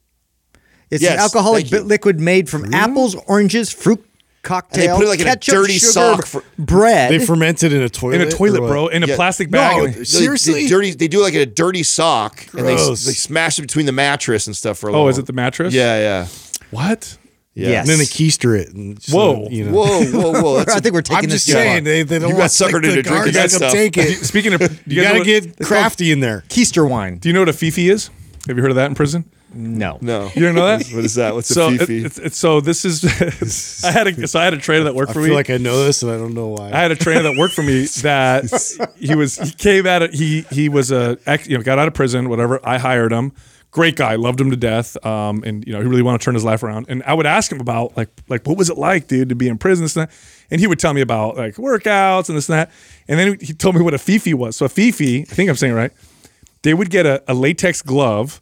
It's 0.89 1.03
Yes, 1.03 1.13
an 1.13 1.19
alcoholic 1.19 1.63
thank 1.63 1.71
you. 1.73 1.77
bit 1.79 1.87
liquid 1.87 2.19
made 2.19 2.49
from 2.49 2.73
apples, 2.73 3.15
oranges, 3.27 3.71
fruit 3.73 4.05
cocktail, 4.47 4.81
They 4.87 4.97
put 4.97 5.05
it 5.05 5.09
like 5.09 5.19
in 5.19 5.27
a 5.27 5.35
dirty 5.35 5.73
sugar, 5.77 5.91
sock 5.91 6.25
for- 6.25 6.43
bread. 6.57 7.11
They 7.11 7.19
fermented 7.19 7.73
in 7.73 7.81
a 7.81 7.89
toilet. 7.89 8.21
in 8.21 8.27
a 8.27 8.31
toilet, 8.31 8.61
bro, 8.61 8.87
in 8.87 9.03
a 9.03 9.07
Yeah. 9.07 9.15
plastic 9.15 9.51
No, 9.51 9.57
bag. 9.59 9.93
They- 9.95 10.03
Seriously? 10.05 10.63
they, 10.63 10.67
dirty. 10.67 10.91
They 10.91 11.07
do 11.07 11.21
like 11.21 11.33
a 11.35 11.45
dirty 11.45 11.83
sock, 11.83 12.45
and 12.57 12.65
they, 12.67 12.75
they 12.75 12.95
smash 12.95 13.59
it 13.59 13.63
between 13.63 13.85
the 13.85 13.91
mattress 13.91 14.47
and 14.47 14.55
stuff 14.55 14.77
for 14.77 14.89
a 14.89 14.93
oh, 14.93 15.01
long- 15.01 15.09
is 15.09 15.17
it 15.17 15.25
the 15.25 15.33
mattress? 15.33 15.73
Yeah, 15.73 15.97
yeah, 15.99 16.27
What? 16.71 17.17
yeah. 17.53 17.69
Yes. 17.69 17.81
And 17.81 17.89
then 17.89 17.97
they 17.97 18.05
keister 18.05 18.57
it. 18.57 18.73
And 18.73 19.01
so, 19.01 19.15
Whoa. 19.17 19.45
Uh, 19.45 19.49
you 19.49 19.65
know. 19.65 19.71
Whoa, 19.73 20.05
whoa, 20.05 20.41
whoa! 20.41 20.57
That's 20.59 20.75
I 20.75 20.77
a- 20.77 20.81
think 20.81 20.93
we're 20.93 21.01
taking 21.01 21.25
I'm 21.25 21.29
just 21.29 21.45
too 21.47 21.53
saying 21.53 21.83
they, 21.85 22.03
they 22.03 22.19
don't 22.19 22.29
You 22.29 22.35
got 22.35 22.39
want 22.41 22.51
suckered 22.51 22.81
the 22.83 22.89
into 22.89 23.01
drinking 23.03 23.33
that 23.33 23.51
stuff. 23.51 23.71
Take 23.71 23.97
it. 23.97 24.23
Speaking 24.25 24.53
of, 24.53 24.59
do 24.59 24.67
You 24.95 25.01
gotta 25.01 25.23
get 25.23 25.57
crafty 25.59 26.11
in 26.11 26.19
there. 26.19 26.43
Keister 26.49 26.87
wine. 26.89 27.17
Do 27.17 27.27
you 27.29 27.33
know 27.33 27.41
what 27.41 27.49
a 27.49 27.53
fifi 27.53 27.89
is? 27.89 28.09
Have 28.47 28.55
you 28.57 28.61
heard 28.61 28.71
of 28.71 28.75
that 28.75 28.85
in 28.89 28.95
prison? 28.95 29.25
No. 29.53 29.97
no. 30.01 30.29
You 30.35 30.41
don't 30.41 30.55
know 30.55 30.65
that? 30.67 30.87
What 30.87 31.05
is 31.05 31.15
that? 31.15 31.33
What's 31.33 31.47
so 31.47 31.69
a 31.69 31.73
it- 31.73 31.79
fifi? 31.79 32.05
it's, 32.05 32.17
it's 32.17 32.37
so 32.37 32.59
this 32.59 32.83
is 32.83 33.03
I 33.85 33.91
had 33.91 34.07
a 34.07 34.27
so 34.27 34.39
I 34.39 34.43
had 34.43 34.53
a 34.53 34.57
trainer 34.57 34.83
that 34.85 34.95
worked 34.95 35.11
I 35.11 35.13
for 35.13 35.21
feel 35.21 35.29
me. 35.29 35.35
like 35.35 35.49
I 35.49 35.57
know 35.57 35.83
this 35.85 36.03
and 36.03 36.11
I 36.11 36.17
don't 36.17 36.33
know 36.33 36.47
why. 36.47 36.67
I 36.71 36.77
had 36.81 36.91
a 36.91 36.95
trainer 36.95 37.23
that 37.23 37.37
worked 37.37 37.53
for 37.53 37.63
me 37.63 37.85
that 38.01 38.91
he 38.97 39.15
was 39.15 39.37
he 39.37 39.51
came 39.51 39.87
at 39.87 40.01
it 40.01 40.13
he 40.13 40.41
he 40.51 40.67
was 40.69 40.91
a 40.91 41.17
ex, 41.25 41.47
you 41.47 41.57
know 41.57 41.63
got 41.63 41.79
out 41.79 41.87
of 41.87 41.93
prison 41.93 42.27
whatever 42.29 42.59
I 42.67 42.77
hired 42.77 43.11
him 43.13 43.31
great 43.71 43.95
guy 43.95 44.15
loved 44.15 44.39
him 44.41 44.49
to 44.51 44.57
death 44.57 44.97
um 45.05 45.43
and 45.45 45.65
you 45.65 45.71
know 45.73 45.79
he 45.81 45.87
really 45.87 46.01
wanted 46.01 46.19
to 46.19 46.25
turn 46.25 46.33
his 46.33 46.43
life 46.43 46.61
around 46.63 46.85
and 46.89 47.01
I 47.03 47.13
would 47.13 47.25
ask 47.25 47.49
him 47.51 47.61
about 47.61 47.95
like 47.95 48.09
like 48.27 48.45
what 48.45 48.57
was 48.57 48.69
it 48.69 48.77
like 48.77 49.07
dude 49.07 49.29
to 49.29 49.35
be 49.35 49.47
in 49.47 49.57
prison 49.57 49.85
this 49.85 49.95
and 49.95 50.07
that 50.09 50.15
and 50.51 50.59
he 50.59 50.67
would 50.67 50.79
tell 50.79 50.93
me 50.93 51.01
about 51.01 51.37
like 51.37 51.55
workouts 51.55 52.27
and 52.27 52.37
this 52.37 52.49
and 52.49 52.59
that 52.59 52.71
and 53.07 53.17
then 53.17 53.37
he 53.39 53.53
told 53.53 53.75
me 53.75 53.81
what 53.81 53.93
a 53.93 53.97
fifi 53.97 54.33
was 54.33 54.57
so 54.57 54.65
a 54.65 54.69
fifi 54.69 55.21
I 55.21 55.25
think 55.25 55.49
I'm 55.49 55.55
saying 55.55 55.73
it 55.73 55.77
right 55.77 55.91
they 56.63 56.73
would 56.73 56.89
get 56.89 57.05
a, 57.05 57.23
a 57.29 57.33
latex 57.33 57.81
glove 57.81 58.41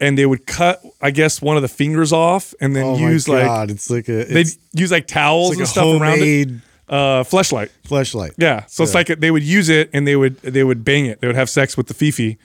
and 0.00 0.16
they 0.18 0.26
would 0.26 0.46
cut 0.46 0.82
I 1.00 1.10
guess 1.10 1.40
one 1.42 1.56
of 1.56 1.62
the 1.62 1.68
fingers 1.68 2.12
off 2.12 2.54
and 2.60 2.74
then 2.74 2.84
oh 2.84 2.96
use 2.98 3.28
like 3.28 3.70
it's 3.70 3.90
like 3.90 4.08
a 4.08 4.24
they'd 4.24 4.48
use 4.72 4.90
like 4.90 5.06
towels 5.06 5.50
like 5.50 5.58
and 5.58 5.64
a 5.64 5.66
stuff 5.66 6.00
around 6.00 6.18
it 6.20 6.48
uh 6.88 7.22
fleshlight 7.22 7.68
fleshlight. 7.86 8.32
yeah. 8.36 8.64
So 8.66 8.82
it's 8.82 8.94
like 8.94 9.06
they 9.06 9.30
would 9.30 9.44
use 9.44 9.68
it 9.68 9.90
and 9.92 10.06
they 10.06 10.16
would 10.16 10.36
they 10.42 10.64
would 10.64 10.84
bang 10.84 11.06
it. 11.06 11.20
They 11.20 11.26
would 11.28 11.36
have 11.36 11.48
sex 11.48 11.76
with 11.76 11.86
the 11.86 11.94
fifi, 11.94 12.36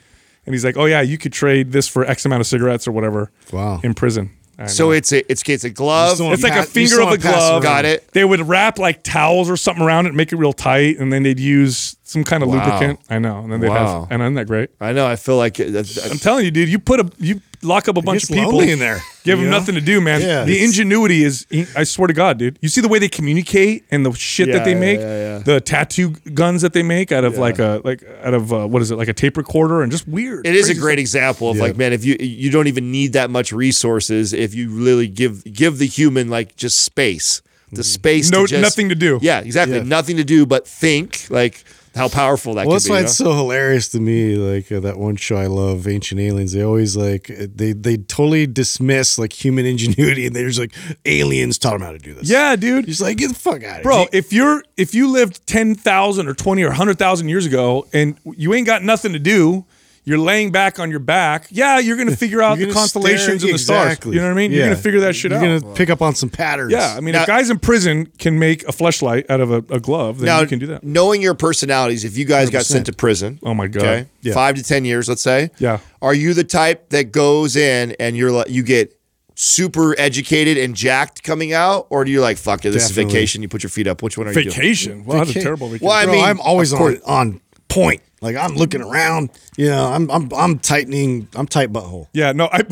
and 0.44 0.54
he's 0.54 0.64
like, 0.64 0.76
"Oh 0.76 0.84
yeah, 0.84 1.00
you 1.00 1.18
could 1.18 1.32
trade 1.32 1.72
this 1.72 1.88
for 1.88 2.04
X 2.04 2.24
amount 2.24 2.42
of 2.42 2.46
cigarettes 2.46 2.86
or 2.86 2.92
whatever." 2.92 3.32
Wow. 3.52 3.80
In 3.82 3.94
prison. 3.94 4.30
So 4.66 4.90
it's 4.90 5.12
a 5.12 5.30
it's 5.30 5.46
it's 5.46 5.64
a 5.64 5.70
glove. 5.70 6.18
it's 6.18 6.42
like 6.42 6.54
a 6.54 6.62
finger 6.62 7.02
of 7.02 7.08
pass 7.08 7.14
it 7.16 7.20
glove. 7.20 7.62
Got 7.62 7.84
it. 7.84 8.08
They 8.12 8.24
would 8.24 8.40
wrap 8.40 8.78
like 8.78 9.02
towels 9.02 9.50
or 9.50 9.56
something 9.58 9.84
around 9.84 10.06
it, 10.06 10.14
make 10.14 10.32
it 10.32 10.36
real 10.36 10.54
tight, 10.54 10.98
and 10.98 11.12
then 11.12 11.22
they'd 11.24 11.38
use 11.38 11.96
some 12.04 12.24
kind 12.24 12.42
of 12.42 12.48
Wow. 12.48 12.64
lubricant. 12.64 13.00
I 13.10 13.18
know. 13.18 13.40
And 13.40 13.52
then 13.52 13.60
they'd 13.60 13.68
Wow. 13.68 14.00
have. 14.02 14.12
And 14.12 14.22
isn't 14.22 14.34
that 14.34 14.46
great? 14.46 14.70
I 14.80 14.92
know. 14.92 15.06
I 15.06 15.16
feel 15.16 15.36
like 15.36 15.60
it, 15.60 15.72
that's, 15.72 15.98
I'm 16.10 16.18
telling 16.18 16.46
you, 16.46 16.50
dude. 16.50 16.68
You 16.70 16.78
put 16.78 17.00
a 17.00 17.10
you 17.18 17.42
lock 17.66 17.88
up 17.88 17.96
a 17.96 18.02
bunch 18.02 18.22
of 18.24 18.28
people 18.30 18.60
in 18.60 18.78
there, 18.78 19.00
Give 19.24 19.38
them 19.38 19.50
know? 19.50 19.58
nothing 19.58 19.74
to 19.74 19.80
do, 19.80 20.00
man. 20.00 20.20
Yeah, 20.20 20.44
the 20.44 20.62
ingenuity 20.64 21.22
is. 21.24 21.46
I 21.76 21.84
swear 21.84 22.06
to 22.08 22.14
God, 22.14 22.38
dude. 22.38 22.58
You 22.62 22.68
see 22.68 22.80
the 22.80 22.88
way 22.88 22.98
they 22.98 23.08
communicate 23.08 23.84
and 23.90 24.06
the 24.06 24.12
shit 24.12 24.48
Yeah, 24.48 24.54
that 24.58 24.64
they 24.64 24.74
make. 24.74 25.00
yeah, 25.00 25.36
yeah. 25.36 25.38
The 25.38 25.60
tattoo 25.60 26.10
guns 26.32 26.62
that 26.62 26.72
they 26.72 26.82
make 26.82 27.12
out 27.12 27.24
of 27.24 27.36
like 27.38 27.58
a 27.58 27.80
like 27.84 28.02
out 28.22 28.34
of 28.34 28.52
uh, 28.52 28.66
what 28.66 28.80
is 28.82 28.90
it 28.90 28.96
like 28.96 29.08
a 29.08 29.12
tape 29.12 29.36
recorder 29.36 29.82
and 29.82 29.90
just 29.92 30.06
weird. 30.08 30.46
It 30.46 30.54
is 30.54 30.70
a 30.70 30.74
great 30.74 30.94
stuff. 30.94 31.00
example 31.00 31.50
of 31.50 31.56
Yeah. 31.56 31.62
like, 31.64 31.76
man, 31.76 31.92
if 31.92 32.04
you 32.04 32.16
you 32.20 32.50
don't 32.50 32.66
even 32.68 32.90
need 32.90 33.12
that 33.14 33.30
much 33.30 33.52
resources 33.52 34.32
if 34.32 34.54
you 34.54 34.70
really 34.70 35.08
give 35.08 35.44
give 35.52 35.78
the 35.78 35.86
human 35.86 36.28
like 36.30 36.56
just 36.56 36.78
space, 36.82 37.42
the 37.72 37.82
space, 37.84 38.30
No- 38.30 38.42
to 38.46 38.48
just, 38.48 38.62
nothing 38.62 38.88
to 38.90 38.94
do. 38.94 39.18
Yeah, 39.20 39.40
exactly, 39.40 39.78
Yeah. 39.78 39.82
nothing 39.82 40.16
to 40.18 40.24
do 40.24 40.46
but 40.46 40.66
think. 40.68 41.26
Like 41.30 41.64
how 41.96 42.08
powerful 42.08 42.54
that 42.54 42.66
Well, 42.66 42.72
can 42.72 42.74
that's 42.74 42.84
be. 42.84 42.90
why 42.90 42.98
you 42.98 43.04
it's 43.04 43.16
so 43.16 43.32
hilarious 43.32 43.88
to 43.88 44.00
me. 44.00 44.36
Like 44.36 44.70
uh, 44.70 44.80
that 44.80 44.98
one 44.98 45.16
show 45.16 45.36
I 45.36 45.46
love, 45.46 45.88
Ancient 45.88 46.20
Aliens. 46.20 46.52
They 46.52 46.62
always 46.62 46.96
like 46.96 47.26
they 47.28 47.72
they 47.72 47.96
totally 47.96 48.46
dismiss 48.46 49.18
like 49.18 49.32
human 49.32 49.66
ingenuity, 49.72 50.26
and 50.26 50.36
they're 50.36 50.46
just 50.48 50.60
like 50.60 50.72
aliens 51.04 51.58
taught 51.58 51.72
them 51.72 51.82
how 51.82 51.92
to 51.92 51.98
do 51.98 52.14
this. 52.14 52.28
Yeah, 52.30 52.54
dude. 52.56 52.84
He's 52.84 53.00
like, 53.00 53.16
get 53.16 53.28
the 53.28 53.34
fuck 53.34 53.64
out 53.64 53.78
of 53.78 53.82
Bro, 53.82 53.96
here, 53.98 54.08
if 54.12 54.32
you're 54.32 54.62
if 54.76 54.94
you 54.94 55.08
lived 55.10 55.46
ten 55.46 55.74
thousand 55.74 56.28
or 56.28 56.34
twenty 56.34 56.62
or 56.62 56.70
hundred 56.72 56.98
thousand 56.98 57.28
years 57.28 57.46
ago 57.46 57.86
and 57.92 58.16
you 58.36 58.54
ain't 58.54 58.66
got 58.66 58.82
nothing 58.82 59.12
to 59.12 59.18
do, 59.18 59.64
you're 60.06 60.16
laying 60.18 60.52
back 60.52 60.78
on 60.78 60.88
your 60.88 61.00
back. 61.00 61.48
Yeah, 61.50 61.78
you're 61.78 61.96
gonna 61.98 62.16
figure 62.24 62.40
out 62.40 62.56
the 62.58 62.72
constellations 62.72 63.42
stare- 63.42 63.50
and 63.50 63.54
the 63.54 63.58
stars. 63.58 63.98
You 64.06 64.12
know 64.20 64.22
what 64.24 64.30
I 64.30 64.34
mean? 64.34 64.52
You're 64.52 64.62
gonna 64.64 64.76
figure 64.76 65.00
that 65.00 65.14
shit 65.14 65.32
out. 65.32 65.42
You're 65.42 65.58
gonna 65.60 65.74
pick 65.74 65.90
up 65.90 66.00
on 66.00 66.14
some 66.14 66.30
patterns. 66.30 66.72
Yeah, 66.72 66.94
I 66.96 67.00
mean, 67.00 67.12
Now- 67.12 67.22
if 67.22 67.26
guys 67.26 67.50
in 67.50 67.58
prison 67.58 68.06
can 68.18 68.38
make 68.38 68.62
a 68.62 68.72
fleshlight 68.72 69.28
out 69.28 69.40
of 69.40 69.50
a, 69.50 69.58
a 69.68 69.80
glove, 69.80 70.18
then 70.18 70.26
now 70.26 70.40
you 70.40 70.46
can 70.46 70.58
do 70.58 70.66
that. 70.68 70.82
knowing 70.84 71.20
your 71.20 71.34
personalities. 71.34 72.04
If 72.04 72.16
you 72.16 72.24
guys 72.24 72.48
got 72.48 72.64
sent 72.64 72.86
to 72.86 72.92
prison, 72.94 73.38
Oh 73.42 73.52
my 73.52 73.66
God. 73.66 73.82
okay, 73.82 74.06
Yeah. 74.22 74.32
five 74.32 74.54
to 74.54 74.62
ten 74.62 74.84
years, 74.86 75.08
let's 75.08 75.22
say, 75.22 75.50
Yeah. 75.58 75.80
are 76.00 76.14
you 76.14 76.32
the 76.32 76.44
type 76.44 76.88
that 76.90 77.12
goes 77.12 77.56
in 77.56 77.94
and 78.00 78.16
you're 78.16 78.30
like 78.32 78.48
you 78.48 78.62
get 78.62 78.92
super 79.38 79.94
educated 79.98 80.56
and 80.56 80.74
jacked 80.74 81.22
coming 81.22 81.52
out, 81.52 81.86
or 81.90 82.04
do 82.04 82.10
you 82.10 82.20
like 82.20 82.38
fuck 82.38 82.64
it? 82.64 82.70
This 82.70 82.88
Definitely. 82.88 83.04
is 83.10 83.12
vacation. 83.12 83.42
You 83.42 83.48
put 83.48 83.62
your 83.62 83.70
feet 83.70 83.86
up. 83.86 84.02
Which 84.02 84.16
one 84.16 84.26
are 84.28 84.30
you 84.32 84.44
doing? 84.44 84.54
Vacation. 84.54 85.04
Wow, 85.04 85.24
that's 85.24 85.36
a 85.36 85.40
terrible 85.42 85.68
vacation. 85.68 85.86
Well, 85.88 85.96
I 85.96 86.04
Bro, 86.04 86.14
mean, 86.14 86.24
I'm 86.24 86.40
always 86.40 86.72
on 86.72 86.98
on 87.06 87.40
point. 87.68 88.00
Like 88.26 88.36
I'm 88.36 88.56
looking 88.56 88.82
around. 88.82 89.30
You 89.56 89.66
know, 89.66 89.86
I'm 89.86 90.10
I'm 90.10 90.28
I'm 90.34 90.58
tightening. 90.58 91.28
I'm 91.36 91.46
tight 91.46 91.72
butthole. 91.72 92.08
Yeah, 92.12 92.32
no, 92.32 92.48
I 92.52 92.62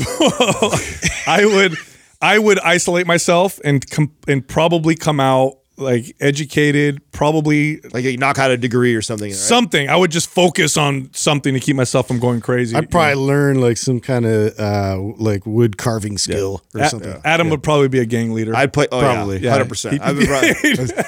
I 1.28 1.44
would 1.46 1.76
I 2.20 2.38
would 2.40 2.58
isolate 2.58 3.06
myself 3.06 3.60
and 3.64 3.88
com- 3.88 4.16
and 4.26 4.46
probably 4.46 4.96
come 4.96 5.20
out 5.20 5.58
like 5.76 6.14
educated, 6.20 7.00
probably 7.12 7.80
Like 7.92 8.04
you 8.04 8.16
knock 8.16 8.38
out 8.38 8.50
a 8.50 8.56
degree 8.56 8.94
or 8.94 9.02
something. 9.02 9.28
Right? 9.30 9.34
something. 9.36 9.88
I 9.88 9.96
would 9.96 10.10
just 10.10 10.28
focus 10.28 10.76
on 10.76 11.10
something 11.12 11.52
to 11.54 11.60
keep 11.60 11.74
myself 11.76 12.06
from 12.08 12.18
going 12.20 12.40
crazy. 12.40 12.76
I'd 12.76 12.90
probably 12.90 13.14
learn 13.16 13.60
like 13.60 13.76
some 13.76 13.98
kind 14.00 14.24
of 14.26 14.58
uh 14.58 14.98
like 15.18 15.44
wood 15.46 15.76
carving 15.76 16.16
skill 16.18 16.62
or 16.74 16.82
A- 16.82 16.88
something. 16.88 17.20
Adam 17.24 17.50
would 17.50 17.62
probably 17.62 17.88
be 17.88 17.98
a 17.98 18.04
gang 18.06 18.32
leader. 18.32 18.54
I'd 18.54 18.72
play. 18.72 18.86
Oh 18.92 19.00
Probably. 19.00 19.36
yeah, 19.38 19.42
Yeah. 19.46 19.50
hundred 19.52 19.68
percent. 19.68 20.00
I'd 20.02 20.16
be 20.18 20.26
right. 20.26 20.56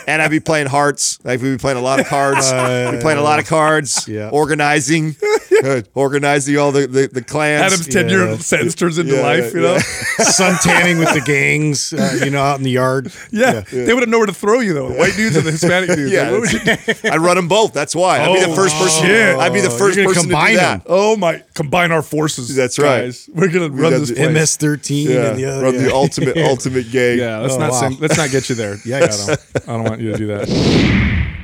and 0.09 0.21
I'd 0.21 0.31
be 0.31 0.41
playing 0.41 0.67
hearts. 0.67 1.19
Like 1.25 1.41
we'd 1.41 1.53
be 1.53 1.59
playing 1.59 1.79
a 1.79 1.83
lot 1.83 2.01
of 2.01 2.07
cards. 2.07 2.51
we'd 2.53 2.97
be 2.99 3.03
playing 3.03 3.19
a 3.19 3.23
lot 3.23 3.39
of 3.39 3.47
cards. 3.47 4.09
Yeah. 4.09 4.31
Organizing, 4.31 5.15
Good. 5.63 5.89
organizing 5.95 6.57
all 6.59 6.73
the 6.73 6.87
the, 6.87 7.09
the 7.13 7.23
clans. 7.23 7.63
Adam's 7.73 7.87
ten 7.89 8.09
year 8.09 8.27
Yeah. 8.31 8.37
sentence 8.39 8.75
turns 8.75 8.99
into 8.99 9.15
Yeah, 9.15 9.21
life. 9.23 9.55
You 9.55 9.63
yeah, 9.63 9.73
know. 9.75 9.79
Sun 10.25 10.57
tanning 10.63 10.99
with 10.99 11.13
the 11.15 11.21
gangs, 11.21 11.93
uh, 11.93 12.19
you 12.25 12.31
know, 12.31 12.43
out 12.43 12.59
in 12.59 12.65
the 12.65 12.71
yard. 12.71 13.13
Yeah, 13.31 13.61
they 13.71 13.93
wouldn't 13.95 14.11
know 14.11 14.19
where 14.19 14.27
to 14.27 14.33
throw 14.35 14.61
you 14.61 14.75
though. 14.75 14.89
The 14.91 14.95
white 14.99 15.15
dudes 15.17 15.37
and 15.37 15.47
the 15.47 15.51
Hispanic 15.53 15.91
dudes. 15.91 16.13
Yeah, 16.13 16.23
Like, 16.31 16.33
what 16.33 16.41
would 16.41 16.53
you 16.53 16.59
do? 16.61 17.09
I'd 17.11 17.21
run 17.21 17.37
them 17.37 17.49
both. 17.49 17.73
That's 17.73 17.95
why. 17.95 18.19
I'd 18.21 18.35
be 18.35 18.41
the 18.41 18.51
Oh, 18.51 18.55
first 18.55 18.77
person. 18.77 19.07
shit. 19.07 19.37
I'd 19.39 19.53
be 19.53 19.61
the 19.61 19.69
Oh, 19.69 19.79
first 19.79 19.97
you're 19.97 20.05
gonna 20.07 20.15
person 20.15 20.29
to 20.29 20.35
combine 20.35 20.51
do 20.53 20.57
that. 20.59 20.73
them. 20.85 20.87
Oh 20.89 21.17
my! 21.17 21.43
Combine 21.55 21.93
our 21.93 22.03
forces. 22.03 22.55
That's 22.55 22.79
right. 22.79 23.03
guys. 23.03 23.29
We're 23.33 23.49
gonna 23.49 23.69
run 23.71 23.93
this 23.93 24.09
the 24.11 24.15
place. 24.17 24.29
MS-13 24.31 25.09
Yeah, 25.09 25.27
and 25.31 25.39
the 25.39 25.45
other. 25.47 25.63
run 25.63 25.75
yeah. 25.75 25.81
the 25.83 25.95
ultimate 25.95 26.37
ultimate 26.53 26.91
gang. 26.91 27.19
Yeah, 27.19 27.39
let's 27.39 27.55
Oh, 27.55 27.59
not 27.59 27.71
wow. 27.73 27.81
send, 27.81 28.01
let's 28.01 28.17
not 28.17 28.31
get 28.31 28.49
you 28.49 28.55
there. 28.55 28.77
Yeah, 28.85 28.97
Adam. 29.05 29.37
I 29.67 29.73
don't 29.73 29.85
want 29.85 30.01
you 30.01 30.13
to 30.13 30.19
do 30.19 30.27
that. 30.29 30.49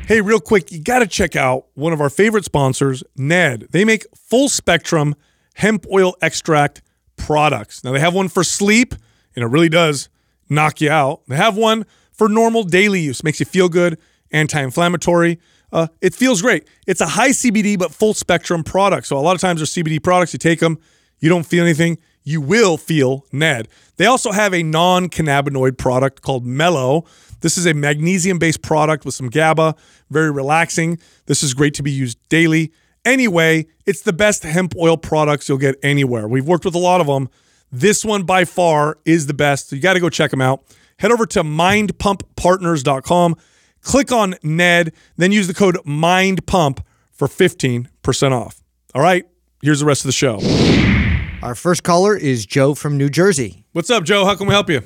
Hey, 0.07 0.21
real 0.21 0.41
quick, 0.41 0.71
you 0.73 0.81
got 0.83 0.99
to 0.99 1.07
check 1.07 1.37
out 1.37 1.67
one 1.75 1.93
of 1.93 2.01
our 2.01 2.11
favorite 2.11 2.45
sponsors, 2.45 3.03
Ned. 3.17 3.69
They 3.71 3.85
make 3.85 4.02
full 4.15 4.49
spectrum 4.49 5.15
hemp 5.55 5.87
oil 5.93 6.15
extract 6.23 6.83
products. 7.17 7.85
Now 7.85 7.93
they 7.93 8.01
have 8.01 8.15
one 8.15 8.29
for 8.29 8.45
sleep, 8.45 8.95
and 9.35 9.43
it 9.43 9.49
really 9.49 9.69
does 9.69 10.09
knock 10.49 10.81
you 10.81 10.91
out. 10.91 11.23
They 11.29 11.37
have 11.37 11.57
one 11.57 11.85
for 12.13 12.29
normal 12.29 12.65
daily 12.65 13.01
use, 13.01 13.25
makes 13.25 13.41
you 13.41 13.47
feel 13.47 13.69
good, 13.69 13.99
anti-inflammatory. 14.31 15.39
Uh, 15.73 15.87
it 16.01 16.15
feels 16.15 16.43
great. 16.43 16.69
It's 16.87 17.01
a 17.01 17.07
high 17.07 17.31
CBD 17.31 17.79
but 17.79 17.93
full 17.93 18.15
spectrum 18.15 18.63
product. 18.63 19.07
So 19.07 19.17
a 19.17 19.21
lot 19.21 19.35
of 19.35 19.41
times 19.41 19.61
there's 19.61 19.73
CBD 19.73 20.03
products. 20.03 20.33
You 20.33 20.39
take 20.39 20.61
them, 20.61 20.79
you 21.19 21.29
don't 21.29 21.47
feel 21.47 21.65
anything. 21.65 21.99
You 22.25 22.41
will 22.41 22.77
feel 22.77 23.27
Ned. 23.33 23.69
They 23.97 24.07
also 24.07 24.31
have 24.33 24.55
a 24.55 24.63
non-cannabinoid 24.63 25.79
product 25.79 26.23
called 26.23 26.47
Mellow. 26.47 27.05
This 27.41 27.59
is 27.59 27.67
a 27.67 27.75
magnesium-based 27.75 28.63
product 28.63 29.05
with 29.05 29.15
some 29.15 29.29
GABA, 29.29 29.75
very 30.11 30.31
relaxing. 30.31 31.01
This 31.27 31.43
is 31.43 31.55
great 31.55 31.75
to 31.75 31.83
be 31.83 31.91
used 31.91 32.19
daily. 32.29 32.73
Anyway, 33.05 33.67
it's 33.85 34.03
the 34.03 34.13
best 34.13 34.45
hemp 34.45 34.75
oil 34.77 34.97
products 34.97 35.49
you'll 35.49 35.59
get 35.59 35.77
anywhere. 35.83 36.29
We've 36.29 36.47
worked 36.47 36.65
with 36.65 36.75
a 36.75 36.79
lot 36.79 37.01
of 37.01 37.07
them. 37.09 37.29
This 37.71 38.05
one 38.05 38.23
by 38.23 38.45
far 38.45 38.99
is 39.05 39.27
the 39.27 39.35
best. 39.35 39.71
So 39.71 39.77
you 39.77 39.83
got 39.83 39.95
to 39.95 40.01
go 40.01 40.09
check 40.09 40.31
them 40.31 40.41
out. 40.41 40.63
Head 40.99 41.11
over 41.11 41.27
to 41.27 41.43
mindpumppartners.com, 41.43 43.37
click 43.81 44.13
on 44.13 44.37
Ned, 44.45 44.93
then 45.17 45.33
use 45.33 45.49
the 45.49 45.55
code 45.55 45.79
MINDPUMP 45.85 46.79
for 47.11 47.27
15% 47.27 48.33
off. 48.33 48.63
All 48.95 49.03
right, 49.03 49.25
here's 49.63 49.81
the 49.81 49.87
rest 49.87 50.03
of 50.05 50.09
the 50.09 50.13
show. 50.13 50.39
Our 51.43 51.57
first 51.57 51.83
caller 51.83 52.17
is 52.17 52.47
Joe 52.47 52.75
from 52.75 52.97
New 52.97 53.09
Jersey. 53.09 53.65
What's 53.73 53.91
up, 53.91 54.05
Joe? 54.05 54.25
How 54.25 54.37
can 54.37 54.47
we 54.47 54.53
help 54.53 54.71
you? 54.71 54.83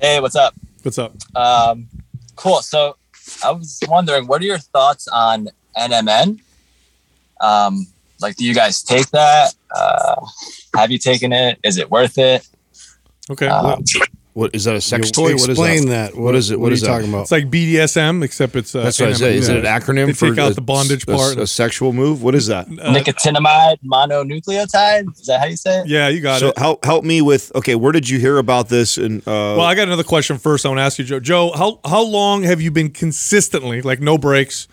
Hey, 0.00 0.20
what's 0.20 0.36
up? 0.36 0.54
What's 0.82 0.98
up? 0.98 1.16
Um, 1.34 1.88
cool. 2.36 2.62
So 2.62 2.96
I 3.42 3.50
was 3.50 3.80
wondering, 3.88 4.28
what 4.28 4.40
are 4.40 4.44
your 4.44 4.58
thoughts 4.58 5.08
on 5.08 5.48
NMN? 5.76 6.40
Um, 7.40 7.86
like, 8.20 8.36
do 8.36 8.44
you 8.44 8.54
guys 8.54 8.82
take 8.82 9.10
that? 9.10 9.54
Uh, 9.74 10.16
have 10.76 10.90
you 10.90 10.98
taken 10.98 11.32
it? 11.32 11.58
Is 11.62 11.78
it 11.78 11.90
worth 11.90 12.16
it? 12.18 12.46
Okay. 13.30 13.46
Um, 13.48 13.64
well, 13.64 13.82
What 14.34 14.54
is 14.54 14.64
that? 14.64 14.74
A 14.76 14.80
sex 14.80 15.06
You 15.08 15.12
toy? 15.12 15.22
What 15.32 15.34
is 15.34 15.48
explain 15.50 15.88
that? 15.88 16.12
that. 16.12 16.20
what 16.20 16.34
is 16.34 16.50
it? 16.50 16.58
What 16.58 16.64
What 16.64 16.72
are 16.72 16.74
you 16.74 16.80
that? 16.80 16.86
talking 16.86 17.08
about? 17.08 17.22
It's 17.22 17.30
like 17.32 17.50
BDSM, 17.50 18.22
except 18.24 18.56
it's 18.56 18.74
uh, 18.74 18.82
That's 18.82 18.98
what 19.00 19.10
I 19.10 19.12
NMN. 19.12 19.16
said. 19.18 19.34
Is 19.34 19.48
it 19.48 19.56
an 19.58 19.64
acronym 19.64 20.06
They 20.06 20.12
for 20.12 20.30
take 20.30 20.38
out 20.38 20.50
a- 20.52 20.54
the 20.54 20.60
bondage 20.60 21.04
a- 21.04 21.06
part? 21.06 21.36
A, 21.38 21.46
sexual 21.46 21.92
move? 21.92 22.22
What 22.22 22.34
is 22.34 22.46
that? 22.48 22.66
Nicotinamide 22.68 23.76
mononucleotide. 23.84 25.12
Is 25.18 25.26
that 25.26 25.40
how 25.40 25.46
you 25.46 25.56
say 25.56 25.80
it? 25.80 25.86
yeah, 25.86 26.08
you 26.08 26.20
got 26.20 26.40
so 26.40 26.48
it. 26.48 26.58
help 26.58 26.84
help 26.84 27.04
me 27.04 27.20
with. 27.22 27.52
Okay, 27.54 27.74
where 27.74 27.92
did 27.92 28.08
you 28.08 28.18
hear 28.18 28.38
about 28.38 28.68
this? 28.68 28.96
And 28.98 29.20
uh, 29.22 29.54
Well, 29.56 29.62
I 29.62 29.74
got 29.74 29.86
another 29.86 30.02
question 30.04 30.38
first. 30.38 30.64
I 30.66 30.68
want 30.68 30.78
to 30.78 30.82
ask 30.82 30.98
you, 30.98 31.04
Joe. 31.04 31.20
Joe, 31.20 31.52
how 31.54 31.80
how 31.84 32.02
long 32.02 32.42
have 32.42 32.60
you 32.60 32.70
been 32.70 32.90
consistently, 32.90 33.82
like 33.82 34.00
no 34.00 34.18
breaks, 34.18 34.66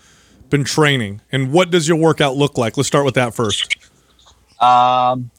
been 0.52 0.62
training, 0.62 1.20
and 1.32 1.50
what 1.50 1.70
does 1.70 1.88
your 1.88 1.96
workout 1.96 2.36
look 2.36 2.56
like? 2.56 2.76
Let's 2.76 2.86
start 2.86 3.04
with 3.04 3.14
that 3.14 3.34
first. 3.34 3.76
Um, 4.60 5.32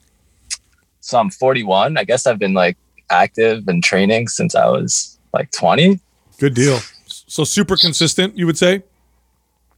so 1.00 1.18
I'm 1.18 1.30
41. 1.30 1.98
I 1.98 2.04
guess 2.04 2.28
I've 2.28 2.40
been 2.40 2.54
like 2.54 2.76
active 3.10 3.68
and 3.70 3.82
training 3.82 4.28
since 4.28 4.56
I 4.56 4.68
was 4.68 5.18
like 5.32 5.52
20. 5.52 6.02
Good 6.40 6.56
deal. 6.56 6.80
So 7.08 7.46
super 7.46 7.78
consistent, 7.78 8.38
you 8.38 8.46
would 8.46 8.58
say? 8.58 8.84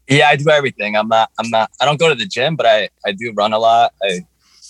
Yeah, 0.08 0.30
I 0.30 0.36
do 0.36 0.50
everything. 0.50 0.96
I'm 0.96 1.08
not. 1.08 1.30
I'm 1.38 1.50
not. 1.50 1.70
I 1.82 1.86
don't 1.86 2.00
go 2.00 2.10
to 2.10 2.16
the 2.16 2.26
gym, 2.26 2.56
but 2.56 2.66
I 2.66 2.90
I 3.06 3.12
do 3.12 3.34
run 3.36 3.54
a 3.54 3.60
lot. 3.60 3.94
I 4.04 4.26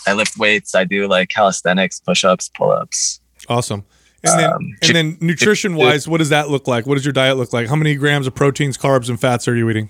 I 0.08 0.14
lift 0.14 0.38
weights. 0.38 0.76
I 0.76 0.84
do 0.84 1.08
like 1.08 1.30
calisthenics, 1.30 2.00
push-ups, 2.00 2.50
pull-ups. 2.56 3.20
Awesome. 3.50 3.84
And 4.24 4.40
then, 4.40 4.54
Um, 4.54 4.78
and 4.82 4.96
then 4.96 5.18
nutrition 5.22 5.76
wise, 5.76 6.08
what 6.08 6.18
does 6.18 6.30
that 6.30 6.50
look 6.50 6.68
like? 6.68 6.88
What 6.88 6.96
does 6.96 7.06
your 7.06 7.12
diet 7.12 7.38
look 7.38 7.54
like? 7.54 7.68
How 7.68 7.76
many 7.76 7.96
grams 7.96 8.28
of 8.28 8.34
proteins, 8.34 8.78
carbs, 8.78 9.10
and 9.10 9.20
fats 9.20 9.48
are 9.48 9.56
you 9.56 9.70
eating? 9.70 9.90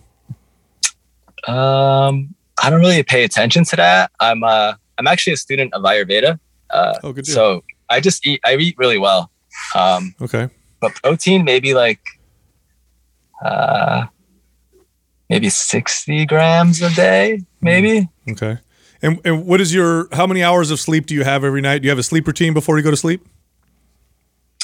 Um, 1.47 2.33
I 2.61 2.69
don't 2.69 2.79
really 2.79 3.03
pay 3.03 3.23
attention 3.23 3.63
to 3.65 3.75
that. 3.75 4.11
I'm 4.19 4.43
uh 4.43 4.73
I'm 4.97 5.07
actually 5.07 5.33
a 5.33 5.37
student 5.37 5.73
of 5.73 5.83
Ayurveda. 5.83 6.39
Uh, 6.69 6.93
Oh, 7.03 7.13
good 7.13 7.25
deal. 7.25 7.35
so 7.35 7.63
I 7.89 7.99
just 7.99 8.25
eat. 8.25 8.39
I 8.45 8.55
eat 8.55 8.75
really 8.77 8.97
well. 8.97 9.29
Um, 9.75 10.15
Okay. 10.21 10.49
but 10.81 10.93
protein 10.95 11.43
maybe 11.45 11.73
like 11.73 11.99
uh 13.43 14.05
maybe 15.29 15.49
60 15.49 16.25
grams 16.25 16.81
a 16.81 16.89
day 16.93 17.41
maybe 17.61 18.07
Okay. 18.29 18.57
And, 19.01 19.19
and 19.25 19.45
what 19.45 19.59
is 19.61 19.73
your, 19.73 20.07
how 20.13 20.25
many 20.25 20.41
hours 20.43 20.71
of 20.71 20.79
sleep 20.79 21.05
do 21.05 21.13
you 21.13 21.23
have 21.23 21.43
every 21.43 21.61
night? 21.61 21.79
Do 21.79 21.85
you 21.85 21.89
have 21.91 21.99
a 21.99 22.03
sleep 22.03 22.25
routine 22.27 22.53
before 22.53 22.77
you 22.77 22.83
go 22.83 22.91
to 22.91 22.97
sleep? 22.97 23.25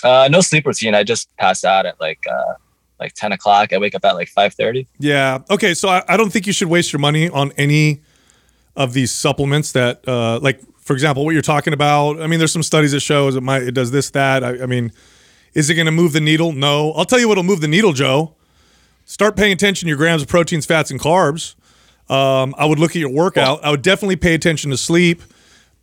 uh 0.03 0.27
no 0.31 0.41
sleep 0.41 0.65
routine 0.65 0.95
i 0.95 1.03
just 1.03 1.29
pass 1.37 1.63
out 1.63 1.85
at 1.85 1.99
like 1.99 2.19
uh 2.27 2.53
like 3.01 3.13
10 3.13 3.31
o'clock 3.33 3.73
i 3.73 3.77
wake 3.77 3.95
up 3.95 4.05
at 4.05 4.13
like 4.13 4.29
5.30 4.29 4.87
Yeah. 4.99 5.39
Okay. 5.49 5.73
So 5.73 5.89
I, 5.89 6.03
I 6.07 6.15
don't 6.17 6.31
think 6.31 6.47
you 6.47 6.53
should 6.53 6.69
waste 6.69 6.93
your 6.93 6.99
money 6.99 7.29
on 7.29 7.51
any 7.57 8.01
of 8.75 8.93
these 8.93 9.11
supplements 9.11 9.73
that, 9.73 10.07
uh, 10.07 10.39
like, 10.39 10.61
for 10.79 10.93
example, 10.93 11.25
what 11.25 11.31
you're 11.31 11.41
talking 11.41 11.73
about. 11.73 12.21
I 12.21 12.27
mean, 12.27 12.39
there's 12.39 12.53
some 12.53 12.63
studies 12.63 12.91
that 12.93 13.01
shows 13.01 13.35
it 13.35 13.41
might, 13.41 13.63
it 13.63 13.73
does 13.73 13.91
this, 13.91 14.09
that. 14.11 14.43
I, 14.43 14.63
I 14.63 14.65
mean, 14.65 14.93
is 15.53 15.69
it 15.69 15.75
going 15.75 15.85
to 15.87 15.91
move 15.91 16.13
the 16.13 16.21
needle? 16.21 16.53
No. 16.53 16.93
I'll 16.93 17.05
tell 17.05 17.19
you 17.19 17.27
what'll 17.27 17.43
move 17.43 17.59
the 17.59 17.67
needle, 17.67 17.91
Joe. 17.91 18.35
Start 19.05 19.35
paying 19.35 19.51
attention 19.51 19.87
to 19.87 19.89
your 19.89 19.97
grams 19.97 20.21
of 20.21 20.27
proteins, 20.29 20.65
fats, 20.65 20.89
and 20.89 20.99
carbs. 20.99 21.55
Um, 22.09 22.55
I 22.57 22.65
would 22.65 22.79
look 22.79 22.91
at 22.91 22.97
your 22.97 23.09
workout. 23.11 23.63
I 23.63 23.71
would 23.71 23.81
definitely 23.81 24.15
pay 24.15 24.33
attention 24.33 24.71
to 24.71 24.77
sleep. 24.77 25.21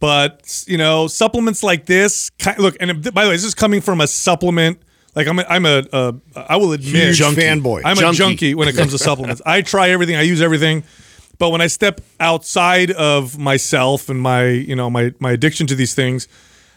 But 0.01 0.65
you 0.67 0.79
know, 0.79 1.09
supplements 1.09 1.63
like 1.63 1.87
this, 1.87 2.31
look. 2.59 2.77
And 2.81 3.03
by 3.13 3.25
the 3.25 3.31
way, 3.31 3.35
this 3.35 3.45
is 3.45 3.55
coming 3.55 3.81
from 3.81 4.01
a 4.01 4.07
supplement. 4.07 4.79
Like 5.19 5.27
I'm, 5.27 5.39
a, 5.41 5.45
I'm 5.49 5.67
a, 5.67 5.83
a, 5.93 6.15
I 6.37 6.57
will 6.59 6.73
admit, 6.73 7.17
Huge 7.17 7.19
fanboy. 7.19 7.83
I'm 7.85 7.99
a 7.99 8.01
Junkie. 8.03 8.17
junkie 8.19 8.55
when 8.55 8.69
it 8.69 8.77
comes 8.77 8.93
to 8.93 8.99
supplements. 8.99 9.43
I 9.45 9.63
try 9.63 9.91
everything. 9.91 10.15
I 10.15 10.23
use 10.23 10.41
everything. 10.41 10.85
But 11.39 11.51
when 11.51 11.61
I 11.61 11.67
step 11.67 12.01
outside 12.21 12.93
of 12.93 13.37
myself 13.37 14.09
and 14.09 14.21
my, 14.21 14.45
you 14.47 14.77
know, 14.77 14.89
my 14.89 15.13
my 15.19 15.33
addiction 15.33 15.67
to 15.67 15.75
these 15.75 15.93
things, 15.93 16.29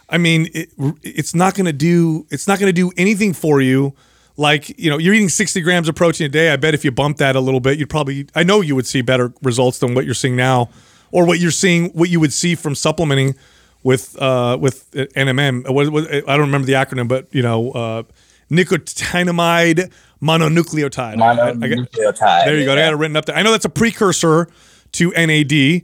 I 0.10 0.18
mean, 0.18 0.48
it, 0.56 0.72
it's 1.04 1.36
not 1.36 1.54
going 1.54 1.68
to 1.68 1.72
do 1.74 2.26
it's 2.32 2.48
not 2.48 2.58
going 2.58 2.68
to 2.68 2.74
do 2.74 2.92
anything 2.98 3.34
for 3.34 3.62
you. 3.62 3.94
Like, 4.38 4.80
you 4.80 4.90
know, 4.90 4.98
you're 4.98 5.14
eating 5.14 5.30
60 5.30 5.62
grams 5.62 5.88
of 5.88 5.94
protein 5.94 6.26
a 6.26 6.30
day. 6.30 6.52
I 6.52 6.56
bet 6.56 6.74
if 6.74 6.84
you 6.84 6.92
bump 6.92 7.18
that 7.18 7.36
a 7.36 7.40
little 7.40 7.60
bit, 7.60 7.78
you'd 7.78 7.92
probably 7.92 8.26
I 8.34 8.42
know 8.42 8.62
you 8.62 8.76
would 8.76 8.88
see 8.88 9.02
better 9.04 9.32
results 9.44 9.78
than 9.78 9.94
what 9.94 10.06
you're 10.06 10.16
seeing 10.16 10.36
now 10.36 10.72
or 11.12 11.28
what 11.28 11.38
you're 11.38 11.52
seeing 11.52 11.92
what 11.92 12.10
you 12.10 12.20
would 12.20 12.34
see 12.34 12.56
from 12.56 12.74
supplementing 12.74 13.36
with 13.84 14.20
uh 14.20 14.58
with 14.60 14.90
NMN. 14.92 15.72
What, 15.72 15.90
what, 15.90 16.12
I 16.12 16.22
don't 16.22 16.48
remember 16.48 16.66
the 16.66 16.74
acronym, 16.74 17.08
but 17.08 17.28
you 17.32 17.44
know, 17.44 17.72
uh 17.72 18.04
nicotinamide 18.52 19.92
mononucleotide. 20.22 21.22
I- 21.22 21.26
I- 21.26 21.50
I 21.50 21.54
mononucleotide 21.54 22.46
there 22.46 22.58
you 22.58 22.66
go. 22.66 22.74
I 22.74 22.76
yeah. 22.76 22.86
got 22.88 22.94
it 22.94 22.98
written 22.98 23.18
up 23.18 23.26
there. 23.26 23.36
I 23.36 23.42
know 23.42 23.52
that's 23.52 23.66
a 23.66 23.70
precursor 23.70 24.48
to 24.94 25.12
NAD. 25.12 25.84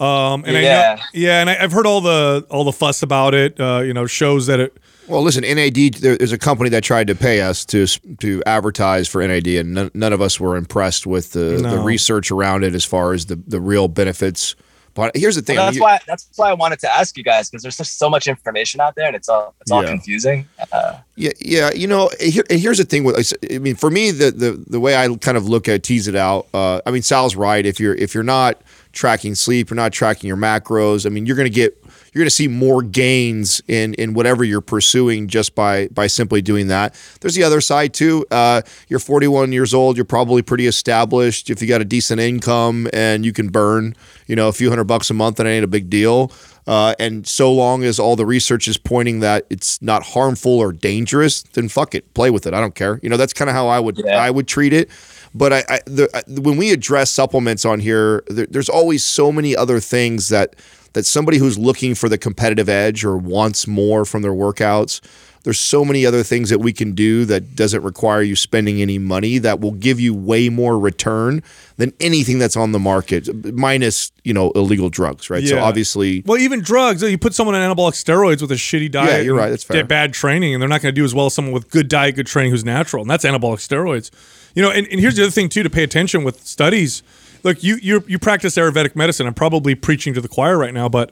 Um, 0.00 0.44
and 0.46 0.56
I 0.56 0.60
know, 0.60 0.60
Yeah. 0.60 0.98
yeah, 1.12 1.40
and 1.40 1.50
I, 1.50 1.56
I've 1.60 1.72
heard 1.72 1.84
all 1.86 2.00
the 2.00 2.46
all 2.50 2.62
the 2.64 2.72
fuss 2.72 3.02
about 3.02 3.34
it. 3.34 3.58
Uh, 3.58 3.80
you 3.84 3.92
know, 3.92 4.06
shows 4.06 4.46
that 4.46 4.60
it. 4.60 4.76
Well, 5.08 5.22
listen, 5.22 5.42
NAD. 5.42 5.94
There's 5.94 6.30
a 6.32 6.38
company 6.38 6.70
that 6.70 6.84
tried 6.84 7.08
to 7.08 7.16
pay 7.16 7.40
us 7.40 7.64
to 7.66 7.86
to 8.20 8.40
advertise 8.46 9.08
for 9.08 9.26
NAD, 9.26 9.48
and 9.48 9.74
none, 9.74 9.90
none 9.94 10.12
of 10.12 10.20
us 10.20 10.38
were 10.38 10.56
impressed 10.56 11.04
with 11.06 11.32
the, 11.32 11.56
the 11.68 11.78
research 11.80 12.30
around 12.30 12.62
it 12.62 12.74
as 12.76 12.84
far 12.84 13.12
as 13.12 13.26
the 13.26 13.36
the 13.46 13.60
real 13.60 13.88
benefits. 13.88 14.54
But 14.94 15.16
here's 15.16 15.36
the 15.36 15.42
thing. 15.42 15.56
Well, 15.56 15.64
I 15.64 15.66
that's 15.68 15.76
mean, 15.76 15.82
why 15.82 15.98
that's 16.06 16.28
why 16.36 16.50
I 16.50 16.54
wanted 16.54 16.80
to 16.80 16.92
ask 16.92 17.16
you 17.16 17.22
guys 17.22 17.48
because 17.48 17.62
there's 17.62 17.76
just 17.76 17.98
so 17.98 18.10
much 18.10 18.26
information 18.26 18.80
out 18.80 18.94
there 18.96 19.06
and 19.06 19.14
it's 19.14 19.28
all 19.28 19.54
it's 19.60 19.70
all 19.70 19.82
Yeah. 19.84 19.90
confusing. 19.90 20.48
Uh, 20.72 20.98
Yeah, 21.14 21.30
yeah. 21.40 21.70
You 21.72 21.86
know, 21.86 22.10
here, 22.20 22.44
and 22.50 22.58
here's 22.58 22.78
the 22.78 22.84
thing. 22.84 23.04
With 23.04 23.32
I 23.52 23.58
mean, 23.58 23.76
for 23.76 23.90
me, 23.90 24.10
the 24.10 24.30
the 24.32 24.64
the 24.68 24.80
way 24.80 24.96
I 24.96 25.08
kind 25.16 25.36
of 25.36 25.48
look 25.48 25.68
at 25.68 25.82
tease 25.84 26.08
it 26.08 26.16
out. 26.16 26.48
Uh, 26.52 26.80
I 26.84 26.90
mean, 26.90 27.02
Sal's 27.02 27.36
right. 27.36 27.64
If 27.64 27.78
you're 27.78 27.94
if 27.94 28.14
you're 28.14 28.24
not 28.24 28.60
tracking 28.92 29.34
sleep, 29.36 29.70
you're 29.70 29.76
not 29.76 29.92
tracking 29.92 30.26
your 30.26 30.36
macros. 30.36 31.06
I 31.06 31.10
mean, 31.10 31.26
you're 31.26 31.36
going 31.36 31.46
to 31.50 31.54
get 31.54 31.77
you're 32.12 32.20
going 32.22 32.26
to 32.26 32.30
see 32.34 32.48
more 32.48 32.82
gains 32.82 33.60
in 33.68 33.94
in 33.94 34.14
whatever 34.14 34.44
you're 34.44 34.60
pursuing 34.60 35.28
just 35.28 35.54
by 35.54 35.88
by 35.88 36.06
simply 36.06 36.42
doing 36.42 36.68
that. 36.68 36.94
There's 37.20 37.34
the 37.34 37.44
other 37.44 37.60
side 37.60 37.94
too. 37.94 38.24
Uh, 38.30 38.62
you're 38.88 38.98
41 39.00 39.52
years 39.52 39.74
old. 39.74 39.96
You're 39.96 40.04
probably 40.04 40.42
pretty 40.42 40.66
established. 40.66 41.50
If 41.50 41.60
you 41.62 41.68
got 41.68 41.80
a 41.80 41.84
decent 41.84 42.20
income 42.20 42.88
and 42.92 43.24
you 43.24 43.32
can 43.32 43.48
burn, 43.48 43.94
you 44.26 44.36
know, 44.36 44.48
a 44.48 44.52
few 44.52 44.68
hundred 44.68 44.84
bucks 44.84 45.10
a 45.10 45.14
month, 45.14 45.36
that 45.36 45.46
ain't 45.46 45.64
a 45.64 45.68
big 45.68 45.90
deal. 45.90 46.32
Uh, 46.66 46.94
and 46.98 47.26
so 47.26 47.50
long 47.50 47.82
as 47.82 47.98
all 47.98 48.14
the 48.14 48.26
research 48.26 48.68
is 48.68 48.76
pointing 48.76 49.20
that 49.20 49.46
it's 49.48 49.80
not 49.80 50.02
harmful 50.02 50.52
or 50.58 50.70
dangerous, 50.70 51.40
then 51.54 51.66
fuck 51.66 51.94
it, 51.94 52.12
play 52.12 52.28
with 52.28 52.46
it. 52.46 52.52
I 52.52 52.60
don't 52.60 52.74
care. 52.74 53.00
You 53.02 53.08
know, 53.08 53.16
that's 53.16 53.32
kind 53.32 53.48
of 53.48 53.54
how 53.56 53.68
I 53.68 53.80
would 53.80 53.96
Yeah. 54.04 54.22
I 54.22 54.30
would 54.30 54.46
treat 54.46 54.74
it. 54.74 54.90
But 55.34 55.52
I, 55.54 55.64
I 55.68 55.80
the, 55.86 56.10
I- 56.14 56.40
when 56.40 56.58
we 56.58 56.70
address 56.70 57.10
supplements 57.10 57.64
on 57.64 57.80
here, 57.80 58.22
there, 58.26 58.46
there's 58.50 58.68
always 58.68 59.02
so 59.02 59.32
many 59.32 59.56
other 59.56 59.80
things 59.80 60.28
that 60.28 60.56
that 60.92 61.06
somebody 61.06 61.38
who's 61.38 61.58
looking 61.58 61.94
for 61.94 62.08
the 62.08 62.18
competitive 62.18 62.68
edge 62.68 63.04
or 63.04 63.16
wants 63.16 63.66
more 63.66 64.04
from 64.04 64.22
their 64.22 64.32
workouts. 64.32 65.00
There's 65.44 65.60
so 65.60 65.84
many 65.84 66.04
other 66.04 66.24
things 66.24 66.50
that 66.50 66.58
we 66.58 66.72
can 66.72 66.92
do 66.94 67.24
that 67.26 67.54
doesn't 67.54 67.82
require 67.82 68.20
you 68.20 68.34
spending 68.36 68.82
any 68.82 68.98
money 68.98 69.38
that 69.38 69.60
will 69.60 69.70
give 69.70 70.00
you 70.00 70.12
way 70.12 70.48
more 70.48 70.78
return 70.78 71.42
than 71.76 71.92
anything 72.00 72.38
that's 72.38 72.56
on 72.56 72.72
the 72.72 72.78
market, 72.78 73.28
minus 73.54 74.10
you 74.24 74.34
know 74.34 74.50
illegal 74.50 74.90
drugs, 74.90 75.30
right? 75.30 75.46
So 75.46 75.58
obviously, 75.60 76.22
Well, 76.26 76.38
even 76.38 76.60
drugs. 76.60 77.02
You 77.02 77.16
put 77.16 77.34
someone 77.34 77.54
on 77.54 77.62
anabolic 77.76 77.92
steroids 77.92 78.42
with 78.42 78.50
a 78.50 78.56
shitty 78.56 78.90
diet. 78.90 79.10
Yeah, 79.10 79.18
you're 79.20 79.36
right, 79.36 79.48
that's 79.48 79.62
fair. 79.64 79.76
Get 79.78 79.88
bad 79.88 80.12
training, 80.12 80.54
and 80.54 80.60
they're 80.60 80.68
not 80.68 80.82
going 80.82 80.92
to 80.94 81.00
do 81.00 81.04
as 81.04 81.14
well 81.14 81.26
as 81.26 81.34
someone 81.34 81.54
with 81.54 81.70
good 81.70 81.88
diet, 81.88 82.16
good 82.16 82.26
training, 82.26 82.50
who's 82.50 82.64
natural, 82.64 83.02
and 83.02 83.10
that's 83.10 83.24
anabolic 83.24 83.58
steroids. 83.58 84.10
You 84.54 84.62
know, 84.62 84.70
and, 84.70 84.88
and 84.88 85.00
here's 85.00 85.14
the 85.16 85.22
other 85.22 85.30
thing 85.30 85.48
too 85.48 85.62
to 85.62 85.70
pay 85.70 85.84
attention 85.84 86.24
with 86.24 86.44
studies. 86.44 87.02
Look, 87.42 87.62
you 87.62 87.76
you 87.76 88.02
you 88.06 88.18
practice 88.18 88.56
Ayurvedic 88.56 88.96
medicine. 88.96 89.26
I'm 89.26 89.34
probably 89.34 89.74
preaching 89.74 90.14
to 90.14 90.20
the 90.20 90.28
choir 90.28 90.56
right 90.58 90.74
now, 90.74 90.88
but 90.88 91.10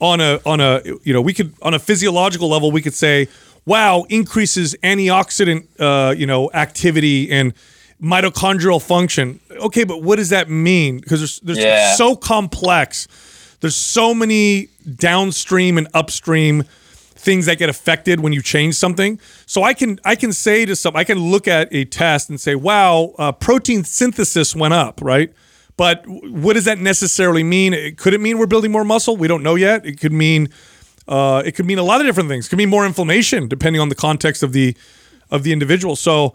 on 0.00 0.20
a 0.20 0.40
on 0.46 0.60
a 0.60 0.80
you 1.04 1.12
know 1.12 1.20
we 1.20 1.32
could 1.34 1.52
on 1.62 1.74
a 1.74 1.78
physiological 1.78 2.48
level 2.48 2.70
we 2.70 2.80
could 2.80 2.94
say 2.94 3.26
wow 3.66 4.04
increases 4.08 4.76
antioxidant 4.84 5.66
uh, 5.80 6.12
you 6.14 6.26
know 6.26 6.50
activity 6.52 7.30
and 7.30 7.52
mitochondrial 8.00 8.80
function. 8.80 9.40
Okay 9.50 9.84
but 9.84 10.02
what 10.02 10.16
does 10.16 10.28
that 10.30 10.48
mean? 10.48 10.98
Because 10.98 11.20
there's 11.20 11.40
there's 11.40 11.58
Yeah. 11.58 11.94
so 11.94 12.14
complex. 12.16 13.08
There's 13.60 13.74
so 13.74 14.14
many 14.14 14.68
downstream 14.94 15.78
and 15.78 15.88
upstream 15.92 16.62
things 17.16 17.46
that 17.46 17.58
get 17.58 17.68
affected 17.68 18.20
when 18.20 18.32
you 18.32 18.40
change 18.40 18.76
something. 18.76 19.18
So 19.46 19.64
i 19.64 19.74
can 19.74 19.98
i 20.04 20.14
can 20.14 20.32
say 20.32 20.64
to 20.64 20.76
some 20.76 20.94
i 20.94 21.02
can 21.02 21.18
look 21.18 21.48
at 21.48 21.68
a 21.72 21.84
test 21.84 22.30
and 22.30 22.40
say 22.40 22.54
wow 22.54 23.14
uh, 23.18 23.32
protein 23.32 23.82
synthesis 23.82 24.54
went 24.54 24.74
up 24.74 25.00
right 25.02 25.32
but 25.78 26.06
what 26.06 26.52
does 26.52 26.66
that 26.66 26.78
necessarily 26.78 27.42
mean 27.42 27.96
could 27.96 28.12
it 28.12 28.20
mean 28.20 28.36
we're 28.36 28.46
building 28.46 28.70
more 28.70 28.84
muscle 28.84 29.16
we 29.16 29.26
don't 29.26 29.42
know 29.42 29.54
yet 29.54 29.86
it 29.86 29.98
could 29.98 30.12
mean 30.12 30.50
uh, 31.06 31.42
it 31.46 31.52
could 31.52 31.64
mean 31.64 31.78
a 31.78 31.82
lot 31.82 32.02
of 32.02 32.06
different 32.06 32.28
things 32.28 32.46
it 32.46 32.50
could 32.50 32.58
mean 32.58 32.68
more 32.68 32.84
inflammation 32.84 33.48
depending 33.48 33.80
on 33.80 33.88
the 33.88 33.94
context 33.94 34.42
of 34.42 34.52
the 34.52 34.76
of 35.30 35.42
the 35.42 35.52
individual 35.52 35.96
so 35.96 36.34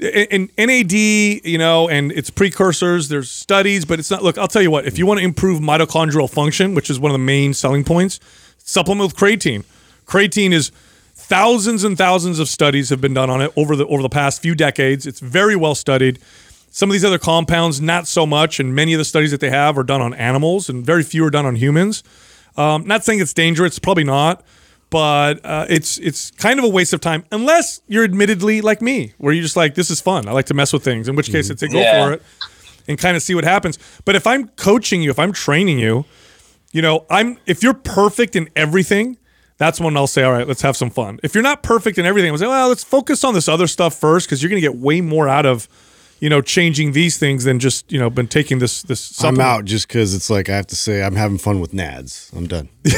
in 0.00 0.48
in 0.56 0.68
NAD, 0.68 0.92
you 0.92 1.58
know, 1.58 1.88
and 1.88 2.10
its 2.12 2.30
precursors, 2.30 3.08
there's 3.08 3.30
studies, 3.30 3.84
but 3.84 3.98
it's 3.98 4.10
not. 4.10 4.22
Look, 4.22 4.38
I'll 4.38 4.48
tell 4.48 4.62
you 4.62 4.70
what. 4.70 4.86
If 4.86 4.98
you 4.98 5.06
want 5.06 5.18
to 5.18 5.24
improve 5.24 5.60
mitochondrial 5.60 6.30
function, 6.30 6.74
which 6.74 6.88
is 6.88 6.98
one 6.98 7.10
of 7.10 7.14
the 7.14 7.24
main 7.24 7.52
selling 7.52 7.84
points, 7.84 8.18
supplement 8.56 9.12
with 9.12 9.20
creatine. 9.20 9.64
Creatine 10.06 10.52
is 10.52 10.70
thousands 11.14 11.84
and 11.84 11.98
thousands 11.98 12.38
of 12.38 12.48
studies 12.48 12.88
have 12.88 13.00
been 13.00 13.14
done 13.14 13.28
on 13.28 13.42
it 13.42 13.52
over 13.56 13.76
the 13.76 13.86
over 13.86 14.02
the 14.02 14.08
past 14.08 14.40
few 14.40 14.54
decades. 14.54 15.06
It's 15.06 15.20
very 15.20 15.56
well 15.56 15.74
studied. 15.74 16.18
Some 16.72 16.88
of 16.88 16.92
these 16.92 17.04
other 17.04 17.18
compounds, 17.18 17.80
not 17.80 18.06
so 18.06 18.24
much, 18.26 18.60
and 18.60 18.74
many 18.74 18.92
of 18.94 18.98
the 18.98 19.04
studies 19.04 19.32
that 19.32 19.40
they 19.40 19.50
have 19.50 19.76
are 19.76 19.82
done 19.82 20.00
on 20.00 20.14
animals, 20.14 20.68
and 20.68 20.86
very 20.86 21.02
few 21.02 21.24
are 21.24 21.30
done 21.30 21.44
on 21.44 21.56
humans. 21.56 22.02
Um, 22.56 22.86
not 22.86 23.04
saying 23.04 23.20
it's 23.20 23.32
dangerous, 23.34 23.78
probably 23.80 24.04
not, 24.04 24.44
but 24.88 25.44
uh, 25.44 25.66
it's 25.68 25.98
it's 25.98 26.30
kind 26.32 26.58
of 26.58 26.64
a 26.64 26.68
waste 26.68 26.92
of 26.92 27.00
time 27.00 27.24
unless 27.32 27.80
you're 27.88 28.04
admittedly 28.04 28.60
like 28.60 28.80
me, 28.82 29.14
where 29.18 29.32
you're 29.32 29.42
just 29.42 29.56
like, 29.56 29.74
this 29.74 29.90
is 29.90 30.00
fun. 30.00 30.28
I 30.28 30.32
like 30.32 30.46
to 30.46 30.54
mess 30.54 30.72
with 30.72 30.84
things. 30.84 31.08
In 31.08 31.16
which 31.16 31.30
case, 31.30 31.50
it's 31.50 31.62
a 31.62 31.68
go 31.68 31.80
Yeah. 31.80 32.06
for 32.06 32.12
it 32.14 32.22
and 32.88 32.98
kind 32.98 33.16
of 33.16 33.22
see 33.22 33.34
what 33.34 33.44
happens. 33.44 33.78
But 34.04 34.14
if 34.16 34.26
I'm 34.26 34.48
coaching 34.50 35.02
you, 35.02 35.10
if 35.10 35.18
I'm 35.18 35.32
training 35.32 35.78
you, 35.78 36.04
you 36.72 36.82
know, 36.82 37.04
I'm 37.10 37.38
if 37.46 37.62
you're 37.62 37.74
perfect 37.74 38.34
in 38.36 38.48
everything, 38.56 39.16
that's 39.58 39.80
when 39.80 39.96
I'll 39.96 40.06
say, 40.06 40.22
all 40.22 40.32
right, 40.32 40.46
let's 40.46 40.62
have 40.62 40.76
some 40.76 40.90
fun. 40.90 41.18
If 41.22 41.34
you're 41.34 41.42
not 41.42 41.62
perfect 41.62 41.98
in 41.98 42.06
everything, 42.06 42.30
I'll 42.32 42.38
say, 42.38 42.46
well, 42.46 42.68
let's 42.68 42.84
focus 42.84 43.22
on 43.24 43.34
this 43.34 43.48
other 43.48 43.66
stuff 43.66 43.94
first 43.98 44.26
because 44.26 44.42
you're 44.42 44.50
going 44.50 44.60
to 44.62 44.66
get 44.68 44.76
way 44.76 45.00
more 45.00 45.28
out 45.28 45.46
of, 45.46 45.68
you 46.20 46.28
know, 46.28 46.40
changing 46.40 46.92
these 46.92 47.18
things 47.18 47.44
than 47.44 47.58
just 47.58 47.90
you 47.90 47.98
know 47.98 48.10
been 48.10 48.28
taking 48.28 48.58
this 48.60 48.82
this. 48.82 49.22
I'm 49.24 49.40
out 49.40 49.64
just 49.64 49.88
because 49.88 50.14
it's 50.14 50.30
like 50.30 50.48
I 50.48 50.56
have 50.56 50.66
to 50.68 50.76
say 50.76 51.02
I'm 51.02 51.16
having 51.16 51.38
fun 51.38 51.60
with 51.60 51.72
Nads. 51.72 52.32
I'm 52.36 52.46
done. 52.46 52.68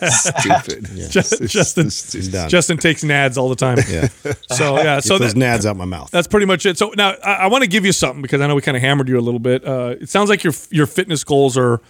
Stupid. 0.00 0.84
Just- 1.10 1.42
Justin, 1.48 1.84
He's 1.86 2.28
done. 2.28 2.48
Justin 2.48 2.78
takes 2.78 3.02
nads 3.02 3.36
all 3.36 3.48
the 3.48 3.56
time. 3.56 3.78
yeah. 3.90 4.08
So 4.52 4.76
yeah, 4.76 4.96
Get 4.96 5.04
so 5.04 5.18
those 5.18 5.34
that, 5.34 5.40
Nads 5.40 5.66
out 5.66 5.76
my 5.76 5.84
mouth. 5.86 6.10
that's 6.12 6.28
pretty 6.28 6.46
much 6.46 6.64
it. 6.66 6.78
So 6.78 6.92
now 6.96 7.14
I, 7.24 7.32
I 7.34 7.46
want 7.48 7.64
to 7.64 7.68
give 7.68 7.84
you 7.84 7.90
something 7.92 8.22
because 8.22 8.40
I 8.40 8.46
know 8.46 8.54
we 8.54 8.62
kind 8.62 8.76
of 8.76 8.80
hammered 8.82 9.08
you 9.08 9.18
a 9.18 9.20
little 9.20 9.40
bit. 9.40 9.66
Uh, 9.66 9.96
it 10.00 10.08
sounds 10.08 10.30
like 10.30 10.44
your 10.44 10.52
your 10.70 10.86
fitness 10.86 11.24
goals 11.24 11.58
are 11.58 11.80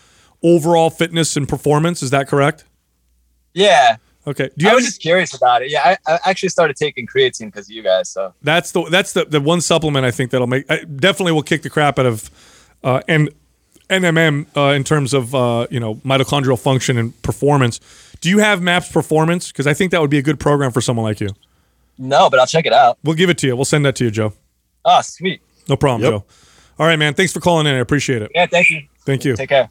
overall 0.42 0.88
fitness 0.88 1.36
and 1.36 1.46
performance. 1.46 2.02
Is 2.02 2.10
that 2.10 2.28
correct? 2.28 2.64
Yeah. 3.52 3.96
Okay. 4.28 4.50
Do 4.56 4.64
you 4.64 4.70
I 4.70 4.74
was 4.74 4.84
any- 4.84 4.88
just 4.90 5.00
curious 5.00 5.34
about 5.34 5.62
it. 5.62 5.70
Yeah, 5.70 5.96
I, 6.06 6.12
I 6.12 6.18
actually 6.30 6.50
started 6.50 6.76
taking 6.76 7.06
creatine 7.06 7.46
because 7.46 7.66
of 7.66 7.70
you 7.72 7.82
guys. 7.82 8.08
So 8.10 8.34
That's 8.42 8.72
the 8.72 8.82
that's 8.90 9.12
the, 9.14 9.24
the 9.24 9.40
one 9.40 9.60
supplement 9.60 10.04
I 10.06 10.10
think 10.10 10.30
that'll 10.30 10.46
make 10.46 10.64
I 10.70 10.84
definitely 10.84 11.32
will 11.32 11.42
kick 11.42 11.62
the 11.62 11.70
crap 11.70 11.98
out 11.98 12.06
of 12.06 12.30
uh, 12.84 13.00
and 13.08 13.30
NMN 13.88 14.46
uh, 14.56 14.74
in 14.74 14.84
terms 14.84 15.14
of 15.14 15.34
uh, 15.34 15.66
you 15.70 15.80
know 15.80 15.94
mitochondrial 15.96 16.58
function 16.58 16.98
and 16.98 17.20
performance. 17.22 17.80
Do 18.20 18.28
you 18.28 18.38
have 18.38 18.60
MAPS 18.60 18.92
performance? 18.92 19.50
Because 19.50 19.66
I 19.66 19.74
think 19.74 19.92
that 19.92 20.00
would 20.00 20.10
be 20.10 20.18
a 20.18 20.22
good 20.22 20.38
program 20.40 20.72
for 20.72 20.80
someone 20.80 21.04
like 21.04 21.20
you. 21.20 21.30
no, 21.96 22.28
but 22.28 22.38
I'll 22.40 22.46
check 22.46 22.66
it 22.66 22.72
out. 22.72 22.98
We'll 23.04 23.14
give 23.16 23.30
it 23.30 23.38
to 23.38 23.46
you. 23.46 23.56
We'll 23.56 23.64
send 23.64 23.84
that 23.86 23.96
to 23.96 24.04
you, 24.04 24.10
Joe. 24.10 24.32
Oh, 24.84 25.00
sweet. 25.02 25.40
No 25.68 25.76
problem, 25.76 26.02
Yep. 26.02 26.10
Joe. 26.20 26.24
All 26.78 26.86
right, 26.86 26.98
man. 26.98 27.14
Thanks 27.14 27.32
for 27.32 27.40
calling 27.40 27.66
in. 27.66 27.74
I 27.74 27.78
appreciate 27.78 28.22
it. 28.22 28.30
Yeah, 28.34 28.46
thank 28.46 28.70
you. 28.70 28.82
Thank 29.06 29.24
you. 29.24 29.36
Take 29.36 29.48
care. 29.48 29.68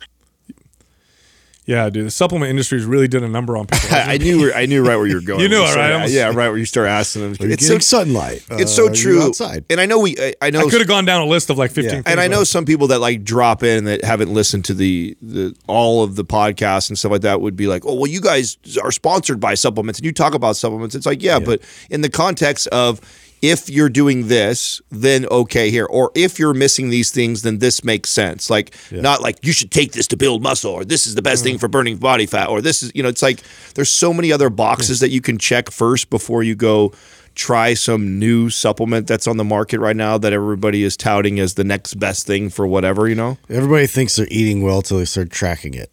Yeah, 1.68 1.90
dude. 1.90 2.06
The 2.08 2.12
supplement 2.12 2.50
industry's 2.50 2.86
really 2.86 3.10
did 3.10 3.24
a 3.24 3.28
number 3.28 3.58
on 3.58 3.68
people. 3.68 3.90
I 3.92 4.18
knew 4.18 4.52
I 4.54 4.66
knew 4.66 4.84
right 4.88 4.96
where 4.96 5.06
you 5.06 5.16
were 5.16 5.22
going. 5.22 5.40
You 5.48 5.50
knew 5.50 5.60
when 5.60 5.68
it, 5.68 5.72
started- 5.72 5.96
right? 5.98 6.10
Yeah, 6.10 6.28
right 6.28 6.48
where 6.48 6.58
you 6.58 6.66
start 6.66 6.88
asking 6.88 7.24
them. 7.24 7.36
You're 7.40 7.52
It's 7.52 7.64
so 7.68 7.74
getting 7.74 7.82
sunlight. 7.82 8.46
it's 8.52 8.72
Uh, 8.72 8.76
so 8.76 8.84
you're 8.86 8.94
true. 8.94 9.22
outside. 9.24 9.66
And 9.70 9.80
I 9.82 9.86
know 9.86 10.00
we 10.00 10.16
I, 10.18 10.34
I 10.42 10.50
know 10.50 10.62
I 10.62 10.70
could 10.70 10.80
have 10.80 10.88
gone 10.88 11.04
down 11.06 11.22
a 11.22 11.26
list 11.26 11.50
of 11.50 11.58
like 11.58 11.72
15 11.72 11.84
Yeah. 11.84 11.92
things, 11.98 12.04
and 12.08 12.20
I 12.22 12.28
know 12.28 12.44
some 12.46 12.64
people 12.66 12.88
that 12.88 13.00
like 13.02 13.24
drop 13.26 13.64
in 13.64 13.84
that 13.84 14.04
haven't 14.06 14.34
listened 14.34 14.64
to 14.66 14.74
the 14.74 15.18
the 15.22 15.54
all 15.68 16.04
of 16.04 16.16
the 16.16 16.24
podcasts 16.24 16.90
and 16.90 16.98
stuff 16.98 17.12
like 17.12 17.22
that 17.22 17.42
would 17.42 17.58
be 17.58 17.68
like, 17.68 17.86
oh 17.86 17.96
well, 17.96 18.08
you 18.08 18.22
guys 18.22 18.58
are 18.82 18.92
sponsored 18.92 19.40
by 19.42 19.54
supplements 19.54 20.00
and 20.00 20.06
you 20.06 20.14
talk 20.14 20.34
about 20.34 20.56
supplements. 20.56 20.96
It's 20.96 21.06
like 21.06 21.22
yeah, 21.22 21.38
but 21.40 21.62
in 21.90 22.00
the 22.02 22.10
context 22.10 22.68
of 22.70 23.02
if 23.42 23.70
you're 23.70 23.90
doing 23.90 24.28
this, 24.28 24.82
then 24.90 25.26
okay 25.28 25.70
here, 25.70 25.86
or 25.86 26.12
if 26.16 26.40
you're 26.40 26.54
missing 26.54 26.90
these 26.90 27.12
things, 27.12 27.44
then 27.44 27.60
this 27.60 27.84
makes 27.84 28.10
sense. 28.10 28.50
Like 28.50 28.74
not 28.92 29.22
like 29.22 29.38
you 29.46 29.52
should 29.54 29.72
take 29.72 29.92
this 29.92 30.08
to 30.08 30.18
build 30.18 30.42
muscle, 30.42 30.72
or 30.72 30.84
this 30.86 31.06
is 31.08 31.16
the 31.16 31.22
best 31.22 31.42
Mm. 31.42 31.46
thing 31.46 31.58
for 31.60 31.68
burning 31.68 31.98
body 31.98 32.26
fat, 32.26 32.50
or 32.50 32.62
this 32.62 32.82
is 32.84 32.92
you 32.96 33.04
know, 33.04 33.10
it's 33.10 33.22
like 33.22 33.42
there's 33.76 33.92
so 33.92 34.14
many 34.14 34.32
other 34.32 34.50
boxes 34.50 35.00
that 35.02 35.10
you 35.12 35.22
can 35.22 35.38
check 35.38 35.70
first 35.70 36.10
before 36.10 36.42
you 36.44 36.56
go 36.56 36.92
try 37.36 37.76
some 37.76 38.18
new 38.18 38.50
supplement 38.50 39.06
that's 39.06 39.28
on 39.28 39.38
the 39.38 39.44
market 39.44 39.80
right 39.80 39.96
now 39.96 40.18
that 40.18 40.34
everybody 40.34 40.84
is 40.84 40.98
touting 40.98 41.40
as 41.40 41.54
the 41.54 41.64
next 41.64 41.94
best 42.00 42.26
thing 42.26 42.50
for 42.50 42.66
whatever, 42.66 43.08
you 43.08 43.14
know? 43.14 43.38
Everybody 43.48 43.86
thinks 43.86 44.16
they're 44.16 44.28
eating 44.32 44.64
well 44.64 44.82
till 44.82 44.98
they 44.98 45.06
start 45.06 45.30
tracking 45.30 45.76
it. 45.76 45.92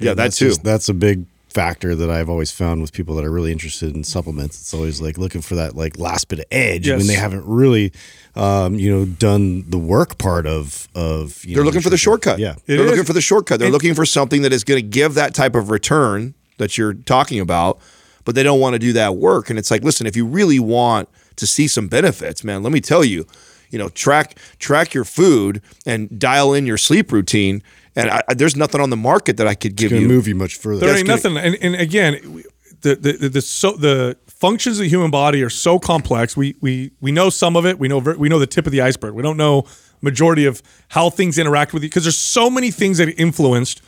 Yeah, 0.00 0.10
And 0.10 0.18
that 0.18 0.22
that's 0.24 0.38
too. 0.38 0.48
just- 0.48 0.64
that's 0.64 0.88
a 0.88 0.94
big 0.94 1.26
factor 1.52 1.94
that 1.96 2.08
I've 2.10 2.28
always 2.28 2.50
found 2.50 2.80
with 2.80 2.92
people 2.92 3.14
that 3.16 3.24
are 3.24 3.30
really 3.30 3.50
interested 3.52 3.94
in 3.94 4.04
supplements. 4.04 4.60
It's 4.60 4.72
always 4.72 5.00
like 5.00 5.18
looking 5.18 5.40
for 5.42 5.56
that 5.56 5.74
like 5.76 5.98
last 5.98 6.28
bit 6.28 6.38
of 6.38 6.44
edge 6.50 6.86
Yes. 6.86 6.98
when 6.98 7.06
they 7.08 7.14
haven't 7.14 7.44
really, 7.46 7.92
um, 8.36 8.74
you 8.76 8.90
know, 8.90 9.04
done 9.04 9.64
the 9.68 9.78
work 9.78 10.18
part 10.18 10.46
of 10.46 10.88
of. 10.94 11.44
You 11.44 11.54
They're 11.56 11.62
know, 11.64 11.66
looking 11.66 11.80
for 11.82 11.90
the 11.90 11.96
shortcut. 11.96 12.38
Yeah. 12.38 12.52
It 12.66 12.76
They're 12.76 12.86
looking 12.86 13.04
for 13.04 13.12
the 13.12 13.20
shortcut. 13.20 13.58
They're 13.58 13.66
And- 13.66 13.72
looking 13.72 13.94
for 13.94 14.06
something 14.06 14.42
that 14.42 14.52
is 14.52 14.64
going 14.64 14.80
to 14.82 14.88
give 14.88 15.14
that 15.14 15.34
type 15.34 15.54
of 15.54 15.70
return 15.70 16.34
that 16.58 16.78
you're 16.78 16.94
talking 16.94 17.40
about, 17.40 17.78
but 18.24 18.34
they 18.34 18.42
don't 18.42 18.60
want 18.60 18.74
to 18.74 18.78
do 18.78 18.92
that 18.92 19.16
work. 19.16 19.50
And 19.50 19.58
it's 19.58 19.70
like, 19.70 19.82
listen, 19.82 20.06
if 20.06 20.14
you 20.16 20.26
really 20.26 20.60
want 20.60 21.08
to 21.36 21.46
see 21.46 21.66
some 21.66 21.88
benefits, 21.88 22.44
man, 22.44 22.62
let 22.62 22.70
me 22.72 22.80
tell 22.80 23.02
you, 23.04 23.26
you 23.70 23.78
know, 23.78 23.88
track 23.88 24.36
track 24.58 24.94
your 24.94 25.04
food 25.04 25.62
and 25.86 26.18
dial 26.18 26.52
in 26.54 26.66
your 26.66 26.76
sleep 26.78 27.10
routine. 27.12 27.62
And 27.96 28.10
I, 28.10 28.22
I- 28.28 28.34
there's 28.34 28.56
nothing 28.56 28.80
on 28.80 28.90
the 28.90 28.96
market 28.96 29.36
that 29.38 29.46
I 29.46 29.54
could 29.54 29.76
give 29.76 29.90
Going 29.90 30.02
you. 30.02 30.08
to 30.08 30.14
move 30.14 30.28
you 30.28 30.34
much 30.34 30.56
further. 30.56 30.80
There 30.80 30.88
That's 30.90 31.00
ain't 31.00 31.08
gonna- 31.24 31.34
nothing. 31.42 31.54
And, 31.62 31.74
and 31.74 31.80
again, 31.82 32.44
the 32.82 32.94
the 32.96 33.12
the, 33.12 33.28
the, 33.28 33.42
so, 33.42 33.72
the 33.72 34.16
functions 34.26 34.78
of 34.78 34.84
the 34.84 34.88
human 34.88 35.10
body 35.10 35.42
are 35.42 35.50
so 35.50 35.78
complex. 35.78 36.36
We 36.36 36.56
we 36.60 36.92
we 37.00 37.12
know 37.12 37.30
some 37.30 37.56
of 37.56 37.66
it. 37.66 37.78
We 37.78 37.88
know 37.88 37.98
we 37.98 38.28
know 38.28 38.38
the 38.38 38.46
tip 38.46 38.66
of 38.66 38.72
the 38.72 38.80
iceberg. 38.80 39.14
We 39.14 39.22
don't 39.22 39.36
know 39.36 39.64
majority 40.02 40.46
of 40.46 40.62
how 40.88 41.10
things 41.10 41.36
interact 41.38 41.74
with 41.74 41.82
you 41.82 41.88
because 41.90 42.04
there's 42.04 42.16
so 42.18 42.48
many 42.48 42.70
things 42.70 42.96
that 42.98 43.08
are 43.08 43.14
influenced 43.18 43.82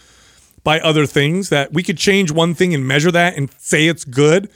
by 0.62 0.78
other 0.80 1.06
things 1.06 1.48
that 1.48 1.72
we 1.72 1.82
could 1.82 1.96
change 1.96 2.30
one 2.30 2.54
thing 2.54 2.74
and 2.74 2.86
measure 2.86 3.10
that 3.10 3.34
and 3.36 3.50
say 3.58 3.86
it's 3.88 4.04
good 4.04 4.50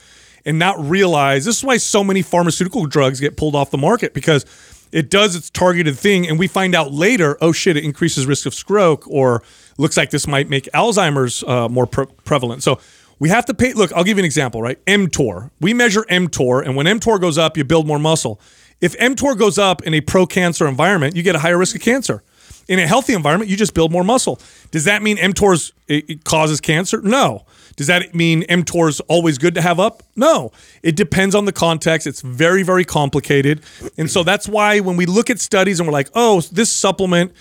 and 0.45 0.59
not 0.59 0.79
realize 0.79 1.45
this 1.45 1.57
is 1.57 1.63
why 1.63 1.75
so 1.77 2.03
many 2.03 2.21
pharmaceutical 2.21 2.85
drugs 2.85 3.19
get 3.19 3.35
pulled 3.37 3.55
off 3.55 3.71
the 3.71 3.77
market 3.77 4.13
because 4.13 4.45
it 4.91 5.09
does 5.09 5.35
its 5.35 5.49
targeted 5.49 5.97
thing 5.97 6.27
and 6.27 6.39
we 6.39 6.47
find 6.47 6.75
out 6.75 6.91
later 6.91 7.37
oh 7.41 7.51
shit 7.51 7.77
it 7.77 7.83
increases 7.83 8.25
risk 8.25 8.45
of 8.45 8.53
stroke 8.53 9.07
or 9.07 9.43
looks 9.77 9.97
like 9.97 10.09
this 10.09 10.27
might 10.27 10.49
make 10.49 10.65
alzheimer's 10.73 11.43
uh, 11.43 11.67
more 11.69 11.85
pre- 11.85 12.05
prevalent 12.23 12.63
so 12.63 12.79
we 13.19 13.29
have 13.29 13.45
to 13.45 13.53
pay 13.53 13.73
look 13.73 13.91
i'll 13.93 14.03
give 14.03 14.17
you 14.17 14.21
an 14.21 14.25
example 14.25 14.61
right 14.61 14.83
mtor 14.85 15.49
we 15.59 15.73
measure 15.73 16.03
mtor 16.09 16.63
and 16.63 16.75
when 16.75 16.85
mtor 16.85 17.19
goes 17.19 17.37
up 17.37 17.57
you 17.57 17.63
build 17.63 17.87
more 17.87 17.99
muscle 17.99 18.39
if 18.81 18.97
mtor 18.97 19.37
goes 19.37 19.57
up 19.57 19.81
in 19.83 19.93
a 19.93 20.01
pro-cancer 20.01 20.67
environment 20.67 21.15
you 21.15 21.23
get 21.23 21.35
a 21.35 21.39
higher 21.39 21.57
risk 21.57 21.75
of 21.75 21.81
cancer 21.81 22.23
in 22.67 22.79
a 22.79 22.87
healthy 22.87 23.13
environment, 23.13 23.49
you 23.49 23.57
just 23.57 23.73
build 23.73 23.91
more 23.91 24.03
muscle. 24.03 24.39
Does 24.71 24.85
that 24.85 25.01
mean 25.01 25.17
mTOR's 25.17 25.73
it, 25.87 26.09
it 26.09 26.23
causes 26.23 26.59
cancer? 26.59 27.01
No. 27.01 27.45
Does 27.77 27.87
that 27.87 28.13
mean 28.13 28.41
mTOR 28.43 28.89
is 28.89 28.99
always 29.01 29.37
good 29.37 29.55
to 29.55 29.61
have 29.61 29.79
up? 29.79 30.03
No. 30.15 30.51
It 30.83 30.95
depends 30.95 31.35
on 31.35 31.45
the 31.45 31.53
context. 31.53 32.07
It's 32.07 32.21
very, 32.21 32.63
very 32.63 32.83
complicated. 32.83 33.61
And 33.97 34.11
so 34.11 34.23
that's 34.23 34.49
why 34.49 34.79
when 34.81 34.97
we 34.97 35.05
look 35.05 35.29
at 35.29 35.39
studies 35.39 35.79
and 35.79 35.87
we're 35.87 35.93
like, 35.93 36.09
oh, 36.15 36.41
this 36.41 36.71
supplement 36.71 37.31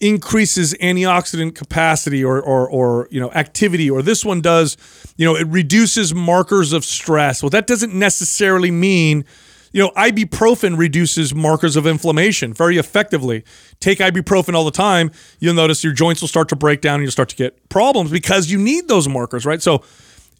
increases 0.00 0.74
antioxidant 0.80 1.54
capacity 1.54 2.24
or, 2.24 2.42
or, 2.42 2.68
or 2.68 3.06
you 3.12 3.20
know 3.20 3.30
activity 3.32 3.88
or 3.88 4.02
this 4.02 4.24
one 4.24 4.40
does 4.40 4.76
you 5.16 5.24
know 5.24 5.36
it 5.36 5.46
reduces 5.46 6.12
markers 6.12 6.72
of 6.72 6.84
stress 6.84 7.40
well 7.40 7.50
that 7.50 7.68
doesn't 7.68 7.94
necessarily 7.94 8.72
mean 8.72 9.24
you 9.72 9.82
know, 9.82 9.90
ibuprofen 9.96 10.78
reduces 10.78 11.34
markers 11.34 11.76
of 11.76 11.86
inflammation 11.86 12.52
very 12.52 12.78
effectively. 12.78 13.44
Take 13.80 13.98
ibuprofen 13.98 14.54
all 14.54 14.64
the 14.64 14.70
time, 14.70 15.10
you'll 15.38 15.54
notice 15.54 15.82
your 15.82 15.92
joints 15.92 16.20
will 16.20 16.28
start 16.28 16.48
to 16.50 16.56
break 16.56 16.80
down 16.80 16.96
and 16.96 17.02
you'll 17.02 17.12
start 17.12 17.30
to 17.30 17.36
get 17.36 17.68
problems 17.68 18.10
because 18.10 18.50
you 18.50 18.58
need 18.58 18.88
those 18.88 19.08
markers, 19.08 19.46
right? 19.46 19.62
So 19.62 19.82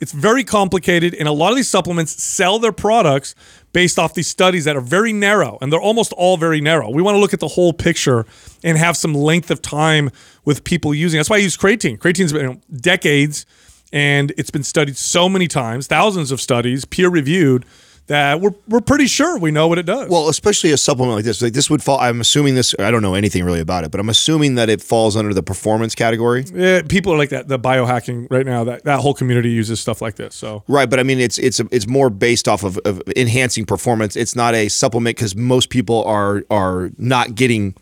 it's 0.03 0.11
very 0.11 0.43
complicated, 0.43 1.14
and 1.14 1.28
a 1.28 1.33
lot 1.33 1.51
of 1.51 1.57
these 1.57 1.68
supplements 1.68 2.20
sell 2.20 2.59
their 2.59 2.72
products 2.72 3.37
based 3.72 4.01
off 4.01 4.14
these 4.14 4.26
studies 4.26 4.64
that 4.64 4.74
are 4.74 4.80
very 4.80 5.12
narrow, 5.12 5.59
and 5.61 5.72
they're 5.72 5.80
almost 5.80 6.12
all 6.14 6.37
very 6.37 6.61
narrow. 6.61 6.91
We 6.91 7.03
want 7.03 7.14
to 7.14 7.20
look 7.20 7.33
at 7.33 7.39
the 7.39 7.47
whole 7.47 7.72
picture 7.72 8.26
and 8.64 8.76
have 8.76 8.97
some 8.97 9.14
length 9.14 9.49
of 9.53 9.62
time 9.62 10.11
with 10.45 10.64
people 10.64 10.93
using. 10.93 11.18
That's 11.18 11.30
why 11.30 11.37
I 11.37 11.39
use 11.39 11.57
creatine. 11.57 12.01
Creatine's 12.01 12.33
been 12.33 12.43
you 12.43 12.49
know, 12.49 12.61
decades, 12.74 13.47
and 13.93 14.33
it's 14.37 14.51
been 14.51 14.64
studied 14.64 14.97
so 14.97 15.28
many 15.28 15.47
times, 15.47 15.87
thousands 15.87 16.33
of 16.33 16.41
studies, 16.41 16.85
peer 16.85 17.09
reviewed 17.09 17.64
that 18.09 18.41
we're, 18.41 18.55
we're 18.69 18.81
pretty 18.81 19.07
sure 19.07 19.39
we 19.39 19.51
know 19.51 19.69
what 19.69 19.79
it 19.79 19.87
does. 19.87 20.09
Well, 20.09 20.29
especially 20.29 20.73
a 20.73 20.77
supplement 20.77 21.17
like 21.17 21.25
this, 21.25 21.41
like 21.41 21.53
this 21.53 21.71
would 21.71 21.83
fall. 21.83 21.99
I'm 22.01 22.21
assuming 22.21 22.55
this. 22.55 22.75
I 22.79 22.91
don't 22.91 23.03
know 23.03 23.15
anything 23.15 23.45
really 23.45 23.61
about 23.61 23.85
it, 23.85 23.91
but 23.91 24.01
I'm 24.01 24.09
assuming 24.09 24.57
that 24.57 24.69
it 24.69 24.83
falls 24.83 25.17
under 25.17 25.33
the 25.33 25.43
performance 25.43 25.95
category. 25.95 26.45
Yeah, 26.53 26.83
people 26.83 27.13
are 27.13 27.19
like 27.19 27.31
that. 27.31 27.49
The 27.49 27.59
biohacking 27.59 28.27
right 28.31 28.45
now, 28.45 28.65
that, 28.65 28.85
that 28.85 29.01
whole 29.01 29.15
community 29.15 29.51
uses 29.51 29.81
stuff 29.81 30.03
like 30.03 30.17
this. 30.17 30.35
So 30.35 30.65
Right, 30.69 30.91
but 30.91 30.99
I 30.99 31.05
mean, 31.05 31.21
it's 31.21 31.39
it's 31.39 31.61
it's 31.71 31.87
more 31.87 32.11
based 32.11 32.49
off 32.49 32.65
of, 32.65 32.79
of 32.85 33.03
enhancing 33.17 33.65
performance. 33.65 34.17
It's 34.17 34.35
not 34.35 34.55
a 34.55 34.69
supplement 34.69 35.17
because 35.17 35.37
most 35.37 35.71
people 35.71 36.05
are 36.05 36.45
are 36.51 36.91
not 36.99 37.35
getting 37.35 37.74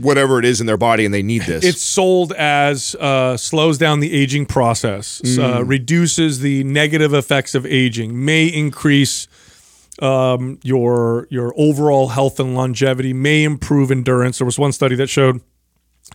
whatever 0.00 0.38
it 0.38 0.44
is 0.44 0.60
in 0.60 0.66
their 0.66 0.78
body, 0.78 1.04
and 1.04 1.12
they 1.12 1.22
need 1.22 1.42
this. 1.42 1.64
it's 1.64 1.82
sold 1.82 2.32
as 2.32 2.94
uh, 2.96 3.36
slows 3.36 3.78
down 3.78 4.00
the 4.00 4.12
aging 4.12 4.46
process, 4.46 5.20
uh, 5.38 5.62
reduces 5.64 6.40
the 6.40 6.64
negative 6.64 7.12
effects 7.12 7.54
of 7.54 7.66
aging, 7.66 8.24
may 8.24 8.46
increase 8.46 9.28
um, 10.02 10.58
your 10.62 11.26
your 11.30 11.52
overall 11.56 12.08
health 12.08 12.40
and 12.40 12.54
longevity, 12.54 13.12
may 13.12 13.44
improve 13.44 13.90
endurance. 13.90 14.38
There 14.38 14.44
was 14.46 14.58
one 14.58 14.72
study 14.72 14.96
that 14.96 15.08
showed 15.08 15.40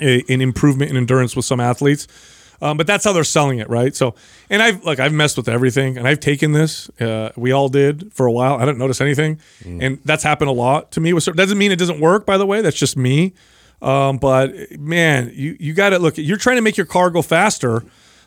a, 0.01 0.23
an 0.29 0.41
improvement 0.41 0.91
in 0.91 0.97
endurance 0.97 1.35
with 1.35 1.45
some 1.45 1.59
athletes. 1.59 2.07
Um, 2.61 2.77
but 2.77 2.87
that's 2.87 3.03
how 3.03 3.11
they're 3.11 3.25
selling 3.25 3.59
it, 3.59 3.69
right? 3.69 3.93
So, 3.93 4.15
and 4.49 4.61
I've 4.63 4.83
like 4.85 4.99
I've 4.99 5.11
messed 5.11 5.35
with 5.35 5.49
everything, 5.49 5.97
and 5.97 6.07
I've 6.07 6.21
taken 6.21 6.53
this. 6.53 6.89
Uh, 7.01 7.31
we 7.35 7.51
all 7.51 7.67
did 7.67 8.13
for 8.13 8.25
a 8.25 8.31
while. 8.31 8.55
I 8.55 8.59
didn't 8.65 8.77
notice 8.77 9.01
anything, 9.01 9.39
and 9.65 9.99
that's 10.05 10.23
happened 10.23 10.49
a 10.49 10.53
lot 10.53 10.91
to 10.93 11.01
me. 11.01 11.11
With 11.11 11.23
certain- 11.23 11.37
doesn't 11.37 11.57
mean 11.57 11.71
it 11.73 11.79
doesn't 11.79 11.99
work. 11.99 12.25
By 12.25 12.37
the 12.37 12.45
way, 12.45 12.61
that's 12.61 12.77
just 12.77 12.95
me. 12.95 13.33
Um, 13.81 14.17
but 14.17 14.53
man, 14.79 15.31
you 15.33 15.57
you 15.59 15.73
got 15.73 15.89
to 15.89 15.99
look. 15.99 16.17
You're 16.17 16.37
trying 16.37 16.55
to 16.55 16.61
make 16.61 16.77
your 16.77 16.85
car 16.85 17.09
go 17.09 17.21
faster. 17.21 17.83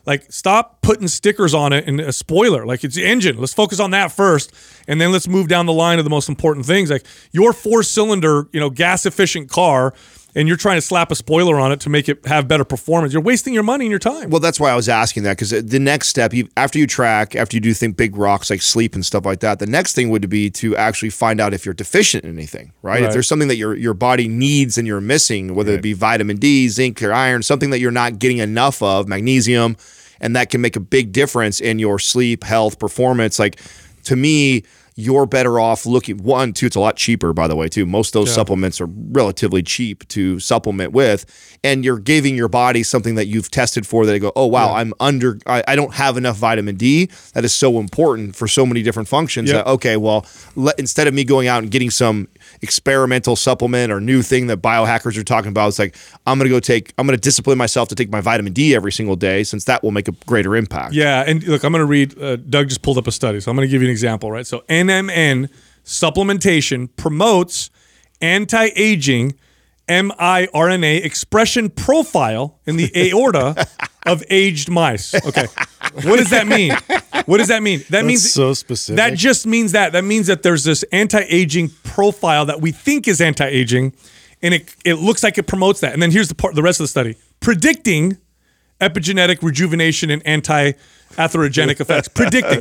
Like, 0.07 0.33
stop 0.33 0.81
putting 0.83 1.09
stickers 1.09 1.55
on 1.55 1.73
it 1.73 1.87
and 1.87 2.01
a 2.01 2.13
spoiler. 2.13 2.65
Like, 2.65 2.85
it's 2.85 2.97
the 2.97 3.05
engine. 3.05 3.39
Let's 3.39 3.55
focus 3.55 3.81
on 3.81 3.91
that 3.93 4.13
first, 4.13 4.53
and 4.87 5.01
then 5.01 5.13
let's 5.13 5.29
move 5.29 5.49
down 5.49 5.67
the 5.67 5.73
line 5.73 5.99
of 5.99 6.05
the 6.05 6.11
most 6.11 6.29
important 6.29 6.67
things. 6.67 6.91
Like 6.91 7.05
your 7.33 7.53
four 7.53 7.83
cylinder, 7.83 8.49
you 8.53 8.61
know, 8.61 8.71
gas 8.71 9.07
efficient 9.07 9.51
car, 9.51 9.95
and 10.39 10.47
you're 10.47 10.57
trying 10.57 10.77
to 10.77 10.81
slap 10.81 11.11
a 11.11 11.17
spoiler 11.17 11.59
on 11.59 11.73
it 11.73 11.81
to 11.81 11.91
make 11.91 12.09
it 12.09 12.25
have 12.25 12.47
better 12.47 12.63
performance. 12.63 13.13
You're 13.13 13.21
wasting 13.21 13.53
your 13.53 13.65
money 13.65 13.87
and 13.87 13.91
your 13.91 13.99
time. 13.99 14.31
Well, 14.31 14.39
that's 14.39 14.61
why 14.61 14.71
I 14.71 14.77
was 14.77 14.89
asking 14.89 15.25
that 15.25 15.37
because 15.37 15.51
the 15.51 15.81
next 15.81 16.07
step, 16.07 16.33
you, 16.33 16.49
after 16.57 16.79
you 16.79 16.87
track, 16.87 17.35
after 17.35 17.57
you 17.57 17.61
do 17.61 17.75
think 17.75 17.97
big 17.97 18.17
rocks 18.17 18.49
like 18.49 18.63
sleep 18.63 18.95
and 18.95 19.05
stuff 19.05 19.27
like 19.27 19.41
that, 19.41 19.59
the 19.59 19.67
next 19.67 19.95
thing 19.95 20.11
would 20.11 20.31
be 20.31 20.49
to 20.51 20.77
actually 20.77 21.11
find 21.11 21.41
out 21.41 21.55
if 21.55 21.67
you're 21.67 21.75
deficient 21.75 22.23
in 22.23 22.31
anything, 22.31 22.73
right? 22.83 23.03
If 23.03 23.13
there's 23.13 23.27
something 23.27 23.49
that 23.49 23.57
your 23.57 23.75
your 23.75 23.95
body 23.95 24.29
needs 24.29 24.79
and 24.79 24.87
you're 24.87 25.01
missing, 25.01 25.57
whether 25.57 25.73
it 25.73 25.83
be 25.83 25.93
vitamin 25.93 26.37
D, 26.37 26.69
zinc, 26.69 27.03
or 27.03 27.13
iron, 27.13 27.43
something 27.43 27.71
that 27.71 27.81
you're 27.81 27.91
not 27.91 28.21
getting 28.21 28.39
enough 28.39 28.81
of, 28.81 29.09
magnesium, 29.09 29.77
and 30.21 30.37
that 30.37 30.51
can 30.51 30.61
make 30.61 30.77
a 30.77 30.81
big 30.81 31.11
difference 31.11 31.61
in 31.61 31.81
your 31.81 31.99
sleep, 31.99 32.45
health, 32.45 32.79
performance. 32.79 33.41
Like 33.41 33.61
to 34.05 34.15
me. 34.15 34.63
You're 35.01 35.27
better 35.27 35.61
off 35.61 35.87
looking 35.87 36.25
one, 36.25 36.53
two. 36.53 36.67
It's 36.67 36.75
a 36.75 36.81
lot 36.81 36.97
cheaper, 36.97 37.33
by 37.33 37.47
the 37.47 37.55
way, 37.55 37.69
too. 37.69 37.87
Most 37.87 38.09
of 38.17 38.21
those 38.21 38.35
supplements 38.35 38.81
are 38.81 38.89
relatively 38.89 39.63
cheap 39.63 40.07
to 40.09 40.41
supplement 40.41 40.93
with, 40.93 41.25
and 41.63 41.85
you're 41.85 42.01
giving 42.01 42.35
your 42.35 42.49
body 42.49 42.83
something 42.83 43.15
that 43.15 43.27
you've 43.27 43.49
tested 43.49 43.87
for. 43.87 44.05
That 44.05 44.11
they 44.11 44.19
go, 44.19 44.33
oh 44.35 44.47
wow, 44.47 44.75
I'm 44.75 44.93
under. 44.99 45.39
I, 45.47 45.63
I 45.69 45.77
don't 45.77 45.95
have 45.95 46.17
enough 46.17 46.37
vitamin 46.39 46.75
D. 46.75 47.11
That 47.35 47.45
is 47.45 47.55
so 47.55 47.79
important 47.79 48.35
for 48.35 48.49
so 48.49 48.67
many 48.67 48.83
different 48.83 49.09
functions. 49.09 49.53
Yep. 49.53 49.65
That 49.65 49.71
okay, 49.71 49.97
well, 49.97 50.27
let, 50.57 50.77
instead 50.81 51.07
of 51.07 51.15
me 51.15 51.23
going 51.23 51.47
out 51.47 51.63
and 51.63 51.71
getting 51.71 51.91
some 51.91 52.27
experimental 52.63 53.37
supplement 53.37 53.93
or 53.93 54.01
new 54.01 54.23
thing 54.23 54.47
that 54.49 54.63
biohackers 54.63 55.17
are 55.19 55.25
talking 55.25 55.51
about, 55.51 55.69
it's 55.69 55.79
like 55.79 55.97
I'm 56.27 56.39
gonna 56.39 56.51
go 56.51 56.61
take. 56.61 56.93
I'm 56.99 57.07
gonna 57.07 57.17
discipline 57.17 57.59
myself 57.59 57.89
to 57.89 57.95
take 57.95 58.11
my 58.11 58.21
vitamin 58.21 58.53
D 58.53 58.75
every 58.75 58.93
single 58.93 59.17
day, 59.17 59.45
since 59.45 59.65
that 59.65 59.83
will 59.83 59.91
make 59.91 60.09
a 60.09 60.13
greater 60.27 60.57
impact. 60.57 60.95
Yeah, 60.95 61.25
and 61.27 61.43
look, 61.45 61.65
I'm 61.65 61.73
going 61.73 61.81
to 61.81 61.87
read. 61.87 62.21
Uh, 62.21 62.37
Doug 62.37 62.69
just 62.69 62.83
pulled 62.83 62.99
up 62.99 63.07
a 63.07 63.13
study, 63.13 63.41
so 63.41 63.51
I'm 63.51 63.57
going 63.57 63.67
to 63.67 63.71
give 63.71 63.83
you 63.83 63.89
an 63.89 63.93
example, 63.93 64.31
right? 64.31 64.47
So 64.47 64.65
NMN 64.69 65.49
supplementation 65.85 66.89
promotes 66.97 67.71
anti-aging 68.21 69.35
mRNA 69.89 71.05
expression 71.05 71.71
profile 71.71 72.59
in 72.67 72.77
the 72.77 72.91
aorta 72.95 73.67
of 74.09 74.25
aged 74.31 74.71
mice. 74.71 75.15
Okay, 75.15 75.47
what 76.03 76.17
does 76.17 76.31
that 76.31 76.47
mean? 76.47 76.73
What 77.27 77.39
does 77.39 77.49
that 77.49 77.63
mean? 77.63 77.85
That 77.91 78.05
means 78.05 78.33
so 78.33 78.55
specific. 78.55 78.97
That 78.97 79.15
just 79.15 79.47
means 79.47 79.73
that. 79.73 79.93
That 79.93 80.05
means 80.05 80.27
that 80.29 80.43
there's 80.43 80.65
this 80.65 80.83
anti-aging 80.93 81.71
profile 81.85 82.47
that 82.47 82.61
we 82.61 82.73
think 82.73 83.07
is 83.07 83.21
anti-aging, 83.21 83.95
and 84.43 84.55
it 84.55 84.75
it 84.85 84.95
looks 84.95 85.23
like 85.23 85.39
it 85.39 85.47
promotes 85.47 85.81
that. 85.81 85.93
And 85.93 86.03
then 86.03 86.11
here's 86.11 86.29
the 86.29 86.35
part, 86.35 86.55
the 86.55 86.63
rest 86.63 86.81
of 86.81 86.85
the 86.85 86.89
study, 86.89 87.17
predicting 87.41 88.19
epigenetic 88.81 89.43
rejuvenation 89.43 90.11
and 90.11 90.23
anti-atherogenic 91.17 91.81
effects. 91.81 92.09
Predicting. 92.09 92.61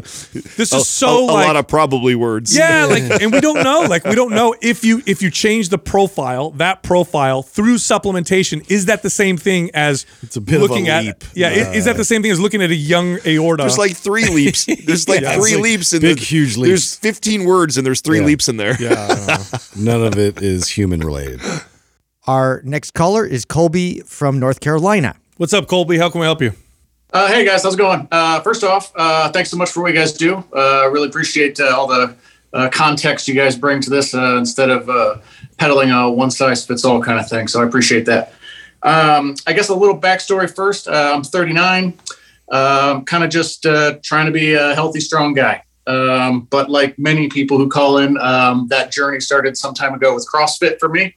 This 0.55 0.73
is 0.73 0.87
so 0.87 1.19
a, 1.19 1.23
a 1.23 1.33
like 1.33 1.47
lot 1.47 1.55
of 1.55 1.67
probably 1.67 2.15
words. 2.15 2.55
yeah, 2.57 2.85
like, 2.85 3.03
and 3.21 3.31
we 3.31 3.41
don't 3.41 3.63
know. 3.63 3.81
Like, 3.89 4.03
we 4.05 4.15
don't 4.15 4.31
know 4.33 4.55
if 4.61 4.83
you 4.83 5.01
if 5.05 5.21
you 5.21 5.29
change 5.31 5.69
the 5.69 5.77
profile, 5.77 6.51
that 6.51 6.83
profile 6.83 7.43
through 7.43 7.75
supplementation, 7.75 8.69
is 8.71 8.85
that 8.85 9.03
the 9.03 9.09
same 9.09 9.37
thing 9.37 9.69
as 9.73 10.05
It's 10.21 10.35
a 10.37 10.41
bit 10.41 10.55
of 10.55 10.61
a 10.61 10.65
looking 10.65 10.87
at? 10.89 11.03
leap. 11.03 11.23
Yeah, 11.33 11.47
i- 11.49 11.73
is 11.73 11.85
that 11.85 11.97
the 11.97 12.05
same 12.05 12.21
thing 12.21 12.31
as 12.31 12.39
looking 12.39 12.61
at 12.61 12.69
a 12.71 12.75
young 12.75 13.19
aorta? 13.25 13.63
There's 13.63 13.77
like 13.77 13.95
three 13.95 14.25
leaps. 14.29 14.65
There's 14.65 15.07
like 15.09 15.21
Yeah, 15.21 15.35
three 15.35 15.53
like 15.55 15.63
leaps 15.63 15.93
in 15.93 16.01
big, 16.01 16.17
the, 16.19 16.23
huge 16.23 16.55
There's 16.55 16.95
15 16.95 17.45
words 17.45 17.77
and 17.77 17.85
there's 17.85 18.01
three 18.01 18.19
Yeah. 18.19 18.25
leaps 18.25 18.47
in 18.49 18.57
there. 18.57 18.75
None 19.75 20.03
of 20.03 20.17
it 20.17 20.41
is 20.41 20.69
human 20.69 20.99
related. 21.01 21.41
Our 22.25 22.61
next 22.65 22.91
caller 22.93 23.25
is 23.25 23.45
Colby 23.45 24.01
from 24.05 24.39
North 24.39 24.59
Carolina. 24.59 25.15
What's 25.37 25.53
up, 25.53 25.67
Colby? 25.67 25.97
How 25.97 26.09
can 26.09 26.19
we 26.19 26.25
help 26.25 26.41
you? 26.41 26.51
Uh, 27.13 27.29
hey 27.29 27.45
guys, 27.45 27.63
how's 27.63 27.75
it 27.75 27.77
going? 27.77 28.05
Uh, 28.11 28.41
first 28.41 28.65
off, 28.65 28.91
uh, 28.97 29.31
thanks 29.31 29.49
so 29.49 29.55
much 29.55 29.71
for 29.71 29.81
what 29.81 29.93
you 29.93 29.97
guys 29.97 30.11
do. 30.11 30.43
Uh, 30.53 30.89
really 30.91 31.07
appreciate 31.07 31.57
uh, 31.57 31.73
all 31.73 31.87
the 31.87 32.13
uh, 32.51 32.69
context 32.69 33.29
you 33.29 33.33
guys 33.33 33.57
bring 33.57 33.79
to 33.79 33.89
this 33.89 34.13
uh, 34.13 34.35
instead 34.37 34.69
of 34.69 35.23
peddling 35.57 35.89
a 35.89 36.11
one 36.11 36.29
size 36.29 36.65
fits 36.65 36.83
all 36.83 37.01
kind 37.01 37.17
of 37.17 37.29
thing. 37.29 37.47
So 37.47 37.61
I 37.61 37.65
appreciate 37.65 38.05
that. 38.07 38.33
Um, 38.83 39.35
I 39.47 39.53
guess 39.53 39.69
a 39.69 39.73
little 39.75 39.97
backstory 39.97 40.53
first. 40.53 40.89
I'm 40.89 41.23
39, 41.23 41.97
um, 42.51 43.05
kind 43.05 43.23
of 43.23 43.29
just 43.29 43.63
trying 43.63 44.25
to 44.25 44.31
be 44.33 44.55
a 44.55 44.75
healthy, 44.75 44.99
strong 44.99 45.33
guy. 45.33 45.63
Um, 45.87 46.41
but 46.41 46.69
like 46.69 46.99
many 46.99 47.29
people 47.29 47.57
who 47.57 47.69
call 47.69 47.99
in, 47.99 48.17
um, 48.17 48.67
that 48.67 48.91
journey 48.91 49.21
started 49.21 49.55
some 49.55 49.73
time 49.73 49.93
ago 49.93 50.13
with 50.13 50.27
CrossFit 50.29 50.77
for 50.77 50.89
me. 50.89 51.15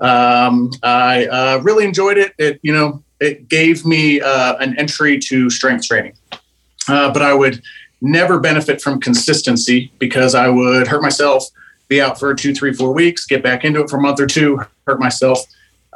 Um, 0.00 0.72
I 0.82 1.60
really 1.62 1.84
enjoyed 1.84 2.18
it. 2.18 2.34
It, 2.36 2.58
you 2.64 2.72
know, 2.72 3.04
it 3.20 3.48
gave 3.48 3.84
me 3.84 4.20
uh, 4.20 4.56
an 4.56 4.78
entry 4.78 5.18
to 5.18 5.50
strength 5.50 5.86
training, 5.86 6.14
uh, 6.88 7.12
but 7.12 7.22
I 7.22 7.34
would 7.34 7.62
never 8.00 8.40
benefit 8.40 8.80
from 8.80 9.00
consistency 9.00 9.92
because 9.98 10.34
I 10.34 10.48
would 10.48 10.88
hurt 10.88 11.02
myself, 11.02 11.44
be 11.88 12.00
out 12.00 12.18
for 12.18 12.34
two, 12.34 12.54
three, 12.54 12.72
four 12.72 12.92
weeks, 12.92 13.26
get 13.26 13.42
back 13.42 13.64
into 13.64 13.80
it 13.80 13.90
for 13.90 13.98
a 13.98 14.00
month 14.00 14.20
or 14.20 14.26
two, 14.26 14.60
hurt 14.86 14.98
myself. 14.98 15.40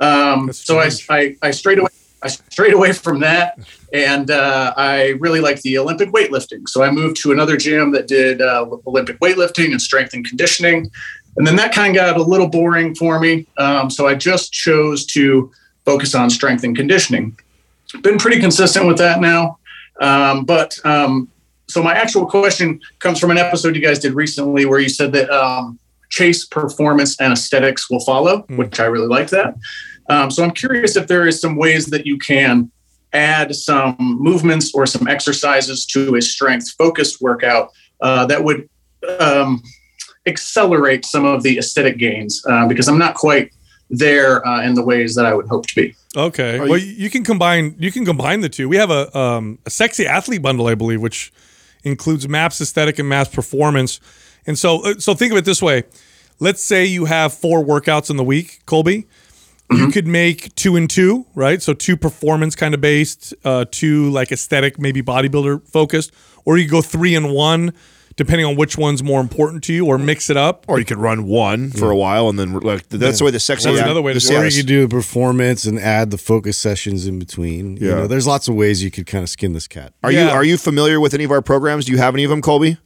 Um, 0.01 0.53
so 0.53 0.79
I. 0.79 0.91
I, 1.09 1.37
I 1.43 1.51
strayed 1.51 1.79
away. 1.79 1.91
I 2.23 2.29
strayed 2.29 2.73
away 2.73 2.93
from 2.93 3.21
that, 3.21 3.59
and 3.93 4.31
uh, 4.31 4.73
I 4.79 5.09
really 5.21 5.41
liked 5.41 5.63
the 5.63 5.77
Olympic 5.77 6.09
weightlifting. 6.11 6.67
So 6.67 6.83
I 6.83 6.91
moved 6.91 7.19
to 7.19 7.33
another 7.33 7.59
gym 7.59 7.93
that 7.93 8.09
did 8.09 8.41
uh, 8.41 8.67
Olympic 8.87 9.19
weightlifting 9.21 9.73
and 9.73 9.81
strength 9.81 10.15
and 10.15 10.27
conditioning. 10.27 10.91
And 11.37 11.47
then 11.47 11.57
that 11.57 11.75
kind 11.75 11.95
of 11.95 12.01
got 12.01 12.17
a 12.17 12.23
little 12.23 12.49
boring 12.49 12.95
for 12.95 13.21
me. 13.21 13.47
Um, 13.59 13.91
so 13.91 14.07
I 14.07 14.15
just 14.15 14.53
chose 14.53 15.05
to 15.07 15.53
focus 15.85 16.15
on 16.15 16.31
strength 16.31 16.65
and 16.65 16.77
conditioning. 16.77 17.39
Been 18.03 18.19
pretty 18.19 18.41
consistent 18.41 18.87
with 18.87 18.99
that 18.99 19.21
now. 19.21 19.59
Um, 20.01 20.45
but 20.45 20.79
um, 20.85 21.29
so 21.69 21.83
my 21.83 21.95
actual 21.95 22.27
question 22.27 22.81
comes 22.99 23.19
from 23.19 23.31
an 23.31 23.39
episode 23.39 23.77
you 23.77 23.83
guys 23.83 23.99
did 23.99 24.15
recently 24.15 24.65
where 24.67 24.81
you 24.81 24.89
said 24.89 25.13
that 25.13 25.31
um, 25.31 25.79
chase 26.11 26.45
performance 26.45 27.21
and 27.21 27.33
aesthetics 27.33 27.91
will 27.91 28.01
follow, 28.01 28.43
which 28.51 28.81
I 28.81 28.87
really 28.87 29.09
like 29.09 29.29
that. 29.31 29.55
Um, 30.09 30.31
so 30.31 30.45
I'm 30.45 30.51
curious 30.51 30.97
if 30.97 31.07
there 31.07 31.27
is 31.27 31.41
some 31.41 31.57
ways 31.57 31.87
that 31.87 32.07
you 32.07 32.19
can 32.19 32.71
add 33.13 33.55
some 33.55 33.97
movements 33.99 34.75
or 34.75 34.87
some 34.87 35.07
exercises 35.07 35.87
to 35.87 36.17
a 36.17 36.23
strength 36.23 36.71
focused 36.77 37.21
workout 37.21 37.71
uh, 38.01 38.27
that 38.27 38.43
would 38.43 38.69
um, 39.21 39.63
accelerate 40.27 41.05
some 41.05 41.25
of 41.25 41.43
the 41.43 41.59
aesthetic 41.59 41.97
gains 41.97 42.45
uh, 42.49 42.67
because 42.67 42.89
I'm 42.89 42.99
not 42.99 43.15
quite 43.15 43.53
there 43.91 44.47
uh, 44.47 44.63
in 44.63 44.75
the 44.75 44.85
ways 44.85 45.15
that 45.15 45.27
I 45.27 45.35
would 45.35 45.47
hope 45.47 45.67
to 45.67 45.75
be. 45.75 45.95
Okay. 46.17 46.59
well, 46.61 46.79
you, 46.79 46.93
you 46.93 47.11
can 47.11 47.25
combine 47.25 47.75
you 47.79 47.91
can 47.93 48.05
combine 48.05 48.41
the 48.41 48.49
two. 48.49 48.69
We 48.69 48.77
have 48.77 48.91
a 48.91 49.17
um, 49.17 49.59
a 49.67 49.71
sexy 49.71 50.07
athlete 50.07 50.43
bundle, 50.43 50.67
I 50.67 50.75
believe, 50.75 51.01
which 51.01 51.33
includes 51.83 52.29
MAPS 52.29 52.61
aesthetic 52.61 52.99
and 52.99 53.09
MAPS 53.09 53.35
performance. 53.35 54.01
And 54.47 54.59
so 54.59 54.85
uh, 54.85 54.95
so 54.99 55.15
think 55.15 55.33
of 55.33 55.39
it 55.39 55.45
this 55.45 55.63
way. 55.63 55.85
Let's 56.41 56.63
say 56.63 56.85
you 56.85 57.05
have 57.05 57.33
four 57.33 57.65
workouts 57.65 58.11
in 58.11 58.17
the 58.17 58.25
week, 58.25 58.61
Colby. 58.67 59.07
You 59.71 59.89
could 59.91 60.07
make 60.07 60.55
two 60.55 60.77
and 60.77 60.89
two, 60.91 61.27
right? 61.35 61.61
So 61.61 61.73
two 61.73 61.97
performance 61.97 62.55
kind 62.55 62.75
of 62.75 62.81
based, 62.81 63.35
uh, 63.45 63.65
two 63.71 64.11
like 64.11 64.31
aesthetic, 64.31 64.79
maybe 64.79 65.03
bodybuilder 65.03 65.67
focused, 65.67 66.13
or 66.45 66.59
you 66.59 66.65
could 66.65 66.71
go 66.71 66.83
three 66.83 67.15
and 67.15 67.33
one, 67.33 67.73
depending 68.17 68.47
on 68.47 68.57
which 68.57 68.77
one's 68.79 69.03
more 69.03 69.21
important 69.21 69.65
to 69.65 69.73
you, 69.73 69.87
or 69.87 69.99
mix 69.99 70.31
it 70.31 70.37
up. 70.37 70.65
Or 70.69 70.79
you 70.79 70.85
could 70.85 70.99
run 70.99 71.25
one 71.27 71.71
for 71.71 71.91
a 71.91 71.97
while 71.97 72.29
and 72.29 72.39
then 72.39 72.59
like 72.61 72.89
that's 72.89 73.19
the 73.19 73.25
way 73.25 73.31
the 73.31 73.41
sexy. 73.41 73.69
That's 73.71 73.83
another 73.83 74.03
way 74.03 74.13
to 74.13 74.19
the 74.21 74.27
do 74.27 74.35
it. 74.35 74.39
Or 74.39 74.47
you 74.47 74.57
could 74.63 74.67
do 74.67 74.89
performance 74.89 75.65
and 75.65 75.79
add 75.79 76.11
the 76.11 76.19
focus 76.19 76.57
sessions 76.59 77.07
in 77.07 77.19
between. 77.19 77.77
You 77.77 77.89
Yeah. 77.89 77.95
know, 77.97 78.07
there's 78.07 78.27
lots 78.27 78.49
of 78.49 78.55
ways 78.55 78.83
you 78.83 78.91
could 78.91 79.07
kind 79.07 79.23
of 79.23 79.29
skin 79.31 79.53
this 79.53 79.67
cat. 79.67 79.93
Are 80.03 80.11
you 80.13 80.19
Yeah. 80.19 80.31
are 80.31 80.45
you 80.45 80.57
familiar 80.57 81.01
with 81.01 81.15
any 81.15 81.25
of 81.25 81.31
our 81.31 81.43
programs? 81.43 81.85
Do 81.87 81.93
you 81.93 81.99
have 81.99 82.15
any 82.15 82.25
of 82.25 82.31
them, 82.31 82.41
Colby? 82.43 82.79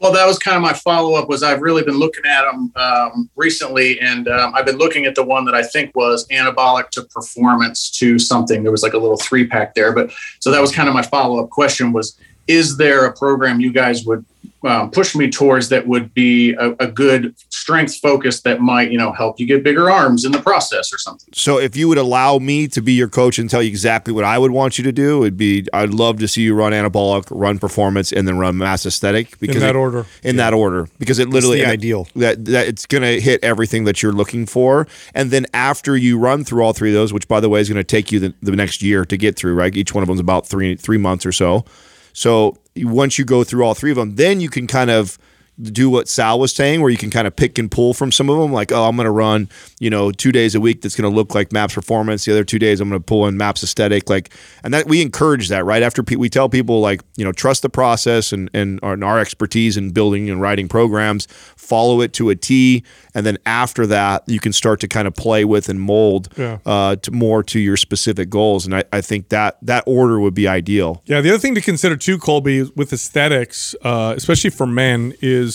Well, 0.00 0.12
that 0.12 0.26
was 0.28 0.38
kind 0.38 0.56
of 0.56 0.62
my 0.62 0.74
follow 0.74 1.14
up. 1.14 1.28
Was 1.28 1.42
I've 1.42 1.60
really 1.60 1.82
been 1.82 1.98
looking 1.98 2.24
at 2.24 2.42
them 2.44 2.70
um, 2.76 3.28
recently, 3.34 3.98
and 3.98 4.28
um, 4.28 4.54
I've 4.54 4.64
been 4.64 4.78
looking 4.78 5.06
at 5.06 5.16
the 5.16 5.24
one 5.24 5.44
that 5.46 5.56
I 5.56 5.62
think 5.64 5.90
was 5.96 6.24
anabolic 6.28 6.90
to 6.90 7.02
performance 7.02 7.90
to 7.98 8.16
something. 8.16 8.62
There 8.62 8.70
was 8.70 8.84
like 8.84 8.92
a 8.92 8.98
little 8.98 9.16
three 9.16 9.48
pack 9.48 9.74
there, 9.74 9.92
but 9.92 10.12
so 10.38 10.52
that 10.52 10.60
was 10.60 10.70
kind 10.70 10.88
of 10.88 10.94
my 10.94 11.02
follow 11.02 11.42
up 11.42 11.50
question: 11.50 11.92
was 11.92 12.16
is 12.46 12.76
there 12.76 13.06
a 13.06 13.12
program 13.12 13.60
you 13.60 13.72
guys 13.72 14.04
would 14.04 14.24
um, 14.64 14.90
push 14.90 15.14
me 15.14 15.30
towards 15.30 15.68
that 15.68 15.86
would 15.86 16.12
be 16.14 16.52
a, 16.54 16.72
a 16.80 16.86
good 16.88 17.34
strength 17.48 17.96
focus 17.98 18.40
that 18.42 18.60
might 18.60 18.90
you 18.90 18.98
know 18.98 19.12
help 19.12 19.38
you 19.38 19.46
get 19.46 19.62
bigger 19.62 19.90
arms 19.90 20.24
in 20.24 20.32
the 20.32 20.40
process 20.40 20.92
or 20.92 20.98
something? 20.98 21.28
So 21.32 21.58
if 21.58 21.76
you 21.76 21.88
would 21.88 21.98
allow 21.98 22.38
me 22.38 22.66
to 22.68 22.80
be 22.80 22.92
your 22.92 23.08
coach 23.08 23.38
and 23.38 23.48
tell 23.48 23.62
you 23.62 23.68
exactly 23.68 24.12
what 24.12 24.24
I 24.24 24.38
would 24.38 24.50
want 24.50 24.78
you 24.78 24.84
to 24.84 24.92
do, 24.92 25.22
it'd 25.22 25.36
be 25.36 25.66
I'd 25.72 25.94
love 25.94 26.18
to 26.18 26.28
see 26.28 26.42
you 26.42 26.54
run 26.54 26.72
anabolic, 26.72 27.26
run 27.30 27.58
performance, 27.58 28.12
and 28.12 28.26
then 28.26 28.38
run 28.38 28.56
MAPS 28.56 28.86
aesthetic 28.86 29.38
because 29.38 29.60
that 29.60 29.70
it- 29.70 29.76
order. 29.76 30.06
In 30.22 30.36
that 30.36 30.54
order, 30.54 30.88
because 30.98 31.18
it 31.18 31.28
literally 31.28 31.60
the 31.60 31.68
ideal. 31.68 32.08
That 32.16 32.44
that 32.46 32.66
it's 32.66 32.86
gonna 32.86 33.20
hit 33.20 33.42
everything 33.44 33.84
that 33.84 34.02
you're 34.02 34.12
looking 34.12 34.46
for, 34.46 34.86
and 35.14 35.30
then 35.30 35.46
after 35.54 35.96
you 35.96 36.18
run 36.18 36.44
through 36.44 36.62
all 36.62 36.72
three 36.72 36.90
of 36.90 36.94
those, 36.94 37.12
which 37.12 37.28
by 37.28 37.40
the 37.40 37.48
way 37.48 37.60
is 37.60 37.68
gonna 37.68 37.84
take 37.84 38.10
you 38.10 38.18
the, 38.18 38.34
the 38.42 38.52
next 38.52 38.82
year 38.82 39.04
to 39.04 39.16
get 39.16 39.36
through, 39.36 39.54
right? 39.54 39.74
Each 39.76 39.94
one 39.94 40.02
of 40.02 40.08
them 40.08 40.14
is 40.14 40.20
about 40.20 40.46
three 40.46 40.74
three 40.76 40.98
months 40.98 41.24
or 41.24 41.32
so. 41.32 41.64
So 42.12 42.56
once 42.84 43.18
you 43.18 43.24
go 43.24 43.44
through 43.44 43.64
all 43.64 43.74
three 43.74 43.90
of 43.90 43.96
them, 43.96 44.16
then 44.16 44.40
you 44.40 44.48
can 44.48 44.66
kind 44.66 44.90
of 44.90 45.18
do 45.60 45.90
what 45.90 46.08
Sal 46.08 46.38
was 46.38 46.52
saying, 46.52 46.80
where 46.80 46.90
you 46.90 46.96
can 46.96 47.10
kind 47.10 47.26
of 47.26 47.34
pick 47.34 47.58
and 47.58 47.70
pull 47.70 47.92
from 47.94 48.12
some 48.12 48.30
of 48.30 48.38
them. 48.38 48.52
Like, 48.52 48.70
oh, 48.72 48.84
I'm 48.84 48.94
going 48.96 49.06
to 49.06 49.10
run, 49.10 49.48
you 49.80 49.90
know, 49.90 50.12
two 50.12 50.30
days 50.32 50.54
a 50.54 50.60
week 50.60 50.82
that's 50.82 50.94
going 50.94 51.10
to 51.10 51.14
look 51.14 51.34
like 51.34 51.52
Maps 51.52 51.74
Performance. 51.74 52.24
The 52.24 52.32
other 52.32 52.44
two 52.44 52.58
days, 52.58 52.80
I'm 52.80 52.88
going 52.88 53.00
to 53.00 53.04
pull 53.04 53.26
in 53.26 53.36
Maps 53.36 53.62
Aesthetic. 53.64 54.08
Like, 54.08 54.32
and 54.62 54.72
that 54.72 54.86
we 54.86 55.02
encourage 55.02 55.48
that 55.48 55.64
right 55.64 55.82
after 55.82 56.02
pe- 56.02 56.16
we 56.16 56.28
tell 56.28 56.48
people 56.48 56.80
like, 56.80 57.02
you 57.16 57.24
know, 57.24 57.32
trust 57.32 57.62
the 57.62 57.68
process 57.70 58.32
and 58.32 58.48
and 58.54 58.78
our, 58.82 58.92
and 58.92 59.02
our 59.04 59.18
expertise 59.18 59.76
in 59.76 59.90
building 59.90 60.30
and 60.30 60.40
writing 60.40 60.68
programs, 60.68 61.26
follow 61.56 62.00
it 62.00 62.12
to 62.14 62.30
a 62.30 62.36
T, 62.36 62.84
and 63.14 63.26
then 63.26 63.36
after 63.46 63.86
that, 63.86 64.22
you 64.26 64.38
can 64.40 64.52
start 64.52 64.80
to 64.80 64.88
kind 64.88 65.08
of 65.08 65.14
play 65.14 65.44
with 65.44 65.68
and 65.68 65.80
mold 65.80 66.28
Yeah. 66.36 66.58
uh, 66.64 66.96
to 66.96 67.10
more 67.10 67.42
to 67.44 67.58
your 67.58 67.76
specific 67.76 68.30
goals. 68.30 68.64
And 68.64 68.74
I, 68.76 68.84
I 68.92 69.00
think 69.00 69.28
that 69.30 69.58
that 69.62 69.84
order 69.86 70.20
would 70.20 70.34
be 70.34 70.46
ideal. 70.46 71.02
Yeah, 71.06 71.20
the 71.20 71.30
other 71.30 71.38
thing 71.38 71.54
to 71.56 71.60
consider 71.60 71.96
too, 71.96 72.18
Colby, 72.18 72.62
with 72.76 72.92
aesthetics, 72.92 73.74
uh, 73.82 74.14
especially 74.16 74.50
for 74.50 74.66
men, 74.66 75.12
is 75.20 75.47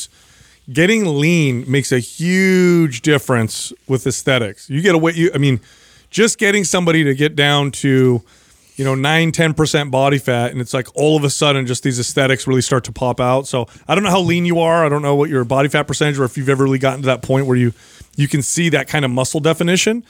getting 0.72 1.06
lean 1.06 1.70
makes 1.70 1.92
a 1.92 2.00
huge 2.00 3.02
difference 3.02 3.74
with 3.88 4.08
aesthetics. 4.08 4.70
You 4.70 4.82
get 4.82 4.96
away, 4.96 5.14
you, 5.14 5.32
I 5.34 5.38
mean, 5.38 5.60
just 6.10 6.38
getting 6.38 6.64
somebody 6.64 7.04
to 7.04 7.16
get 7.16 7.36
down 7.36 7.72
to, 7.72 8.22
you 8.76 8.86
know, 8.86 8.96
9, 8.96 9.32
10% 9.32 9.92
body 9.92 10.18
fat, 10.18 10.52
and 10.52 10.62
it's 10.62 10.74
like 10.74 10.88
all 10.96 11.18
of 11.18 11.24
a 11.24 11.30
sudden 11.30 11.66
just 11.66 11.84
these 11.84 12.00
aesthetics 12.00 12.48
really 12.48 12.62
start 12.62 12.84
to 12.86 12.92
pop 12.92 13.20
out. 13.20 13.48
So 13.48 13.68
I 13.88 13.96
don't 13.96 14.04
know 14.04 14.10
how 14.10 14.22
lean 14.22 14.46
you 14.46 14.60
are. 14.60 14.86
I 14.86 14.90
don't 14.90 15.02
know 15.02 15.16
what 15.16 15.30
your 15.30 15.44
body 15.44 15.70
fat 15.70 15.84
percentage 15.84 16.18
or 16.20 16.24
if 16.24 16.38
you've 16.38 16.50
ever 16.50 16.64
really 16.64 16.80
gotten 16.80 17.02
to 17.02 17.08
that 17.08 17.22
point 17.22 17.46
where 17.46 17.58
you 17.58 17.74
you 18.16 18.28
can 18.28 18.44
see 18.44 18.70
that 18.70 18.88
kind 18.88 19.04
of 19.04 19.10
muscle 19.10 19.40
definition 19.40 20.04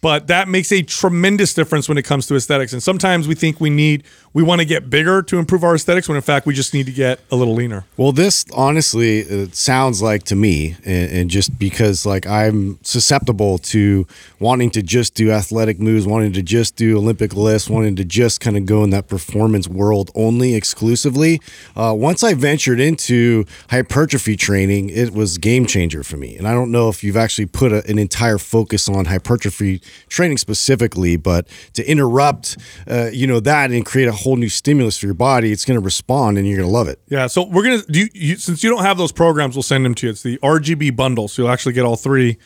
but 0.00 0.26
that 0.26 0.48
makes 0.48 0.72
a 0.72 0.82
tremendous 0.82 1.54
difference 1.54 1.88
when 1.88 1.98
it 1.98 2.04
comes 2.04 2.26
to 2.26 2.36
aesthetics. 2.36 2.72
And 2.72 2.82
sometimes 2.82 3.26
we 3.26 3.34
think 3.34 3.60
we 3.60 3.70
need, 3.70 4.04
we 4.36 4.42
want 4.42 4.60
to 4.60 4.66
get 4.66 4.90
bigger 4.90 5.22
to 5.22 5.38
improve 5.38 5.64
our 5.64 5.74
aesthetics, 5.74 6.10
when 6.10 6.16
in 6.16 6.20
fact 6.20 6.44
we 6.44 6.52
just 6.52 6.74
need 6.74 6.84
to 6.84 6.92
get 6.92 7.20
a 7.30 7.36
little 7.36 7.54
leaner. 7.54 7.86
Well, 7.96 8.12
this 8.12 8.44
honestly 8.52 9.48
sounds 9.52 10.02
like 10.02 10.24
to 10.24 10.36
me, 10.36 10.76
and, 10.84 11.10
and 11.10 11.30
just 11.30 11.58
because 11.58 12.04
like 12.04 12.26
I'm 12.26 12.78
susceptible 12.82 13.56
to 13.72 14.06
wanting 14.38 14.68
to 14.72 14.82
just 14.82 15.14
do 15.14 15.30
athletic 15.30 15.80
moves, 15.80 16.06
wanting 16.06 16.34
to 16.34 16.42
just 16.42 16.76
do 16.76 16.98
Olympic 16.98 17.32
lifts, 17.32 17.70
wanting 17.70 17.96
to 17.96 18.04
just 18.04 18.42
kind 18.42 18.58
of 18.58 18.66
go 18.66 18.84
in 18.84 18.90
that 18.90 19.08
performance 19.08 19.68
world 19.68 20.10
only 20.14 20.54
exclusively. 20.54 21.40
Uh, 21.74 21.94
once 21.96 22.22
I 22.22 22.34
ventured 22.34 22.78
into 22.78 23.46
hypertrophy 23.70 24.36
training, 24.36 24.90
it 24.90 25.14
was 25.14 25.38
game 25.38 25.64
changer 25.64 26.02
for 26.02 26.18
me. 26.18 26.36
And 26.36 26.46
I 26.46 26.52
don't 26.52 26.70
know 26.70 26.90
if 26.90 27.02
you've 27.02 27.16
actually 27.16 27.46
put 27.46 27.72
a, 27.72 27.82
an 27.88 27.98
entire 27.98 28.36
focus 28.36 28.86
on 28.86 29.06
hypertrophy 29.06 29.80
training 30.10 30.36
specifically, 30.36 31.16
but 31.16 31.48
to 31.72 31.90
interrupt, 31.90 32.58
uh, 32.86 33.08
you 33.10 33.26
know, 33.26 33.40
that 33.40 33.70
and 33.70 33.86
create 33.86 34.08
a 34.08 34.25
whole 34.26 34.36
new 34.36 34.48
stimulus 34.48 34.98
for 34.98 35.06
your 35.06 35.14
body, 35.14 35.52
it's 35.52 35.64
going 35.64 35.78
to 35.78 35.84
respond 35.84 36.36
and 36.38 36.46
you're 36.46 36.56
going 36.58 36.68
to 36.68 36.72
love 36.72 36.88
it. 36.88 37.00
Yeah. 37.08 37.26
So 37.28 37.44
we're 37.44 37.62
going 37.62 37.80
to, 37.80 37.86
do 37.92 38.00
you, 38.00 38.08
you, 38.12 38.36
since 38.36 38.62
you 38.64 38.70
don't 38.70 38.82
have 38.84 38.98
those 38.98 39.12
programs, 39.12 39.54
we'll 39.56 39.62
send 39.62 39.84
them 39.84 39.94
to 39.96 40.06
you. 40.06 40.10
It's 40.10 40.22
the 40.22 40.38
RGB 40.38 40.94
bundle. 40.96 41.28
So 41.28 41.42
you'll 41.42 41.50
actually 41.52 41.72
get 41.72 41.84
all 41.84 41.96
three 41.96 42.36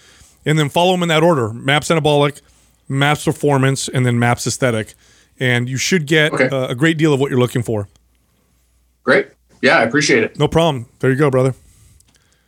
and 0.46 0.58
then 0.58 0.68
follow 0.68 0.92
them 0.92 1.02
in 1.02 1.08
that 1.08 1.22
order 1.22 1.52
MAPS 1.52 1.88
Anabolic, 1.88 2.40
MAPS 2.88 3.24
Performance, 3.24 3.88
and 3.88 4.04
then 4.06 4.18
MAPS 4.18 4.46
Aesthetic. 4.46 4.94
And 5.38 5.68
you 5.68 5.76
should 5.78 6.06
get 6.06 6.32
Okay. 6.32 6.48
uh, 6.48 6.68
a 6.68 6.74
great 6.74 6.98
deal 6.98 7.12
of 7.14 7.20
what 7.20 7.30
you're 7.30 7.40
looking 7.40 7.62
for. 7.62 7.88
Great. 9.02 9.28
Yeah, 9.62 9.78
I 9.78 9.82
appreciate 9.82 10.22
it. 10.22 10.38
No 10.38 10.48
problem. 10.48 10.86
There 11.00 11.10
you 11.10 11.16
go, 11.16 11.30
brother. 11.30 11.54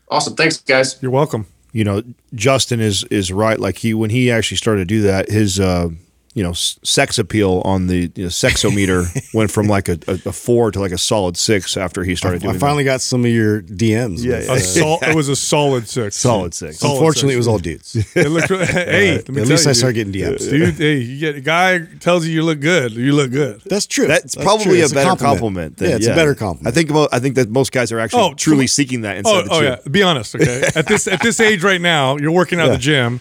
Awesome. 0.08 0.34
Thanks, 0.36 0.58
guys. 0.58 0.98
You're 1.02 1.10
welcome. 1.10 1.46
you 1.72 1.84
know, 1.84 2.02
Justin 2.34 2.80
is 2.80 3.04
is 3.04 3.32
right. 3.32 3.58
Like 3.58 3.78
he 3.78 3.94
when 3.94 4.10
he 4.10 4.30
actually 4.30 4.58
started 4.58 4.80
to 4.82 4.84
do 4.94 5.00
that, 5.02 5.30
his 5.30 5.58
uh, 5.58 5.88
you 6.34 6.42
know 6.42 6.52
sex 6.52 7.18
appeal 7.18 7.60
on 7.64 7.86
the 7.88 8.10
you 8.14 8.24
know, 8.24 8.28
sexometer 8.28 9.04
went 9.34 9.50
from 9.50 9.66
like 9.66 9.88
a, 9.88 9.98
a, 10.08 10.12
a 10.26 10.32
four 10.32 10.70
to 10.70 10.80
like 10.80 10.92
a 10.92 10.98
solid 10.98 11.36
six 11.36 11.76
after 11.76 12.04
he 12.04 12.14
started 12.16 12.40
doing 12.42 12.56
I 12.56 12.58
finally 12.58 12.84
got 12.84 13.00
some 13.02 13.24
of 13.24 13.30
your 13.30 13.60
DMs. 13.62 14.24
Yeah, 14.24 14.38
with, 14.38 14.46
yeah. 14.46 14.52
A 14.52 14.54
uh, 14.54 14.58
sol- 14.58 14.98
it 15.02 15.14
was 15.14 15.28
a 15.28 15.36
solid 15.52 15.88
six. 15.88 16.16
Solid 16.16 16.54
six. 16.54 16.78
Solid 16.78 16.94
Unfortunately, 16.94 17.30
six. 17.30 17.34
it 17.34 17.38
was 17.38 17.48
all 17.48 17.58
dudes. 17.58 17.96
It 18.16 18.28
looked 18.30 18.50
really, 18.50 18.66
hey, 18.66 19.16
let 19.16 19.28
me 19.28 19.40
At 19.42 19.46
tell 19.46 19.50
least 19.56 19.64
you, 19.64 19.70
I 19.70 19.72
start 19.74 19.94
dude. 19.94 20.12
getting 20.12 20.32
DMs. 20.34 20.48
Dude, 20.50 20.74
hey, 20.76 20.96
you 20.98 21.18
get 21.20 21.36
a 21.36 21.40
guy 21.40 21.80
tells 22.00 22.26
you 22.26 22.32
you 22.32 22.42
look 22.44 22.60
good. 22.60 22.92
You 22.92 23.12
look 23.14 23.30
good. 23.30 23.60
That's 23.66 23.86
true. 23.86 24.06
That's, 24.06 24.34
That's 24.34 24.44
probably 24.44 24.64
true. 24.64 24.74
a 24.80 24.84
It's 24.84 24.92
better 24.92 25.16
compliment. 25.16 25.76
than- 25.76 25.90
yeah, 25.90 25.96
it's 25.96 26.06
a 26.06 26.14
better 26.14 26.34
compliment. 26.34 26.68
I 26.68 26.70
think 26.76 26.90
about, 26.90 27.08
I 27.12 27.18
think 27.18 27.34
that 27.34 27.50
most 27.50 27.72
guys 27.72 27.92
are 27.92 27.98
actually 27.98 28.22
Oh, 28.22 28.34
truly 28.34 28.66
seeking 28.66 29.02
that 29.02 29.16
inside 29.18 29.32
Oh, 29.32 29.42
the 29.42 29.50
oh 29.50 29.60
yeah. 29.60 29.76
Be 29.90 30.02
honest, 30.02 30.34
okay. 30.34 30.62
at 30.74 30.86
this 30.86 31.06
at 31.06 31.20
this 31.22 31.40
age 31.40 31.62
right 31.62 31.80
now, 31.80 32.16
you're 32.16 32.32
working 32.32 32.58
out 32.60 32.68
at 32.68 32.72
the 32.72 32.78
gym. 32.78 33.20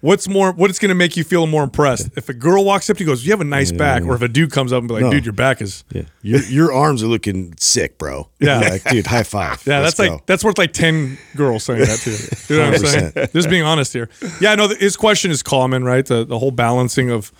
What's 0.00 0.28
more? 0.28 0.52
What's 0.52 0.78
going 0.78 0.88
to 0.88 0.94
make 0.94 1.16
you 1.16 1.24
feel 1.24 1.46
more 1.46 1.62
impressed? 1.62 2.08
If 2.16 2.28
a 2.30 2.32
girl 2.32 2.64
walks 2.64 2.88
up 2.88 2.96
to 2.96 3.04
you, 3.04 3.10
and 3.10 3.16
goes, 3.18 3.26
"You 3.26 3.32
have 3.32 3.40
a 3.42 3.44
nice 3.44 3.70
back," 3.70 4.02
or 4.02 4.14
if 4.14 4.22
a 4.22 4.28
dude 4.28 4.50
comes 4.50 4.72
up 4.72 4.78
and 4.78 4.88
be 4.88 4.94
like, 4.94 5.02
No. 5.02 5.10
"Dude, 5.10 5.26
your 5.26 5.34
back 5.34 5.60
is." 5.60 5.84
Yeah. 5.92 6.02
Your 6.22 6.40
your 6.44 6.72
arms 6.72 7.02
are 7.02 7.06
looking 7.06 7.54
sick, 7.58 7.98
bro. 7.98 8.28
Yeah. 8.40 8.60
like, 8.60 8.84
dude, 8.84 9.06
high 9.06 9.24
five. 9.24 9.62
Yeah, 9.66 9.80
Let's 9.80 9.96
that's 9.96 10.08
go. 10.08 10.14
like 10.14 10.26
that's 10.26 10.42
worth 10.42 10.56
like 10.56 10.72
ten 10.72 11.18
girls 11.36 11.64
saying 11.64 11.80
that 11.80 11.98
to 12.00 12.10
you. 12.10 12.16
You 12.48 12.56
know 12.62 12.70
what 12.70 12.80
I'm 12.80 12.86
saying? 12.86 13.12
100%. 13.12 13.32
Just 13.32 13.50
being 13.50 13.62
honest 13.62 13.92
here. 13.92 14.08
Yeah, 14.40 14.54
no, 14.54 14.68
his 14.68 14.96
question 14.96 15.30
is 15.30 15.42
common, 15.42 15.84
right? 15.84 16.06
The 16.06 16.24
the 16.24 16.38
whole 16.38 16.50
balancing 16.50 17.10
of 17.10 17.30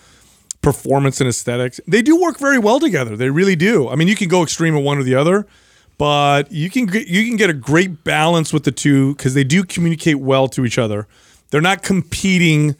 performance 0.60 1.20
and 1.20 1.28
aesthetics. 1.28 1.80
They 1.86 2.02
do 2.02 2.20
work 2.20 2.38
very 2.38 2.58
well 2.58 2.78
together. 2.80 3.16
They 3.16 3.30
really 3.30 3.56
do. 3.56 3.88
I 3.88 3.94
mean, 3.96 4.08
you 4.08 4.16
can 4.16 4.28
go 4.28 4.42
extreme 4.42 4.76
in 4.76 4.84
one 4.84 4.98
or 4.98 5.02
the 5.02 5.14
other, 5.14 5.46
but 5.96 6.52
you 6.52 6.68
can 6.68 6.84
get, 6.86 7.06
you 7.08 7.26
can 7.26 7.36
get 7.36 7.48
a 7.48 7.54
great 7.54 8.04
balance 8.04 8.52
with 8.52 8.64
the 8.64 8.72
two 8.72 9.14
because 9.14 9.32
they 9.32 9.44
do 9.44 9.64
communicate 9.64 10.16
well 10.20 10.48
to 10.48 10.66
each 10.66 10.76
other. 10.78 11.06
They're 11.50 11.60
not 11.60 11.82
competing, 11.82 12.76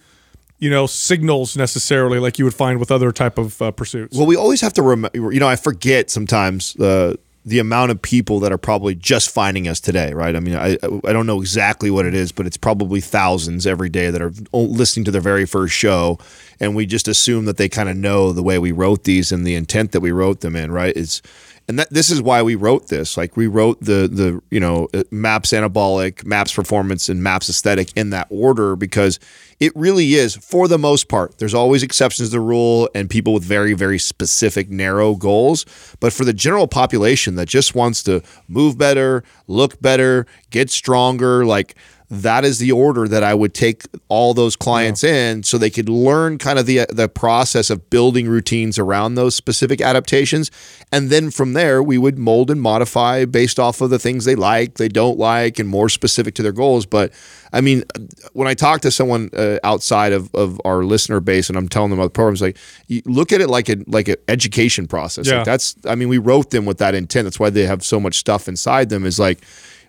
you 0.59 0.71
know, 0.71 0.87
signals 0.87 1.57
necessarily 1.57 2.19
like 2.19 2.39
you 2.39 2.45
would 2.45 2.55
find 2.55 2.79
with 2.79 2.91
other 2.91 3.13
type 3.13 3.39
of 3.39 3.61
uh, 3.61 3.71
pursuits. 3.73 4.17
Well, 4.17 4.27
we 4.27 4.37
always 4.37 4.61
have 4.61 4.73
to 4.75 4.83
remember. 4.83 5.33
You 5.33 5.41
know, 5.41 5.49
I 5.49 5.57
forget 5.57 6.11
sometimes 6.11 6.75
the 6.75 7.19
the 7.47 7.59
amount 7.59 7.91
of 7.91 8.03
people 8.03 8.39
that 8.41 8.53
are 8.53 8.59
probably 8.59 8.95
just 8.95 9.31
finding 9.31 9.67
us 9.67 9.81
today, 9.81 10.13
right? 10.13 10.37
I 10.37 10.41
mean, 10.41 10.57
I 10.57 10.77
I 11.05 11.13
don't 11.13 11.27
know 11.27 11.41
exactly 11.41 11.91
what 11.91 12.07
it 12.07 12.15
is, 12.15 12.33
but 12.33 12.47
it's 12.47 12.59
probably 12.59 13.01
thousands 13.01 13.67
every 13.67 13.89
day 13.89 14.11
that 14.11 14.21
are 14.21 14.33
listening 14.53 15.05
to 15.07 15.11
their 15.11 15.21
very 15.23 15.47
first 15.47 15.75
show, 15.75 16.19
and 16.61 16.77
we 16.77 16.87
just 16.87 17.09
assume 17.09 17.47
that 17.47 17.57
they 17.57 17.69
kind 17.69 17.89
of 17.89 17.97
know 17.97 18.33
the 18.33 18.43
way 18.43 18.59
we 18.59 18.73
wrote 18.73 19.05
these 19.05 19.33
and 19.33 19.47
the 19.47 19.55
intent 19.55 19.93
that 19.93 20.01
we 20.01 20.13
wrote 20.13 20.41
them 20.41 20.55
in, 20.55 20.71
right? 20.71 20.95
It's 20.97 21.23
and 21.71 21.79
that 21.79 21.89
this 21.89 22.11
is 22.11 22.21
why 22.21 22.43
we 22.43 22.57
wrote 22.57 22.89
this. 22.89 23.17
Like 23.17 23.37
we 23.37 23.47
wrote 23.47 23.79
the 23.79 24.09
the 24.13 24.43
you 24.51 24.59
know 24.59 24.89
uh, 24.93 25.05
maps 25.13 25.53
anabolic, 25.53 26.25
maps 26.25 26.53
performance, 26.53 27.09
and 27.09 27.23
maps 27.23 27.49
aesthetic 27.49 27.97
in 27.97 28.11
that 28.11 28.27
order 28.29 28.75
because 28.75 29.21
it 29.61 29.71
really 29.77 30.15
is 30.15 30.35
for 30.35 30.67
the 30.67 30.79
most 30.79 31.07
part. 31.07 31.39
There's 31.39 31.55
always 31.55 31.85
exceptions 31.85 32.31
to 32.31 32.33
the 32.33 32.41
rule 32.41 32.91
and 32.93 33.09
people 33.09 33.33
with 33.33 33.45
very 33.45 33.75
very 33.75 34.01
specific 34.01 34.69
narrow 34.69 35.15
goals, 35.15 35.65
but 36.01 36.13
for 36.13 36.25
the 36.25 36.33
general 36.33 36.67
population 36.67 37.37
that 37.37 37.47
just 37.47 37.77
wants 37.77 38.03
to 38.03 38.21
move 38.49 38.77
better, 38.77 39.23
look 39.47 39.81
better, 39.81 40.27
get 40.51 40.71
stronger, 40.71 41.47
like 41.47 41.77
that 42.11 42.45
is 42.45 42.59
the 42.59 42.73
order 42.73 43.07
that 43.07 43.23
I 43.23 43.35
would 43.35 43.55
take 43.55 43.85
all 44.09 44.35
those 44.35 44.57
clients 44.57 45.05
in 45.05 45.45
so 45.45 45.57
they 45.57 45.71
could 45.71 45.89
learn 45.89 46.39
kind 46.39 46.59
of 46.59 46.67
the 46.67 46.87
the 46.91 47.09
process 47.09 47.71
of 47.71 47.89
building 47.89 48.27
routines 48.27 48.81
around 48.81 49.15
those 49.15 49.37
specific 49.37 49.81
adaptations 49.81 50.51
and 50.91 51.09
then 51.09 51.31
from 51.31 51.53
there 51.53 51.81
we 51.81 51.99
would 51.99 52.19
mold 52.19 52.51
and 52.51 52.61
modify 52.61 53.25
based 53.27 53.61
off 53.61 53.81
of 53.81 53.91
the 53.91 53.99
things 53.99 54.25
they 54.25 54.35
like, 54.35 54.75
they 54.75 54.89
don't 54.89 55.19
like 55.19 55.61
and 55.61 55.69
more 55.69 55.89
specific 55.89 56.35
to 56.35 56.43
their 56.43 56.53
goals, 56.53 56.85
but 56.85 57.13
I 57.53 57.61
mean 57.61 57.85
when 58.33 58.49
I 58.49 58.55
talk 58.55 58.81
to 58.81 58.91
someone 58.91 59.31
uh, 59.33 59.59
outside 59.63 60.13
of, 60.13 60.35
of 60.35 60.61
our 60.65 60.83
listener 60.83 61.21
base 61.21 61.49
and 61.49 61.57
I'm 61.57 61.69
telling 61.69 61.91
them 61.91 62.01
about 62.01 62.07
the 62.07 62.19
programs 62.19 62.43
like 62.43 62.57
you 62.89 63.03
look 63.05 63.33
at 63.33 63.41
it 63.41 63.49
like 63.49 63.69
a 63.69 63.77
like 63.87 64.09
an 64.09 64.17
education 64.27 64.89
process. 64.89 65.29
Yeah. 65.29 65.37
Like 65.37 65.45
that's 65.45 65.77
I 65.87 65.95
mean 65.95 66.09
we 66.09 66.19
wrote 66.19 66.51
them 66.51 66.65
with 66.65 66.79
that 66.79 66.97
intent. 66.97 67.25
That's 67.27 67.39
why 67.39 67.51
they 67.51 67.67
have 67.67 67.85
so 67.85 68.01
much 68.01 68.17
stuff 68.17 68.49
inside 68.49 68.89
them 68.89 69.07
is 69.07 69.21
like 69.21 69.39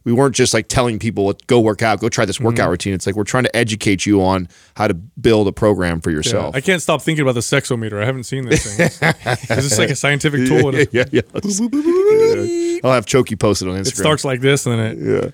we 0.04 0.12
weren't 0.14 0.36
just 0.36 0.54
like 0.54 0.68
telling 0.68 0.98
people 1.00 1.34
go 1.48 1.60
work 1.60 1.82
out, 1.82 2.00
go 2.00 2.10
try 2.10 2.26
this 2.26 2.40
workout 2.40 2.64
Mm-hmm. 2.66 2.72
routine. 2.72 2.94
It's 2.94 3.06
like 3.06 3.16
we're 3.16 3.24
trying 3.24 3.44
to 3.44 3.56
educate 3.56 4.06
you 4.06 4.22
on 4.24 4.48
how 4.76 4.88
to 4.88 4.94
build 4.94 5.48
a 5.48 5.52
program 5.52 6.02
for 6.02 6.10
Yeah, 6.10 6.16
yourself. 6.18 6.56
I 6.56 6.62
can't 6.62 6.82
stop 6.82 7.02
thinking 7.02 7.22
about 7.22 7.34
the 7.36 7.42
sexometer. 7.42 8.02
I 8.02 8.06
haven't 8.06 8.24
seen 8.24 8.46
this 8.48 8.64
thing. 8.78 8.88
Is 9.58 9.70
this 9.70 9.78
like 9.80 9.90
a 9.90 9.96
scientific 9.96 10.48
tool? 10.48 10.74
It, 10.76 10.90
yeah, 10.94 11.06
yeah. 11.12 11.22
yeah. 11.34 12.80
I'll 12.84 12.94
have 12.94 13.06
Choky 13.06 13.36
posted 13.36 13.68
on 13.68 13.76
Instagram. 13.76 13.88
it 13.88 13.96
starts 13.98 14.26
like 14.26 14.42
this, 14.42 14.66
and 14.66 14.80
then 14.80 14.98
it. 15.24 15.34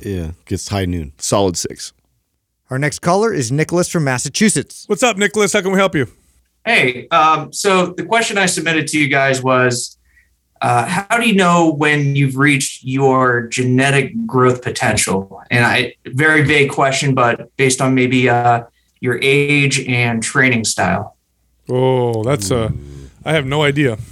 yeah, 0.00 0.30
gets 0.46 0.68
high 0.68 0.86
noon. 0.86 1.12
solid 1.18 1.56
six. 1.56 1.92
Our 2.70 2.78
next 2.78 3.00
caller 3.00 3.32
is 3.34 3.50
Nicholas 3.50 3.88
from 3.88 4.04
Massachusetts. 4.04 4.84
What's 4.86 5.02
up, 5.02 5.16
Nicholas? 5.16 5.52
How 5.52 5.60
can 5.60 5.72
we 5.72 5.78
help 5.78 5.94
you? 5.94 6.06
Hey, 6.64 7.08
um, 7.08 7.52
so 7.52 7.86
the 7.96 8.04
question 8.04 8.38
I 8.38 8.46
submitted 8.46 8.86
to 8.88 8.98
you 8.98 9.08
guys 9.08 9.42
was 9.42 9.96
uh, 10.60 10.86
how 10.86 11.18
do 11.18 11.26
you 11.28 11.34
know 11.34 11.70
when 11.72 12.14
you've 12.16 12.36
reached 12.36 12.84
your 12.84 13.42
genetic 13.48 14.12
growth 14.26 14.62
potential? 14.62 15.42
And 15.50 15.64
I, 15.64 15.94
very 16.06 16.42
vague 16.42 16.70
question, 16.70 17.14
but 17.14 17.54
based 17.56 17.80
on 17.80 17.94
maybe 17.94 18.28
uh, 18.28 18.64
your 19.00 19.18
age 19.22 19.80
and 19.88 20.22
training 20.22 20.64
style. 20.64 21.16
Oh, 21.68 22.22
that's 22.24 22.50
uh 22.50 22.70
I 23.24 23.32
have 23.34 23.46
no 23.46 23.62
idea. 23.62 23.98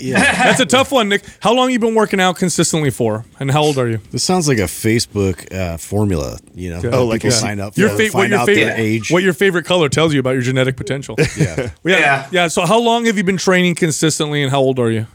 Yeah. 0.00 0.20
That's 0.20 0.60
a 0.60 0.66
tough 0.66 0.92
one, 0.92 1.08
Nick. 1.08 1.22
How 1.40 1.52
long 1.54 1.70
you 1.70 1.78
been 1.78 1.94
working 1.94 2.20
out 2.20 2.36
consistently 2.36 2.90
for, 2.90 3.24
and 3.40 3.50
how 3.50 3.62
old 3.62 3.78
are 3.78 3.88
you? 3.88 3.98
This 4.10 4.22
sounds 4.24 4.46
like 4.48 4.58
a 4.58 4.62
Facebook 4.62 5.52
uh, 5.54 5.76
formula, 5.76 6.38
you 6.54 6.70
know. 6.70 6.80
Oh, 6.92 7.06
like 7.06 7.22
people 7.22 7.34
a- 7.36 7.40
sign 7.40 7.60
up 7.60 7.76
Your 7.76 7.90
for 7.90 7.96
fa- 7.96 8.02
it, 8.02 8.14
what 8.14 8.20
find 8.22 8.30
your 8.32 8.40
out 8.40 8.46
favorite 8.46 8.64
their 8.64 8.76
age. 8.76 9.10
what 9.10 9.22
your 9.22 9.32
favorite 9.32 9.64
color 9.64 9.88
tells 9.88 10.12
you 10.14 10.20
about 10.20 10.32
your 10.32 10.42
genetic 10.42 10.76
potential. 10.76 11.16
yeah. 11.18 11.56
yeah, 11.56 11.70
Yeah. 11.84 12.28
yeah. 12.32 12.48
So, 12.48 12.66
how 12.66 12.78
long 12.80 13.06
have 13.06 13.16
you 13.16 13.24
been 13.24 13.36
training 13.36 13.74
consistently, 13.76 14.42
and 14.42 14.50
how 14.50 14.60
old 14.60 14.78
are 14.78 14.90
you? 14.90 15.06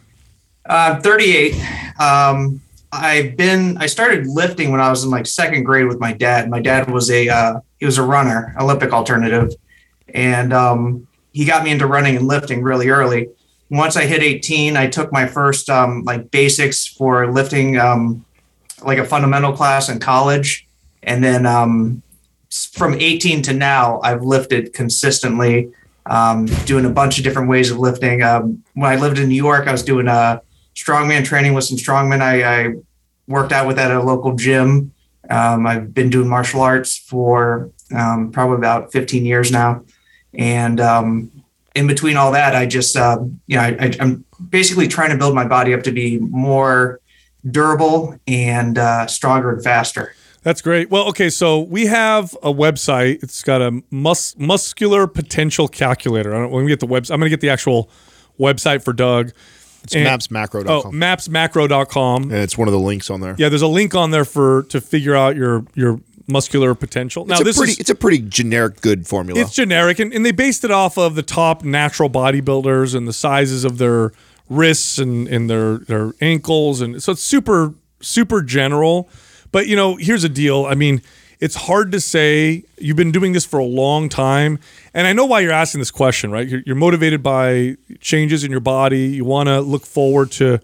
Uh, 0.70 1.00
38. 1.02 1.56
Um, 2.00 2.62
I've 2.92 3.36
been 3.36 3.78
I 3.78 3.88
started 3.88 4.28
lifting 4.28 4.72
when 4.72 4.80
I 4.80 4.92
was 4.92 5.04
in 5.04 5.10
like 5.10 5.26
second 5.26 5.64
grade 5.64 5.88
with 5.88 6.00
my 6.00 6.14
dad. 6.14 6.48
My 6.48 6.60
dad 6.60 6.92
was 6.92 7.10
a 7.10 7.28
uh, 7.28 7.60
he 7.80 7.88
was 7.88 7.98
a 7.98 8.04
runner, 8.04 8.56
Olympic 8.60 8.94
alternative, 8.94 9.54
and 10.14 10.54
um, 10.54 11.08
he 11.34 11.44
got 11.44 11.64
me 11.64 11.72
into 11.72 11.88
running 11.88 12.16
and 12.16 12.28
lifting 12.28 12.62
really 12.62 12.90
early. 12.90 13.30
Once 13.72 13.96
I 13.96 14.06
hit 14.06 14.22
18, 14.22 14.78
I 14.78 14.88
took 14.88 15.12
my 15.12 15.26
first 15.26 15.70
um, 15.72 16.04
like 16.04 16.30
basics 16.30 16.86
for 16.86 17.32
lifting, 17.32 17.78
um, 17.78 18.26
like 18.84 19.00
a 19.00 19.06
fundamental 19.06 19.54
class 19.54 19.90
in 19.90 20.00
college, 20.00 20.68
and 21.02 21.24
then 21.24 21.48
um, 21.48 22.04
from 22.74 22.94
18 22.94 23.42
to 23.44 23.54
now, 23.54 24.00
I've 24.02 24.24
lifted 24.24 24.74
consistently, 24.74 25.72
um, 26.06 26.46
doing 26.66 26.86
a 26.86 26.90
bunch 26.90 27.18
of 27.18 27.24
different 27.24 27.50
ways 27.50 27.72
of 27.72 27.80
lifting. 27.80 28.22
Um, 28.22 28.64
when 28.74 28.92
I 28.92 28.98
lived 28.98 29.18
in 29.18 29.30
New 29.30 29.36
York, 29.36 29.68
I 29.68 29.72
was 29.72 29.84
doing 29.84 30.08
uh, 30.08 30.40
strongman 30.84 31.26
training 31.26 31.54
with 31.54 31.66
some 31.66 31.78
strongmen. 31.78 32.22
I, 32.22 32.44
I 32.44 32.74
worked 33.28 33.52
out 33.52 33.68
with 33.68 33.78
at 33.80 33.92
a 33.92 34.02
local 34.02 34.36
gym. 34.36 34.94
Um, 35.30 35.68
I've 35.68 35.94
been 35.94 36.10
doing 36.10 36.28
martial 36.28 36.62
arts 36.62 36.98
for 36.98 37.70
um, 37.96 38.32
probably 38.32 38.58
about 38.58 38.92
15 38.92 39.26
years 39.26 39.52
now, 39.52 39.84
and 40.34 40.80
um, 40.80 41.32
in 41.76 41.88
between 41.88 42.18
all 42.18 42.32
that, 42.32 42.56
I 42.56 42.66
just 42.66 42.96
uh, 42.96 43.20
you 43.48 43.58
know 43.58 43.62
I, 43.62 43.94
I'm 44.00 44.26
basically 44.50 44.88
trying 44.88 45.12
to 45.12 45.18
build 45.18 45.36
my 45.36 45.48
body 45.48 45.74
up 45.74 45.84
to 45.84 45.92
be 45.92 46.18
more 46.18 47.00
durable 47.50 48.18
and 48.28 48.78
uh, 48.78 49.08
stronger 49.08 49.52
and 49.52 49.64
faster. 49.64 50.16
That's 50.42 50.62
great. 50.62 50.90
Well, 50.90 51.08
okay, 51.10 51.30
so 51.30 51.60
we 51.60 51.88
have 51.88 52.34
a 52.42 52.52
website. 52.52 53.22
It's 53.22 53.44
got 53.44 53.62
a 53.62 53.84
mus- 53.92 54.38
muscular 54.38 55.06
potential 55.06 55.68
calculator. 55.68 56.34
I 56.34 56.40
don't, 56.40 56.52
when 56.52 56.64
we 56.64 56.70
get 56.70 56.80
the 56.80 56.88
website, 56.88 57.12
I'm 57.12 57.20
going 57.20 57.30
to 57.30 57.30
get 57.30 57.42
the 57.42 57.50
actual 57.50 57.90
website 58.40 58.84
for 58.84 58.94
Doug. 58.94 59.34
It's 59.84 59.96
And- 59.96 60.06
mapsmacro.com. 60.06 60.68
Oh, 60.70 60.92
mapsmacro.com. 60.92 62.24
and 62.24 62.34
it's 62.34 62.58
one 62.58 62.68
of 62.68 62.72
the 62.74 62.80
links 62.80 63.10
on 63.10 63.22
there. 63.22 63.36
Yeah, 63.38 63.50
there's 63.50 63.62
a 63.62 63.68
link 63.68 63.96
on 63.96 64.12
there 64.12 64.26
for 64.26 64.64
to 64.70 64.82
figure 64.82 65.16
out 65.16 65.36
your 65.36 65.66
your 65.76 66.00
muscular 66.28 66.76
potential. 66.76 67.26
Now 67.26 67.34
it's 67.36 67.42
a 67.42 67.44
this 67.46 67.58
pretty 67.58 67.72
is 67.74 67.80
it's 67.80 67.90
a 67.90 67.96
pretty 67.96 68.20
generic 68.20 68.82
good 68.82 69.08
formula. 69.08 69.40
it's 69.42 69.54
generic 69.54 69.98
and, 70.00 70.14
and 70.14 70.24
they 70.26 70.32
based 70.32 70.64
it 70.64 70.70
off 70.72 70.98
of 70.98 71.16
the 71.16 71.24
top 71.24 71.64
natural 71.64 72.10
bodybuilders 72.10 72.94
and 72.94 73.08
the 73.08 73.14
sizes 73.14 73.64
of 73.66 73.80
their 73.80 74.12
wrists 74.48 75.00
and, 75.00 75.28
and 75.28 75.50
their 75.50 75.80
their 75.80 76.12
ankles 76.22 76.82
and 76.82 77.02
so 77.02 77.12
it's 77.14 77.24
super 77.24 77.74
super 78.02 78.42
general 78.44 79.10
but 79.52 79.68
you 79.68 79.76
know 79.76 79.96
here's 79.96 80.24
a 80.24 80.30
deal 80.30 80.66
i 80.68 80.74
mean 80.76 81.02
it's 81.40 81.56
hard 81.56 81.92
to 81.94 82.02
say 82.02 82.64
you've 82.78 82.98
been 82.98 83.12
doing 83.12 83.32
this 83.32 83.46
for 83.46 83.60
a 83.60 83.66
long 83.66 84.10
time 84.10 84.60
and 84.94 85.08
i 85.08 85.14
know 85.14 85.26
why 85.26 85.40
you're 85.40 85.52
asking 85.52 85.80
this 85.80 85.92
question 85.92 86.32
right 86.32 86.48
you're, 86.48 86.62
you're 86.66 86.76
motivated 86.76 87.24
by 87.24 87.76
changes 88.00 88.44
in 88.44 88.52
your 88.52 88.60
body 88.60 89.08
you 89.08 89.26
want 89.26 89.48
to 89.48 89.62
look 89.62 89.86
forward 89.86 90.32
to 90.32 90.60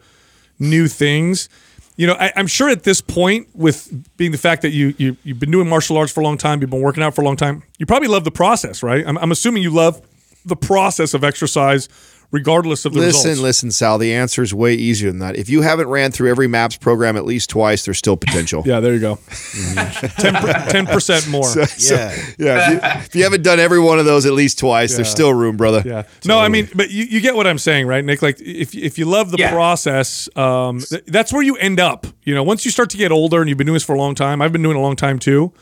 new 0.60 0.88
things. 0.88 1.49
You 1.97 2.07
know, 2.07 2.15
I, 2.19 2.31
I'm 2.35 2.47
sure 2.47 2.69
at 2.69 2.84
this 2.84 3.02
point, 3.02 3.47
with 3.53 3.89
being 4.18 4.31
the 4.31 4.38
fact 4.38 4.61
that 4.64 4.72
you, 4.72 4.93
you 4.97 5.18
you've 5.23 5.39
been 5.39 5.52
doing 5.52 5.69
martial 5.69 5.97
arts 5.97 6.11
for 6.11 6.22
a 6.22 6.23
long 6.23 6.38
time, 6.38 6.61
you've 6.61 6.69
been 6.69 6.81
working 6.81 7.03
out 7.03 7.15
for 7.15 7.22
a 7.22 7.26
long 7.26 7.38
time, 7.38 7.64
you 7.77 7.85
probably 7.85 8.10
love 8.10 8.23
the 8.23 8.31
process, 8.31 8.84
right? 8.84 9.06
I'm, 9.07 9.18
I'm 9.18 9.31
assuming 9.31 9.64
you 9.64 9.69
love 9.69 10.02
the 10.45 10.56
process 10.56 11.14
of 11.14 11.23
exercise, 11.23 11.88
regardless 12.35 12.83
of 12.85 12.93
the 12.93 12.99
listen, 12.99 13.29
results. 13.31 13.41
listen, 13.43 13.71
Sal. 13.71 13.97
The 13.97 14.13
answer 14.13 14.43
is 14.43 14.53
way 14.53 14.73
easier 14.73 15.09
than 15.09 15.19
that. 15.19 15.37
If 15.37 15.49
you 15.49 15.61
haven't 15.61 15.87
ran 15.87 16.11
through 16.11 16.29
every 16.29 16.47
MAPS 16.47 16.75
program 16.77 17.15
at 17.15 17.23
least 17.25 17.49
twice, 17.49 17.85
there's 17.85 17.97
still 17.97 18.17
potential. 18.17 18.61
Yeah, 18.75 18.79
there 18.81 18.93
you 18.93 18.99
go. 18.99 19.15
Ten 20.17 20.85
percent 20.85 21.27
more. 21.29 21.45
So- 21.45 21.63
so- 21.65 21.95
Yeah. 21.95 22.15
yeah. 22.37 22.57
If 22.57 22.69
you, 22.71 22.79
if 23.05 23.15
you 23.15 23.23
haven't 23.23 23.43
done 23.43 23.59
every 23.59 23.79
one 23.79 23.99
of 23.99 24.05
those 24.05 24.25
at 24.25 24.33
least 24.33 24.59
twice, 24.59 24.95
there's 24.95 25.09
still 25.09 25.33
room, 25.33 25.55
brother. 25.57 25.81
Yeah. 25.85 26.03
No, 26.25 26.39
I 26.39 26.49
mean, 26.49 26.67
but 26.75 26.91
you, 26.91 27.05
you 27.05 27.21
get 27.21 27.35
what 27.35 27.47
I'm 27.47 27.57
saying, 27.57 27.87
right, 27.87 28.03
Nick? 28.03 28.21
Like, 28.21 28.39
if 28.41 28.75
if 28.75 28.97
you 28.97 29.05
love 29.05 29.31
the 29.31 29.37
Yeah. 29.37 29.51
process, 29.51 30.27
um, 30.35 30.79
th- 30.81 31.03
that's 31.07 31.31
where 31.31 31.41
you 31.43 31.55
end 31.57 31.79
up. 31.79 32.05
You 32.23 32.35
know, 32.35 32.43
once 32.43 32.65
you 32.65 32.71
start 32.71 32.89
to 32.91 32.97
get 32.97 33.11
older 33.11 33.39
and 33.41 33.47
you've 33.49 33.57
been 33.57 33.67
doing 33.67 33.75
this 33.75 33.83
for 33.83 33.95
a 33.95 33.99
long 33.99 34.15
time, 34.15 34.41
I've 34.41 34.51
been 34.51 34.61
doing 34.63 34.75
it 34.75 34.79
a 34.79 34.81
long 34.83 34.95
time 34.95 35.19
too. 35.19 35.53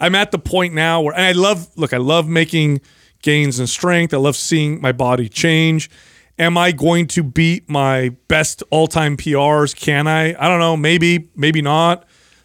I'm 0.00 0.14
at 0.14 0.30
the 0.32 0.38
point 0.38 0.74
now 0.74 1.00
where, 1.00 1.14
and 1.14 1.24
I 1.24 1.32
love, 1.32 1.68
look, 1.76 1.92
I 1.92 1.98
love 1.98 2.28
making 2.28 2.80
gains 3.22 3.58
in 3.58 3.66
strength. 3.66 4.12
I 4.12 4.18
love 4.18 4.36
seeing 4.36 4.80
my 4.80 4.92
body 4.92 5.28
change. 5.28 5.90
Am 6.38 6.56
I 6.58 6.72
going 6.72 7.06
to 7.08 7.22
beat 7.22 7.68
my 7.68 8.10
best 8.28 8.62
all 8.70 8.86
time 8.86 9.16
PRs? 9.16 9.76
Can 9.76 10.06
I? 10.06 10.34
I 10.34 10.48
don't 10.48 10.58
know. 10.60 10.76
Maybe, 10.76 11.30
maybe 11.36 11.62
not. 11.62 12.04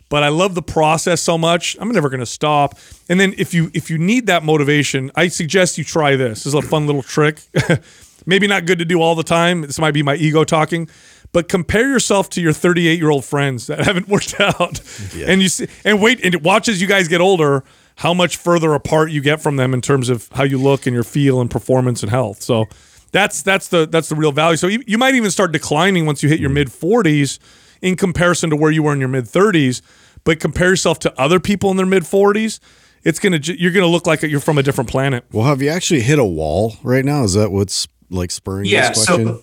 But 0.10 0.24
I 0.24 0.30
love 0.30 0.56
the 0.56 0.62
process 0.62 1.22
so 1.22 1.38
much. 1.38 1.76
I'm 1.82 1.91
never 1.91 2.10
going 2.10 2.22
to 2.22 2.26
stop. 2.26 2.78
And 3.10 3.20
then 3.20 3.34
if 3.38 3.54
you 3.54 3.70
if 3.74 3.90
you 3.90 3.98
need 3.98 4.28
that 4.28 4.44
motivation, 4.44 5.12
I 5.16 5.28
suggest 5.28 5.78
you 5.78 5.84
try 5.84 6.16
this. 6.16 6.44
This 6.44 6.48
is 6.48 6.54
a 6.54 6.62
fun 6.62 6.86
little 6.86 7.04
trick. 7.04 7.41
maybe 8.26 8.45
not 8.45 8.66
good 8.66 8.80
to 8.80 8.86
do 8.86 9.02
all 9.02 9.16
the 9.16 9.24
time. 9.24 9.62
This 9.62 9.80
might 9.80 9.94
be 9.94 10.04
my 10.04 10.16
ego 10.16 10.44
talking, 10.44 10.88
but 11.32 11.49
compare 11.49 11.90
yourself 11.90 12.30
to 12.32 12.41
your 12.41 12.54
38 12.54 12.99
year 12.99 13.10
old 13.10 13.26
friends 13.26 13.68
that 13.68 13.80
haven't 13.86 14.08
worked 14.08 14.40
out, 14.40 14.80
and 15.16 15.41
you 15.41 15.49
see, 15.49 15.68
and 15.84 16.02
wait 16.02 16.24
and 16.24 16.44
watch 16.44 16.68
as 16.68 16.80
you 16.82 16.88
guys 16.88 17.08
get 17.08 17.22
older 17.22 17.64
how 17.98 18.14
much 18.14 18.38
further 18.38 18.74
apart 18.74 19.11
you 19.11 19.22
get 19.22 19.41
from 19.41 19.56
them 19.56 19.74
in 19.74 19.82
terms 19.82 20.10
of 20.10 20.30
how 20.34 20.44
you 20.44 20.57
look 20.60 20.86
and 20.86 20.94
your 20.94 21.03
feel 21.03 21.41
and 21.41 21.49
performance 21.49 22.03
and 22.03 22.11
health. 22.11 22.41
So 22.41 22.65
that's 23.11 23.41
that's 23.41 23.69
the 23.69 23.88
that's 23.88 24.10
the 24.10 24.15
real 24.15 24.32
value. 24.32 24.57
So 24.57 24.68
you, 24.68 24.84
you 24.86 24.98
might 24.98 25.15
even 25.15 25.32
start 25.32 25.52
declining 25.52 26.06
once 26.06 26.22
you 26.22 26.30
hit 26.30 26.40
your 26.40 26.52
mid 26.52 26.68
40s 26.68 27.40
in 27.82 27.95
comparison 27.95 28.49
to 28.52 28.56
where 28.56 28.72
you 28.72 28.84
were 28.84 28.94
in 28.94 28.99
your 28.99 29.10
mid 29.10 29.26
30s. 29.26 29.82
But 30.24 30.40
compare 30.40 30.69
yourself 30.69 30.99
to 30.99 31.19
other 31.19 31.40
people 31.40 31.72
in 31.72 31.78
their 31.78 31.86
mid 31.86 32.03
40s. 32.03 32.60
It's 33.03 33.18
gonna 33.19 33.40
you're 33.41 33.72
gonna 33.72 33.88
look 33.88 34.06
like 34.06 34.22
you're 34.22 34.40
from 34.40 34.57
a 34.57 34.64
different 34.64 34.90
planet. 34.90 35.26
Well, 35.32 35.45
have 35.45 35.61
you 35.61 35.69
actually 35.69 36.02
hit 36.02 36.19
a 36.19 36.26
wall 36.26 36.76
right 36.84 37.06
now? 37.06 37.24
Is 37.24 37.34
that 37.34 37.52
what's 37.52 37.88
like 38.10 38.30
spurring 38.32 38.65
Yeah, 38.65 38.90
this 38.90 39.06
question? 39.06 39.28
so 39.28 39.41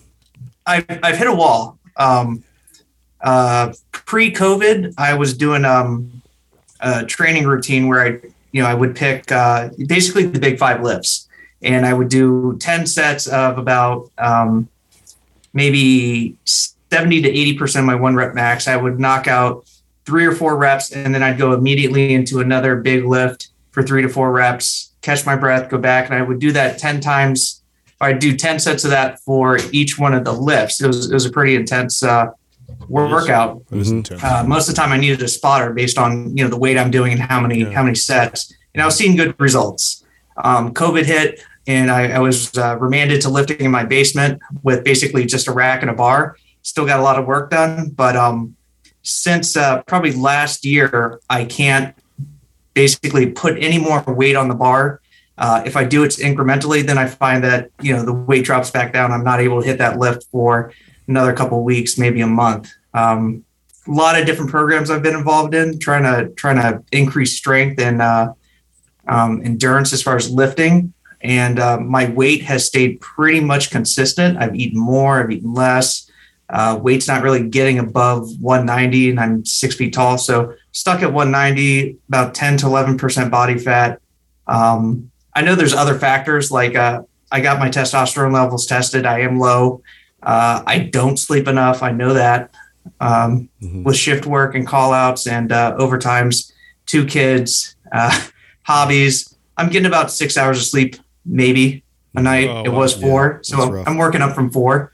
I've, 0.65 0.85
I've 1.03 1.17
hit 1.17 1.27
a 1.27 1.33
wall. 1.33 1.77
Um, 1.97 2.43
uh, 3.21 3.73
pre-COVID, 3.91 4.93
I 4.97 5.13
was 5.15 5.35
doing 5.35 5.65
um, 5.65 6.21
a 6.79 7.05
training 7.05 7.45
routine 7.47 7.87
where 7.87 8.01
I, 8.01 8.19
you 8.55 8.61
know, 8.61 8.69
I 8.69 8.73
would 8.73 8.95
pick 8.95 9.29
uh, 9.33 9.69
basically 9.85 10.27
the 10.27 10.39
big 10.39 10.57
five 10.57 10.81
lifts, 10.81 11.27
and 11.61 11.85
I 11.85 11.91
would 11.91 12.07
do 12.07 12.55
ten 12.57 12.85
sets 12.85 13.27
of 13.27 13.57
about 13.57 14.09
um, 14.17 14.69
maybe 15.51 16.37
seventy 16.45 17.21
to 17.21 17.29
eighty 17.29 17.57
percent 17.57 17.83
of 17.83 17.87
my 17.87 17.95
one 17.95 18.15
rep 18.15 18.33
max. 18.33 18.69
I 18.69 18.77
would 18.77 18.97
knock 18.97 19.27
out 19.27 19.69
three 20.05 20.25
or 20.25 20.33
four 20.33 20.55
reps, 20.55 20.93
and 20.93 21.13
then 21.13 21.21
I'd 21.21 21.37
go 21.37 21.51
immediately 21.51 22.13
into 22.13 22.39
another 22.39 22.77
big 22.77 23.03
lift 23.03 23.49
for 23.71 23.83
three 23.83 24.01
to 24.03 24.07
four 24.07 24.31
reps, 24.31 24.93
catch 25.01 25.25
my 25.25 25.35
breath, 25.35 25.69
go 25.69 25.77
back, 25.77 26.05
and 26.05 26.15
I 26.15 26.21
would 26.21 26.39
do 26.39 26.53
that 26.53 26.77
ten 26.77 27.01
times 27.01 27.61
I'd 27.99 28.19
do 28.19 28.35
10 28.35 28.59
sets 28.59 28.83
of 28.83 28.91
that 28.91 29.21
for 29.21 29.57
each 29.71 29.97
one 29.97 30.13
of 30.13 30.25
the 30.25 30.33
lifts. 30.33 30.81
It 30.81 30.87
was, 30.87 31.09
it 31.09 31.13
was 31.13 31.25
a 31.25 31.31
pretty 31.31 31.55
intense 31.55 32.03
uh, 32.03 32.31
workout. 32.87 33.63
Uh, 33.71 34.43
most 34.47 34.69
of 34.69 34.75
the 34.75 34.81
time 34.81 34.91
I 34.91 34.97
needed 34.97 35.21
a 35.21 35.27
spotter 35.27 35.73
based 35.73 35.97
on, 35.97 36.35
you 36.35 36.43
know, 36.43 36.49
the 36.49 36.57
weight 36.57 36.77
I'm 36.77 36.91
doing 36.91 37.13
and 37.13 37.21
how 37.21 37.39
many, 37.39 37.63
how 37.63 37.83
many 37.83 37.95
sets. 37.95 38.53
And 38.73 38.81
I 38.81 38.85
was 38.85 38.95
seeing 38.95 39.15
good 39.15 39.39
results. 39.39 40.03
Um, 40.37 40.73
COVID 40.73 41.05
hit 41.05 41.41
and 41.67 41.89
I, 41.89 42.11
I 42.11 42.19
was 42.19 42.55
uh, 42.57 42.77
remanded 42.79 43.21
to 43.21 43.29
lifting 43.29 43.59
in 43.59 43.71
my 43.71 43.83
basement 43.83 44.41
with 44.63 44.83
basically 44.83 45.25
just 45.25 45.47
a 45.47 45.51
rack 45.51 45.81
and 45.81 45.89
a 45.89 45.93
bar. 45.93 46.37
Still 46.61 46.85
got 46.85 46.99
a 46.99 47.03
lot 47.03 47.17
of 47.19 47.25
work 47.25 47.51
done, 47.51 47.89
but 47.89 48.15
um, 48.15 48.55
since 49.01 49.55
uh, 49.55 49.83
probably 49.83 50.11
last 50.11 50.65
year, 50.65 51.19
I 51.29 51.45
can't 51.45 51.95
basically 52.73 53.27
put 53.27 53.57
any 53.57 53.77
more 53.77 54.03
weight 54.07 54.35
on 54.35 54.47
the 54.47 54.55
bar. 54.55 55.01
Uh, 55.37 55.63
if 55.65 55.75
I 55.75 55.83
do 55.83 56.03
it 56.03 56.11
incrementally, 56.11 56.85
then 56.85 56.97
I 56.97 57.07
find 57.07 57.43
that 57.43 57.69
you 57.81 57.93
know 57.93 58.03
the 58.03 58.13
weight 58.13 58.45
drops 58.45 58.71
back 58.71 58.93
down. 58.93 59.11
I'm 59.11 59.23
not 59.23 59.41
able 59.41 59.61
to 59.61 59.67
hit 59.67 59.79
that 59.79 59.99
lift 59.99 60.25
for 60.31 60.71
another 61.07 61.33
couple 61.33 61.59
of 61.59 61.63
weeks, 61.63 61.97
maybe 61.97 62.21
a 62.21 62.27
month. 62.27 62.73
Um, 62.93 63.43
a 63.87 63.91
lot 63.91 64.19
of 64.19 64.25
different 64.25 64.49
programs 64.49 64.89
I've 64.89 65.03
been 65.03 65.15
involved 65.15 65.53
in, 65.53 65.79
trying 65.79 66.03
to 66.03 66.33
trying 66.35 66.57
to 66.57 66.83
increase 66.91 67.37
strength 67.37 67.79
and 67.79 68.01
uh, 68.01 68.33
um, 69.07 69.41
endurance 69.43 69.93
as 69.93 70.01
far 70.01 70.15
as 70.15 70.29
lifting. 70.29 70.93
And 71.21 71.59
uh, 71.59 71.79
my 71.79 72.09
weight 72.09 72.43
has 72.43 72.65
stayed 72.65 73.01
pretty 73.01 73.39
much 73.39 73.71
consistent. 73.71 74.37
I've 74.37 74.55
eaten 74.55 74.79
more, 74.79 75.23
I've 75.23 75.31
eaten 75.31 75.53
less. 75.53 76.09
Uh, 76.47 76.79
weight's 76.81 77.07
not 77.07 77.23
really 77.23 77.47
getting 77.47 77.79
above 77.79 78.29
190, 78.39 79.09
and 79.09 79.19
I'm 79.19 79.45
six 79.45 79.75
feet 79.75 79.93
tall, 79.93 80.19
so 80.19 80.53
stuck 80.73 81.01
at 81.01 81.11
190, 81.11 81.97
about 82.07 82.35
10 82.35 82.57
to 82.57 82.67
11 82.67 82.97
percent 82.97 83.31
body 83.31 83.57
fat. 83.57 83.99
Um, 84.45 85.11
I 85.33 85.41
know 85.41 85.55
there's 85.55 85.73
other 85.73 85.97
factors 85.97 86.51
like 86.51 86.75
uh, 86.75 87.01
I 87.31 87.41
got 87.41 87.59
my 87.59 87.69
testosterone 87.69 88.33
levels 88.33 88.67
tested. 88.67 89.05
I 89.05 89.21
am 89.21 89.39
low. 89.39 89.81
Uh, 90.23 90.63
I 90.65 90.79
don't 90.79 91.17
sleep 91.17 91.47
enough. 91.47 91.83
I 91.83 91.91
know 91.91 92.13
that 92.13 92.53
um, 92.99 93.49
with 93.83 93.95
shift 93.95 94.25
work 94.25 94.55
and 94.55 94.65
call 94.65 94.93
outs 94.93 95.27
and 95.27 95.51
uh, 95.51 95.75
overtimes, 95.77 96.51
two 96.85 97.05
kids, 97.05 97.75
uh, 97.91 98.27
hobbies. 98.63 99.35
I'm 99.57 99.69
getting 99.69 99.87
about 99.87 100.11
six 100.11 100.37
hours 100.37 100.57
of 100.57 100.65
sleep, 100.65 100.97
maybe 101.25 101.83
a 102.15 102.21
night. 102.21 102.47
Oh, 102.49 102.63
it 102.63 102.69
wow. 102.69 102.79
was 102.79 102.93
four. 102.93 103.39
so 103.43 103.61
I'm, 103.61 103.71
rough. 103.71 103.87
I'm 103.87 103.97
working 103.97 104.21
up 104.21 104.35
from 104.35 104.51
four. 104.51 104.91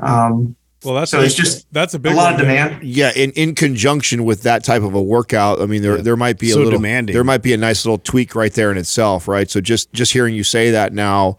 Um, 0.00 0.56
Well, 0.84 0.94
that's 0.94 1.10
So 1.10 1.20
it's 1.20 1.34
just 1.34 1.70
that's 1.72 1.94
a 1.94 1.98
big 1.98 2.12
a 2.12 2.16
lot 2.16 2.32
one, 2.32 2.34
of 2.34 2.40
demand. 2.40 2.82
Yeah, 2.82 3.12
in, 3.14 3.32
in 3.32 3.54
conjunction 3.54 4.24
with 4.24 4.42
that 4.42 4.64
type 4.64 4.82
of 4.82 4.94
a 4.94 5.02
workout, 5.02 5.60
I 5.60 5.66
mean, 5.66 5.82
there 5.82 5.98
there 5.98 6.16
might 6.16 6.38
be 6.38 6.50
a 6.50 6.54
So 6.54 6.58
little 6.58 6.72
demanding. 6.72 7.14
There 7.14 7.24
might 7.24 7.42
be 7.42 7.52
a 7.52 7.58
nice 7.58 7.84
little 7.84 7.98
tweak 7.98 8.34
right 8.34 8.52
there 8.52 8.70
in 8.70 8.78
itself, 8.78 9.28
right? 9.28 9.50
So 9.50 9.60
just 9.60 9.92
just 9.92 10.12
hearing 10.12 10.34
you 10.34 10.44
say 10.44 10.70
that 10.70 10.92
now, 10.92 11.36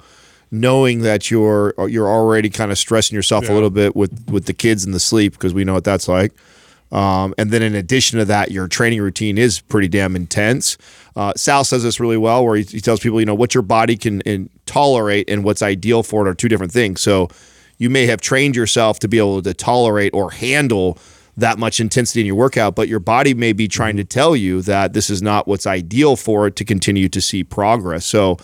knowing 0.52 1.02
that 1.02 1.32
you're 1.32 1.74
you're 1.88 2.10
already 2.10 2.50
kind 2.50 2.72
of 2.72 2.78
stressing 2.78 3.16
yourself 3.16 3.50
a 3.50 3.54
little 3.54 3.70
bit 3.70 3.96
with 3.96 4.30
with 4.30 4.46
the 4.46 4.54
kids 4.54 4.86
and 4.86 4.94
the 4.94 5.00
sleep 5.00 5.34
because 5.34 5.54
we 5.54 5.64
know 5.64 5.74
what 5.74 5.84
that's 5.84 6.08
like. 6.08 6.34
Um, 6.92 7.34
and 7.38 7.52
then 7.52 7.62
in 7.62 7.74
addition 7.74 8.20
to 8.20 8.26
that, 8.26 8.52
your 8.52 8.68
training 8.68 9.02
routine 9.02 9.38
is 9.38 9.62
pretty 9.62 9.88
damn 9.88 10.14
intense. 10.16 10.78
Uh, 11.16 11.32
Sal 11.38 11.64
says 11.64 11.84
this 11.84 12.02
really 12.02 12.18
well, 12.18 12.46
where 12.46 12.58
he, 12.58 12.64
he 12.64 12.82
tells 12.82 13.00
people, 13.00 13.20
you 13.20 13.26
know, 13.26 13.34
what 13.34 13.54
your 13.54 13.64
body 13.64 13.96
can 13.96 14.20
in, 14.22 14.50
tolerate 14.66 15.30
and 15.30 15.44
what's 15.44 15.62
ideal 15.62 16.04
for 16.04 16.26
it 16.26 16.30
are 16.30 16.34
two 16.34 16.50
different 16.50 16.72
things. 16.72 17.02
So 17.02 17.30
you 17.78 17.90
may 17.90 18.06
have 18.08 18.22
trained 18.22 18.56
yourself 18.56 19.00
to 19.00 19.08
be 19.08 19.18
able 19.18 19.42
to 19.42 19.54
tolerate 19.54 20.14
or 20.14 20.32
handle 20.32 20.98
that 21.38 21.58
much 21.58 21.80
intensity 21.80 22.22
in 22.22 22.26
your 22.26 22.36
workout, 22.36 22.76
but 22.76 22.88
your 22.88 23.00
body 23.00 23.34
may 23.34 23.54
be 23.54 23.68
trying 23.68 23.98
to 23.98 24.04
tell 24.04 24.36
you 24.36 24.62
that 24.64 24.94
this 24.94 25.10
is 25.10 25.22
not 25.22 25.48
what's 25.48 25.66
ideal 25.66 26.16
for 26.16 26.48
it 26.48 26.56
to 26.58 26.66
continue 26.66 27.08
to 27.10 27.22
see 27.22 27.44
progress. 27.44 28.06
So 28.06 28.38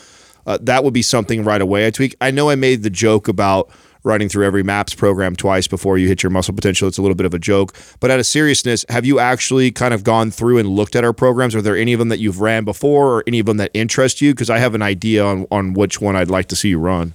uh, 0.47 0.57
that 0.61 0.83
would 0.83 0.93
be 0.93 1.01
something 1.01 1.43
right 1.43 1.61
away 1.61 1.85
I 1.85 1.91
tweak. 1.91 2.15
I 2.19 2.31
know 2.31 2.49
I 2.49 2.55
made 2.55 2.81
the 2.81 2.89
joke 2.89 3.27
about 3.27 3.69
running 4.03 4.29
through 4.29 4.45
every 4.45 4.63
MAPS 4.63 4.95
program 4.95 5.35
twice 5.35 5.67
before 5.67 5.97
you 5.97 6.07
hit 6.07 6.23
your 6.23 6.29
muscle 6.29 6.53
potential. 6.53 6.87
It's 6.87 6.97
a 6.97 7.01
little 7.01 7.15
bit 7.15 7.25
of 7.25 7.33
a 7.33 7.39
joke. 7.39 7.75
But 7.99 8.09
out 8.09 8.19
of 8.19 8.25
seriousness, 8.25 8.85
have 8.89 9.05
you 9.05 9.19
actually 9.19 9.69
kind 9.71 9.93
of 9.93 10.03
gone 10.03 10.31
through 10.31 10.57
and 10.57 10.69
looked 10.69 10.95
at 10.95 11.03
our 11.03 11.13
programs? 11.13 11.53
Are 11.53 11.61
there 11.61 11.75
any 11.75 11.93
of 11.93 11.99
them 11.99 12.09
that 12.09 12.19
you've 12.19 12.39
ran 12.39 12.63
before 12.63 13.17
or 13.17 13.23
any 13.27 13.39
of 13.39 13.45
them 13.45 13.57
that 13.57 13.69
interest 13.73 14.21
you? 14.21 14.33
Because 14.33 14.49
I 14.49 14.59
have 14.59 14.73
an 14.73 14.81
idea 14.81 15.25
on, 15.25 15.45
on 15.51 15.73
which 15.73 15.99
one 15.99 16.15
I'd 16.15 16.29
like 16.29 16.47
to 16.47 16.55
see 16.55 16.69
you 16.69 16.79
run. 16.79 17.13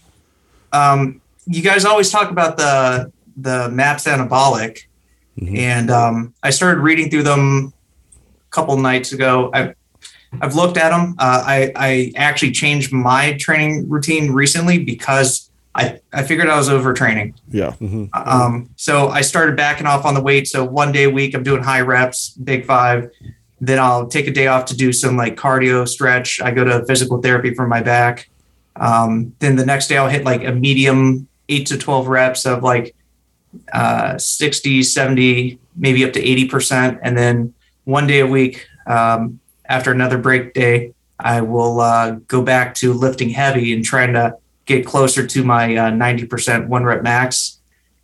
Um, 0.72 1.20
you 1.46 1.62
guys 1.62 1.84
always 1.84 2.10
talk 2.10 2.30
about 2.30 2.56
the 2.56 3.10
the 3.36 3.70
MAPS 3.70 4.04
anabolic, 4.04 4.84
and 5.40 5.90
um, 5.90 6.34
I 6.42 6.50
started 6.50 6.80
reading 6.80 7.10
through 7.10 7.22
them 7.22 7.72
a 8.14 8.50
couple 8.50 8.76
nights 8.76 9.12
ago. 9.12 9.50
I've 9.54 9.74
I've 10.40 10.54
looked 10.54 10.76
at 10.76 10.90
them. 10.90 11.14
Uh, 11.18 11.42
I 11.46 11.72
I 11.76 12.12
actually 12.16 12.52
changed 12.52 12.92
my 12.92 13.34
training 13.34 13.88
routine 13.88 14.32
recently 14.32 14.78
because 14.78 15.50
I 15.74 16.00
I 16.12 16.22
figured 16.22 16.48
I 16.48 16.56
was 16.56 16.68
overtraining. 16.68 17.34
Yeah. 17.50 17.74
Um, 18.14 18.70
so 18.76 19.08
I 19.08 19.20
started 19.22 19.56
backing 19.56 19.86
off 19.86 20.04
on 20.04 20.14
the 20.14 20.22
weight. 20.22 20.48
So 20.48 20.64
one 20.64 20.92
day 20.92 21.04
a 21.04 21.10
week, 21.10 21.34
I'm 21.34 21.42
doing 21.42 21.62
high 21.62 21.80
reps, 21.80 22.30
big 22.30 22.66
five. 22.66 23.10
Then 23.60 23.78
I'll 23.78 24.08
take 24.08 24.26
a 24.26 24.32
day 24.32 24.48
off 24.48 24.64
to 24.66 24.76
do 24.76 24.92
some 24.92 25.16
like 25.16 25.36
cardio 25.36 25.86
stretch. 25.86 26.40
I 26.40 26.50
go 26.50 26.64
to 26.64 26.84
physical 26.86 27.20
therapy 27.20 27.54
for 27.54 27.66
my 27.66 27.82
back. 27.82 28.28
Um, 28.76 29.34
then 29.38 29.56
the 29.56 29.66
next 29.66 29.88
day 29.88 29.96
I'll 29.98 30.08
hit 30.08 30.24
like 30.24 30.44
a 30.44 30.52
medium 30.52 31.28
eight 31.48 31.66
to 31.66 31.78
12 31.78 32.08
reps 32.08 32.46
of 32.46 32.62
like 32.62 32.94
uh, 33.72 34.18
60, 34.18 34.82
70, 34.82 35.58
maybe 35.76 36.04
up 36.04 36.12
to 36.14 36.22
80%. 36.22 36.98
And 37.02 37.16
then 37.16 37.54
one 37.84 38.06
day 38.06 38.20
a 38.20 38.26
week, 38.26 38.66
um, 38.86 39.40
after 39.66 39.92
another 39.92 40.18
break 40.18 40.54
day, 40.54 40.94
I 41.18 41.40
will 41.40 41.80
uh, 41.80 42.12
go 42.26 42.42
back 42.42 42.74
to 42.76 42.92
lifting 42.92 43.30
heavy 43.30 43.72
and 43.72 43.84
trying 43.84 44.14
to 44.14 44.36
get 44.66 44.86
closer 44.86 45.26
to 45.26 45.44
my 45.44 45.76
uh, 45.76 45.90
90% 45.90 46.68
one 46.68 46.84
rep 46.84 47.02
max. 47.02 47.60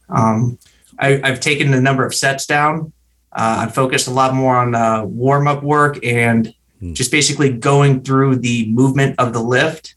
Um, 0.09 0.59
I, 0.99 1.21
I've 1.23 1.41
taken 1.41 1.71
the 1.71 1.81
number 1.81 2.05
of 2.05 2.15
sets 2.15 2.47
down. 2.47 2.93
Uh, 3.33 3.67
I 3.67 3.71
focused 3.71 4.09
a 4.09 4.11
lot 4.11 4.35
more 4.35 4.57
on 4.57 4.75
uh, 4.75 5.05
warm 5.05 5.47
up 5.47 5.63
work 5.63 6.05
and 6.05 6.55
just 6.93 7.11
basically 7.11 7.53
going 7.53 8.03
through 8.03 8.37
the 8.37 8.71
movement 8.71 9.17
of 9.19 9.33
the 9.33 9.41
lift 9.41 9.97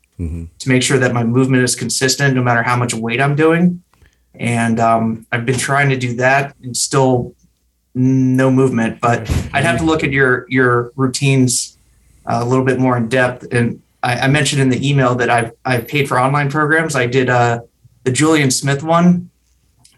to 0.59 0.69
make 0.69 0.83
sure 0.83 0.97
that 0.97 1.13
my 1.13 1.23
movement 1.23 1.63
is 1.63 1.75
consistent 1.75 2.35
no 2.35 2.43
matter 2.43 2.63
how 2.63 2.75
much 2.75 2.93
weight 2.93 3.21
I'm 3.21 3.35
doing. 3.35 3.83
And 4.35 4.79
um, 4.79 5.25
I've 5.31 5.45
been 5.45 5.57
trying 5.57 5.89
to 5.89 5.97
do 5.97 6.15
that 6.15 6.55
and 6.63 6.75
still 6.75 7.35
no 7.93 8.49
movement, 8.51 9.01
but 9.01 9.21
I'd 9.53 9.63
have 9.65 9.77
to 9.79 9.83
look 9.85 10.03
at 10.03 10.11
your 10.11 10.45
your 10.49 10.91
routines 10.95 11.77
uh, 12.25 12.39
a 12.41 12.45
little 12.45 12.65
bit 12.65 12.79
more 12.79 12.95
in 12.97 13.09
depth. 13.09 13.45
And 13.51 13.81
I, 14.03 14.21
I 14.21 14.27
mentioned 14.27 14.61
in 14.61 14.69
the 14.69 14.87
email 14.89 15.15
that 15.15 15.29
I've 15.29 15.51
I've 15.65 15.87
paid 15.87 16.07
for 16.07 16.19
online 16.19 16.49
programs. 16.49 16.95
I 16.95 17.05
did 17.07 17.29
uh, 17.29 17.61
the 18.03 18.11
Julian 18.11 18.51
Smith 18.51 18.83
one, 18.83 19.29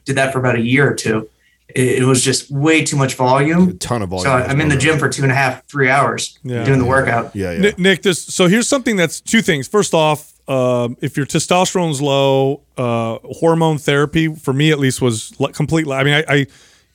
did 0.06 0.16
that 0.18 0.34
for 0.34 0.40
about 0.40 0.56
a 0.56 0.62
year 0.62 0.90
or 0.92 0.96
two. 0.96 1.30
It, 1.70 2.00
it 2.02 2.06
was 2.06 2.24
just 2.24 2.52
way 2.52 2.84
too 2.84 2.98
much 2.98 3.16
volume. 3.16 3.70
A 3.70 3.74
ton 3.74 4.02
of 4.02 4.10
volume. 4.10 4.26
So 4.26 4.32
I- 4.32 4.46
I'm 4.48 4.60
in 4.62 4.70
the 4.70 4.76
gym 4.78 5.00
for 5.00 5.08
two 5.10 5.24
and 5.24 5.32
a 5.32 5.36
half, 5.36 5.66
three 5.68 5.90
hours 5.90 6.38
Yeah. 6.44 6.64
doing 6.66 6.80
the 6.80 6.86
workout. 6.86 7.36
Yeah, 7.36 7.52
yeah. 7.52 7.60
Nick, 7.60 7.80
Nick, 7.80 8.02
this 8.04 8.24
so 8.24 8.48
here's 8.48 8.68
something 8.68 8.96
that's 8.96 9.22
two 9.22 9.42
things. 9.42 9.68
First 9.68 9.94
off, 9.94 10.32
um, 10.50 10.98
if 11.02 11.16
your 11.16 11.26
testosterone's 11.26 12.02
low, 12.02 12.62
uh, 12.78 13.18
hormone 13.24 13.78
therapy 13.78 14.28
for 14.36 14.52
me 14.54 14.72
at 14.72 14.80
least 14.80 15.02
was 15.02 15.34
li- 15.40 15.54
complete. 15.54 15.88
I 15.88 16.04
mean, 16.04 16.14
I, 16.16 16.24
I 16.28 16.48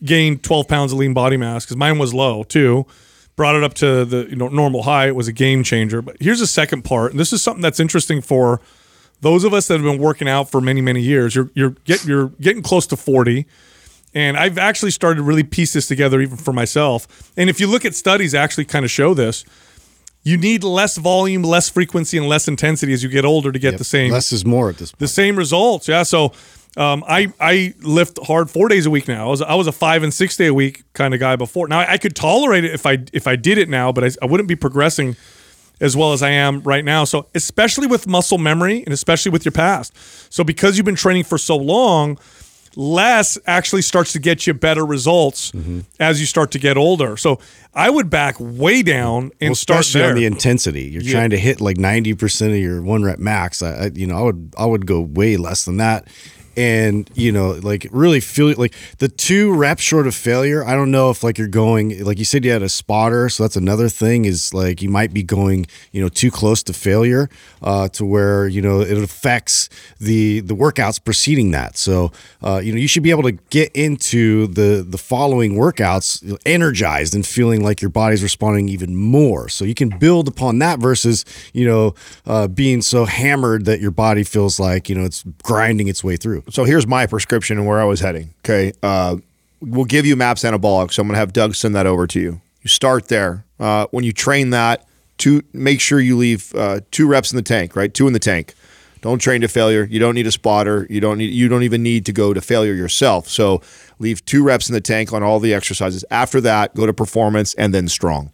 gained 0.05 0.43
12 0.43 0.69
pounds 0.69 0.93
of 0.93 0.99
lean 0.99 1.15
body 1.15 1.37
mass 1.37 1.65
because 1.65 1.77
mine 1.77 1.99
was 1.99 2.15
low 2.15 2.43
too. 2.45 2.87
Brought 3.37 3.55
it 3.55 3.63
up 3.63 3.75
to 3.75 4.05
the 4.05 4.27
you 4.29 4.37
know 4.37 4.49
normal 4.49 4.83
high. 4.83 5.07
It 5.07 5.15
was 5.15 5.29
a 5.29 5.33
game 5.33 5.63
changer. 5.63 6.03
But 6.03 6.17
here's 6.21 6.41
the 6.41 6.47
second 6.47 6.83
part, 6.83 7.13
and 7.13 7.21
this 7.21 7.33
is 7.33 7.41
something 7.43 7.63
that's 7.63 7.79
interesting 7.79 8.21
for 8.21 8.61
those 9.21 9.45
of 9.45 9.55
us 9.55 9.69
that 9.69 9.75
have 9.75 9.85
been 9.85 10.01
working 10.01 10.29
out 10.29 10.51
for 10.51 10.61
many 10.61 10.81
many 10.81 11.01
years. 11.01 11.35
You're 11.35 11.51
you're 11.55 11.71
get 11.85 12.05
you're 12.05 12.29
getting 12.41 12.63
close 12.63 12.87
to 12.89 12.97
40. 12.97 13.47
And 14.15 14.39
I've 14.39 14.57
actually 14.57 14.91
started 14.91 15.17
to 15.19 15.23
really 15.23 15.45
piece 15.45 15.75
this 15.75 15.87
together 15.87 16.21
even 16.23 16.39
for 16.39 16.53
myself. 16.53 17.31
And 17.37 17.51
if 17.51 17.61
you 17.61 17.67
look 17.67 17.85
at 17.85 17.95
studies, 17.95 18.35
actually 18.35 18.65
kind 18.65 18.85
of 18.85 18.91
show 18.91 19.13
this. 19.13 19.45
You 20.23 20.39
need 20.39 20.65
less 20.65 20.97
volume, 20.97 21.43
less 21.43 21.69
frequency, 21.69 22.17
and 22.17 22.27
less 22.27 22.49
intensity 22.49 22.95
as 22.95 23.03
you 23.03 23.11
get 23.11 23.27
older 23.27 23.53
to 23.53 23.59
get 23.59 23.77
the 23.77 23.85
same 23.85 24.11
Less 24.11 24.33
is 24.33 24.47
more 24.47 24.71
at 24.71 24.79
this 24.79 24.93
point. 24.93 24.99
the 25.01 25.09
same 25.09 25.37
results. 25.37 25.89
Yeah. 25.89 26.03
So 26.05 26.33
um, 26.79 27.03
I 27.09 27.33
I 27.41 27.75
lift 27.81 28.19
hard 28.25 28.49
four 28.51 28.69
days 28.69 28.87
a 28.87 28.91
week 28.91 29.09
now. 29.09 29.27
I 29.27 29.31
was 29.31 29.43
I 29.43 29.55
was 29.55 29.67
a 29.67 29.73
five 29.73 30.03
and 30.03 30.15
six 30.15 30.37
day 30.37 30.47
a 30.47 30.55
week 30.55 30.85
kind 30.95 31.13
of 31.13 31.21
guy 31.21 31.37
before. 31.37 31.69
Now 31.69 31.81
I, 31.81 31.93
I 31.95 31.99
could 31.99 32.15
tolerate 32.17 32.65
it 32.65 32.73
if 32.73 32.87
I 32.87 32.99
if 33.13 33.27
I 33.27 33.37
did 33.37 33.59
it 33.59 33.69
now, 33.69 33.93
but 33.93 34.05
I, 34.05 34.11
I 34.23 34.27
wouldn't 34.27 34.49
be 34.49 34.57
progressing 34.57 35.17
as 35.81 35.97
well 35.97 36.13
as 36.13 36.23
I 36.23 36.31
am 36.31 36.61
right 36.63 36.85
now. 36.85 37.05
So 37.05 37.27
especially 37.35 37.87
with 37.87 38.07
muscle 38.07 38.39
memory 38.39 38.83
and 38.85 38.93
especially 38.93 39.31
with 39.33 39.45
your 39.45 39.53
past. 39.53 39.93
So 40.33 40.43
because 40.45 40.77
you've 40.77 40.87
been 40.87 40.95
training 40.97 41.25
for 41.25 41.39
so 41.39 41.57
long, 41.57 42.19
less 42.77 43.39
actually 43.47 43.83
starts 43.83 44.13
to 44.13 44.19
get 44.19 44.47
you 44.47 44.55
better 44.55 44.85
results 44.85 45.51
Mm-hmm. 45.53 45.81
as 46.01 46.21
you 46.21 46.27
start 46.27 46.51
to 46.53 46.59
get 46.59 46.77
older. 46.77 47.17
So 47.17 47.41
I 47.75 47.91
would 47.91 48.11
back 48.11 48.37
way 48.39 48.83
down 48.83 49.31
and 49.41 49.51
Well, 49.51 49.55
start 49.55 49.87
there. 49.93 50.11
on 50.11 50.15
the 50.17 50.27
intensity. 50.27 50.83
You're 50.85 51.03
trying 51.03 51.31
to 51.31 51.39
hit 51.39 51.61
like 51.61 51.77
90% 51.77 52.51
of 52.51 52.57
your 52.57 52.83
one 52.83 53.03
rep 53.05 53.19
max. 53.19 53.63
I, 53.63 53.87
I 53.87 53.91
you 53.95 54.07
know, 54.07 54.17
I 54.19 54.23
would 54.23 54.55
I 54.59 54.67
would 54.67 54.87
go 54.87 55.01
way 55.01 55.37
less 55.37 55.65
than 55.65 55.77
that. 55.79 56.07
And 56.59 57.09
you 57.15 57.31
know, 57.31 57.51
like 57.51 57.87
really 57.93 58.19
feel 58.19 58.53
like 58.59 58.75
the 58.99 59.09
two 59.09 59.55
reps 59.55 59.81
short 59.81 60.09
of 60.09 60.15
failure. 60.17 60.65
I 60.65 60.75
don't 60.75 60.91
know 60.91 61.09
if 61.11 61.23
like 61.23 61.39
you're 61.39 61.47
going 61.47 62.05
like 62.05 62.19
you 62.19 62.25
said 62.25 62.45
you 62.45 62.51
had 62.51 62.63
a 62.63 62.69
spotter, 62.69 63.29
so 63.29 63.45
that's 63.45 63.55
another 63.55 63.89
thing 63.89 64.25
is 64.25 64.53
like 64.53 64.83
you 64.83 64.89
might 64.89 65.15
be 65.15 65.23
going 65.23 65.69
you 65.93 66.03
know 66.03 66.09
too 66.09 66.33
close 66.33 66.65
to 66.65 66.73
failure 66.73 67.31
uh, 67.63 67.89
to 67.91 68.05
where 68.05 68.49
you 68.49 68.61
know 68.61 68.81
it 68.81 68.99
affects 68.99 69.69
the 70.01 70.41
the 70.41 70.55
workouts 70.55 71.03
preceding 71.03 71.53
that. 71.53 71.79
So 71.79 72.11
uh, 72.43 72.61
you 72.63 72.73
know 72.73 72.79
you 72.79 72.89
should 72.89 73.05
be 73.05 73.11
able 73.11 73.23
to 73.23 73.33
get 73.51 73.71
into 73.77 74.49
the 74.49 74.85
the 74.87 74.99
following 74.99 75.55
workouts 75.55 76.37
energized 76.45 77.15
and 77.15 77.25
feeling 77.25 77.63
like 77.63 77.81
your 77.81 77.91
body's 77.91 78.25
responding 78.25 78.69
even 78.69 78.97
more. 78.97 79.49
So 79.49 79.65
you 79.65 79.75
can 79.75 79.91
build 79.91 80.27
upon 80.27 80.59
that 80.59 80.81
versus 80.81 81.25
you 81.53 81.69
know 81.69 81.95
uh, 82.27 82.49
being 82.49 82.83
so 82.83 83.05
hammered 83.05 83.65
that 83.67 83.81
your 83.81 83.93
body 83.93 84.25
feels 84.25 84.59
like 84.59 84.89
you 84.89 84.97
know 84.97 85.05
it's 85.05 85.23
grinding 85.45 85.87
its 85.87 86.03
way 86.03 86.17
through. 86.17 86.43
So 86.51 86.65
here's 86.65 86.87
my 86.87 87.07
prescription 87.07 87.59
and 87.59 87.67
where 87.67 87.81
I 87.81 87.85
was 87.85 88.01
heading. 88.01 88.35
Okay. 88.41 88.73
Uh, 88.83 89.17
we'll 89.61 89.85
give 89.85 90.07
you 90.07 90.17
MAPS 90.17 90.45
anabolic. 90.45 90.93
So 90.93 91.03
I'm 91.03 91.09
going 91.09 91.15
to 91.15 91.21
have 91.21 91.33
Doug 91.33 91.55
send 91.55 91.75
that 91.75 91.87
over 91.87 92.07
to 92.07 92.21
you. 92.21 92.41
You 92.63 92.69
start 92.69 93.09
there. 93.09 93.45
Uh, 93.61 93.87
when 93.91 94.05
you 94.05 94.13
train 94.13 94.51
that, 94.51 94.89
to 95.19 95.43
make 95.53 95.81
sure 95.81 96.01
you 96.01 96.17
leave 96.17 96.55
uh, 96.55 96.81
two 96.91 97.07
reps 97.07 97.33
in 97.33 97.37
the 97.37 97.43
tank, 97.43 97.77
right? 97.77 97.93
Two 97.93 98.07
in 98.07 98.13
the 98.13 98.19
tank. 98.19 98.55
Don't 99.01 99.19
train 99.19 99.41
to 99.43 99.49
failure. 99.49 99.85
You 99.85 100.01
don't 100.01 100.15
need 100.15 100.27
a 100.27 100.33
spotter. 100.33 100.87
You 100.91 101.01
don't 101.01 101.19
need. 101.19 101.33
You 101.33 101.49
don't 101.49 101.63
even 101.63 101.83
need 101.83 102.05
to 102.07 102.13
go 102.13 102.35
to 102.35 102.41
failure 102.41 102.73
yourself. 102.73 103.29
So 103.29 103.63
leave 104.01 104.25
two 104.25 104.43
reps 104.43 104.69
in 104.69 104.75
the 104.75 104.81
tank 104.81 105.13
on 105.13 105.23
all 105.23 105.39
the 105.39 105.55
exercises. 105.55 106.05
After 106.11 106.41
that, 106.41 106.75
go 106.75 106.87
to 106.87 106.93
performance 106.93 107.55
and 107.55 107.73
then 107.73 107.89
strong. 107.89 108.33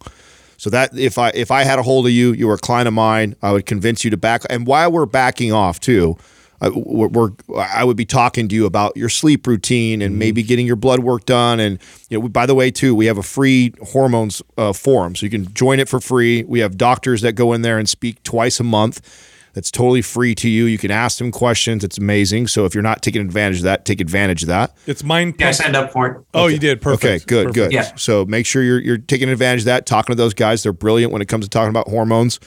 So 0.57 0.69
that 0.71 0.97
if 0.97 1.19
I 1.19 1.29
if 1.29 1.51
I 1.51 1.63
had 1.63 1.77
a 1.77 1.83
hold 1.83 2.07
of 2.07 2.11
you, 2.11 2.33
you 2.33 2.47
were 2.47 2.55
a 2.55 2.59
client 2.59 2.87
of 2.87 2.95
mine, 2.95 3.35
I 3.43 3.51
would 3.51 3.67
convince 3.67 4.03
you 4.03 4.09
to 4.09 4.17
back. 4.17 4.43
And 4.49 4.65
while 4.65 4.91
we're 4.91 5.05
backing 5.05 5.51
off 5.51 5.79
too, 5.79 6.17
I, 6.65 6.69
we're, 6.69 7.07
we're 7.07 7.29
I 7.57 7.83
would 7.83 7.97
be 7.97 8.05
talking 8.05 8.47
to 8.47 8.55
you 8.55 8.65
about 8.65 8.97
your 8.97 9.09
sleep 9.09 9.45
routine 9.47 10.01
and 10.01 10.17
maybe 10.17 10.41
getting 10.43 10.65
your 10.65 10.75
blood 10.75 10.99
work 11.01 11.25
done. 11.25 11.59
And 11.59 11.79
you 12.09 12.19
know, 12.19 12.27
by 12.27 12.45
the 12.45 12.55
way, 12.55 12.71
too, 12.71 12.95
we 12.95 13.05
have 13.05 13.17
a 13.17 13.23
free 13.23 13.73
hormones 13.91 14.41
uh, 14.57 14.73
forum, 14.73 15.15
so 15.15 15.25
you 15.25 15.29
can 15.29 15.53
join 15.53 15.79
it 15.79 15.87
for 15.87 15.99
free. 15.99 16.43
We 16.43 16.59
have 16.59 16.77
doctors 16.77 17.21
that 17.21 17.33
go 17.33 17.53
in 17.53 17.61
there 17.61 17.77
and 17.77 17.87
speak 17.87 18.23
twice 18.23 18.59
a 18.59 18.63
month. 18.63 19.31
That's 19.53 19.71
totally 19.71 20.01
free 20.01 20.35
to 20.35 20.49
you. 20.49 20.65
You 20.65 20.77
can 20.77 20.91
ask 20.91 21.17
them 21.17 21.31
questions. 21.31 21.85
It's 21.85 21.97
amazing. 21.97 22.47
So 22.47 22.65
if 22.65 22.73
you're 22.75 22.83
not 22.83 23.01
taking 23.01 23.21
advantage 23.21 23.59
of 23.59 23.63
that, 23.63 23.85
take 23.85 24.01
advantage 24.01 24.43
of 24.43 24.49
that. 24.49 24.75
it's 24.85 25.01
mind. 25.01 25.35
Yeah, 25.39 25.47
I 25.47 25.51
signed 25.51 25.77
up 25.77 25.93
for 25.93 26.07
it. 26.07 26.21
Oh, 26.33 26.47
you 26.47 26.59
did 26.59 26.81
perfect. 26.81 27.05
Okay, 27.05 27.25
good, 27.25 27.47
Perfect. 27.47 27.55
good. 27.55 27.71
Yeah. 27.73 27.95
So 27.95 28.25
make 28.25 28.45
sure 28.45 28.61
you're 28.63 28.81
you're 28.81 28.97
taking 28.97 29.29
advantage 29.29 29.61
of 29.61 29.65
that. 29.67 29.85
Talking 29.85 30.13
to 30.13 30.17
those 30.17 30.33
guys, 30.33 30.63
they're 30.63 30.73
brilliant 30.73 31.13
when 31.13 31.21
it 31.21 31.29
comes 31.29 31.45
to 31.45 31.49
talking 31.49 31.69
about 31.69 31.87
hormones. 31.87 32.37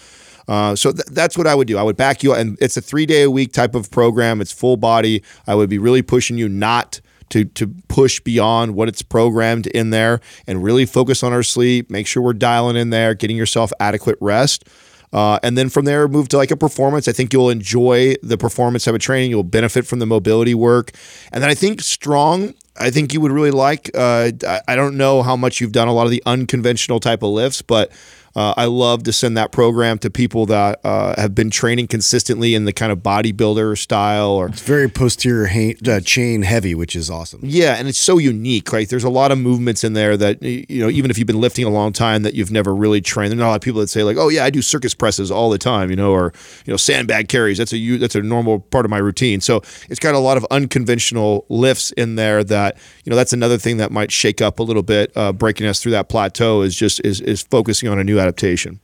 Uh, 0.49 0.75
so 0.75 0.91
th- 0.91 1.05
that's 1.07 1.37
what 1.37 1.47
I 1.47 1.55
would 1.55 1.69
do. 1.69 1.79
I 1.79 1.83
would 1.83 1.97
back 1.97 2.23
you, 2.23 2.35
and 2.35 2.57
it's 2.61 2.77
a 2.77 2.81
three 2.81 3.07
day 3.07 3.23
a 3.23 3.31
week 3.31 3.53
type 3.53 3.75
of 3.75 3.91
program. 3.91 4.41
It's 4.41 4.53
full 4.53 4.77
body. 4.77 5.23
I 5.47 5.55
would 5.55 5.69
be 5.69 5.79
really 5.79 6.03
pushing 6.03 6.39
you 6.39 6.49
not 6.49 7.01
to 7.31 7.45
to 7.45 7.67
push 7.89 8.21
beyond 8.21 8.75
what 8.75 8.89
it's 8.89 9.03
programmed 9.03 9.67
in 9.69 9.91
there, 9.91 10.21
and 10.47 10.65
really 10.65 10.87
focus 10.87 11.23
on 11.23 11.33
our 11.33 11.43
sleep. 11.43 11.91
Make 11.91 12.07
sure 12.07 12.23
we're 12.23 12.33
dialing 12.33 12.77
in 12.77 12.91
there, 12.91 13.15
getting 13.15 13.37
yourself 13.37 13.71
adequate 13.79 14.17
rest. 14.21 14.65
Uh, 15.13 15.39
and 15.43 15.57
then 15.57 15.69
from 15.69 15.85
there, 15.85 16.07
move 16.07 16.29
to 16.29 16.37
like 16.37 16.51
a 16.51 16.57
performance. 16.57 17.09
I 17.09 17.13
think 17.13 17.33
you'll 17.33 17.51
enjoy 17.51 18.15
the 18.23 18.37
performance 18.37 18.85
type 18.85 18.95
of 18.95 19.01
training. 19.01 19.31
You'll 19.31 19.43
benefit 19.43 19.87
from 19.87 20.01
the 20.01 20.07
mobility 20.07 20.55
work. 20.55 20.93
And 21.33 21.43
then 21.43 21.49
I 21.49 21.55
think 21.55 21.81
strong, 21.81 22.55
I 22.79 22.91
think 22.91 23.15
you 23.15 23.21
would 23.21 23.33
really 23.33 23.51
like. 23.51 23.91
Uh, 23.95 24.33
I, 24.47 24.61
I 24.69 24.77
don't 24.77 24.97
know 24.97 25.23
how 25.23 25.35
much 25.35 25.61
you've 25.61 25.73
done 25.73 25.89
a 25.89 25.95
lot 25.95 26.05
of 26.05 26.11
the 26.11 26.23
unconventional 26.27 27.01
type 27.01 27.23
of 27.23 27.31
lifts, 27.31 27.63
but 27.63 27.91
uh, 28.39 28.55
I 28.57 28.67
love 28.67 29.03
to 29.05 29.13
send 29.13 29.37
that 29.37 29.51
program 29.51 29.99
to 29.99 30.11
people 30.11 30.47
that 30.47 30.81
uh, 30.85 31.21
have 31.21 31.35
been 31.35 31.51
training 31.51 31.89
consistently 31.89 32.55
in 32.55 32.67
the 32.67 32.73
kind 32.73 32.93
of 32.93 32.99
bodybuilder 32.99 33.77
style 33.77 34.31
or 34.31 34.47
It's 34.49 34.63
very 34.63 34.89
posterior 34.89 35.47
ha- 35.47 35.75
uh, 35.93 36.01
chain 36.01 36.43
heavy, 36.43 36.75
which 36.75 36.95
is 36.95 37.11
awesome. 37.11 37.41
yeah, 37.43 37.75
and 37.79 37.89
it's 37.89 37.99
so 37.99 38.19
unique. 38.19 38.73
Right, 38.73 38.89
there's 38.89 39.05
a 39.05 39.11
lot 39.11 39.33
of 39.33 39.39
movements 39.39 39.83
in 39.83 39.93
there 39.95 40.17
that 40.17 40.43
you 40.43 40.81
know, 40.83 40.89
even 40.89 41.11
if 41.11 41.19
you've 41.19 41.27
been 41.27 41.41
lifting 41.41 41.65
a 41.65 41.71
long 41.81 41.93
time, 41.93 42.23
that 42.23 42.35
you've 42.35 42.53
never 42.53 42.73
really 42.75 43.01
trained. 43.01 43.33
There's 43.33 43.39
not 43.41 43.49
a 43.49 43.53
lot 43.55 43.57
of 43.57 43.63
people 43.63 43.81
that 43.81 43.89
say 43.89 44.03
like, 44.05 44.17
"Oh 44.17 44.29
yeah, 44.29 44.45
I 44.45 44.51
do 44.51 44.63
circus 44.63 44.95
presses 44.95 45.31
all 45.31 45.51
the 45.51 45.59
time," 45.59 45.91
you 45.91 45.97
know, 45.97 46.13
or 46.13 46.33
you 46.65 46.73
know, 46.73 46.77
sandbag 46.77 47.29
carries. 47.29 47.59
That's 47.59 47.73
a 47.75 47.97
that's 47.97 48.15
a 48.15 48.23
normal 48.23 48.61
part 48.61 48.85
of 48.85 48.91
my 48.91 48.99
routine. 48.99 49.41
So 49.41 49.63
it's 49.91 49.99
got 50.01 50.15
a 50.15 50.19
lot 50.21 50.37
of 50.37 50.47
unconventional 50.51 51.45
lifts 51.49 51.91
in 51.93 52.15
there. 52.17 52.45
That 52.45 52.77
you 53.05 53.11
know, 53.11 53.17
that's 53.17 53.33
another 53.33 53.59
thing 53.59 53.79
that 53.79 53.91
might 53.91 54.13
shake 54.13 54.41
up 54.41 54.59
a 54.61 54.63
little 54.63 54.83
bit, 54.83 55.11
uh, 55.17 55.33
breaking 55.33 55.67
us 55.67 55.83
through 55.83 55.93
that 55.93 56.09
plateau. 56.09 56.63
Is 56.63 56.77
just 56.77 57.01
is 57.05 57.21
is 57.21 57.43
focusing 57.43 57.89
on 57.89 57.99
a 57.99 58.05
new 58.05 58.19
adaptation. 58.29 58.81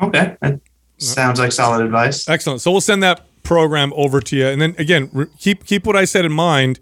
Okay. 0.00 0.36
That 0.40 0.60
sounds 0.98 1.38
like 1.40 1.52
solid 1.52 1.84
advice. 1.84 2.28
Excellent. 2.28 2.60
So 2.60 2.70
we'll 2.70 2.80
send 2.80 3.02
that 3.02 3.26
program 3.42 3.92
over 3.96 4.20
to 4.20 4.36
you, 4.36 4.46
and 4.46 4.60
then 4.60 4.74
again, 4.78 5.10
re- 5.12 5.26
keep 5.38 5.64
keep 5.64 5.86
what 5.86 5.96
I 5.96 6.04
said 6.04 6.24
in 6.24 6.32
mind, 6.32 6.78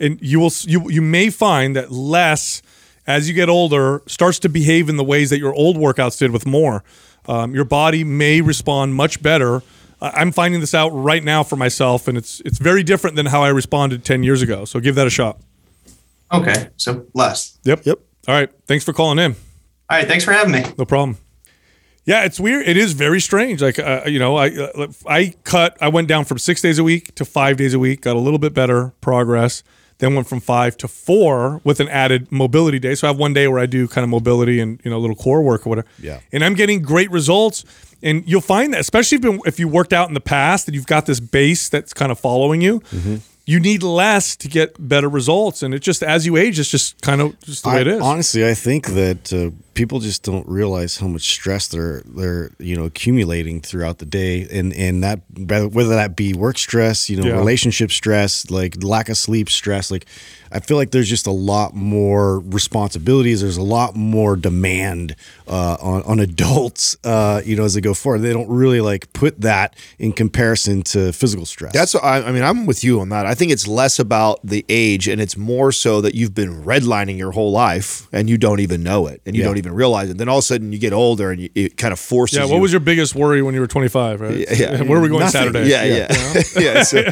and 0.00 0.18
you 0.22 0.40
will 0.40 0.52
you 0.62 0.88
you 0.90 1.02
may 1.02 1.30
find 1.30 1.76
that 1.76 1.90
less 1.90 2.62
as 3.06 3.28
you 3.28 3.34
get 3.34 3.48
older 3.48 4.02
starts 4.06 4.38
to 4.40 4.48
behave 4.48 4.88
in 4.88 4.96
the 4.96 5.04
ways 5.04 5.30
that 5.30 5.38
your 5.38 5.54
old 5.54 5.76
workouts 5.76 6.18
did 6.18 6.30
with 6.30 6.46
more. 6.46 6.84
Um, 7.26 7.54
your 7.54 7.64
body 7.64 8.04
may 8.04 8.40
respond 8.40 8.94
much 8.94 9.22
better. 9.22 9.62
I- 10.00 10.10
I'm 10.20 10.32
finding 10.32 10.60
this 10.60 10.74
out 10.74 10.90
right 10.90 11.22
now 11.22 11.42
for 11.42 11.56
myself, 11.56 12.08
and 12.08 12.16
it's 12.16 12.40
it's 12.44 12.58
very 12.58 12.82
different 12.82 13.16
than 13.16 13.26
how 13.26 13.42
I 13.42 13.48
responded 13.48 14.04
ten 14.04 14.22
years 14.22 14.40
ago. 14.42 14.64
So 14.64 14.80
give 14.80 14.94
that 14.94 15.06
a 15.06 15.10
shot. 15.10 15.38
Okay. 16.32 16.68
So 16.76 17.06
less. 17.14 17.58
Yep. 17.64 17.84
Yep. 17.84 17.98
All 18.28 18.34
right. 18.34 18.50
Thanks 18.66 18.84
for 18.84 18.92
calling 18.92 19.18
in. 19.18 19.36
All 19.90 19.98
right. 19.98 20.08
Thanks 20.08 20.24
for 20.24 20.32
having 20.32 20.52
me. 20.52 20.64
No 20.78 20.84
problem. 20.84 21.18
Yeah, 22.04 22.24
it's 22.24 22.40
weird. 22.40 22.66
It 22.66 22.76
is 22.76 22.94
very 22.94 23.20
strange. 23.20 23.62
Like, 23.62 23.78
uh, 23.78 24.02
you 24.06 24.18
know, 24.18 24.36
I 24.36 24.48
uh, 24.50 24.86
I 25.06 25.34
cut. 25.44 25.76
I 25.80 25.88
went 25.88 26.08
down 26.08 26.24
from 26.24 26.38
six 26.38 26.60
days 26.60 26.78
a 26.78 26.84
week 26.84 27.14
to 27.14 27.24
five 27.24 27.56
days 27.56 27.74
a 27.74 27.78
week. 27.78 28.00
Got 28.00 28.16
a 28.16 28.18
little 28.18 28.40
bit 28.40 28.52
better 28.54 28.92
progress. 29.00 29.62
Then 29.98 30.16
went 30.16 30.26
from 30.26 30.40
five 30.40 30.76
to 30.78 30.88
four 30.88 31.60
with 31.62 31.78
an 31.78 31.88
added 31.88 32.32
mobility 32.32 32.80
day. 32.80 32.96
So 32.96 33.06
I 33.06 33.10
have 33.10 33.18
one 33.20 33.32
day 33.34 33.46
where 33.46 33.60
I 33.60 33.66
do 33.66 33.86
kind 33.86 34.02
of 34.02 34.10
mobility 34.10 34.58
and 34.58 34.80
you 34.84 34.90
know 34.90 34.96
a 34.96 34.98
little 34.98 35.14
core 35.14 35.42
work 35.42 35.64
or 35.64 35.70
whatever. 35.70 35.86
Yeah. 36.00 36.18
And 36.32 36.44
I'm 36.44 36.54
getting 36.54 36.82
great 36.82 37.10
results. 37.12 37.64
And 38.02 38.24
you'll 38.26 38.40
find 38.40 38.74
that, 38.74 38.80
especially 38.80 39.18
if, 39.18 39.24
you- 39.24 39.42
if 39.46 39.60
you 39.60 39.68
worked 39.68 39.92
out 39.92 40.08
in 40.08 40.14
the 40.14 40.20
past 40.20 40.66
and 40.66 40.74
you've 40.74 40.88
got 40.88 41.06
this 41.06 41.20
base 41.20 41.68
that's 41.68 41.92
kind 41.94 42.10
of 42.10 42.18
following 42.18 42.60
you, 42.60 42.80
Mm-hmm. 42.90 43.16
you 43.46 43.60
need 43.60 43.84
less 43.84 44.34
to 44.38 44.48
get 44.48 44.74
better 44.88 45.08
results. 45.08 45.62
And 45.62 45.72
it 45.72 45.82
just 45.82 46.02
as 46.02 46.26
you 46.26 46.36
age, 46.36 46.58
it's 46.58 46.68
just 46.68 47.00
kind 47.00 47.20
of 47.20 47.38
just 47.42 47.62
the 47.62 47.68
way 47.68 47.76
I- 47.76 47.80
it 47.82 47.86
is. 47.86 48.00
Honestly, 48.02 48.44
I 48.44 48.54
think 48.54 48.88
that 48.88 49.32
uh, 49.32 49.50
people 49.74 50.00
just 50.00 50.22
don't 50.22 50.46
realize 50.48 50.98
how 50.98 51.06
much 51.08 51.22
stress 51.22 51.68
they're 51.68 52.02
they're 52.04 52.50
you 52.58 52.76
know 52.76 52.84
accumulating 52.84 53.60
throughout 53.60 53.98
the 53.98 54.06
day, 54.06 54.46
and 54.50 54.72
and 54.74 55.02
that 55.02 55.20
whether 55.36 55.90
that 55.90 56.16
be 56.16 56.32
work 56.34 56.58
stress, 56.58 57.08
you 57.10 57.16
know, 57.16 57.26
Yeah. 57.26 57.36
relationship 57.38 57.90
stress, 57.90 58.50
like 58.50 58.82
lack 58.82 59.08
of 59.08 59.16
sleep 59.16 59.48
stress, 59.50 59.90
like. 59.90 60.06
I 60.54 60.60
feel 60.60 60.76
like 60.76 60.90
there's 60.90 61.08
just 61.08 61.26
a 61.26 61.30
lot 61.30 61.74
more 61.74 62.40
responsibilities. 62.40 63.40
There's 63.40 63.56
a 63.56 63.62
lot 63.62 63.96
more 63.96 64.36
demand 64.36 65.16
uh, 65.48 65.78
on 65.80 66.02
on 66.02 66.20
adults, 66.28 66.94
uh, 67.04 67.40
you 67.42 67.56
know, 67.56 67.64
as 67.64 67.72
they 67.72 67.80
go 67.80 67.94
forward. 67.94 68.18
They 68.18 68.34
don't 68.34 68.50
really 68.50 68.82
like 68.82 69.10
put 69.14 69.40
that 69.40 69.74
in 69.98 70.12
comparison 70.12 70.82
to 70.82 71.10
physical 71.12 71.46
stress. 71.46 71.72
That's 71.72 71.94
I, 71.94 72.22
I 72.22 72.32
mean 72.32 72.42
I'm 72.42 72.66
with 72.66 72.84
you 72.84 73.00
on 73.00 73.08
that. 73.08 73.24
I 73.24 73.34
think 73.34 73.50
it's 73.50 73.66
less 73.66 73.98
about 73.98 74.40
the 74.44 74.62
age 74.68 75.08
and 75.08 75.22
it's 75.22 75.38
more 75.38 75.72
so 75.72 76.02
that 76.02 76.14
you've 76.14 76.34
been 76.34 76.64
redlining 76.64 77.16
your 77.16 77.32
whole 77.32 77.50
life 77.52 78.06
and 78.12 78.28
you 78.28 78.36
don't 78.36 78.60
even 78.60 78.82
know 78.82 79.06
it 79.06 79.22
and 79.24 79.34
you 79.34 79.40
Yeah. 79.40 79.48
don't 79.48 79.56
even 79.62 79.74
realize 79.74 80.10
it. 80.10 80.18
Then 80.18 80.28
all 80.28 80.38
of 80.38 80.42
a 80.42 80.46
sudden 80.46 80.72
you 80.72 80.78
get 80.78 80.92
older 80.92 81.30
and 81.30 81.40
you, 81.40 81.50
it 81.54 81.76
kind 81.76 81.92
of 81.92 81.98
forces. 81.98 82.38
yeah. 82.38 82.44
you. 82.44 82.52
What 82.52 82.60
was 82.60 82.72
your 82.72 82.80
biggest 82.80 83.14
worry 83.14 83.42
when 83.42 83.54
you 83.54 83.60
were 83.60 83.66
25? 83.66 84.20
Right. 84.20 84.46
Yeah. 84.58 84.82
Where 84.82 84.98
are 84.98 85.02
we 85.02 85.08
going 85.08 85.20
Nothing. 85.20 85.52
Saturday? 85.52 85.68
Yeah, 85.68 85.84
yeah, 85.84 86.42
yeah. 86.58 86.82
So, 86.92 87.02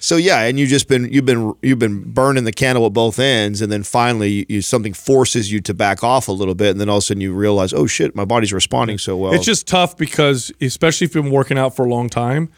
so 0.00 0.16
yeah, 0.16 0.42
and 0.42 0.58
you've 0.58 0.68
just 0.68 0.88
been 0.88 1.10
you've 1.12 1.24
been 1.24 1.54
you've 1.62 1.78
been 1.78 2.12
burning 2.12 2.44
the 2.44 2.52
candle 2.52 2.84
at 2.86 2.92
both 2.92 3.18
ends, 3.18 3.62
and 3.62 3.70
then 3.70 3.82
finally 3.82 4.30
you, 4.30 4.46
you 4.48 4.62
something 4.62 4.92
forces 4.92 5.50
you 5.52 5.60
to 5.60 5.74
back 5.74 6.02
off 6.02 6.28
a 6.28 6.32
little 6.32 6.54
bit, 6.54 6.70
and 6.70 6.80
then 6.80 6.88
all 6.88 6.96
of 6.96 7.02
a 7.02 7.06
sudden 7.06 7.20
you 7.20 7.32
realize, 7.32 7.72
oh 7.72 7.86
shit, 7.86 8.14
my 8.14 8.24
body's 8.24 8.52
responding 8.52 8.98
so 8.98 9.16
well. 9.16 9.32
It's 9.32 9.44
just 9.44 9.66
tough 9.66 9.96
because, 9.96 10.52
especially 10.60 11.06
if 11.06 11.14
you've 11.14 11.24
been 11.24 11.32
working 11.32 11.58
out 11.58 11.76
for 11.76 11.84
a 11.84 11.88
long 11.88 12.08
time, 12.08 12.50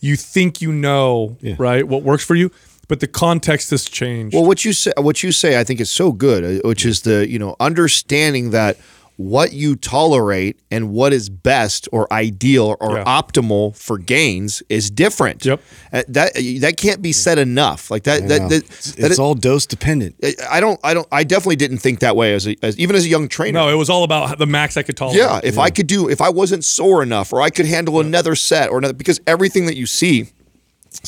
you 0.00 0.16
think 0.16 0.60
you 0.60 0.72
know, 0.72 1.36
right, 1.58 1.86
what 1.86 2.02
works 2.02 2.24
for 2.24 2.34
you, 2.34 2.50
but 2.88 3.00
the 3.00 3.06
context 3.06 3.70
has 3.70 3.84
changed. 3.84 4.34
Well, 4.34 4.44
what 4.44 4.64
you 4.64 4.72
say, 4.72 4.92
what 4.96 5.22
you 5.22 5.30
say, 5.32 5.58
I 5.60 5.64
think 5.64 5.80
is 5.80 5.90
so 5.90 6.10
good, 6.12 6.44
uh, 6.64 6.68
which 6.68 6.84
is 6.84 7.02
the 7.02 7.28
you 7.28 7.38
know 7.38 7.54
understanding 7.60 8.50
that 8.50 8.76
what 9.16 9.52
you 9.52 9.74
tolerate 9.74 10.60
and 10.70 10.92
what 10.92 11.12
is 11.12 11.28
best 11.28 11.88
or 11.90 12.06
ideal 12.12 12.76
or 12.78 12.98
Yeah. 12.98 13.04
optimal 13.04 13.74
for 13.76 13.98
gains 13.98 14.62
is 14.68 14.92
different. 14.92 15.44
Yep. 15.44 15.60
Uh, 15.92 16.02
that 16.06 16.34
that 16.60 16.76
can't 16.76 17.02
be 17.02 17.12
said 17.12 17.36
enough. 17.36 17.90
Like 17.90 18.04
that. 18.04 18.28
That, 18.28 18.48
that, 18.48 18.52
it's, 18.62 18.92
that 18.92 19.06
it's 19.10 19.18
it- 19.18 19.20
all 19.20 19.34
dose 19.34 19.66
dependent. 19.66 20.14
I 20.48 20.60
don't. 20.60 20.78
I 20.84 20.94
don't. 20.94 21.08
I 21.10 21.24
definitely 21.24 21.56
didn't 21.56 21.78
think 21.78 21.98
that 21.98 22.14
way 22.14 22.32
as, 22.32 22.46
a, 22.46 22.54
as 22.62 22.78
even 22.78 22.94
as 22.94 23.04
a 23.06 23.08
young 23.08 23.26
trainer. 23.26 23.58
no, 23.58 23.68
it 23.68 23.74
was 23.74 23.90
all 23.90 24.04
about 24.04 24.38
the 24.38 24.46
max 24.46 24.76
I 24.76 24.84
could 24.84 24.96
tolerate. 24.96 25.18
Yeah, 25.18 25.40
if 25.42 25.58
I 25.58 25.70
could 25.70 25.88
do, 25.88 26.08
if 26.08 26.20
I 26.20 26.28
wasn't 26.28 26.64
sore 26.64 27.02
enough, 27.02 27.32
or 27.32 27.42
I 27.42 27.50
could 27.50 27.66
handle 27.66 27.98
another 27.98 28.36
set, 28.36 28.70
or 28.70 28.78
another, 28.78 28.94
because 28.94 29.20
everything 29.26 29.66
that 29.66 29.76
you 29.76 29.86
see, 29.86 30.28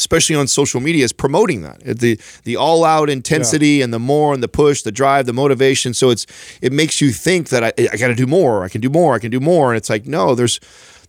especially 0.01 0.35
on 0.35 0.48
social 0.48 0.81
media, 0.81 1.05
is 1.05 1.12
promoting 1.12 1.62
that 1.62 1.78
the 1.85 2.18
the 2.44 2.56
all 2.56 2.85
out 2.85 3.09
intensity 3.09 3.82
and 3.82 3.93
the 3.93 3.98
more 3.98 4.35
and 4.35 4.43
the 4.43 4.48
push, 4.48 4.82
the 4.82 4.93
drive, 4.93 5.27
the 5.27 5.32
motivation. 5.32 5.94
So 5.94 6.10
it's 6.10 6.27
it 6.60 6.72
makes 6.72 7.01
you 7.01 7.12
think 7.12 7.51
that 7.51 7.62
I, 7.62 7.72
I 7.93 7.97
got 7.97 8.09
to 8.09 8.14
do 8.14 8.27
more, 8.27 8.64
I 8.64 8.68
can 8.68 8.81
do 8.81 8.90
more, 8.90 9.14
I 9.14 9.18
can 9.18 9.31
do 9.31 9.40
more, 9.40 9.70
and 9.70 9.77
it's 9.77 9.90
like 9.90 10.06
no, 10.06 10.35
there's. 10.35 10.60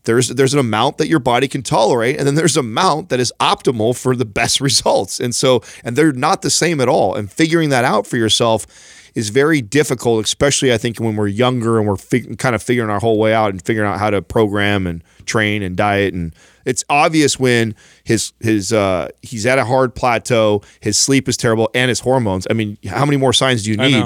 There's 0.03 0.29
there's 0.29 0.55
an 0.55 0.59
amount 0.59 0.97
that 0.97 1.09
your 1.09 1.19
body 1.19 1.47
can 1.47 1.61
tolerate, 1.61 2.17
and 2.17 2.25
then 2.25 2.33
there's 2.33 2.57
an 2.57 2.65
amount 2.65 3.09
that 3.09 3.19
is 3.19 3.31
optimal 3.39 3.95
for 3.95 4.15
the 4.15 4.25
best 4.25 4.59
results. 4.69 5.19
And 5.19 5.35
so, 5.35 5.61
and 5.83 5.95
they're 5.95 6.11
not 6.11 6.41
the 6.41 6.49
same 6.49 6.81
at 6.81 6.89
all. 6.89 7.13
And 7.13 7.31
figuring 7.31 7.69
that 7.69 7.85
out 7.85 8.07
for 8.07 8.17
yourself 8.17 8.65
is 9.13 9.29
very 9.29 9.61
difficult, 9.61 10.25
especially 10.25 10.73
I 10.73 10.79
think 10.79 10.99
when 10.99 11.15
we're 11.15 11.27
younger 11.27 11.77
and 11.77 11.87
we're 11.87 11.97
fig- 11.97 12.37
kind 12.39 12.55
of 12.55 12.63
figuring 12.63 12.89
our 12.89 12.99
whole 12.99 13.19
way 13.19 13.31
out 13.31 13.51
and 13.51 13.61
figuring 13.61 13.87
out 13.87 13.99
how 13.99 14.09
to 14.09 14.23
program 14.23 14.87
and 14.87 15.03
train 15.25 15.61
and 15.61 15.75
diet. 15.75 16.15
And 16.15 16.33
it's 16.65 16.83
obvious 16.89 17.39
when 17.39 17.75
his 18.03 18.33
his 18.39 18.71
uh, 18.73 19.09
he's 19.21 19.45
at 19.45 19.57
a 19.59 19.65
hard 19.65 19.95
plateau, 19.95 20.61
his 20.79 20.97
sleep 20.97 21.27
is 21.29 21.37
terrible, 21.37 21.69
and 21.73 21.89
his 21.89 21.99
hormones. 22.01 22.47
I 22.49 22.53
mean, 22.53 22.77
how 22.87 23.05
many 23.05 23.17
more 23.17 23.33
signs 23.33 23.63
do 23.63 23.71
you 23.71 23.77
need? 23.77 24.03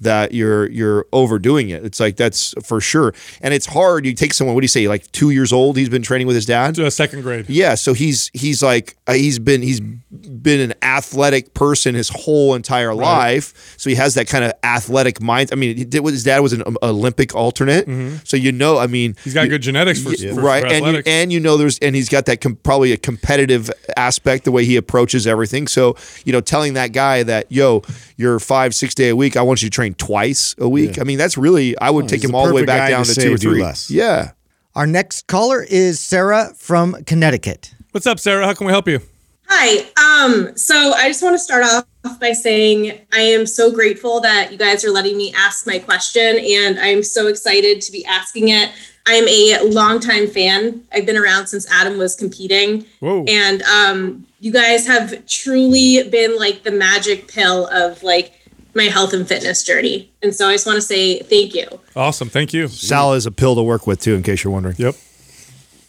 That 0.00 0.32
you're 0.32 0.70
you're 0.70 1.06
overdoing 1.12 1.70
it. 1.70 1.84
It's 1.84 2.00
like 2.00 2.16
that's 2.16 2.54
for 2.64 2.80
sure, 2.80 3.14
and 3.40 3.54
it's 3.54 3.66
hard. 3.66 4.04
You 4.06 4.12
take 4.14 4.34
someone. 4.34 4.54
What 4.54 4.60
do 4.60 4.64
you 4.64 4.68
say? 4.68 4.86
Like 4.88 5.10
two 5.12 5.30
years 5.30 5.52
old. 5.52 5.76
He's 5.76 5.88
been 5.88 6.02
training 6.02 6.26
with 6.26 6.36
his 6.36 6.46
dad. 6.46 6.78
Uh, 6.78 6.90
second 6.90 7.22
grade. 7.22 7.46
Yeah, 7.48 7.74
so 7.74 7.94
he's 7.94 8.30
he's 8.34 8.62
like 8.62 8.96
uh, 9.06 9.12
he's 9.14 9.38
been 9.38 9.62
he's 9.62 9.80
been 9.80 10.60
an 10.60 10.74
athletic 10.82 11.54
person 11.54 11.94
his 11.94 12.08
whole 12.08 12.54
entire 12.54 12.94
life. 12.94 13.74
So 13.78 13.88
he 13.90 13.96
has 13.96 14.14
that 14.14 14.26
kind 14.28 14.44
of 14.44 14.52
athletic 14.62 15.20
mind. 15.20 15.50
I 15.52 15.56
mean, 15.56 15.76
he 15.76 15.84
did, 15.84 16.04
his 16.04 16.24
dad 16.24 16.40
was 16.40 16.52
an 16.52 16.62
um, 16.66 16.76
Olympic 16.82 17.34
alternate, 17.34 17.86
so 18.26 18.36
you 18.36 18.52
know. 18.52 18.78
I 18.78 18.86
mean, 18.86 19.12
Mm-hmm. 19.14 19.20
He's 19.24 19.34
got 19.34 19.42
you- 19.44 19.50
good 19.50 19.62
genetics 19.62 20.02
for, 20.02 20.10
y- 20.10 20.34
for- 20.34 20.40
right, 20.40 20.62
for 20.62 20.68
and 20.68 20.86
you, 20.86 21.02
and 21.06 21.32
you 21.32 21.40
know 21.40 21.56
there's 21.56 21.78
and 21.80 21.94
he's 21.96 22.08
got 22.08 22.26
that 22.26 22.40
com- 22.40 22.56
probably 22.56 22.92
a 22.92 22.96
competitive 22.96 23.70
aspect 23.96 24.44
the 24.44 24.52
way 24.52 24.64
he 24.64 24.76
approaches 24.76 25.26
everything. 25.26 25.66
So 25.68 25.96
you 26.24 26.32
know, 26.32 26.40
telling 26.40 26.74
that 26.74 26.92
guy 26.92 27.22
that 27.22 27.50
yo, 27.52 27.82
you're 28.16 28.38
five 28.40 28.74
six 28.74 28.94
day 28.94 29.08
a 29.10 29.16
week, 29.16 29.36
I 29.36 29.42
want 29.42 29.62
you 29.62 29.68
to 29.70 29.74
train 29.74 29.83
twice 29.92 30.54
a 30.56 30.68
week. 30.68 30.98
I 30.98 31.04
mean, 31.04 31.18
that's 31.18 31.36
really 31.36 31.76
I 31.78 31.90
would 31.90 32.08
take 32.08 32.24
him 32.24 32.34
all 32.34 32.46
the 32.46 32.54
way 32.54 32.64
back 32.64 32.88
down 32.88 33.04
to 33.04 33.14
to, 33.14 33.20
two 33.20 33.34
or 33.34 33.36
three. 33.36 33.62
less. 33.62 33.90
Yeah. 33.90 34.30
Our 34.74 34.86
next 34.86 35.26
caller 35.26 35.62
is 35.62 36.00
Sarah 36.00 36.52
from 36.56 37.04
Connecticut. 37.04 37.74
What's 37.92 38.06
up, 38.06 38.18
Sarah? 38.18 38.46
How 38.46 38.54
can 38.54 38.66
we 38.66 38.72
help 38.72 38.88
you? 38.88 39.00
Hi. 39.48 40.24
Um, 40.24 40.56
so 40.56 40.74
I 40.94 41.08
just 41.08 41.22
want 41.22 41.34
to 41.34 41.38
start 41.38 41.64
off 41.64 42.18
by 42.18 42.32
saying 42.32 42.98
I 43.12 43.20
am 43.20 43.46
so 43.46 43.70
grateful 43.70 44.20
that 44.20 44.50
you 44.50 44.58
guys 44.58 44.84
are 44.84 44.90
letting 44.90 45.16
me 45.16 45.32
ask 45.36 45.66
my 45.66 45.78
question, 45.78 46.38
and 46.38 46.78
I'm 46.80 47.02
so 47.02 47.28
excited 47.28 47.80
to 47.82 47.92
be 47.92 48.04
asking 48.06 48.48
it. 48.48 48.70
I'm 49.06 49.28
a 49.28 49.60
longtime 49.70 50.28
fan. 50.28 50.82
I've 50.92 51.04
been 51.04 51.18
around 51.18 51.48
since 51.48 51.70
Adam 51.70 51.98
was 51.98 52.16
competing, 52.16 52.86
Whoa. 53.00 53.24
and 53.28 53.62
um, 53.62 54.26
you 54.40 54.50
guys 54.50 54.86
have 54.86 55.26
truly 55.26 56.08
been 56.08 56.38
like 56.38 56.62
the 56.62 56.70
magic 56.70 57.28
pill 57.28 57.66
of 57.66 58.02
like 58.02 58.32
my 58.74 58.84
health 58.84 59.12
and 59.12 59.26
fitness 59.26 59.62
journey. 59.62 60.12
And 60.22 60.34
so 60.34 60.48
I 60.48 60.54
just 60.54 60.66
want 60.66 60.76
to 60.76 60.82
say 60.82 61.20
thank 61.20 61.54
you. 61.54 61.66
Awesome. 61.94 62.28
Thank 62.28 62.52
you. 62.52 62.68
Sal 62.68 63.14
is 63.14 63.26
a 63.26 63.32
pill 63.32 63.54
to 63.54 63.62
work 63.62 63.86
with 63.86 64.00
too, 64.00 64.14
in 64.14 64.22
case 64.22 64.44
you're 64.44 64.52
wondering. 64.52 64.76
Yep. 64.78 64.96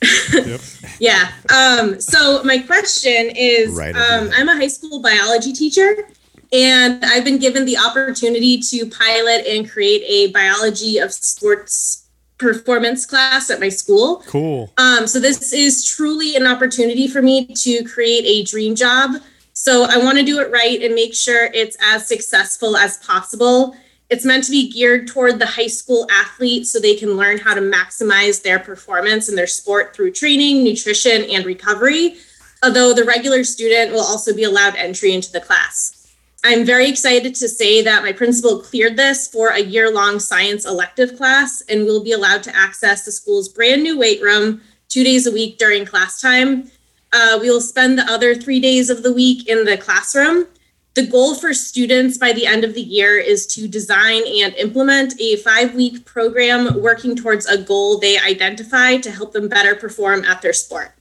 yep. 0.33 0.61
Yeah. 0.99 1.31
Um, 1.53 1.99
so 1.99 2.43
my 2.43 2.59
question 2.59 3.31
is 3.35 3.75
Right, 3.75 3.95
um, 3.95 4.29
I'm 4.35 4.49
a 4.49 4.55
high 4.55 4.67
school 4.67 5.01
biology 5.01 5.53
teacher, 5.53 6.07
and 6.51 7.03
I've 7.03 7.23
been 7.23 7.39
given 7.39 7.65
the 7.65 7.77
opportunity 7.77 8.59
to 8.59 8.89
pilot 8.89 9.45
and 9.47 9.69
create 9.69 10.03
a 10.07 10.31
biology 10.31 10.99
of 10.99 11.11
sports 11.11 12.07
performance 12.37 13.05
class 13.05 13.49
at 13.49 13.59
my 13.59 13.69
school. 13.69 14.21
Cool. 14.27 14.71
Um, 14.77 15.07
so 15.07 15.19
this 15.19 15.53
is 15.53 15.85
truly 15.85 16.35
an 16.35 16.45
opportunity 16.45 17.07
for 17.07 17.21
me 17.21 17.47
to 17.47 17.83
create 17.83 18.25
a 18.25 18.43
dream 18.43 18.75
job. 18.75 19.15
So 19.57 19.85
I 19.85 19.97
want 19.97 20.17
to 20.17 20.23
do 20.25 20.39
it 20.39 20.51
right 20.51 20.81
and 20.81 20.93
make 20.93 21.15
sure 21.15 21.45
it's 21.45 21.77
as 21.81 22.05
successful 22.05 22.75
as 22.75 22.97
possible. 22.97 23.73
It's 24.09 24.25
meant 24.25 24.43
to 24.43 24.51
be 24.51 24.69
geared 24.69 25.07
toward 25.07 25.39
the 25.39 25.45
high 25.45 25.67
school 25.67 26.05
athlete 26.11 26.67
so 26.67 26.77
they 26.77 26.95
can 26.95 27.15
learn 27.15 27.37
how 27.37 27.53
to 27.53 27.61
maximize 27.61 28.43
their 28.43 28.59
performance 28.59 29.29
in 29.29 29.35
their 29.35 29.47
sport 29.47 29.95
through 29.95 30.11
training, 30.11 30.65
nutrition, 30.65 31.23
and 31.31 31.45
recovery. 31.45 32.17
Although 32.63 32.93
the 32.93 33.05
regular 33.05 33.45
student 33.45 33.93
will 33.93 34.01
also 34.01 34.35
be 34.35 34.43
allowed 34.43 34.75
entry 34.75 35.13
into 35.13 35.31
the 35.31 35.39
class. 35.39 36.13
I'm 36.43 36.65
very 36.65 36.89
excited 36.89 37.33
to 37.35 37.47
say 37.47 37.81
that 37.81 38.03
my 38.03 38.11
principal 38.11 38.59
cleared 38.59 38.97
this 38.97 39.25
for 39.25 39.51
a 39.51 39.59
year 39.59 39.89
long 39.89 40.19
science 40.19 40.65
elective 40.65 41.15
class 41.15 41.63
and 41.69 41.85
will 41.85 42.03
be 42.03 42.11
allowed 42.11 42.43
to 42.43 42.55
access 42.55 43.05
the 43.05 43.11
school's 43.11 43.47
brand 43.47 43.83
new 43.83 43.97
weight 43.97 44.21
room 44.21 44.61
two 44.89 45.05
days 45.05 45.25
a 45.25 45.31
week 45.31 45.57
during 45.57 45.85
class 45.85 46.19
time. 46.19 46.69
Uh, 47.17 47.39
we 47.39 47.49
will 47.49 47.61
spend 47.61 47.97
the 47.97 48.11
other 48.11 48.35
three 48.35 48.59
days 48.59 48.89
of 48.89 49.01
the 49.01 49.13
week 49.13 49.47
in 49.47 49.63
the 49.63 49.77
classroom. 49.77 50.47
The 50.95 51.07
goal 51.07 51.33
for 51.33 51.53
students 51.53 52.17
by 52.17 52.33
the 52.33 52.45
end 52.45 52.65
of 52.65 52.73
the 52.73 52.81
year 52.81 53.17
is 53.17 53.47
to 53.55 53.69
design 53.69 54.23
and 54.27 54.53
implement 54.55 55.13
a 55.21 55.37
five 55.37 55.73
week 55.75 56.03
program 56.03 56.81
working 56.81 57.15
towards 57.15 57.45
a 57.45 57.57
goal 57.57 57.99
they 57.99 58.19
identify 58.19 58.97
to 58.97 59.11
help 59.11 59.31
them 59.31 59.47
better 59.47 59.75
perform 59.75 60.25
at 60.25 60.41
their 60.41 60.51
sport. 60.51 60.91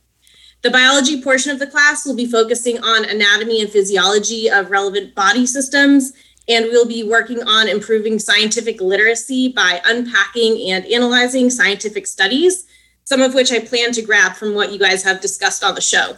The 0.63 0.71
biology 0.71 1.21
portion 1.21 1.51
of 1.51 1.59
the 1.59 1.67
class 1.67 2.07
will 2.07 2.15
be 2.15 2.31
focusing 2.31 2.79
on 2.79 3.05
anatomy 3.05 3.61
and 3.61 3.69
physiology 3.69 4.49
of 4.49 4.71
relevant 4.71 5.17
body 5.17 5.47
systems, 5.47 6.13
and 6.47 6.67
we'll 6.67 6.87
be 6.87 7.03
working 7.03 7.43
on 7.43 7.67
improving 7.67 8.21
scientific 8.21 8.81
literacy 8.81 9.49
by 9.49 9.83
unpacking 9.85 10.71
and 10.71 10.87
analyzing 10.87 11.51
scientific 11.51 12.07
studies, 12.07 12.67
some 13.05 13.21
of 13.21 13.35
which 13.35 13.53
I 13.53 13.61
plan 13.61 13.93
to 13.93 14.03
grab 14.03 14.35
from 14.35 14.55
what 14.55 14.73
you 14.73 14.79
guys 14.79 15.03
have 15.05 15.21
discussed 15.21 15.63
on 15.63 15.75
the 15.75 15.81
show. 15.81 16.17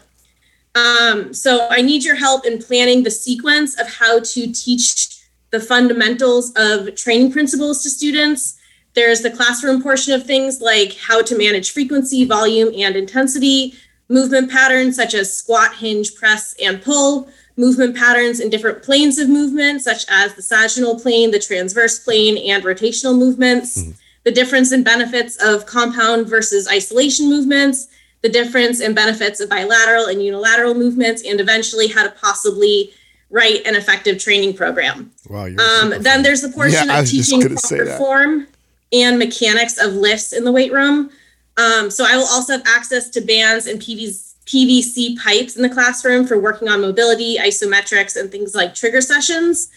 Um, 0.74 1.32
so 1.32 1.68
I 1.70 1.82
need 1.82 2.04
your 2.04 2.16
help 2.16 2.46
in 2.46 2.62
planning 2.62 3.02
the 3.02 3.10
sequence 3.10 3.78
of 3.80 3.88
how 3.88 4.20
to 4.20 4.52
teach 4.52 5.16
the 5.50 5.60
fundamentals 5.60 6.52
of 6.56 6.94
training 6.94 7.32
principles 7.32 7.82
to 7.82 7.90
students. 7.90 8.58
There's 8.94 9.22
the 9.22 9.30
classroom 9.30 9.82
portion 9.82 10.12
of 10.12 10.26
things 10.26 10.60
like 10.60 10.96
how 10.96 11.22
to 11.22 11.36
manage 11.36 11.70
frequency, 11.70 12.24
volume, 12.24 12.72
and 12.76 12.96
intensity, 12.96 13.74
movement 14.08 14.50
patterns 14.50 14.96
such 14.96 15.14
as 15.14 15.36
squat, 15.36 15.74
hinge, 15.76 16.14
press, 16.14 16.54
and 16.62 16.82
pull, 16.82 17.28
movement 17.56 17.96
patterns 17.96 18.40
in 18.40 18.50
different 18.50 18.82
planes 18.82 19.18
of 19.18 19.28
movement, 19.28 19.82
such 19.82 20.04
as 20.08 20.34
the 20.34 20.42
sagittal 20.42 20.98
plane, 20.98 21.30
the 21.30 21.38
transverse 21.38 21.98
plane, 21.98 22.36
and 22.50 22.64
rotational 22.64 23.16
movements, 23.16 23.82
mm-hmm. 23.82 23.92
The 24.26 24.32
difference 24.32 24.72
in 24.72 24.82
benefits 24.82 25.36
of 25.36 25.66
compound 25.66 26.28
versus 26.28 26.66
isolation 26.66 27.28
movements, 27.28 27.86
the 28.22 28.28
difference 28.28 28.80
in 28.80 28.92
benefits 28.92 29.38
of 29.38 29.48
bilateral 29.48 30.06
and 30.06 30.20
unilateral 30.20 30.74
movements, 30.74 31.22
and 31.24 31.40
eventually 31.40 31.86
how 31.86 32.02
to 32.02 32.10
possibly 32.10 32.92
write 33.30 33.64
an 33.64 33.76
effective 33.76 34.18
training 34.18 34.52
program. 34.52 35.12
Wow, 35.30 35.46
um, 35.46 35.94
then 36.00 36.24
there's 36.24 36.42
the 36.42 36.48
portion 36.48 36.88
yeah, 36.88 37.00
of 37.00 37.06
teaching 37.06 37.40
proper 37.40 37.86
form 37.98 38.48
and 38.92 39.16
mechanics 39.16 39.78
of 39.78 39.94
lifts 39.94 40.32
in 40.32 40.42
the 40.42 40.50
weight 40.50 40.72
room. 40.72 41.10
Um, 41.56 41.88
so 41.88 42.04
I 42.04 42.16
will 42.16 42.26
also 42.26 42.54
have 42.54 42.66
access 42.66 43.08
to 43.10 43.20
bands 43.20 43.68
and 43.68 43.80
PVC 43.80 45.18
pipes 45.18 45.54
in 45.54 45.62
the 45.62 45.70
classroom 45.70 46.26
for 46.26 46.36
working 46.36 46.68
on 46.68 46.80
mobility, 46.80 47.36
isometrics, 47.38 48.20
and 48.20 48.32
things 48.32 48.56
like 48.56 48.74
trigger 48.74 49.00
sessions. 49.00 49.70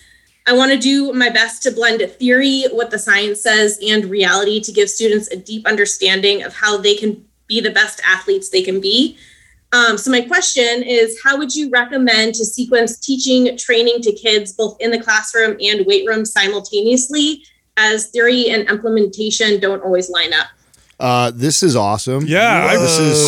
I 0.47 0.53
want 0.53 0.71
to 0.71 0.77
do 0.77 1.13
my 1.13 1.29
best 1.29 1.61
to 1.63 1.71
blend 1.71 2.01
theory, 2.17 2.63
what 2.71 2.91
the 2.91 2.99
science 2.99 3.41
says, 3.41 3.79
and 3.85 4.05
reality 4.05 4.59
to 4.61 4.71
give 4.71 4.89
students 4.89 5.27
a 5.29 5.35
deep 5.35 5.67
understanding 5.67 6.43
of 6.43 6.53
how 6.53 6.77
they 6.77 6.95
can 6.95 7.23
be 7.47 7.61
the 7.61 7.71
best 7.71 8.01
athletes 8.05 8.49
they 8.49 8.63
can 8.63 8.79
be. 8.79 9.17
Um, 9.71 9.97
so 9.97 10.09
my 10.09 10.21
question 10.21 10.81
is, 10.83 11.19
how 11.23 11.37
would 11.37 11.53
you 11.53 11.69
recommend 11.69 12.33
to 12.35 12.45
sequence 12.45 12.97
teaching, 12.97 13.55
training 13.57 14.01
to 14.01 14.11
kids 14.13 14.53
both 14.53 14.77
in 14.79 14.89
the 14.89 14.99
classroom 14.99 15.57
and 15.61 15.85
weight 15.85 16.07
room 16.07 16.25
simultaneously, 16.25 17.43
as 17.77 18.07
theory 18.07 18.49
and 18.49 18.67
implementation 18.67 19.59
don't 19.59 19.83
always 19.83 20.09
line 20.09 20.33
up? 20.33 20.47
Uh, 20.99 21.31
this 21.33 21.63
is 21.63 21.75
awesome. 21.75 22.25
Yeah, 22.25 22.67
I, 22.69 22.75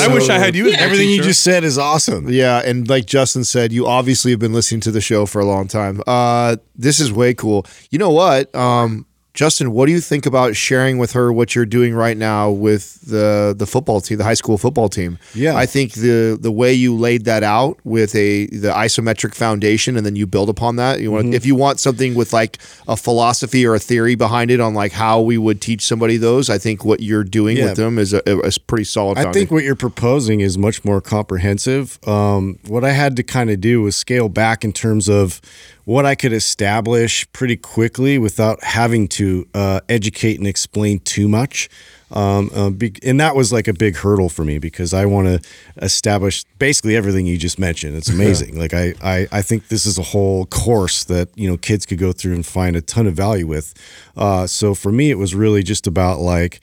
I 0.03 0.14
wish 0.14 0.30
I 0.30 0.38
had 0.38 0.56
you. 0.56 0.68
Yeah. 0.68 0.77
Everything 0.80 1.10
you 1.10 1.22
just 1.22 1.41
said 1.41 1.64
is 1.64 1.77
awesome. 1.77 2.27
Yeah, 2.30 2.61
and 2.65 2.89
like 2.89 3.06
Justin 3.06 3.43
said, 3.43 3.72
you 3.72 3.88
obviously 3.88 4.31
have 4.31 4.39
been 4.39 4.53
listening 4.53 4.81
to 4.81 4.91
the 4.91 5.02
show 5.02 5.26
for 5.26 5.39
a 5.39 5.45
long 5.45 5.68
time. 5.68 6.02
Uh, 6.06 6.57
this 6.76 6.99
is 6.99 7.14
way 7.14 7.34
cool. 7.34 7.65
You 7.89 7.99
know 7.99 8.10
what? 8.10 8.53
Um, 8.53 9.06
Justin, 9.34 9.72
what 9.72 9.86
do 9.86 9.94
you 9.94 10.02
think 10.02 10.26
about 10.26 10.58
sharing 10.58 10.98
with 10.98 11.14
her 11.14 11.32
what 11.32 11.56
you're 11.56 11.66
doing 11.66 11.94
right 11.94 12.18
now 12.18 12.52
with 12.52 12.99
the 13.02 13.56
the 13.58 13.66
football 13.66 14.02
team, 14.02 14.18
the 14.18 14.26
high 14.26 14.34
school 14.34 14.58
football 14.58 14.90
team? 14.90 15.18
Yeah, 15.34 15.56
I 15.56 15.66
think 15.66 15.94
the 15.94 16.38
the 16.40 16.52
way 16.52 16.74
you 16.74 16.95
laid 16.95 17.24
that 17.26 17.41
out 17.41 17.80
with 17.86 18.14
a 18.14 18.48
the 18.48 18.72
isometric 18.72 19.34
foundation, 19.34 19.95
and 19.95 20.06
then 20.06 20.18
you 20.18 20.28
build 20.28 20.49
upon 20.49 20.76
that. 20.76 20.99
You 20.99 21.12
want 21.12 21.28
mm-hmm. 21.28 21.34
if 21.34 21.45
you 21.45 21.56
want 21.56 21.80
something 21.80 22.14
with 22.14 22.34
like 22.34 22.58
a 22.90 22.98
philosophy 22.98 23.66
or 23.66 23.74
a 23.74 23.80
theory 23.80 24.16
behind 24.16 24.52
it 24.52 24.60
on 24.60 24.74
like 24.74 24.91
how 24.91 25.22
we 25.22 25.38
would 25.38 25.62
teach 25.62 25.86
somebody 25.86 26.18
those. 26.18 26.49
I 26.49 26.58
think 26.58 26.84
what 26.84 26.99
you're 26.99 27.24
doing 27.24 27.56
yeah. 27.56 27.68
with 27.68 27.78
them 27.78 27.98
is 27.99 28.14
a, 28.14 28.22
a 28.26 28.52
pretty 28.68 28.84
solid. 28.84 29.18
I 29.18 29.32
think 29.32 29.49
what 29.49 29.64
you're 29.64 29.76
proposing 29.76 30.41
is 30.41 30.58
much 30.58 30.84
more 30.84 30.99
comprehensive. 30.99 32.06
Um, 32.06 32.60
what 32.68 32.84
I 32.84 32.91
had 32.91 33.16
to 33.16 33.24
kind 33.24 33.49
of 33.49 33.62
do 33.62 33.82
was 33.82 33.95
scale 33.95 34.28
back 34.28 34.66
in 34.66 34.74
terms 34.74 35.08
of 35.08 35.40
what 35.86 36.06
I 36.06 36.16
could 36.16 36.34
establish 36.34 37.32
pretty 37.34 37.58
quickly 37.58 38.18
without 38.18 38.64
having 38.64 39.08
to 39.10 39.48
uh, 39.53 39.82
educate 39.90 40.38
and 40.38 40.48
explain 40.48 40.99
too 40.99 41.28
much. 41.28 41.70
Um, 42.12 42.52
uh, 42.53 42.70
be, 42.70 42.94
and 43.03 43.20
that 43.22 43.36
was 43.36 43.53
like 43.53 43.68
a 43.68 43.74
big 43.74 43.95
hurdle 43.95 44.28
for 44.28 44.44
me 44.44 44.60
because 44.60 44.94
I 44.94 45.06
want 45.06 45.28
to 45.28 45.49
establish 45.82 46.44
basically 46.60 46.95
everything 46.95 47.26
you 47.26 47.38
just 47.38 47.58
mentioned. 47.58 47.95
It's 47.95 48.10
amazing. 48.14 48.60
like 48.60 48.74
I, 48.74 48.94
I, 49.02 49.28
I 49.32 49.41
think 49.41 49.70
this 49.70 49.86
is 49.86 49.98
a 49.98 50.03
whole 50.03 50.45
course 50.45 51.06
that 51.06 51.30
you 51.36 51.49
know 51.49 51.58
kids 51.58 51.86
could 51.86 51.99
go 51.99 52.12
through 52.12 52.34
and 52.34 52.45
find 52.45 52.76
a 52.76 52.82
ton 52.82 53.08
of 53.08 53.14
value 53.14 53.48
with. 53.48 53.74
Uh, 54.18 54.45
so 54.45 54.76
for 54.76 54.91
me, 54.91 55.10
it 55.10 55.18
was 55.18 55.34
really 55.34 55.64
just 55.64 55.88
about 55.88 56.20
like 56.20 56.60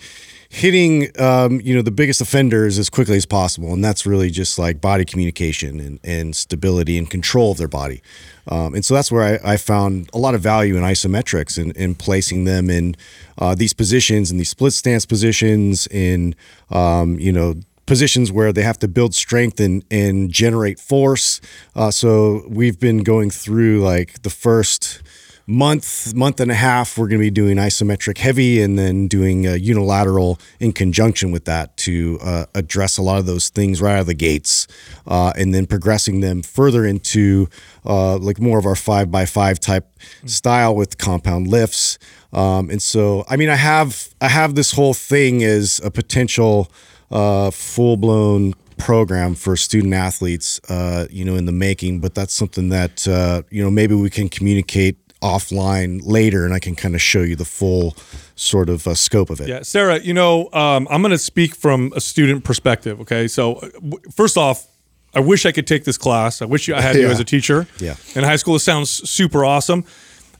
hitting 0.50 1.08
um, 1.20 1.60
you 1.62 1.74
know 1.74 1.82
the 1.82 1.90
biggest 1.90 2.20
offenders 2.20 2.78
as 2.78 2.88
quickly 2.88 3.16
as 3.16 3.26
possible 3.26 3.74
and 3.74 3.84
that's 3.84 4.06
really 4.06 4.30
just 4.30 4.58
like 4.58 4.80
body 4.80 5.04
communication 5.04 5.78
and, 5.78 6.00
and 6.02 6.34
stability 6.34 6.96
and 6.96 7.10
control 7.10 7.52
of 7.52 7.58
their 7.58 7.68
body 7.68 8.00
um, 8.48 8.74
and 8.74 8.84
so 8.84 8.94
that's 8.94 9.12
where 9.12 9.40
I, 9.44 9.52
I, 9.52 9.56
found 9.56 10.08
a 10.14 10.18
lot 10.18 10.34
of 10.34 10.40
value 10.40 10.76
in 10.76 10.82
isometrics 10.82 11.60
and, 11.60 11.76
in 11.76 11.94
placing 11.94 12.44
them 12.44 12.70
in 12.70 12.96
uh, 13.36 13.54
these 13.54 13.74
positions 13.74 14.30
and 14.30 14.40
these 14.40 14.48
split 14.48 14.72
stance 14.72 15.04
positions 15.04 15.86
in 15.88 16.34
um, 16.70 17.18
you 17.18 17.32
know 17.32 17.54
positions 17.88 18.30
where 18.30 18.52
they 18.52 18.62
have 18.62 18.78
to 18.78 18.86
build 18.86 19.14
strength 19.14 19.58
and, 19.58 19.82
and 19.90 20.30
generate 20.30 20.78
force. 20.78 21.40
Uh, 21.74 21.90
so 21.90 22.42
we've 22.46 22.78
been 22.78 23.02
going 23.02 23.30
through 23.30 23.80
like 23.80 24.22
the 24.22 24.30
first 24.30 25.02
month, 25.48 26.14
month 26.14 26.40
and 26.40 26.50
a 26.50 26.54
half, 26.54 26.98
we're 26.98 27.08
going 27.08 27.18
to 27.18 27.24
be 27.24 27.30
doing 27.30 27.56
isometric 27.56 28.18
heavy 28.18 28.60
and 28.60 28.78
then 28.78 29.08
doing 29.08 29.44
unilateral 29.44 30.38
in 30.60 30.72
conjunction 30.72 31.32
with 31.32 31.46
that 31.46 31.74
to 31.78 32.18
uh, 32.22 32.44
address 32.54 32.98
a 32.98 33.02
lot 33.02 33.18
of 33.18 33.24
those 33.24 33.48
things 33.48 33.80
right 33.80 33.94
out 33.94 34.00
of 34.00 34.06
the 34.06 34.14
gates, 34.14 34.66
uh, 35.06 35.32
and 35.36 35.54
then 35.54 35.64
progressing 35.66 36.20
them 36.20 36.42
further 36.42 36.84
into 36.84 37.48
uh, 37.86 38.18
like 38.18 38.38
more 38.38 38.58
of 38.58 38.66
our 38.66 38.76
five 38.76 39.10
by 39.10 39.24
five 39.24 39.58
type 39.58 39.88
style 40.26 40.76
with 40.76 40.98
compound 40.98 41.48
lifts. 41.48 41.98
Um, 42.32 42.68
and 42.68 42.82
so, 42.82 43.24
I 43.28 43.36
mean, 43.36 43.48
I 43.48 43.56
have 43.56 44.14
I 44.20 44.28
have 44.28 44.54
this 44.54 44.72
whole 44.72 44.92
thing 44.92 45.42
as 45.42 45.80
a 45.82 45.90
potential 45.90 46.70
uh, 47.10 47.50
full 47.50 47.96
blown 47.96 48.52
program 48.76 49.34
for 49.34 49.56
student 49.56 49.94
athletes, 49.94 50.60
uh, 50.68 51.06
you 51.10 51.24
know, 51.24 51.36
in 51.36 51.46
the 51.46 51.52
making. 51.52 52.00
But 52.00 52.14
that's 52.14 52.34
something 52.34 52.68
that 52.68 53.08
uh, 53.08 53.42
you 53.50 53.62
know 53.62 53.70
maybe 53.70 53.94
we 53.94 54.10
can 54.10 54.28
communicate 54.28 55.07
offline 55.22 56.00
later 56.04 56.44
and 56.44 56.54
I 56.54 56.58
can 56.58 56.76
kind 56.76 56.94
of 56.94 57.02
show 57.02 57.22
you 57.22 57.36
the 57.36 57.44
full 57.44 57.96
sort 58.36 58.68
of 58.68 58.86
uh, 58.86 58.94
scope 58.94 59.30
of 59.30 59.40
it. 59.40 59.48
Yeah, 59.48 59.62
Sarah, 59.62 59.98
you 59.98 60.14
know, 60.14 60.48
um, 60.52 60.86
I'm 60.90 61.02
going 61.02 61.10
to 61.10 61.18
speak 61.18 61.54
from 61.54 61.92
a 61.96 62.00
student 62.00 62.44
perspective. 62.44 63.00
Okay. 63.00 63.26
So, 63.26 63.56
uh, 63.56 63.68
first 64.14 64.36
off, 64.36 64.66
I 65.14 65.20
wish 65.20 65.46
I 65.46 65.52
could 65.52 65.66
take 65.66 65.84
this 65.84 65.98
class. 65.98 66.40
I 66.42 66.44
wish 66.44 66.68
I 66.68 66.80
had 66.80 66.94
yeah. 66.96 67.02
you 67.02 67.08
as 67.08 67.18
a 67.18 67.24
teacher. 67.24 67.66
Yeah. 67.80 67.96
In 68.14 68.24
high 68.24 68.36
school, 68.36 68.56
it 68.56 68.60
sounds 68.60 68.90
super 69.08 69.44
awesome. 69.44 69.84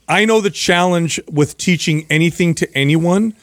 I 0.07 0.25
know 0.25 0.41
the 0.41 0.49
challenge 0.49 1.19
with 1.29 1.57
teaching 1.57 2.05
anything 2.09 2.55
to 2.55 2.77
anyone 2.77 3.35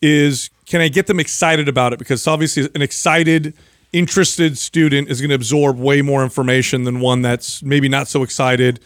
is 0.00 0.50
can 0.66 0.80
I 0.80 0.88
get 0.88 1.06
them 1.06 1.18
excited 1.18 1.68
about 1.68 1.92
it? 1.92 1.98
Because 1.98 2.26
obviously, 2.26 2.68
an 2.74 2.82
excited, 2.82 3.54
interested 3.92 4.56
student 4.58 5.10
is 5.10 5.20
going 5.20 5.30
to 5.30 5.34
absorb 5.34 5.78
way 5.78 6.02
more 6.02 6.22
information 6.22 6.84
than 6.84 7.00
one 7.00 7.22
that's 7.22 7.62
maybe 7.62 7.88
not 7.88 8.06
so 8.06 8.22
excited 8.22 8.80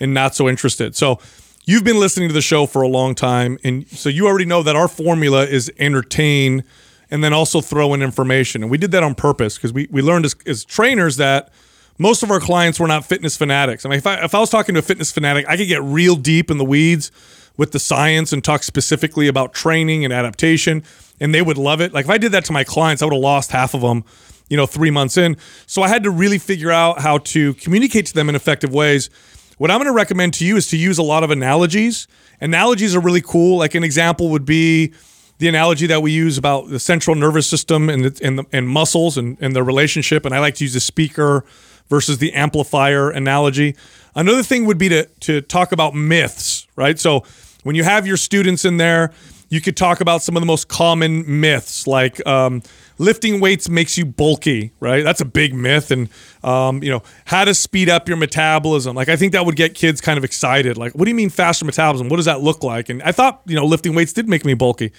and 0.00 0.14
not 0.14 0.34
so 0.34 0.48
interested. 0.48 0.96
So 0.96 1.18
you've 1.64 1.84
been 1.84 2.00
listening 2.00 2.28
to 2.28 2.34
the 2.34 2.42
show 2.42 2.66
for 2.66 2.82
a 2.82 2.88
long 2.88 3.14
time, 3.14 3.58
and 3.64 3.86
so 3.88 4.08
you 4.08 4.26
already 4.26 4.44
know 4.44 4.62
that 4.62 4.76
our 4.76 4.88
formula 4.88 5.44
is 5.44 5.70
entertain 5.78 6.64
and 7.10 7.22
then 7.22 7.32
also 7.32 7.60
throw 7.60 7.94
in 7.94 8.02
information. 8.02 8.62
And 8.62 8.70
we 8.70 8.78
did 8.78 8.90
that 8.90 9.02
on 9.02 9.14
purpose 9.14 9.56
because 9.56 9.72
we, 9.72 9.88
we 9.90 10.02
learned 10.02 10.24
as, 10.24 10.34
as 10.46 10.64
trainers 10.64 11.16
that 11.16 11.50
most 11.98 12.22
of 12.22 12.30
our 12.30 12.40
clients 12.40 12.80
were 12.80 12.88
not 12.88 13.04
fitness 13.04 13.36
fanatics. 13.36 13.86
I 13.86 13.88
mean, 13.88 13.98
if 13.98 14.06
I, 14.06 14.24
if 14.24 14.34
I 14.34 14.40
was 14.40 14.50
talking 14.50 14.74
to 14.74 14.80
a 14.80 14.82
fitness 14.82 15.12
fanatic, 15.12 15.48
I 15.48 15.56
could 15.56 15.68
get 15.68 15.82
real 15.82 16.16
deep 16.16 16.50
in 16.50 16.58
the 16.58 16.64
weeds 16.64 17.12
with 17.56 17.72
the 17.72 17.78
science 17.78 18.32
and 18.32 18.44
talk 18.44 18.62
specifically 18.62 19.28
about 19.28 19.54
training 19.54 20.04
and 20.04 20.12
adaptation. 20.12 20.82
and 21.20 21.34
they 21.34 21.42
would 21.42 21.58
love 21.58 21.80
it. 21.80 21.92
Like 21.92 22.04
if 22.04 22.10
I 22.10 22.18
did 22.18 22.32
that 22.32 22.44
to 22.46 22.52
my 22.52 22.64
clients, 22.64 23.02
I 23.02 23.06
would 23.06 23.14
have 23.14 23.22
lost 23.22 23.50
half 23.50 23.74
of 23.74 23.80
them, 23.80 24.04
you 24.48 24.56
know, 24.56 24.66
three 24.66 24.90
months 24.90 25.16
in. 25.16 25.36
So 25.66 25.82
I 25.82 25.88
had 25.88 26.02
to 26.04 26.10
really 26.10 26.38
figure 26.38 26.70
out 26.70 27.00
how 27.00 27.18
to 27.18 27.54
communicate 27.54 28.06
to 28.06 28.14
them 28.14 28.28
in 28.28 28.34
effective 28.34 28.72
ways. 28.72 29.10
What 29.58 29.70
I'm 29.70 29.78
going 29.78 29.86
to 29.86 29.92
recommend 29.92 30.34
to 30.34 30.46
you 30.46 30.56
is 30.56 30.66
to 30.68 30.76
use 30.76 30.98
a 30.98 31.02
lot 31.02 31.24
of 31.24 31.30
analogies. 31.30 32.06
Analogies 32.40 32.94
are 32.94 33.00
really 33.00 33.22
cool. 33.22 33.58
Like 33.58 33.74
an 33.74 33.84
example 33.84 34.28
would 34.30 34.44
be 34.44 34.92
the 35.38 35.48
analogy 35.48 35.86
that 35.86 36.02
we 36.02 36.12
use 36.12 36.36
about 36.36 36.68
the 36.68 36.78
central 36.78 37.16
nervous 37.16 37.46
system 37.46 37.88
and 37.88 38.04
the, 38.04 38.20
and, 38.22 38.38
the, 38.38 38.44
and 38.52 38.68
muscles 38.68 39.16
and, 39.16 39.38
and 39.40 39.56
their 39.56 39.64
relationship. 39.64 40.26
And 40.26 40.34
I 40.34 40.40
like 40.40 40.56
to 40.56 40.64
use 40.64 40.74
the 40.74 40.80
speaker 40.80 41.44
versus 41.88 42.18
the 42.18 42.32
amplifier 42.34 43.10
analogy. 43.10 43.76
Another 44.14 44.42
thing 44.42 44.66
would 44.66 44.78
be 44.78 44.88
to 44.88 45.06
to 45.20 45.40
talk 45.40 45.72
about 45.72 45.94
myths, 45.94 46.66
right? 46.76 46.98
So 46.98 47.24
when 47.62 47.76
you 47.76 47.84
have 47.84 48.06
your 48.06 48.16
students 48.16 48.64
in 48.64 48.76
there, 48.76 49.12
you 49.48 49.60
could 49.60 49.76
talk 49.76 50.00
about 50.00 50.22
some 50.22 50.36
of 50.36 50.42
the 50.42 50.46
most 50.46 50.68
common 50.68 51.40
myths, 51.40 51.86
like 51.86 52.24
um, 52.26 52.62
lifting 52.98 53.40
weights 53.40 53.68
makes 53.68 53.98
you 53.98 54.04
bulky, 54.04 54.72
right? 54.80 55.04
That's 55.04 55.20
a 55.20 55.24
big 55.24 55.54
myth, 55.54 55.90
and 55.90 56.08
um, 56.42 56.82
you 56.82 56.90
know 56.90 57.02
how 57.24 57.44
to 57.44 57.54
speed 57.54 57.88
up 57.88 58.08
your 58.08 58.16
metabolism. 58.16 58.96
Like 58.96 59.08
I 59.08 59.16
think 59.16 59.32
that 59.32 59.44
would 59.46 59.56
get 59.56 59.74
kids 59.74 60.00
kind 60.00 60.18
of 60.18 60.24
excited. 60.24 60.76
Like, 60.76 60.94
what 60.94 61.04
do 61.04 61.10
you 61.10 61.14
mean 61.14 61.30
faster 61.30 61.64
metabolism? 61.64 62.08
What 62.08 62.16
does 62.16 62.26
that 62.26 62.40
look 62.40 62.62
like? 62.62 62.88
And 62.88 63.02
I 63.02 63.12
thought 63.12 63.42
you 63.46 63.56
know 63.56 63.64
lifting 63.64 63.94
weights 63.94 64.12
did 64.12 64.28
make 64.28 64.44
me 64.44 64.54
bulky. 64.54 64.92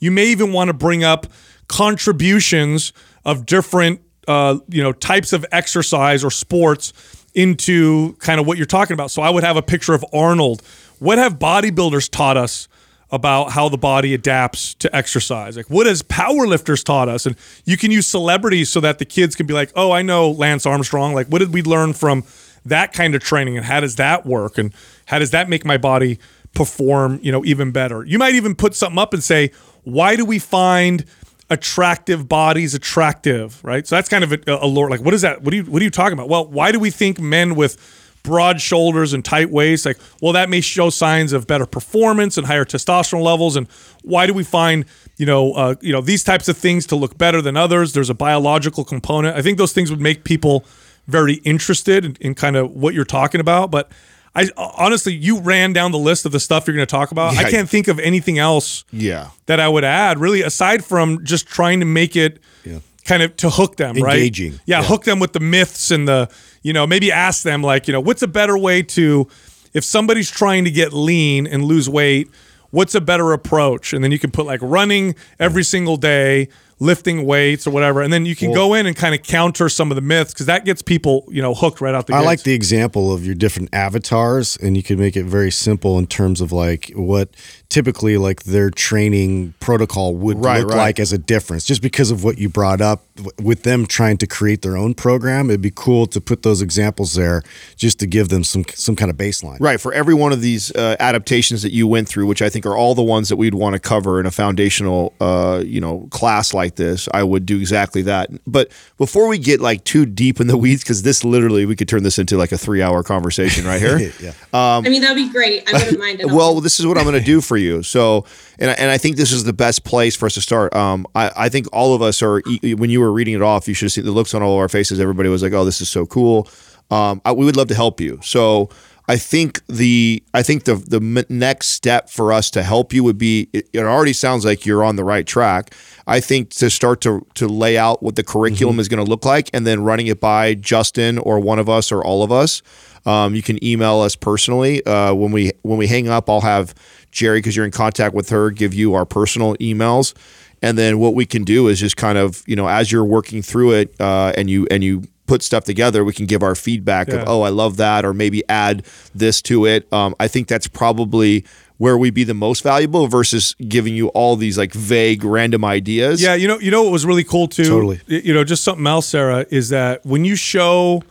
You 0.00 0.10
may 0.10 0.26
even 0.26 0.52
want 0.52 0.68
to 0.68 0.74
bring 0.74 1.04
up 1.04 1.26
contributions 1.68 2.92
of 3.24 3.46
different 3.46 4.00
uh, 4.28 4.58
you 4.68 4.82
know 4.82 4.92
types 4.92 5.32
of 5.32 5.44
exercise 5.52 6.24
or 6.24 6.30
sports 6.30 6.92
into 7.34 8.14
kind 8.14 8.38
of 8.38 8.46
what 8.46 8.56
you're 8.56 8.66
talking 8.66 8.94
about. 8.94 9.10
So 9.10 9.22
I 9.22 9.30
would 9.30 9.44
have 9.44 9.56
a 9.56 9.62
picture 9.62 9.94
of 9.94 10.04
Arnold. 10.12 10.62
What 10.98 11.18
have 11.18 11.38
bodybuilders 11.38 12.08
taught 12.08 12.36
us 12.36 12.68
about 13.10 13.52
how 13.52 13.68
the 13.68 13.78
body 13.78 14.14
adapts 14.14 14.74
to 14.74 14.94
exercise? 14.94 15.56
Like 15.56 15.70
what 15.70 15.86
has 15.86 16.02
powerlifters 16.02 16.84
taught 16.84 17.08
us? 17.08 17.26
And 17.26 17.36
you 17.64 17.76
can 17.76 17.90
use 17.90 18.06
celebrities 18.06 18.70
so 18.70 18.80
that 18.80 18.98
the 18.98 19.04
kids 19.04 19.36
can 19.36 19.46
be 19.46 19.54
like, 19.54 19.70
"Oh, 19.74 19.92
I 19.92 20.02
know 20.02 20.30
Lance 20.30 20.66
Armstrong. 20.66 21.14
Like 21.14 21.28
what 21.28 21.38
did 21.38 21.52
we 21.52 21.62
learn 21.62 21.92
from 21.92 22.24
that 22.64 22.92
kind 22.92 23.14
of 23.14 23.22
training 23.22 23.56
and 23.56 23.66
how 23.66 23.80
does 23.80 23.96
that 23.96 24.24
work 24.26 24.58
and 24.58 24.72
how 25.06 25.18
does 25.18 25.30
that 25.30 25.48
make 25.48 25.64
my 25.64 25.76
body 25.76 26.18
perform, 26.54 27.20
you 27.22 27.32
know, 27.32 27.44
even 27.44 27.70
better?" 27.70 28.04
You 28.04 28.18
might 28.18 28.34
even 28.34 28.54
put 28.54 28.74
something 28.74 28.98
up 28.98 29.14
and 29.14 29.22
say, 29.22 29.50
"Why 29.84 30.16
do 30.16 30.24
we 30.24 30.38
find 30.38 31.04
attractive 31.50 32.28
bodies 32.28 32.74
attractive, 32.74 33.62
right? 33.64 33.86
So 33.86 33.96
that's 33.96 34.08
kind 34.08 34.24
of 34.24 34.32
a, 34.32 34.38
a 34.46 34.66
lore. 34.66 34.90
Like, 34.90 35.00
what 35.00 35.14
is 35.14 35.22
that? 35.22 35.42
What 35.42 35.52
are 35.52 35.56
you 35.56 35.64
what 35.64 35.80
are 35.82 35.84
you 35.84 35.90
talking 35.90 36.14
about? 36.14 36.28
Well, 36.28 36.46
why 36.46 36.72
do 36.72 36.80
we 36.80 36.90
think 36.90 37.20
men 37.20 37.54
with 37.54 37.76
broad 38.24 38.60
shoulders 38.60 39.12
and 39.12 39.24
tight 39.24 39.50
waist. 39.50 39.86
like, 39.86 39.98
well, 40.20 40.32
that 40.32 40.48
may 40.48 40.60
show 40.60 40.90
signs 40.90 41.32
of 41.32 41.46
better 41.46 41.66
performance 41.66 42.36
and 42.36 42.46
higher 42.46 42.64
testosterone 42.64 43.22
levels. 43.22 43.54
And 43.54 43.68
why 44.02 44.26
do 44.26 44.34
we 44.34 44.42
find, 44.42 44.86
you 45.18 45.26
know, 45.26 45.52
uh, 45.52 45.74
you 45.80 45.92
know, 45.92 46.00
these 46.00 46.24
types 46.24 46.48
of 46.48 46.56
things 46.56 46.86
to 46.86 46.96
look 46.96 47.16
better 47.18 47.40
than 47.40 47.56
others? 47.56 47.92
There's 47.92 48.10
a 48.10 48.14
biological 48.14 48.82
component. 48.84 49.36
I 49.36 49.42
think 49.42 49.58
those 49.58 49.72
things 49.72 49.90
would 49.90 50.00
make 50.00 50.24
people 50.24 50.64
very 51.06 51.34
interested 51.44 52.04
in, 52.04 52.16
in 52.20 52.34
kind 52.34 52.56
of 52.56 52.70
what 52.72 52.94
you're 52.94 53.04
talking 53.04 53.40
about. 53.42 53.70
But 53.70 53.92
I 54.34 54.48
honestly, 54.56 55.12
you 55.14 55.38
ran 55.40 55.72
down 55.74 55.92
the 55.92 55.98
list 55.98 56.24
of 56.26 56.32
the 56.32 56.40
stuff 56.40 56.66
you're 56.66 56.74
going 56.74 56.86
to 56.86 56.90
talk 56.90 57.12
about. 57.12 57.34
Yeah. 57.34 57.40
I 57.40 57.50
can't 57.50 57.68
think 57.68 57.88
of 57.88 57.98
anything 58.00 58.38
else 58.38 58.84
Yeah. 58.90 59.28
that 59.46 59.60
I 59.60 59.68
would 59.68 59.84
add, 59.84 60.18
really, 60.18 60.40
aside 60.42 60.82
from 60.84 61.24
just 61.24 61.46
trying 61.46 61.78
to 61.80 61.86
make 61.86 62.16
it 62.16 62.40
Yeah. 62.64 62.78
Kind 63.04 63.22
of 63.22 63.36
to 63.36 63.50
hook 63.50 63.76
them, 63.76 63.96
right? 63.96 64.16
Engaging. 64.16 64.52
Yeah, 64.66 64.80
Yeah. 64.80 64.84
hook 64.86 65.04
them 65.04 65.18
with 65.20 65.32
the 65.32 65.40
myths 65.40 65.90
and 65.90 66.08
the, 66.08 66.28
you 66.62 66.72
know, 66.72 66.86
maybe 66.86 67.12
ask 67.12 67.42
them, 67.42 67.62
like, 67.62 67.86
you 67.86 67.92
know, 67.92 68.00
what's 68.00 68.22
a 68.22 68.28
better 68.28 68.56
way 68.56 68.82
to, 68.82 69.28
if 69.74 69.84
somebody's 69.84 70.30
trying 70.30 70.64
to 70.64 70.70
get 70.70 70.92
lean 70.92 71.46
and 71.46 71.64
lose 71.64 71.88
weight, 71.88 72.28
what's 72.70 72.94
a 72.94 73.00
better 73.00 73.32
approach? 73.32 73.92
And 73.92 74.02
then 74.02 74.10
you 74.10 74.18
can 74.18 74.30
put 74.30 74.46
like 74.46 74.60
running 74.62 75.14
every 75.38 75.62
single 75.64 75.96
day, 75.96 76.48
lifting 76.80 77.24
weights 77.24 77.66
or 77.66 77.70
whatever. 77.70 78.02
And 78.02 78.12
then 78.12 78.26
you 78.26 78.34
can 78.34 78.52
go 78.52 78.74
in 78.74 78.84
and 78.86 78.96
kind 78.96 79.14
of 79.14 79.22
counter 79.22 79.68
some 79.68 79.92
of 79.92 79.94
the 79.94 80.00
myths 80.00 80.32
because 80.32 80.46
that 80.46 80.64
gets 80.64 80.82
people, 80.82 81.24
you 81.30 81.40
know, 81.40 81.54
hooked 81.54 81.80
right 81.80 81.94
out 81.94 82.06
the 82.06 82.12
gate. 82.12 82.18
I 82.18 82.20
gate. 82.22 82.26
like 82.26 82.42
the 82.42 82.52
example 82.54 83.12
of 83.12 83.24
your 83.24 83.36
different 83.36 83.68
avatars, 83.72 84.56
and 84.60 84.76
you 84.76 84.82
can 84.82 84.98
make 84.98 85.16
it 85.16 85.24
very 85.24 85.52
simple 85.52 85.98
in 85.98 86.06
terms 86.08 86.40
of 86.40 86.50
like 86.50 86.90
what 86.96 87.30
typically 87.74 88.16
like 88.16 88.44
their 88.44 88.70
training 88.70 89.52
protocol 89.58 90.14
would 90.14 90.38
Right, 90.44 90.60
look 90.60 90.70
right. 90.70 90.76
like 90.76 91.00
as 91.00 91.12
a 91.12 91.18
difference. 91.18 91.64
Just 91.64 91.82
because 91.82 92.12
of 92.12 92.22
what 92.22 92.38
you 92.38 92.48
brought 92.48 92.80
up 92.80 93.02
with 93.42 93.64
them 93.64 93.84
trying 93.84 94.16
to 94.18 94.28
create 94.28 94.62
their 94.62 94.76
own 94.76 94.94
program, 94.94 95.50
it'd 95.50 95.60
be 95.60 95.72
cool 95.74 96.06
to 96.06 96.20
put 96.20 96.42
those 96.42 96.62
examples 96.62 97.14
there 97.14 97.42
just 97.74 97.98
to 97.98 98.06
give 98.06 98.28
them 98.28 98.44
some 98.44 98.64
some 98.74 98.94
kind 98.94 99.10
of 99.10 99.16
baseline. 99.16 99.56
Right. 99.58 99.80
For 99.80 99.92
every 99.92 100.14
one 100.14 100.32
of 100.32 100.40
these 100.40 100.70
uh, 100.76 100.94
adaptations 101.00 101.62
that 101.62 101.72
you 101.72 101.88
went 101.88 102.08
through, 102.08 102.26
which 102.26 102.42
I 102.42 102.48
think 102.48 102.64
are 102.64 102.76
all 102.76 102.94
the 102.94 103.02
ones 103.02 103.28
that 103.28 103.36
we'd 103.36 103.54
want 103.54 103.74
to 103.74 103.80
cover 103.80 104.20
in 104.20 104.26
a 104.26 104.30
foundational, 104.30 105.12
uh, 105.20 105.60
you 105.66 105.80
know, 105.80 106.06
class 106.12 106.54
like 106.54 106.76
this, 106.76 107.08
I 107.12 107.24
would 107.24 107.44
do 107.44 107.58
exactly 107.58 108.02
that. 108.02 108.30
But 108.46 108.70
before 108.98 109.26
we 109.26 109.38
get 109.38 109.60
like 109.60 109.82
too 109.82 110.06
deep 110.06 110.40
in 110.40 110.46
the 110.46 110.56
weeds, 110.56 110.84
because 110.84 111.02
this 111.02 111.24
literally 111.24 111.66
we 111.66 111.74
could 111.74 111.88
turn 111.88 112.04
this 112.04 112.20
into 112.20 112.36
like 112.36 112.52
a 112.52 112.58
three-hour 112.58 113.02
conversation 113.02 113.66
right 113.66 113.80
here. 113.80 113.98
yeah. 114.20 114.32
I 114.52 114.80
mean, 114.82 115.02
that'd 115.02 115.16
be 115.16 115.28
great. 115.28 115.68
I 115.68 115.72
wouldn't 115.72 115.98
mind 115.98 116.20
at 116.20 116.26
all. 116.30 116.36
well, 116.36 116.60
this 116.60 116.78
is 116.78 116.86
what 116.86 116.96
I'm 116.98 117.04
going 117.04 117.18
to 117.18 117.24
do 117.24 117.40
for 117.40 117.56
you. 117.56 117.63
So, 117.82 118.24
and 118.58 118.70
I, 118.70 118.74
and 118.74 118.90
I 118.90 118.98
think 118.98 119.16
this 119.16 119.32
is 119.32 119.44
the 119.44 119.52
best 119.52 119.84
place 119.84 120.16
for 120.16 120.26
us 120.26 120.34
to 120.34 120.40
start. 120.40 120.74
Um, 120.74 121.06
I, 121.14 121.30
I 121.36 121.48
think 121.48 121.66
all 121.72 121.94
of 121.94 122.02
us 122.02 122.22
are. 122.22 122.42
When 122.62 122.90
you 122.90 123.00
were 123.00 123.12
reading 123.12 123.34
it 123.34 123.42
off, 123.42 123.68
you 123.68 123.74
should 123.74 123.86
have 123.86 123.92
seen 123.92 124.04
the 124.04 124.12
looks 124.12 124.34
on 124.34 124.42
all 124.42 124.54
of 124.54 124.58
our 124.60 124.68
faces. 124.68 125.00
Everybody 125.00 125.28
was 125.28 125.42
like, 125.42 125.52
"Oh, 125.52 125.64
this 125.64 125.80
is 125.80 125.88
so 125.88 126.06
cool." 126.06 126.48
Um, 126.90 127.20
I, 127.24 127.32
we 127.32 127.44
would 127.44 127.56
love 127.56 127.68
to 127.68 127.74
help 127.74 128.00
you. 128.00 128.20
So, 128.22 128.68
I 129.06 129.16
think 129.16 129.64
the 129.66 130.22
I 130.32 130.42
think 130.42 130.64
the 130.64 130.76
the 130.76 131.26
next 131.28 131.68
step 131.68 132.08
for 132.08 132.32
us 132.32 132.50
to 132.52 132.62
help 132.62 132.92
you 132.92 133.04
would 133.04 133.18
be. 133.18 133.48
It, 133.52 133.68
it 133.72 133.80
already 133.80 134.14
sounds 134.14 134.44
like 134.44 134.64
you're 134.64 134.82
on 134.82 134.96
the 134.96 135.04
right 135.04 135.26
track. 135.26 135.74
I 136.06 136.20
think 136.20 136.50
to 136.54 136.70
start 136.70 137.00
to 137.02 137.26
to 137.34 137.46
lay 137.46 137.76
out 137.76 138.02
what 138.02 138.16
the 138.16 138.24
curriculum 138.24 138.80
is 138.80 138.88
going 138.88 139.04
to 139.04 139.08
look 139.08 139.24
like, 139.24 139.50
and 139.52 139.66
then 139.66 139.82
running 139.82 140.06
it 140.06 140.20
by 140.20 140.54
Justin 140.54 141.18
or 141.18 141.38
one 141.38 141.58
of 141.58 141.68
us 141.68 141.92
or 141.92 142.02
all 142.02 142.22
of 142.22 142.32
us. 142.32 142.62
Um, 143.06 143.34
you 143.34 143.42
can 143.42 143.62
email 143.62 144.00
us 144.00 144.16
personally. 144.16 144.84
Uh, 144.86 145.12
when 145.12 145.32
we 145.32 145.52
when 145.62 145.76
we 145.76 145.86
hang 145.86 146.08
up, 146.08 146.30
I'll 146.30 146.40
have 146.40 146.74
Jerry 147.14 147.38
because 147.38 147.56
you're 147.56 147.64
in 147.64 147.70
contact 147.70 148.14
with 148.14 148.28
her. 148.28 148.50
Give 148.50 148.74
you 148.74 148.94
our 148.94 149.06
personal 149.06 149.54
emails, 149.56 150.12
and 150.60 150.76
then 150.76 150.98
what 150.98 151.14
we 151.14 151.24
can 151.24 151.44
do 151.44 151.68
is 151.68 151.80
just 151.80 151.96
kind 151.96 152.18
of 152.18 152.42
you 152.46 152.56
know 152.56 152.68
as 152.68 152.92
you're 152.92 153.04
working 153.04 153.40
through 153.40 153.72
it 153.72 153.94
uh, 154.00 154.32
and 154.36 154.50
you 154.50 154.66
and 154.70 154.84
you 154.84 155.04
put 155.26 155.42
stuff 155.42 155.64
together, 155.64 156.04
we 156.04 156.12
can 156.12 156.26
give 156.26 156.42
our 156.42 156.54
feedback 156.54 157.08
Yeah. 157.08 157.22
of 157.22 157.28
oh 157.28 157.40
I 157.42 157.48
love 157.48 157.78
that 157.78 158.04
or 158.04 158.12
maybe 158.12 158.42
add 158.48 158.84
this 159.14 159.40
to 159.42 159.64
it. 159.64 159.90
Um, 159.92 160.14
I 160.20 160.28
think 160.28 160.48
that's 160.48 160.68
probably 160.68 161.44
where 161.78 161.96
we'd 161.98 162.14
be 162.14 162.24
the 162.24 162.34
most 162.34 162.62
valuable 162.62 163.08
versus 163.08 163.54
giving 163.66 163.94
you 163.96 164.08
all 164.08 164.36
these 164.36 164.56
like 164.58 164.72
vague 164.72 165.24
random 165.24 165.64
ideas. 165.64 166.20
Yeah, 166.22 166.34
you 166.34 166.46
know, 166.46 166.58
you 166.60 166.70
know 166.70 166.82
what 166.84 166.92
was 166.92 167.04
really 167.06 167.24
cool 167.24 167.48
too. 167.48 167.64
Totally. 167.64 168.00
You 168.06 168.32
know, 168.34 168.44
just 168.44 168.62
something 168.62 168.86
else, 168.86 169.08
Sarah, 169.08 169.44
is 169.50 169.70
that 169.70 170.04
when 170.06 170.24
you 170.24 170.36
show, 170.36 171.02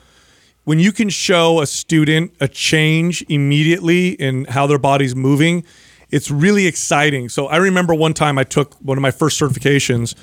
when 0.64 0.80
you 0.80 0.92
can 0.94 1.10
show 1.10 1.60
a 1.60 1.66
student 1.68 2.34
a 2.40 2.48
change 2.48 3.26
immediately 3.28 4.10
in 4.10 4.46
how 4.46 4.66
their 4.68 4.78
body's 4.80 5.16
moving, 5.16 5.66
it's 6.14 6.30
really 6.30 6.68
exciting. 6.68 7.28
So 7.28 7.48
I 7.48 7.58
remember 7.58 7.96
one 7.96 8.14
time 8.14 8.38
I 8.38 8.44
took 8.44 8.76
one 8.76 9.00
of 9.00 9.02
my 9.02 9.10
first 9.10 9.42
certifications, 9.42 10.14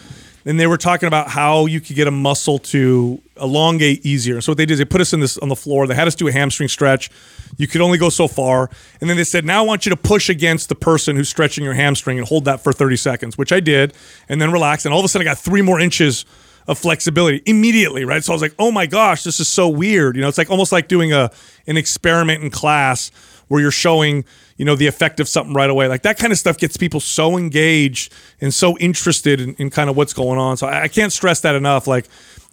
and 0.47 0.59
they 0.59 0.69
were 0.69 0.77
talking 0.77 1.09
about 1.09 1.29
how 1.29 1.67
you 1.67 1.81
could 1.81 1.97
get 1.97 2.07
a 2.07 2.13
muscle 2.13 2.61
to 2.61 3.21
elongate 3.41 4.07
easier. 4.07 4.41
So 4.41 4.53
what 4.53 4.57
they 4.57 4.67
did 4.67 4.75
is 4.75 4.79
they 4.79 4.85
put 4.85 5.01
us 5.01 5.13
in 5.13 5.19
this 5.19 5.37
on 5.39 5.49
the 5.49 5.57
floor. 5.57 5.89
They 5.89 5.97
had 5.97 6.07
us 6.07 6.15
do 6.15 6.29
a 6.29 6.33
hamstring 6.33 6.69
stretch. 6.69 7.11
You 7.57 7.67
could 7.67 7.81
only 7.81 7.99
go 7.99 8.09
so 8.09 8.29
far, 8.29 8.71
and 9.01 9.11
then 9.11 9.17
they 9.17 9.25
said, 9.25 9.45
"Now 9.45 9.65
I 9.65 9.67
want 9.67 9.85
you 9.85 9.91
to 9.91 9.97
push 9.97 10.29
against 10.29 10.69
the 10.69 10.77
person 10.77 11.17
who's 11.17 11.29
stretching 11.29 11.65
your 11.65 11.75
hamstring 11.75 12.19
and 12.19 12.27
hold 12.27 12.45
that 12.45 12.63
for 12.63 12.73
30 12.73 12.97
seconds," 12.97 13.37
which 13.37 13.51
I 13.53 13.59
did, 13.59 13.93
and 14.29 14.41
then 14.41 14.53
relax. 14.53 14.85
And 14.85 14.95
all 14.95 15.01
of 15.01 15.05
a 15.05 15.09
sudden, 15.09 15.27
I 15.27 15.31
got 15.33 15.41
three 15.41 15.61
more 15.61 15.81
inches 15.81 16.25
of 16.69 16.79
flexibility 16.79 17.43
immediately, 17.47 18.05
right? 18.05 18.23
So 18.23 18.33
I 18.33 18.35
was 18.35 18.43
like, 18.43 18.55
"Oh 18.61 18.71
my 18.71 18.87
gosh, 18.87 19.25
this 19.25 19.41
is 19.41 19.49
so 19.49 19.69
weird." 19.69 20.15
You 20.15 20.23
know, 20.23 20.29
it's 20.29 20.39
like 20.39 20.51
almost 20.51 20.71
like 20.71 20.87
doing 20.87 21.13
a 21.13 21.33
an 21.67 21.77
experiment 21.77 22.45
in 22.45 22.51
class 22.51 23.11
where 23.49 23.61
you're 23.61 23.73
showing 23.73 24.25
you 24.61 24.67
know 24.67 24.77
the 24.77 24.87
effect 24.87 25.21
of 25.21 25.27
something 25.27 25.55
right 25.55 25.71
away 25.71 25.89
like 25.89 26.03
that 26.03 26.19
kind 26.19 26.33
of 26.35 26.39
stuff 26.39 26.59
gets 26.59 26.77
people 26.77 27.01
so 27.01 27.39
engaged 27.39 28.13
and 28.43 28.53
so 28.53 28.77
interested 28.77 29.41
in, 29.41 29.55
in 29.55 29.71
kind 29.71 29.89
of 29.89 29.97
what's 29.97 30.13
going 30.13 30.39
on 30.39 30.59
so 30.59 30.67
I, 30.67 30.83
I 30.83 30.89
can't 30.89 31.11
stress 31.11 31.41
that 31.41 31.55
enough 31.55 31.87
like 31.87 32.07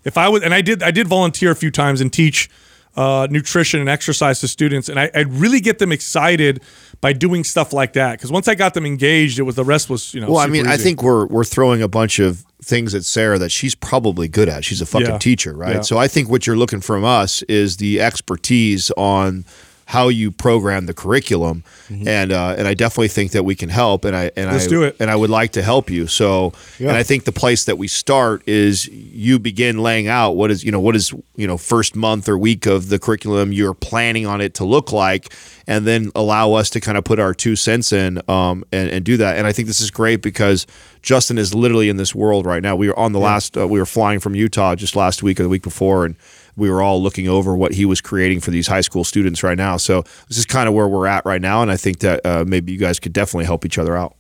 if 0.06 0.18
i 0.18 0.30
was 0.30 0.42
and 0.42 0.54
i 0.54 0.62
did 0.62 0.82
i 0.82 0.90
did 0.92 1.08
volunteer 1.10 1.52
a 1.52 1.56
few 1.56 1.70
times 1.70 2.00
and 2.00 2.12
teach 2.12 2.50
uh, 2.96 3.28
nutrition 3.30 3.80
and 3.82 3.90
exercise 3.90 4.40
to 4.40 4.48
students 4.48 4.88
and 4.88 4.98
I, 4.98 5.12
i'd 5.16 5.32
really 5.34 5.60
get 5.60 5.80
them 5.80 5.92
excited 5.92 6.62
by 7.02 7.12
doing 7.12 7.44
stuff 7.44 7.74
like 7.74 7.92
that 7.94 8.14
because 8.14 8.32
once 8.32 8.48
i 8.48 8.56
got 8.56 8.74
them 8.74 8.86
engaged 8.86 9.38
it 9.38 9.44
was 9.44 9.56
the 9.56 9.66
rest 9.66 9.90
was 9.90 10.14
you 10.14 10.22
know 10.22 10.32
Well, 10.32 10.40
I 10.40 10.48
mean, 10.48 10.66
I 10.66 10.78
think 10.78 11.04
we're 11.04 11.26
we're 11.28 11.44
throwing 11.44 11.82
a 11.82 11.90
bunch 11.90 12.20
of 12.20 12.46
things 12.64 12.96
at 12.96 13.04
Sarah 13.04 13.38
that 13.38 13.52
she's 13.52 13.76
probably 13.76 14.28
good 14.28 14.50
at. 14.50 14.64
She's 14.66 14.82
a 14.82 14.86
fucking 14.86 15.08
Yeah. 15.08 15.18
teacher, 15.20 15.54
right? 15.54 15.76
Yeah. 15.76 15.82
So 15.82 15.98
I 16.00 16.08
think 16.08 16.30
what 16.30 16.48
you're 16.48 16.58
looking 16.58 16.82
from 16.82 17.04
us 17.04 17.44
is 17.44 17.78
the 17.78 18.02
expertise 18.02 18.90
on 18.98 19.46
how 19.90 20.10
you 20.10 20.32
program 20.32 20.86
the 20.86 20.94
curriculum, 20.94 21.64
and 21.90 22.32
uh, 22.34 22.56
and 22.58 22.68
I 22.68 22.74
definitely 22.74 23.08
think 23.08 23.32
that 23.32 23.44
we 23.44 23.56
can 23.56 23.70
help, 23.70 24.04
and 24.04 24.16
I 24.16 24.24
and 24.36 24.48
Mm-hmm. 24.48 24.52
Let's 24.52 24.66
I 24.66 24.70
do 24.70 24.84
it. 24.84 24.98
and 25.00 25.10
I 25.10 25.16
would 25.16 25.30
like 25.30 25.54
to 25.54 25.62
help 25.62 25.90
you. 25.90 26.08
So, 26.08 26.52
and 26.80 26.92
I 26.92 27.04
think 27.04 27.24
the 27.24 27.32
place 27.32 27.64
that 27.66 27.78
we 27.78 27.88
start 27.88 28.44
is 28.46 28.88
you 28.88 29.40
begin 29.40 29.78
laying 29.80 30.08
out 30.10 30.32
what 30.32 30.52
is 30.52 30.64
you 30.64 30.72
know 30.74 30.82
what 30.82 30.96
is 30.98 31.14
you 31.38 31.48
know 31.48 31.56
first 31.58 31.96
month 31.96 32.28
or 32.28 32.38
week 32.38 32.66
of 32.66 32.90
the 32.90 33.00
curriculum 33.00 33.54
you're 33.54 33.74
planning 33.74 34.26
on 34.26 34.42
it 34.42 34.54
to 34.56 34.66
look 34.66 34.92
like, 34.92 35.34
and 35.68 35.88
then 35.88 36.12
allow 36.16 36.52
us 36.52 36.70
to 36.72 36.82
kind 36.82 36.98
of 36.98 37.06
put 37.06 37.18
our 37.20 37.34
two 37.34 37.56
cents 37.56 37.94
in 37.94 38.22
um, 38.30 38.66
and 38.74 38.90
and 38.90 39.06
do 39.06 39.16
that. 39.18 39.38
And 39.38 39.48
I 39.48 39.54
think 39.54 39.68
this 39.70 39.80
is 39.80 39.90
great 39.90 40.22
because 40.22 40.68
Justin 41.02 41.38
is 41.38 41.54
literally 41.56 41.88
in 41.88 41.96
this 41.96 42.14
world 42.14 42.46
right 42.46 42.62
now. 42.62 42.76
We 42.76 42.90
were 42.90 43.00
on 43.00 43.14
the 43.14 43.20
last, 43.20 43.58
uh, 43.58 43.66
we 43.66 43.80
were 43.80 43.86
flying 43.86 44.20
from 44.20 44.36
Utah 44.36 44.76
just 44.76 44.94
last 44.98 45.24
week 45.24 45.40
or 45.40 45.44
the 45.44 45.50
week 45.50 45.64
before, 45.64 46.04
and 46.04 46.18
we 46.58 46.70
were 46.70 46.82
all 46.82 47.02
looking 47.02 47.30
over 47.30 47.56
what 47.56 47.72
he 47.72 47.86
was 47.86 48.02
creating 48.02 48.42
for 48.42 48.52
these 48.52 48.68
high 48.68 48.82
school 48.82 49.04
students 49.04 49.44
right 49.44 49.58
now. 49.58 49.78
So 49.78 50.02
this 50.28 50.38
is 50.38 50.46
kind 50.46 50.68
of 50.68 50.74
where 50.74 50.88
we're 50.88 51.08
at 51.08 51.26
right 51.26 51.42
now, 51.42 51.62
and 51.62 51.72
I 51.72 51.78
think 51.78 52.00
that 52.00 52.26
uh, 52.26 52.44
maybe 52.46 52.74
you 52.74 52.78
guys 52.78 53.00
could 53.00 53.14
definitely 53.14 53.46
help 53.46 53.66
each 53.66 53.78
other 53.78 53.96
out. 53.96 54.16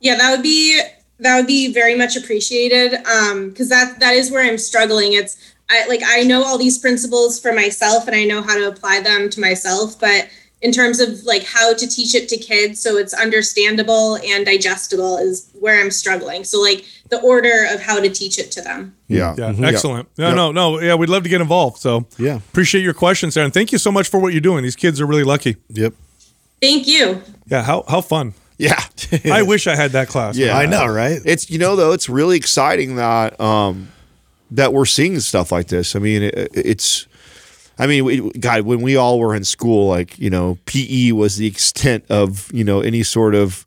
Yeah, 0.00 0.16
that 0.16 0.30
would 0.30 0.42
be 0.42 0.80
that 1.18 1.36
would 1.36 1.46
be 1.46 1.72
very 1.72 1.94
much 1.94 2.16
appreciated. 2.16 2.94
Um, 3.06 3.50
because 3.50 3.68
that 3.68 4.00
that 4.00 4.14
is 4.14 4.30
where 4.30 4.42
I'm 4.42 4.56
struggling. 4.56 5.12
It's 5.12 5.36
I 5.68 5.86
like 5.86 6.00
I 6.04 6.22
know 6.22 6.44
all 6.44 6.56
these 6.56 6.78
principles 6.78 7.38
for 7.38 7.52
myself 7.52 8.06
and 8.06 8.16
I 8.16 8.24
know 8.24 8.42
how 8.42 8.56
to 8.56 8.68
apply 8.68 9.00
them 9.00 9.28
to 9.30 9.40
myself, 9.40 9.98
but 10.00 10.28
in 10.62 10.72
terms 10.72 11.00
of 11.00 11.22
like 11.24 11.42
how 11.44 11.72
to 11.74 11.86
teach 11.86 12.14
it 12.14 12.28
to 12.28 12.36
kids 12.36 12.80
so 12.82 12.96
it's 12.98 13.14
understandable 13.14 14.16
and 14.16 14.44
digestible 14.44 15.16
is 15.16 15.48
where 15.58 15.80
I'm 15.80 15.90
struggling. 15.90 16.44
So 16.44 16.60
like 16.60 16.84
the 17.08 17.20
order 17.22 17.66
of 17.72 17.80
how 17.80 17.98
to 18.00 18.08
teach 18.10 18.38
it 18.38 18.50
to 18.52 18.60
them. 18.60 18.94
Yeah. 19.08 19.34
Yeah, 19.38 19.52
Mhm. 19.52 19.66
excellent. 19.66 20.08
No, 20.18 20.28
Yeah. 20.28 20.34
no, 20.34 20.52
no. 20.52 20.80
Yeah, 20.80 20.94
we'd 20.96 21.08
love 21.08 21.22
to 21.22 21.28
get 21.30 21.40
involved. 21.40 21.78
So 21.78 22.06
Yeah. 22.18 22.36
appreciate 22.36 22.82
your 22.82 22.92
questions, 22.94 23.36
Aaron. 23.36 23.50
Thank 23.50 23.72
you 23.72 23.78
so 23.78 23.90
much 23.90 24.08
for 24.08 24.20
what 24.20 24.32
you're 24.32 24.40
doing. 24.42 24.62
These 24.62 24.76
kids 24.76 25.00
are 25.00 25.06
really 25.06 25.24
lucky. 25.24 25.56
Yep. 25.70 25.94
Thank 26.60 26.86
you. 26.86 27.22
Yeah, 27.50 27.62
how 27.62 27.84
how 27.88 28.00
fun. 28.02 28.34
Yeah. 28.58 28.78
I 29.32 29.40
wish 29.42 29.66
I 29.66 29.74
had 29.74 29.92
that 29.92 30.08
class. 30.08 30.36
Yeah, 30.36 30.56
I 30.58 30.66
know, 30.66 30.84
right? 30.86 31.20
It's 31.24 31.48
you 31.50 31.58
know 31.58 31.74
though, 31.74 31.92
it's 31.92 32.08
really 32.10 32.36
exciting 32.36 32.96
that 32.96 33.40
um 33.40 33.88
that 34.50 34.72
we're 34.74 34.84
seeing 34.84 35.18
stuff 35.20 35.50
like 35.52 35.68
this. 35.68 35.96
I 35.96 36.00
mean, 36.00 36.22
it, 36.24 36.50
it's. 36.54 37.06
I 37.80 37.86
mean, 37.86 38.04
we, 38.04 38.30
God, 38.32 38.62
when 38.62 38.82
we 38.82 38.96
all 38.96 39.18
were 39.18 39.34
in 39.34 39.44
school, 39.44 39.88
like 39.88 40.18
you 40.18 40.28
know, 40.28 40.58
PE 40.66 41.12
was 41.12 41.38
the 41.38 41.46
extent 41.46 42.04
of 42.10 42.52
you 42.52 42.62
know 42.62 42.80
any 42.80 43.02
sort 43.02 43.34
of 43.34 43.64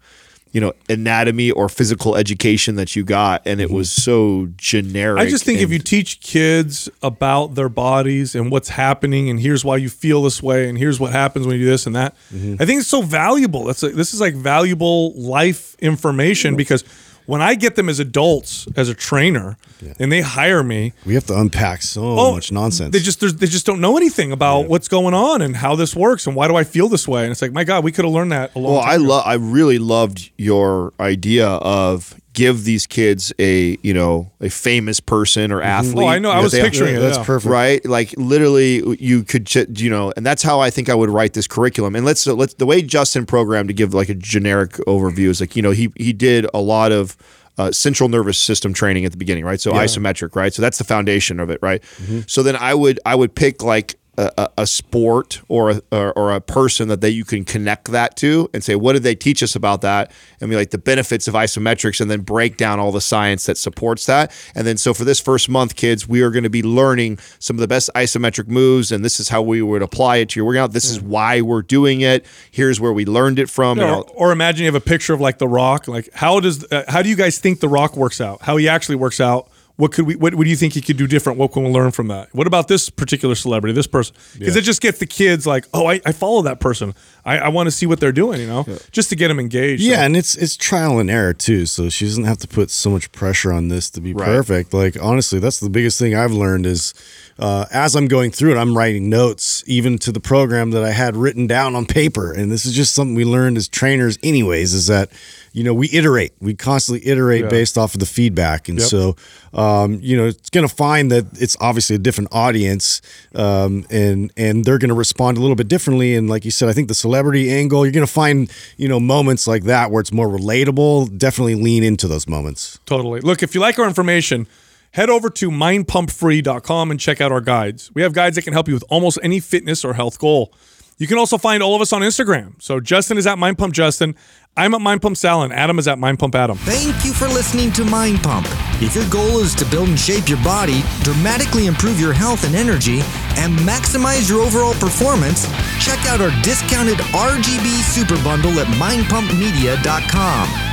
you 0.51 0.61
know 0.61 0.71
anatomy 0.87 1.49
or 1.49 1.67
physical 1.67 2.15
education 2.15 2.75
that 2.75 2.95
you 2.95 3.03
got, 3.03 3.41
and 3.45 3.59
it 3.59 3.65
mm-hmm. 3.65 3.75
was 3.75 3.91
so 3.91 4.49
generic. 4.55 5.19
I 5.19 5.27
just 5.27 5.43
think 5.45 5.61
if 5.61 5.71
you 5.71 5.79
teach 5.79 6.21
kids 6.21 6.87
about 7.01 7.55
their 7.55 7.69
bodies 7.69 8.35
and 8.35 8.51
what's 8.51 8.69
happening, 8.69 9.29
and 9.29 9.39
here's 9.39 9.65
why 9.65 9.77
you 9.77 9.89
feel 9.89 10.21
this 10.21 10.43
way, 10.43 10.69
and 10.69 10.77
here's 10.77 10.99
what 10.99 11.11
happens 11.11 11.47
when 11.47 11.57
you 11.57 11.65
do 11.65 11.71
this 11.71 11.87
and 11.87 11.95
that, 11.95 12.15
mm-hmm. 12.31 12.61
I 12.61 12.65
think 12.65 12.81
it's 12.81 12.89
so 12.89 13.01
valuable. 13.01 13.63
That's 13.65 13.81
like, 13.81 13.93
this 13.93 14.13
is 14.13 14.21
like 14.21 14.35
valuable 14.35 15.13
life 15.19 15.75
information 15.79 16.55
because 16.55 16.83
when 17.25 17.41
I 17.41 17.55
get 17.55 17.75
them 17.75 17.89
as 17.89 17.99
adults 17.99 18.67
as 18.75 18.89
a 18.89 18.93
trainer, 18.93 19.57
and 19.99 20.11
they 20.11 20.21
hire 20.21 20.63
me, 20.63 20.93
We 21.05 21.13
have 21.15 21.25
to 21.25 21.37
unpack 21.37 21.81
so 21.81 22.01
oh, 22.03 22.33
much 22.33 22.51
nonsense. 22.51 22.91
They 22.93 22.99
just 22.99 23.19
they 23.19 23.47
just 23.47 23.65
don't 23.65 23.81
know 23.81 23.97
anything 23.97 24.31
about 24.31 24.67
what's 24.67 24.87
going 24.87 25.13
on 25.13 25.41
and 25.41 25.55
how 25.55 25.75
this 25.75 25.95
works 25.95 26.27
and 26.27 26.35
why 26.35 26.47
do 26.47 26.55
I 26.55 26.63
feel 26.63 26.87
this 26.87 27.07
way. 27.07 27.23
And 27.23 27.31
it's 27.31 27.41
like, 27.41 27.51
my 27.51 27.63
God, 27.63 27.83
we 27.83 27.91
could 27.91 28.05
have 28.05 28.13
learned 28.13 28.31
that 28.31 28.55
a 28.55 28.59
long 28.59 28.73
Well, 28.73 28.83
time 28.83 28.91
I 28.91 28.95
love. 28.95 29.23
I 29.25 29.33
really 29.35 29.79
loved 29.79 30.31
your 30.37 30.93
idea 30.99 31.47
of 31.47 32.15
give 32.33 32.63
these 32.63 32.85
kids 32.87 33.31
a 33.39 33.77
you 33.81 33.93
know 33.93 34.31
a 34.41 34.49
famous 34.49 34.99
person 34.99 35.51
or 35.51 35.61
athlete. 35.61 36.05
Oh, 36.05 36.09
I 36.09 36.19
know. 36.19 36.31
I 36.31 36.41
was 36.41 36.53
picturing 36.53 36.95
it. 36.95 36.99
That's 36.99 37.17
yeah. 37.17 37.23
perfect. 37.23 37.51
right 37.51 37.85
like 37.85 38.13
literally 38.17 38.97
you 38.99 39.23
could 39.23 39.45
ju- 39.45 39.67
you 39.75 39.89
know 39.89 40.11
and 40.15 40.25
that's 40.25 40.41
how 40.43 40.59
i 40.59 40.69
think 40.69 40.89
i 40.89 40.95
would 40.95 41.09
write 41.09 41.33
this 41.33 41.47
curriculum 41.47 41.95
and 41.95 42.05
let's 42.05 42.21
so 42.21 42.33
let's 42.33 42.53
the 42.55 42.65
way 42.65 42.81
justin 42.81 43.25
programmed 43.25 43.69
to 43.69 43.73
give 43.73 43.93
like 43.93 44.09
a 44.09 44.15
generic 44.15 44.71
overview 44.87 45.27
is 45.29 45.39
like 45.39 45.55
you 45.55 45.61
know 45.61 45.71
he 45.71 45.91
he 45.97 46.13
did 46.13 46.47
a 46.53 46.59
lot 46.59 46.91
of 46.91 47.17
uh, 47.57 47.71
central 47.71 48.09
nervous 48.09 48.39
system 48.39 48.73
training 48.73 49.05
at 49.05 49.11
the 49.11 49.17
beginning 49.17 49.45
right 49.45 49.61
so 49.61 49.71
isometric 49.73 50.35
right 50.35 50.55
so 50.55 50.61
that's 50.61 50.79
the 50.79 50.83
foundation 50.83 51.39
of 51.39 51.51
it 51.51 51.59
right 51.61 51.83
mm-hmm. 51.83 52.21
so 52.25 52.41
then 52.41 52.55
i 52.55 52.73
would 52.73 52.99
i 53.05 53.13
would 53.13 53.35
pick 53.35 53.61
like 53.61 53.95
a, 54.17 54.49
a, 54.59 54.67
sport 54.67 55.41
or 55.47 55.71
a, 55.71 55.81
or, 55.91 56.13
or 56.13 56.31
a 56.33 56.41
person 56.41 56.87
that 56.87 57.01
they 57.01 57.09
you 57.09 57.25
can 57.25 57.43
connect 57.43 57.85
that 57.91 58.15
to 58.17 58.49
and 58.53 58.63
say 58.63 58.75
what 58.75 58.93
did 58.93 59.03
they 59.03 59.15
teach 59.15 59.41
us 59.41 59.55
about 59.55 59.81
that? 59.81 60.11
And 60.39 60.49
be 60.49 60.55
like 60.55 60.69
the 60.69 60.77
benefits 60.77 61.27
of 61.27 61.33
isometrics 61.33 61.99
and 61.99 62.11
then 62.11 62.21
break 62.21 62.57
down 62.57 62.79
all 62.79 62.91
the 62.91 63.01
science 63.01 63.45
that 63.47 63.57
supports 63.57 64.05
that. 64.05 64.31
And 64.53 64.67
then 64.67 64.77
so 64.77 64.93
for 64.93 65.03
this 65.03 65.19
first 65.19 65.49
month 65.49 65.75
kids 65.75 66.07
we 66.07 66.21
are 66.21 66.29
going 66.29 66.43
to 66.43 66.49
be 66.49 66.61
learning 66.61 67.17
some 67.39 67.55
of 67.55 67.61
the 67.61 67.67
best 67.67 67.89
isometric 67.95 68.47
moves 68.47 68.91
and 68.91 69.03
this 69.03 69.19
is 69.19 69.29
how 69.29 69.41
we 69.41 69.61
would 69.61 69.81
apply 69.81 70.17
it 70.17 70.29
to 70.29 70.39
your 70.39 70.45
workout. 70.45 70.73
This 70.73 70.89
is 70.89 71.01
why 71.01 71.41
we're 71.41 71.63
doing 71.63 72.01
it. 72.01 72.25
Here's 72.51 72.79
where 72.79 72.93
we 72.93 73.05
learned 73.05 73.39
it 73.39 73.49
from 73.49 73.79
or, 73.79 74.03
or 74.11 74.31
imagine 74.31 74.65
you 74.65 74.71
have 74.71 74.75
a 74.75 74.85
picture 74.85 75.13
of 75.13 75.21
like 75.21 75.39
the 75.39 75.47
rock. 75.47 75.87
Like 75.87 76.09
how 76.13 76.39
does 76.39 76.71
uh, 76.71 76.83
how 76.87 77.01
do 77.01 77.09
you 77.09 77.15
guys 77.15 77.39
think 77.39 77.61
the 77.61 77.69
rock 77.69 77.97
works 77.97 78.21
out? 78.21 78.43
How 78.43 78.57
he 78.57 78.69
actually 78.69 78.97
works 78.97 79.19
out 79.19 79.49
what 79.75 79.91
could 79.91 80.05
we 80.05 80.15
what, 80.15 80.35
what 80.35 80.43
do 80.43 80.49
you 80.51 80.55
think 80.55 80.73
he 80.73 80.81
could 80.81 80.97
do 80.97 81.07
different? 81.07 81.39
What 81.39 81.51
can 81.51 81.63
we 81.63 81.69
learn 81.71 81.91
from 81.91 82.07
that? 82.09 82.29
What 82.33 82.45
about 82.45 82.67
this 82.67 82.89
particular 82.89 83.33
celebrity 83.33 83.73
this 83.73 83.87
person? 83.87 84.15
Because 84.37 84.55
it 84.55 84.61
just 84.63 84.81
gets 84.81 84.99
the 84.99 85.07
kids 85.07 85.47
like 85.47 85.65
oh 85.73 85.87
i, 85.87 85.99
I 86.05 86.11
follow 86.11 86.43
that 86.43 86.59
person. 86.59 86.93
I, 87.25 87.39
I 87.39 87.47
want 87.49 87.67
to 87.67 87.71
see 87.71 87.85
what 87.85 87.99
they're 87.99 88.11
doing 88.11 88.39
you 88.39 88.47
know? 88.47 88.65
Just 88.91 89.09
to 89.09 89.15
get 89.15 89.29
them 89.29 89.39
engaged 89.39 89.81
Yeah, 89.81 89.95
So- 89.95 90.01
and 90.03 90.15
it's 90.17 90.35
it's 90.35 90.55
trial 90.55 90.99
and 90.99 91.09
error 91.09 91.33
too. 91.33 91.65
So 91.65 91.89
she 91.89 92.05
doesn't 92.05 92.25
have 92.25 92.37
to 92.39 92.47
put 92.47 92.69
so 92.69 92.89
much 92.91 93.11
pressure 93.11 93.51
on 93.51 93.69
this 93.69 93.89
to 93.91 94.01
be 94.01 94.13
Right. 94.13 94.25
perfect. 94.25 94.73
Like 94.73 94.95
honestly, 95.01 95.39
that's 95.39 95.59
the 95.59 95.69
biggest 95.71 95.97
thing 95.97 96.13
I've 96.15 96.33
learned 96.33 96.65
is 96.67 96.93
uh, 97.39 97.65
as 97.71 97.95
I'm 97.95 98.07
going 98.07 98.31
through 98.31 98.51
it, 98.55 98.57
I'm 98.57 98.77
writing 98.77 99.09
notes 99.09 99.63
even 99.65 99.97
to 99.99 100.11
the 100.11 100.19
program 100.19 100.71
that 100.71 100.83
I 100.83 100.91
had 100.91 101.15
written 101.15 101.47
down 101.47 101.75
on 101.75 101.85
paper. 101.85 102.31
And 102.31 102.51
this 102.51 102.65
is 102.65 102.73
just 102.73 102.93
something 102.93 103.15
we 103.15 103.25
learned 103.25 103.57
as 103.57 103.67
trainers, 103.67 104.19
anyways. 104.21 104.73
Is 104.73 104.87
that 104.87 105.09
you 105.51 105.63
know 105.63 105.73
we 105.73 105.89
iterate, 105.91 106.33
we 106.39 106.53
constantly 106.53 107.07
iterate 107.07 107.49
based 107.49 107.77
off 107.77 107.93
of 107.95 107.99
the 107.99 108.05
feedback, 108.05 108.69
and 108.69 108.79
Yep. 108.79 108.87
so 108.87 109.15
um, 109.53 109.99
you 110.01 110.15
know 110.17 110.25
it's 110.27 110.49
going 110.49 110.67
to 110.67 110.73
find 110.73 111.11
that 111.11 111.25
it's 111.41 111.57
obviously 111.59 111.95
a 111.95 111.99
different 111.99 112.29
audience, 112.31 113.01
um, 113.35 113.85
and 113.89 114.31
and 114.37 114.65
they're 114.65 114.79
going 114.79 114.89
to 114.89 114.95
respond 114.95 115.37
a 115.37 115.41
little 115.41 115.55
bit 115.55 115.67
differently. 115.67 116.15
And 116.15 116.29
like 116.29 116.45
you 116.45 116.51
said, 116.51 116.69
I 116.69 116.73
think 116.73 116.87
the 116.87 116.95
celebrity 116.95 117.51
angle, 117.51 117.85
you're 117.85 117.91
going 117.93 118.05
to 118.05 118.11
find 118.11 118.51
you 118.77 118.87
know 118.87 118.99
moments 118.99 119.47
like 119.47 119.63
that 119.63 119.91
where 119.91 120.01
it's 120.01 120.13
more 120.13 120.27
relatable. 120.27 121.17
Definitely 121.17 121.55
lean 121.55 121.83
into 121.83 122.07
those 122.07 122.27
moments. 122.27 122.79
Totally. 122.85 123.21
Look, 123.21 123.43
if 123.43 123.53
you 123.55 123.61
like 123.61 123.77
our 123.79 123.87
information, 123.87 124.47
head 124.93 125.09
over 125.09 125.29
to 125.29 125.51
mindpumpfree.com 125.51 126.91
and 126.91 126.99
check 126.99 127.19
out 127.19 127.31
our 127.31 127.41
guides. 127.41 127.91
We 127.93 128.03
have 128.03 128.13
guides 128.13 128.35
that 128.35 128.43
can 128.43 128.53
help 128.53 128.67
you 128.67 128.73
with 128.73 128.85
almost 128.89 129.19
any 129.21 129.39
fitness 129.39 129.83
or 129.83 129.93
health 129.93 130.17
goal. 130.17 130.53
You 130.97 131.07
can 131.07 131.17
also 131.17 131.39
find 131.39 131.63
all 131.63 131.75
of 131.75 131.81
us 131.81 131.91
on 131.91 132.01
Instagram. 132.01 132.61
So 132.61 132.79
Justin 132.79 133.17
is 133.17 133.27
at 133.27 133.37
Mind 133.37 133.57
Pump 133.57 133.73
mindpumpjustin. 133.73 134.15
I'm 134.55 134.75
at 134.75 134.81
mindpumpsal, 134.81 135.43
and 135.43 135.51
Adam 135.51 135.79
is 135.79 135.87
at 135.87 135.97
Mind 135.97 136.19
Pump 136.19 136.35
mindpumpadam. 136.35 136.57
Thank 136.57 137.03
you 137.03 137.11
for 137.11 137.27
listening 137.27 137.71
to 137.73 137.83
Mind 137.83 138.21
Pump. 138.21 138.45
If 138.81 138.93
your 138.93 139.09
goal 139.09 139.39
is 139.39 139.55
to 139.55 139.65
build 139.65 139.89
and 139.89 139.99
shape 139.99 140.29
your 140.29 140.41
body, 140.43 140.83
dramatically 141.01 141.65
improve 141.65 141.99
your 141.99 142.13
health 142.13 142.45
and 142.45 142.55
energy, 142.55 142.99
and 143.37 143.57
maximize 143.59 144.29
your 144.29 144.41
overall 144.41 144.75
performance, 144.75 145.47
check 145.83 145.97
out 146.05 146.21
our 146.21 146.29
discounted 146.43 146.99
RGB 146.99 147.81
Super 147.81 148.23
Bundle 148.23 148.59
at 148.59 148.67
mindpumpmedia.com. 148.67 150.72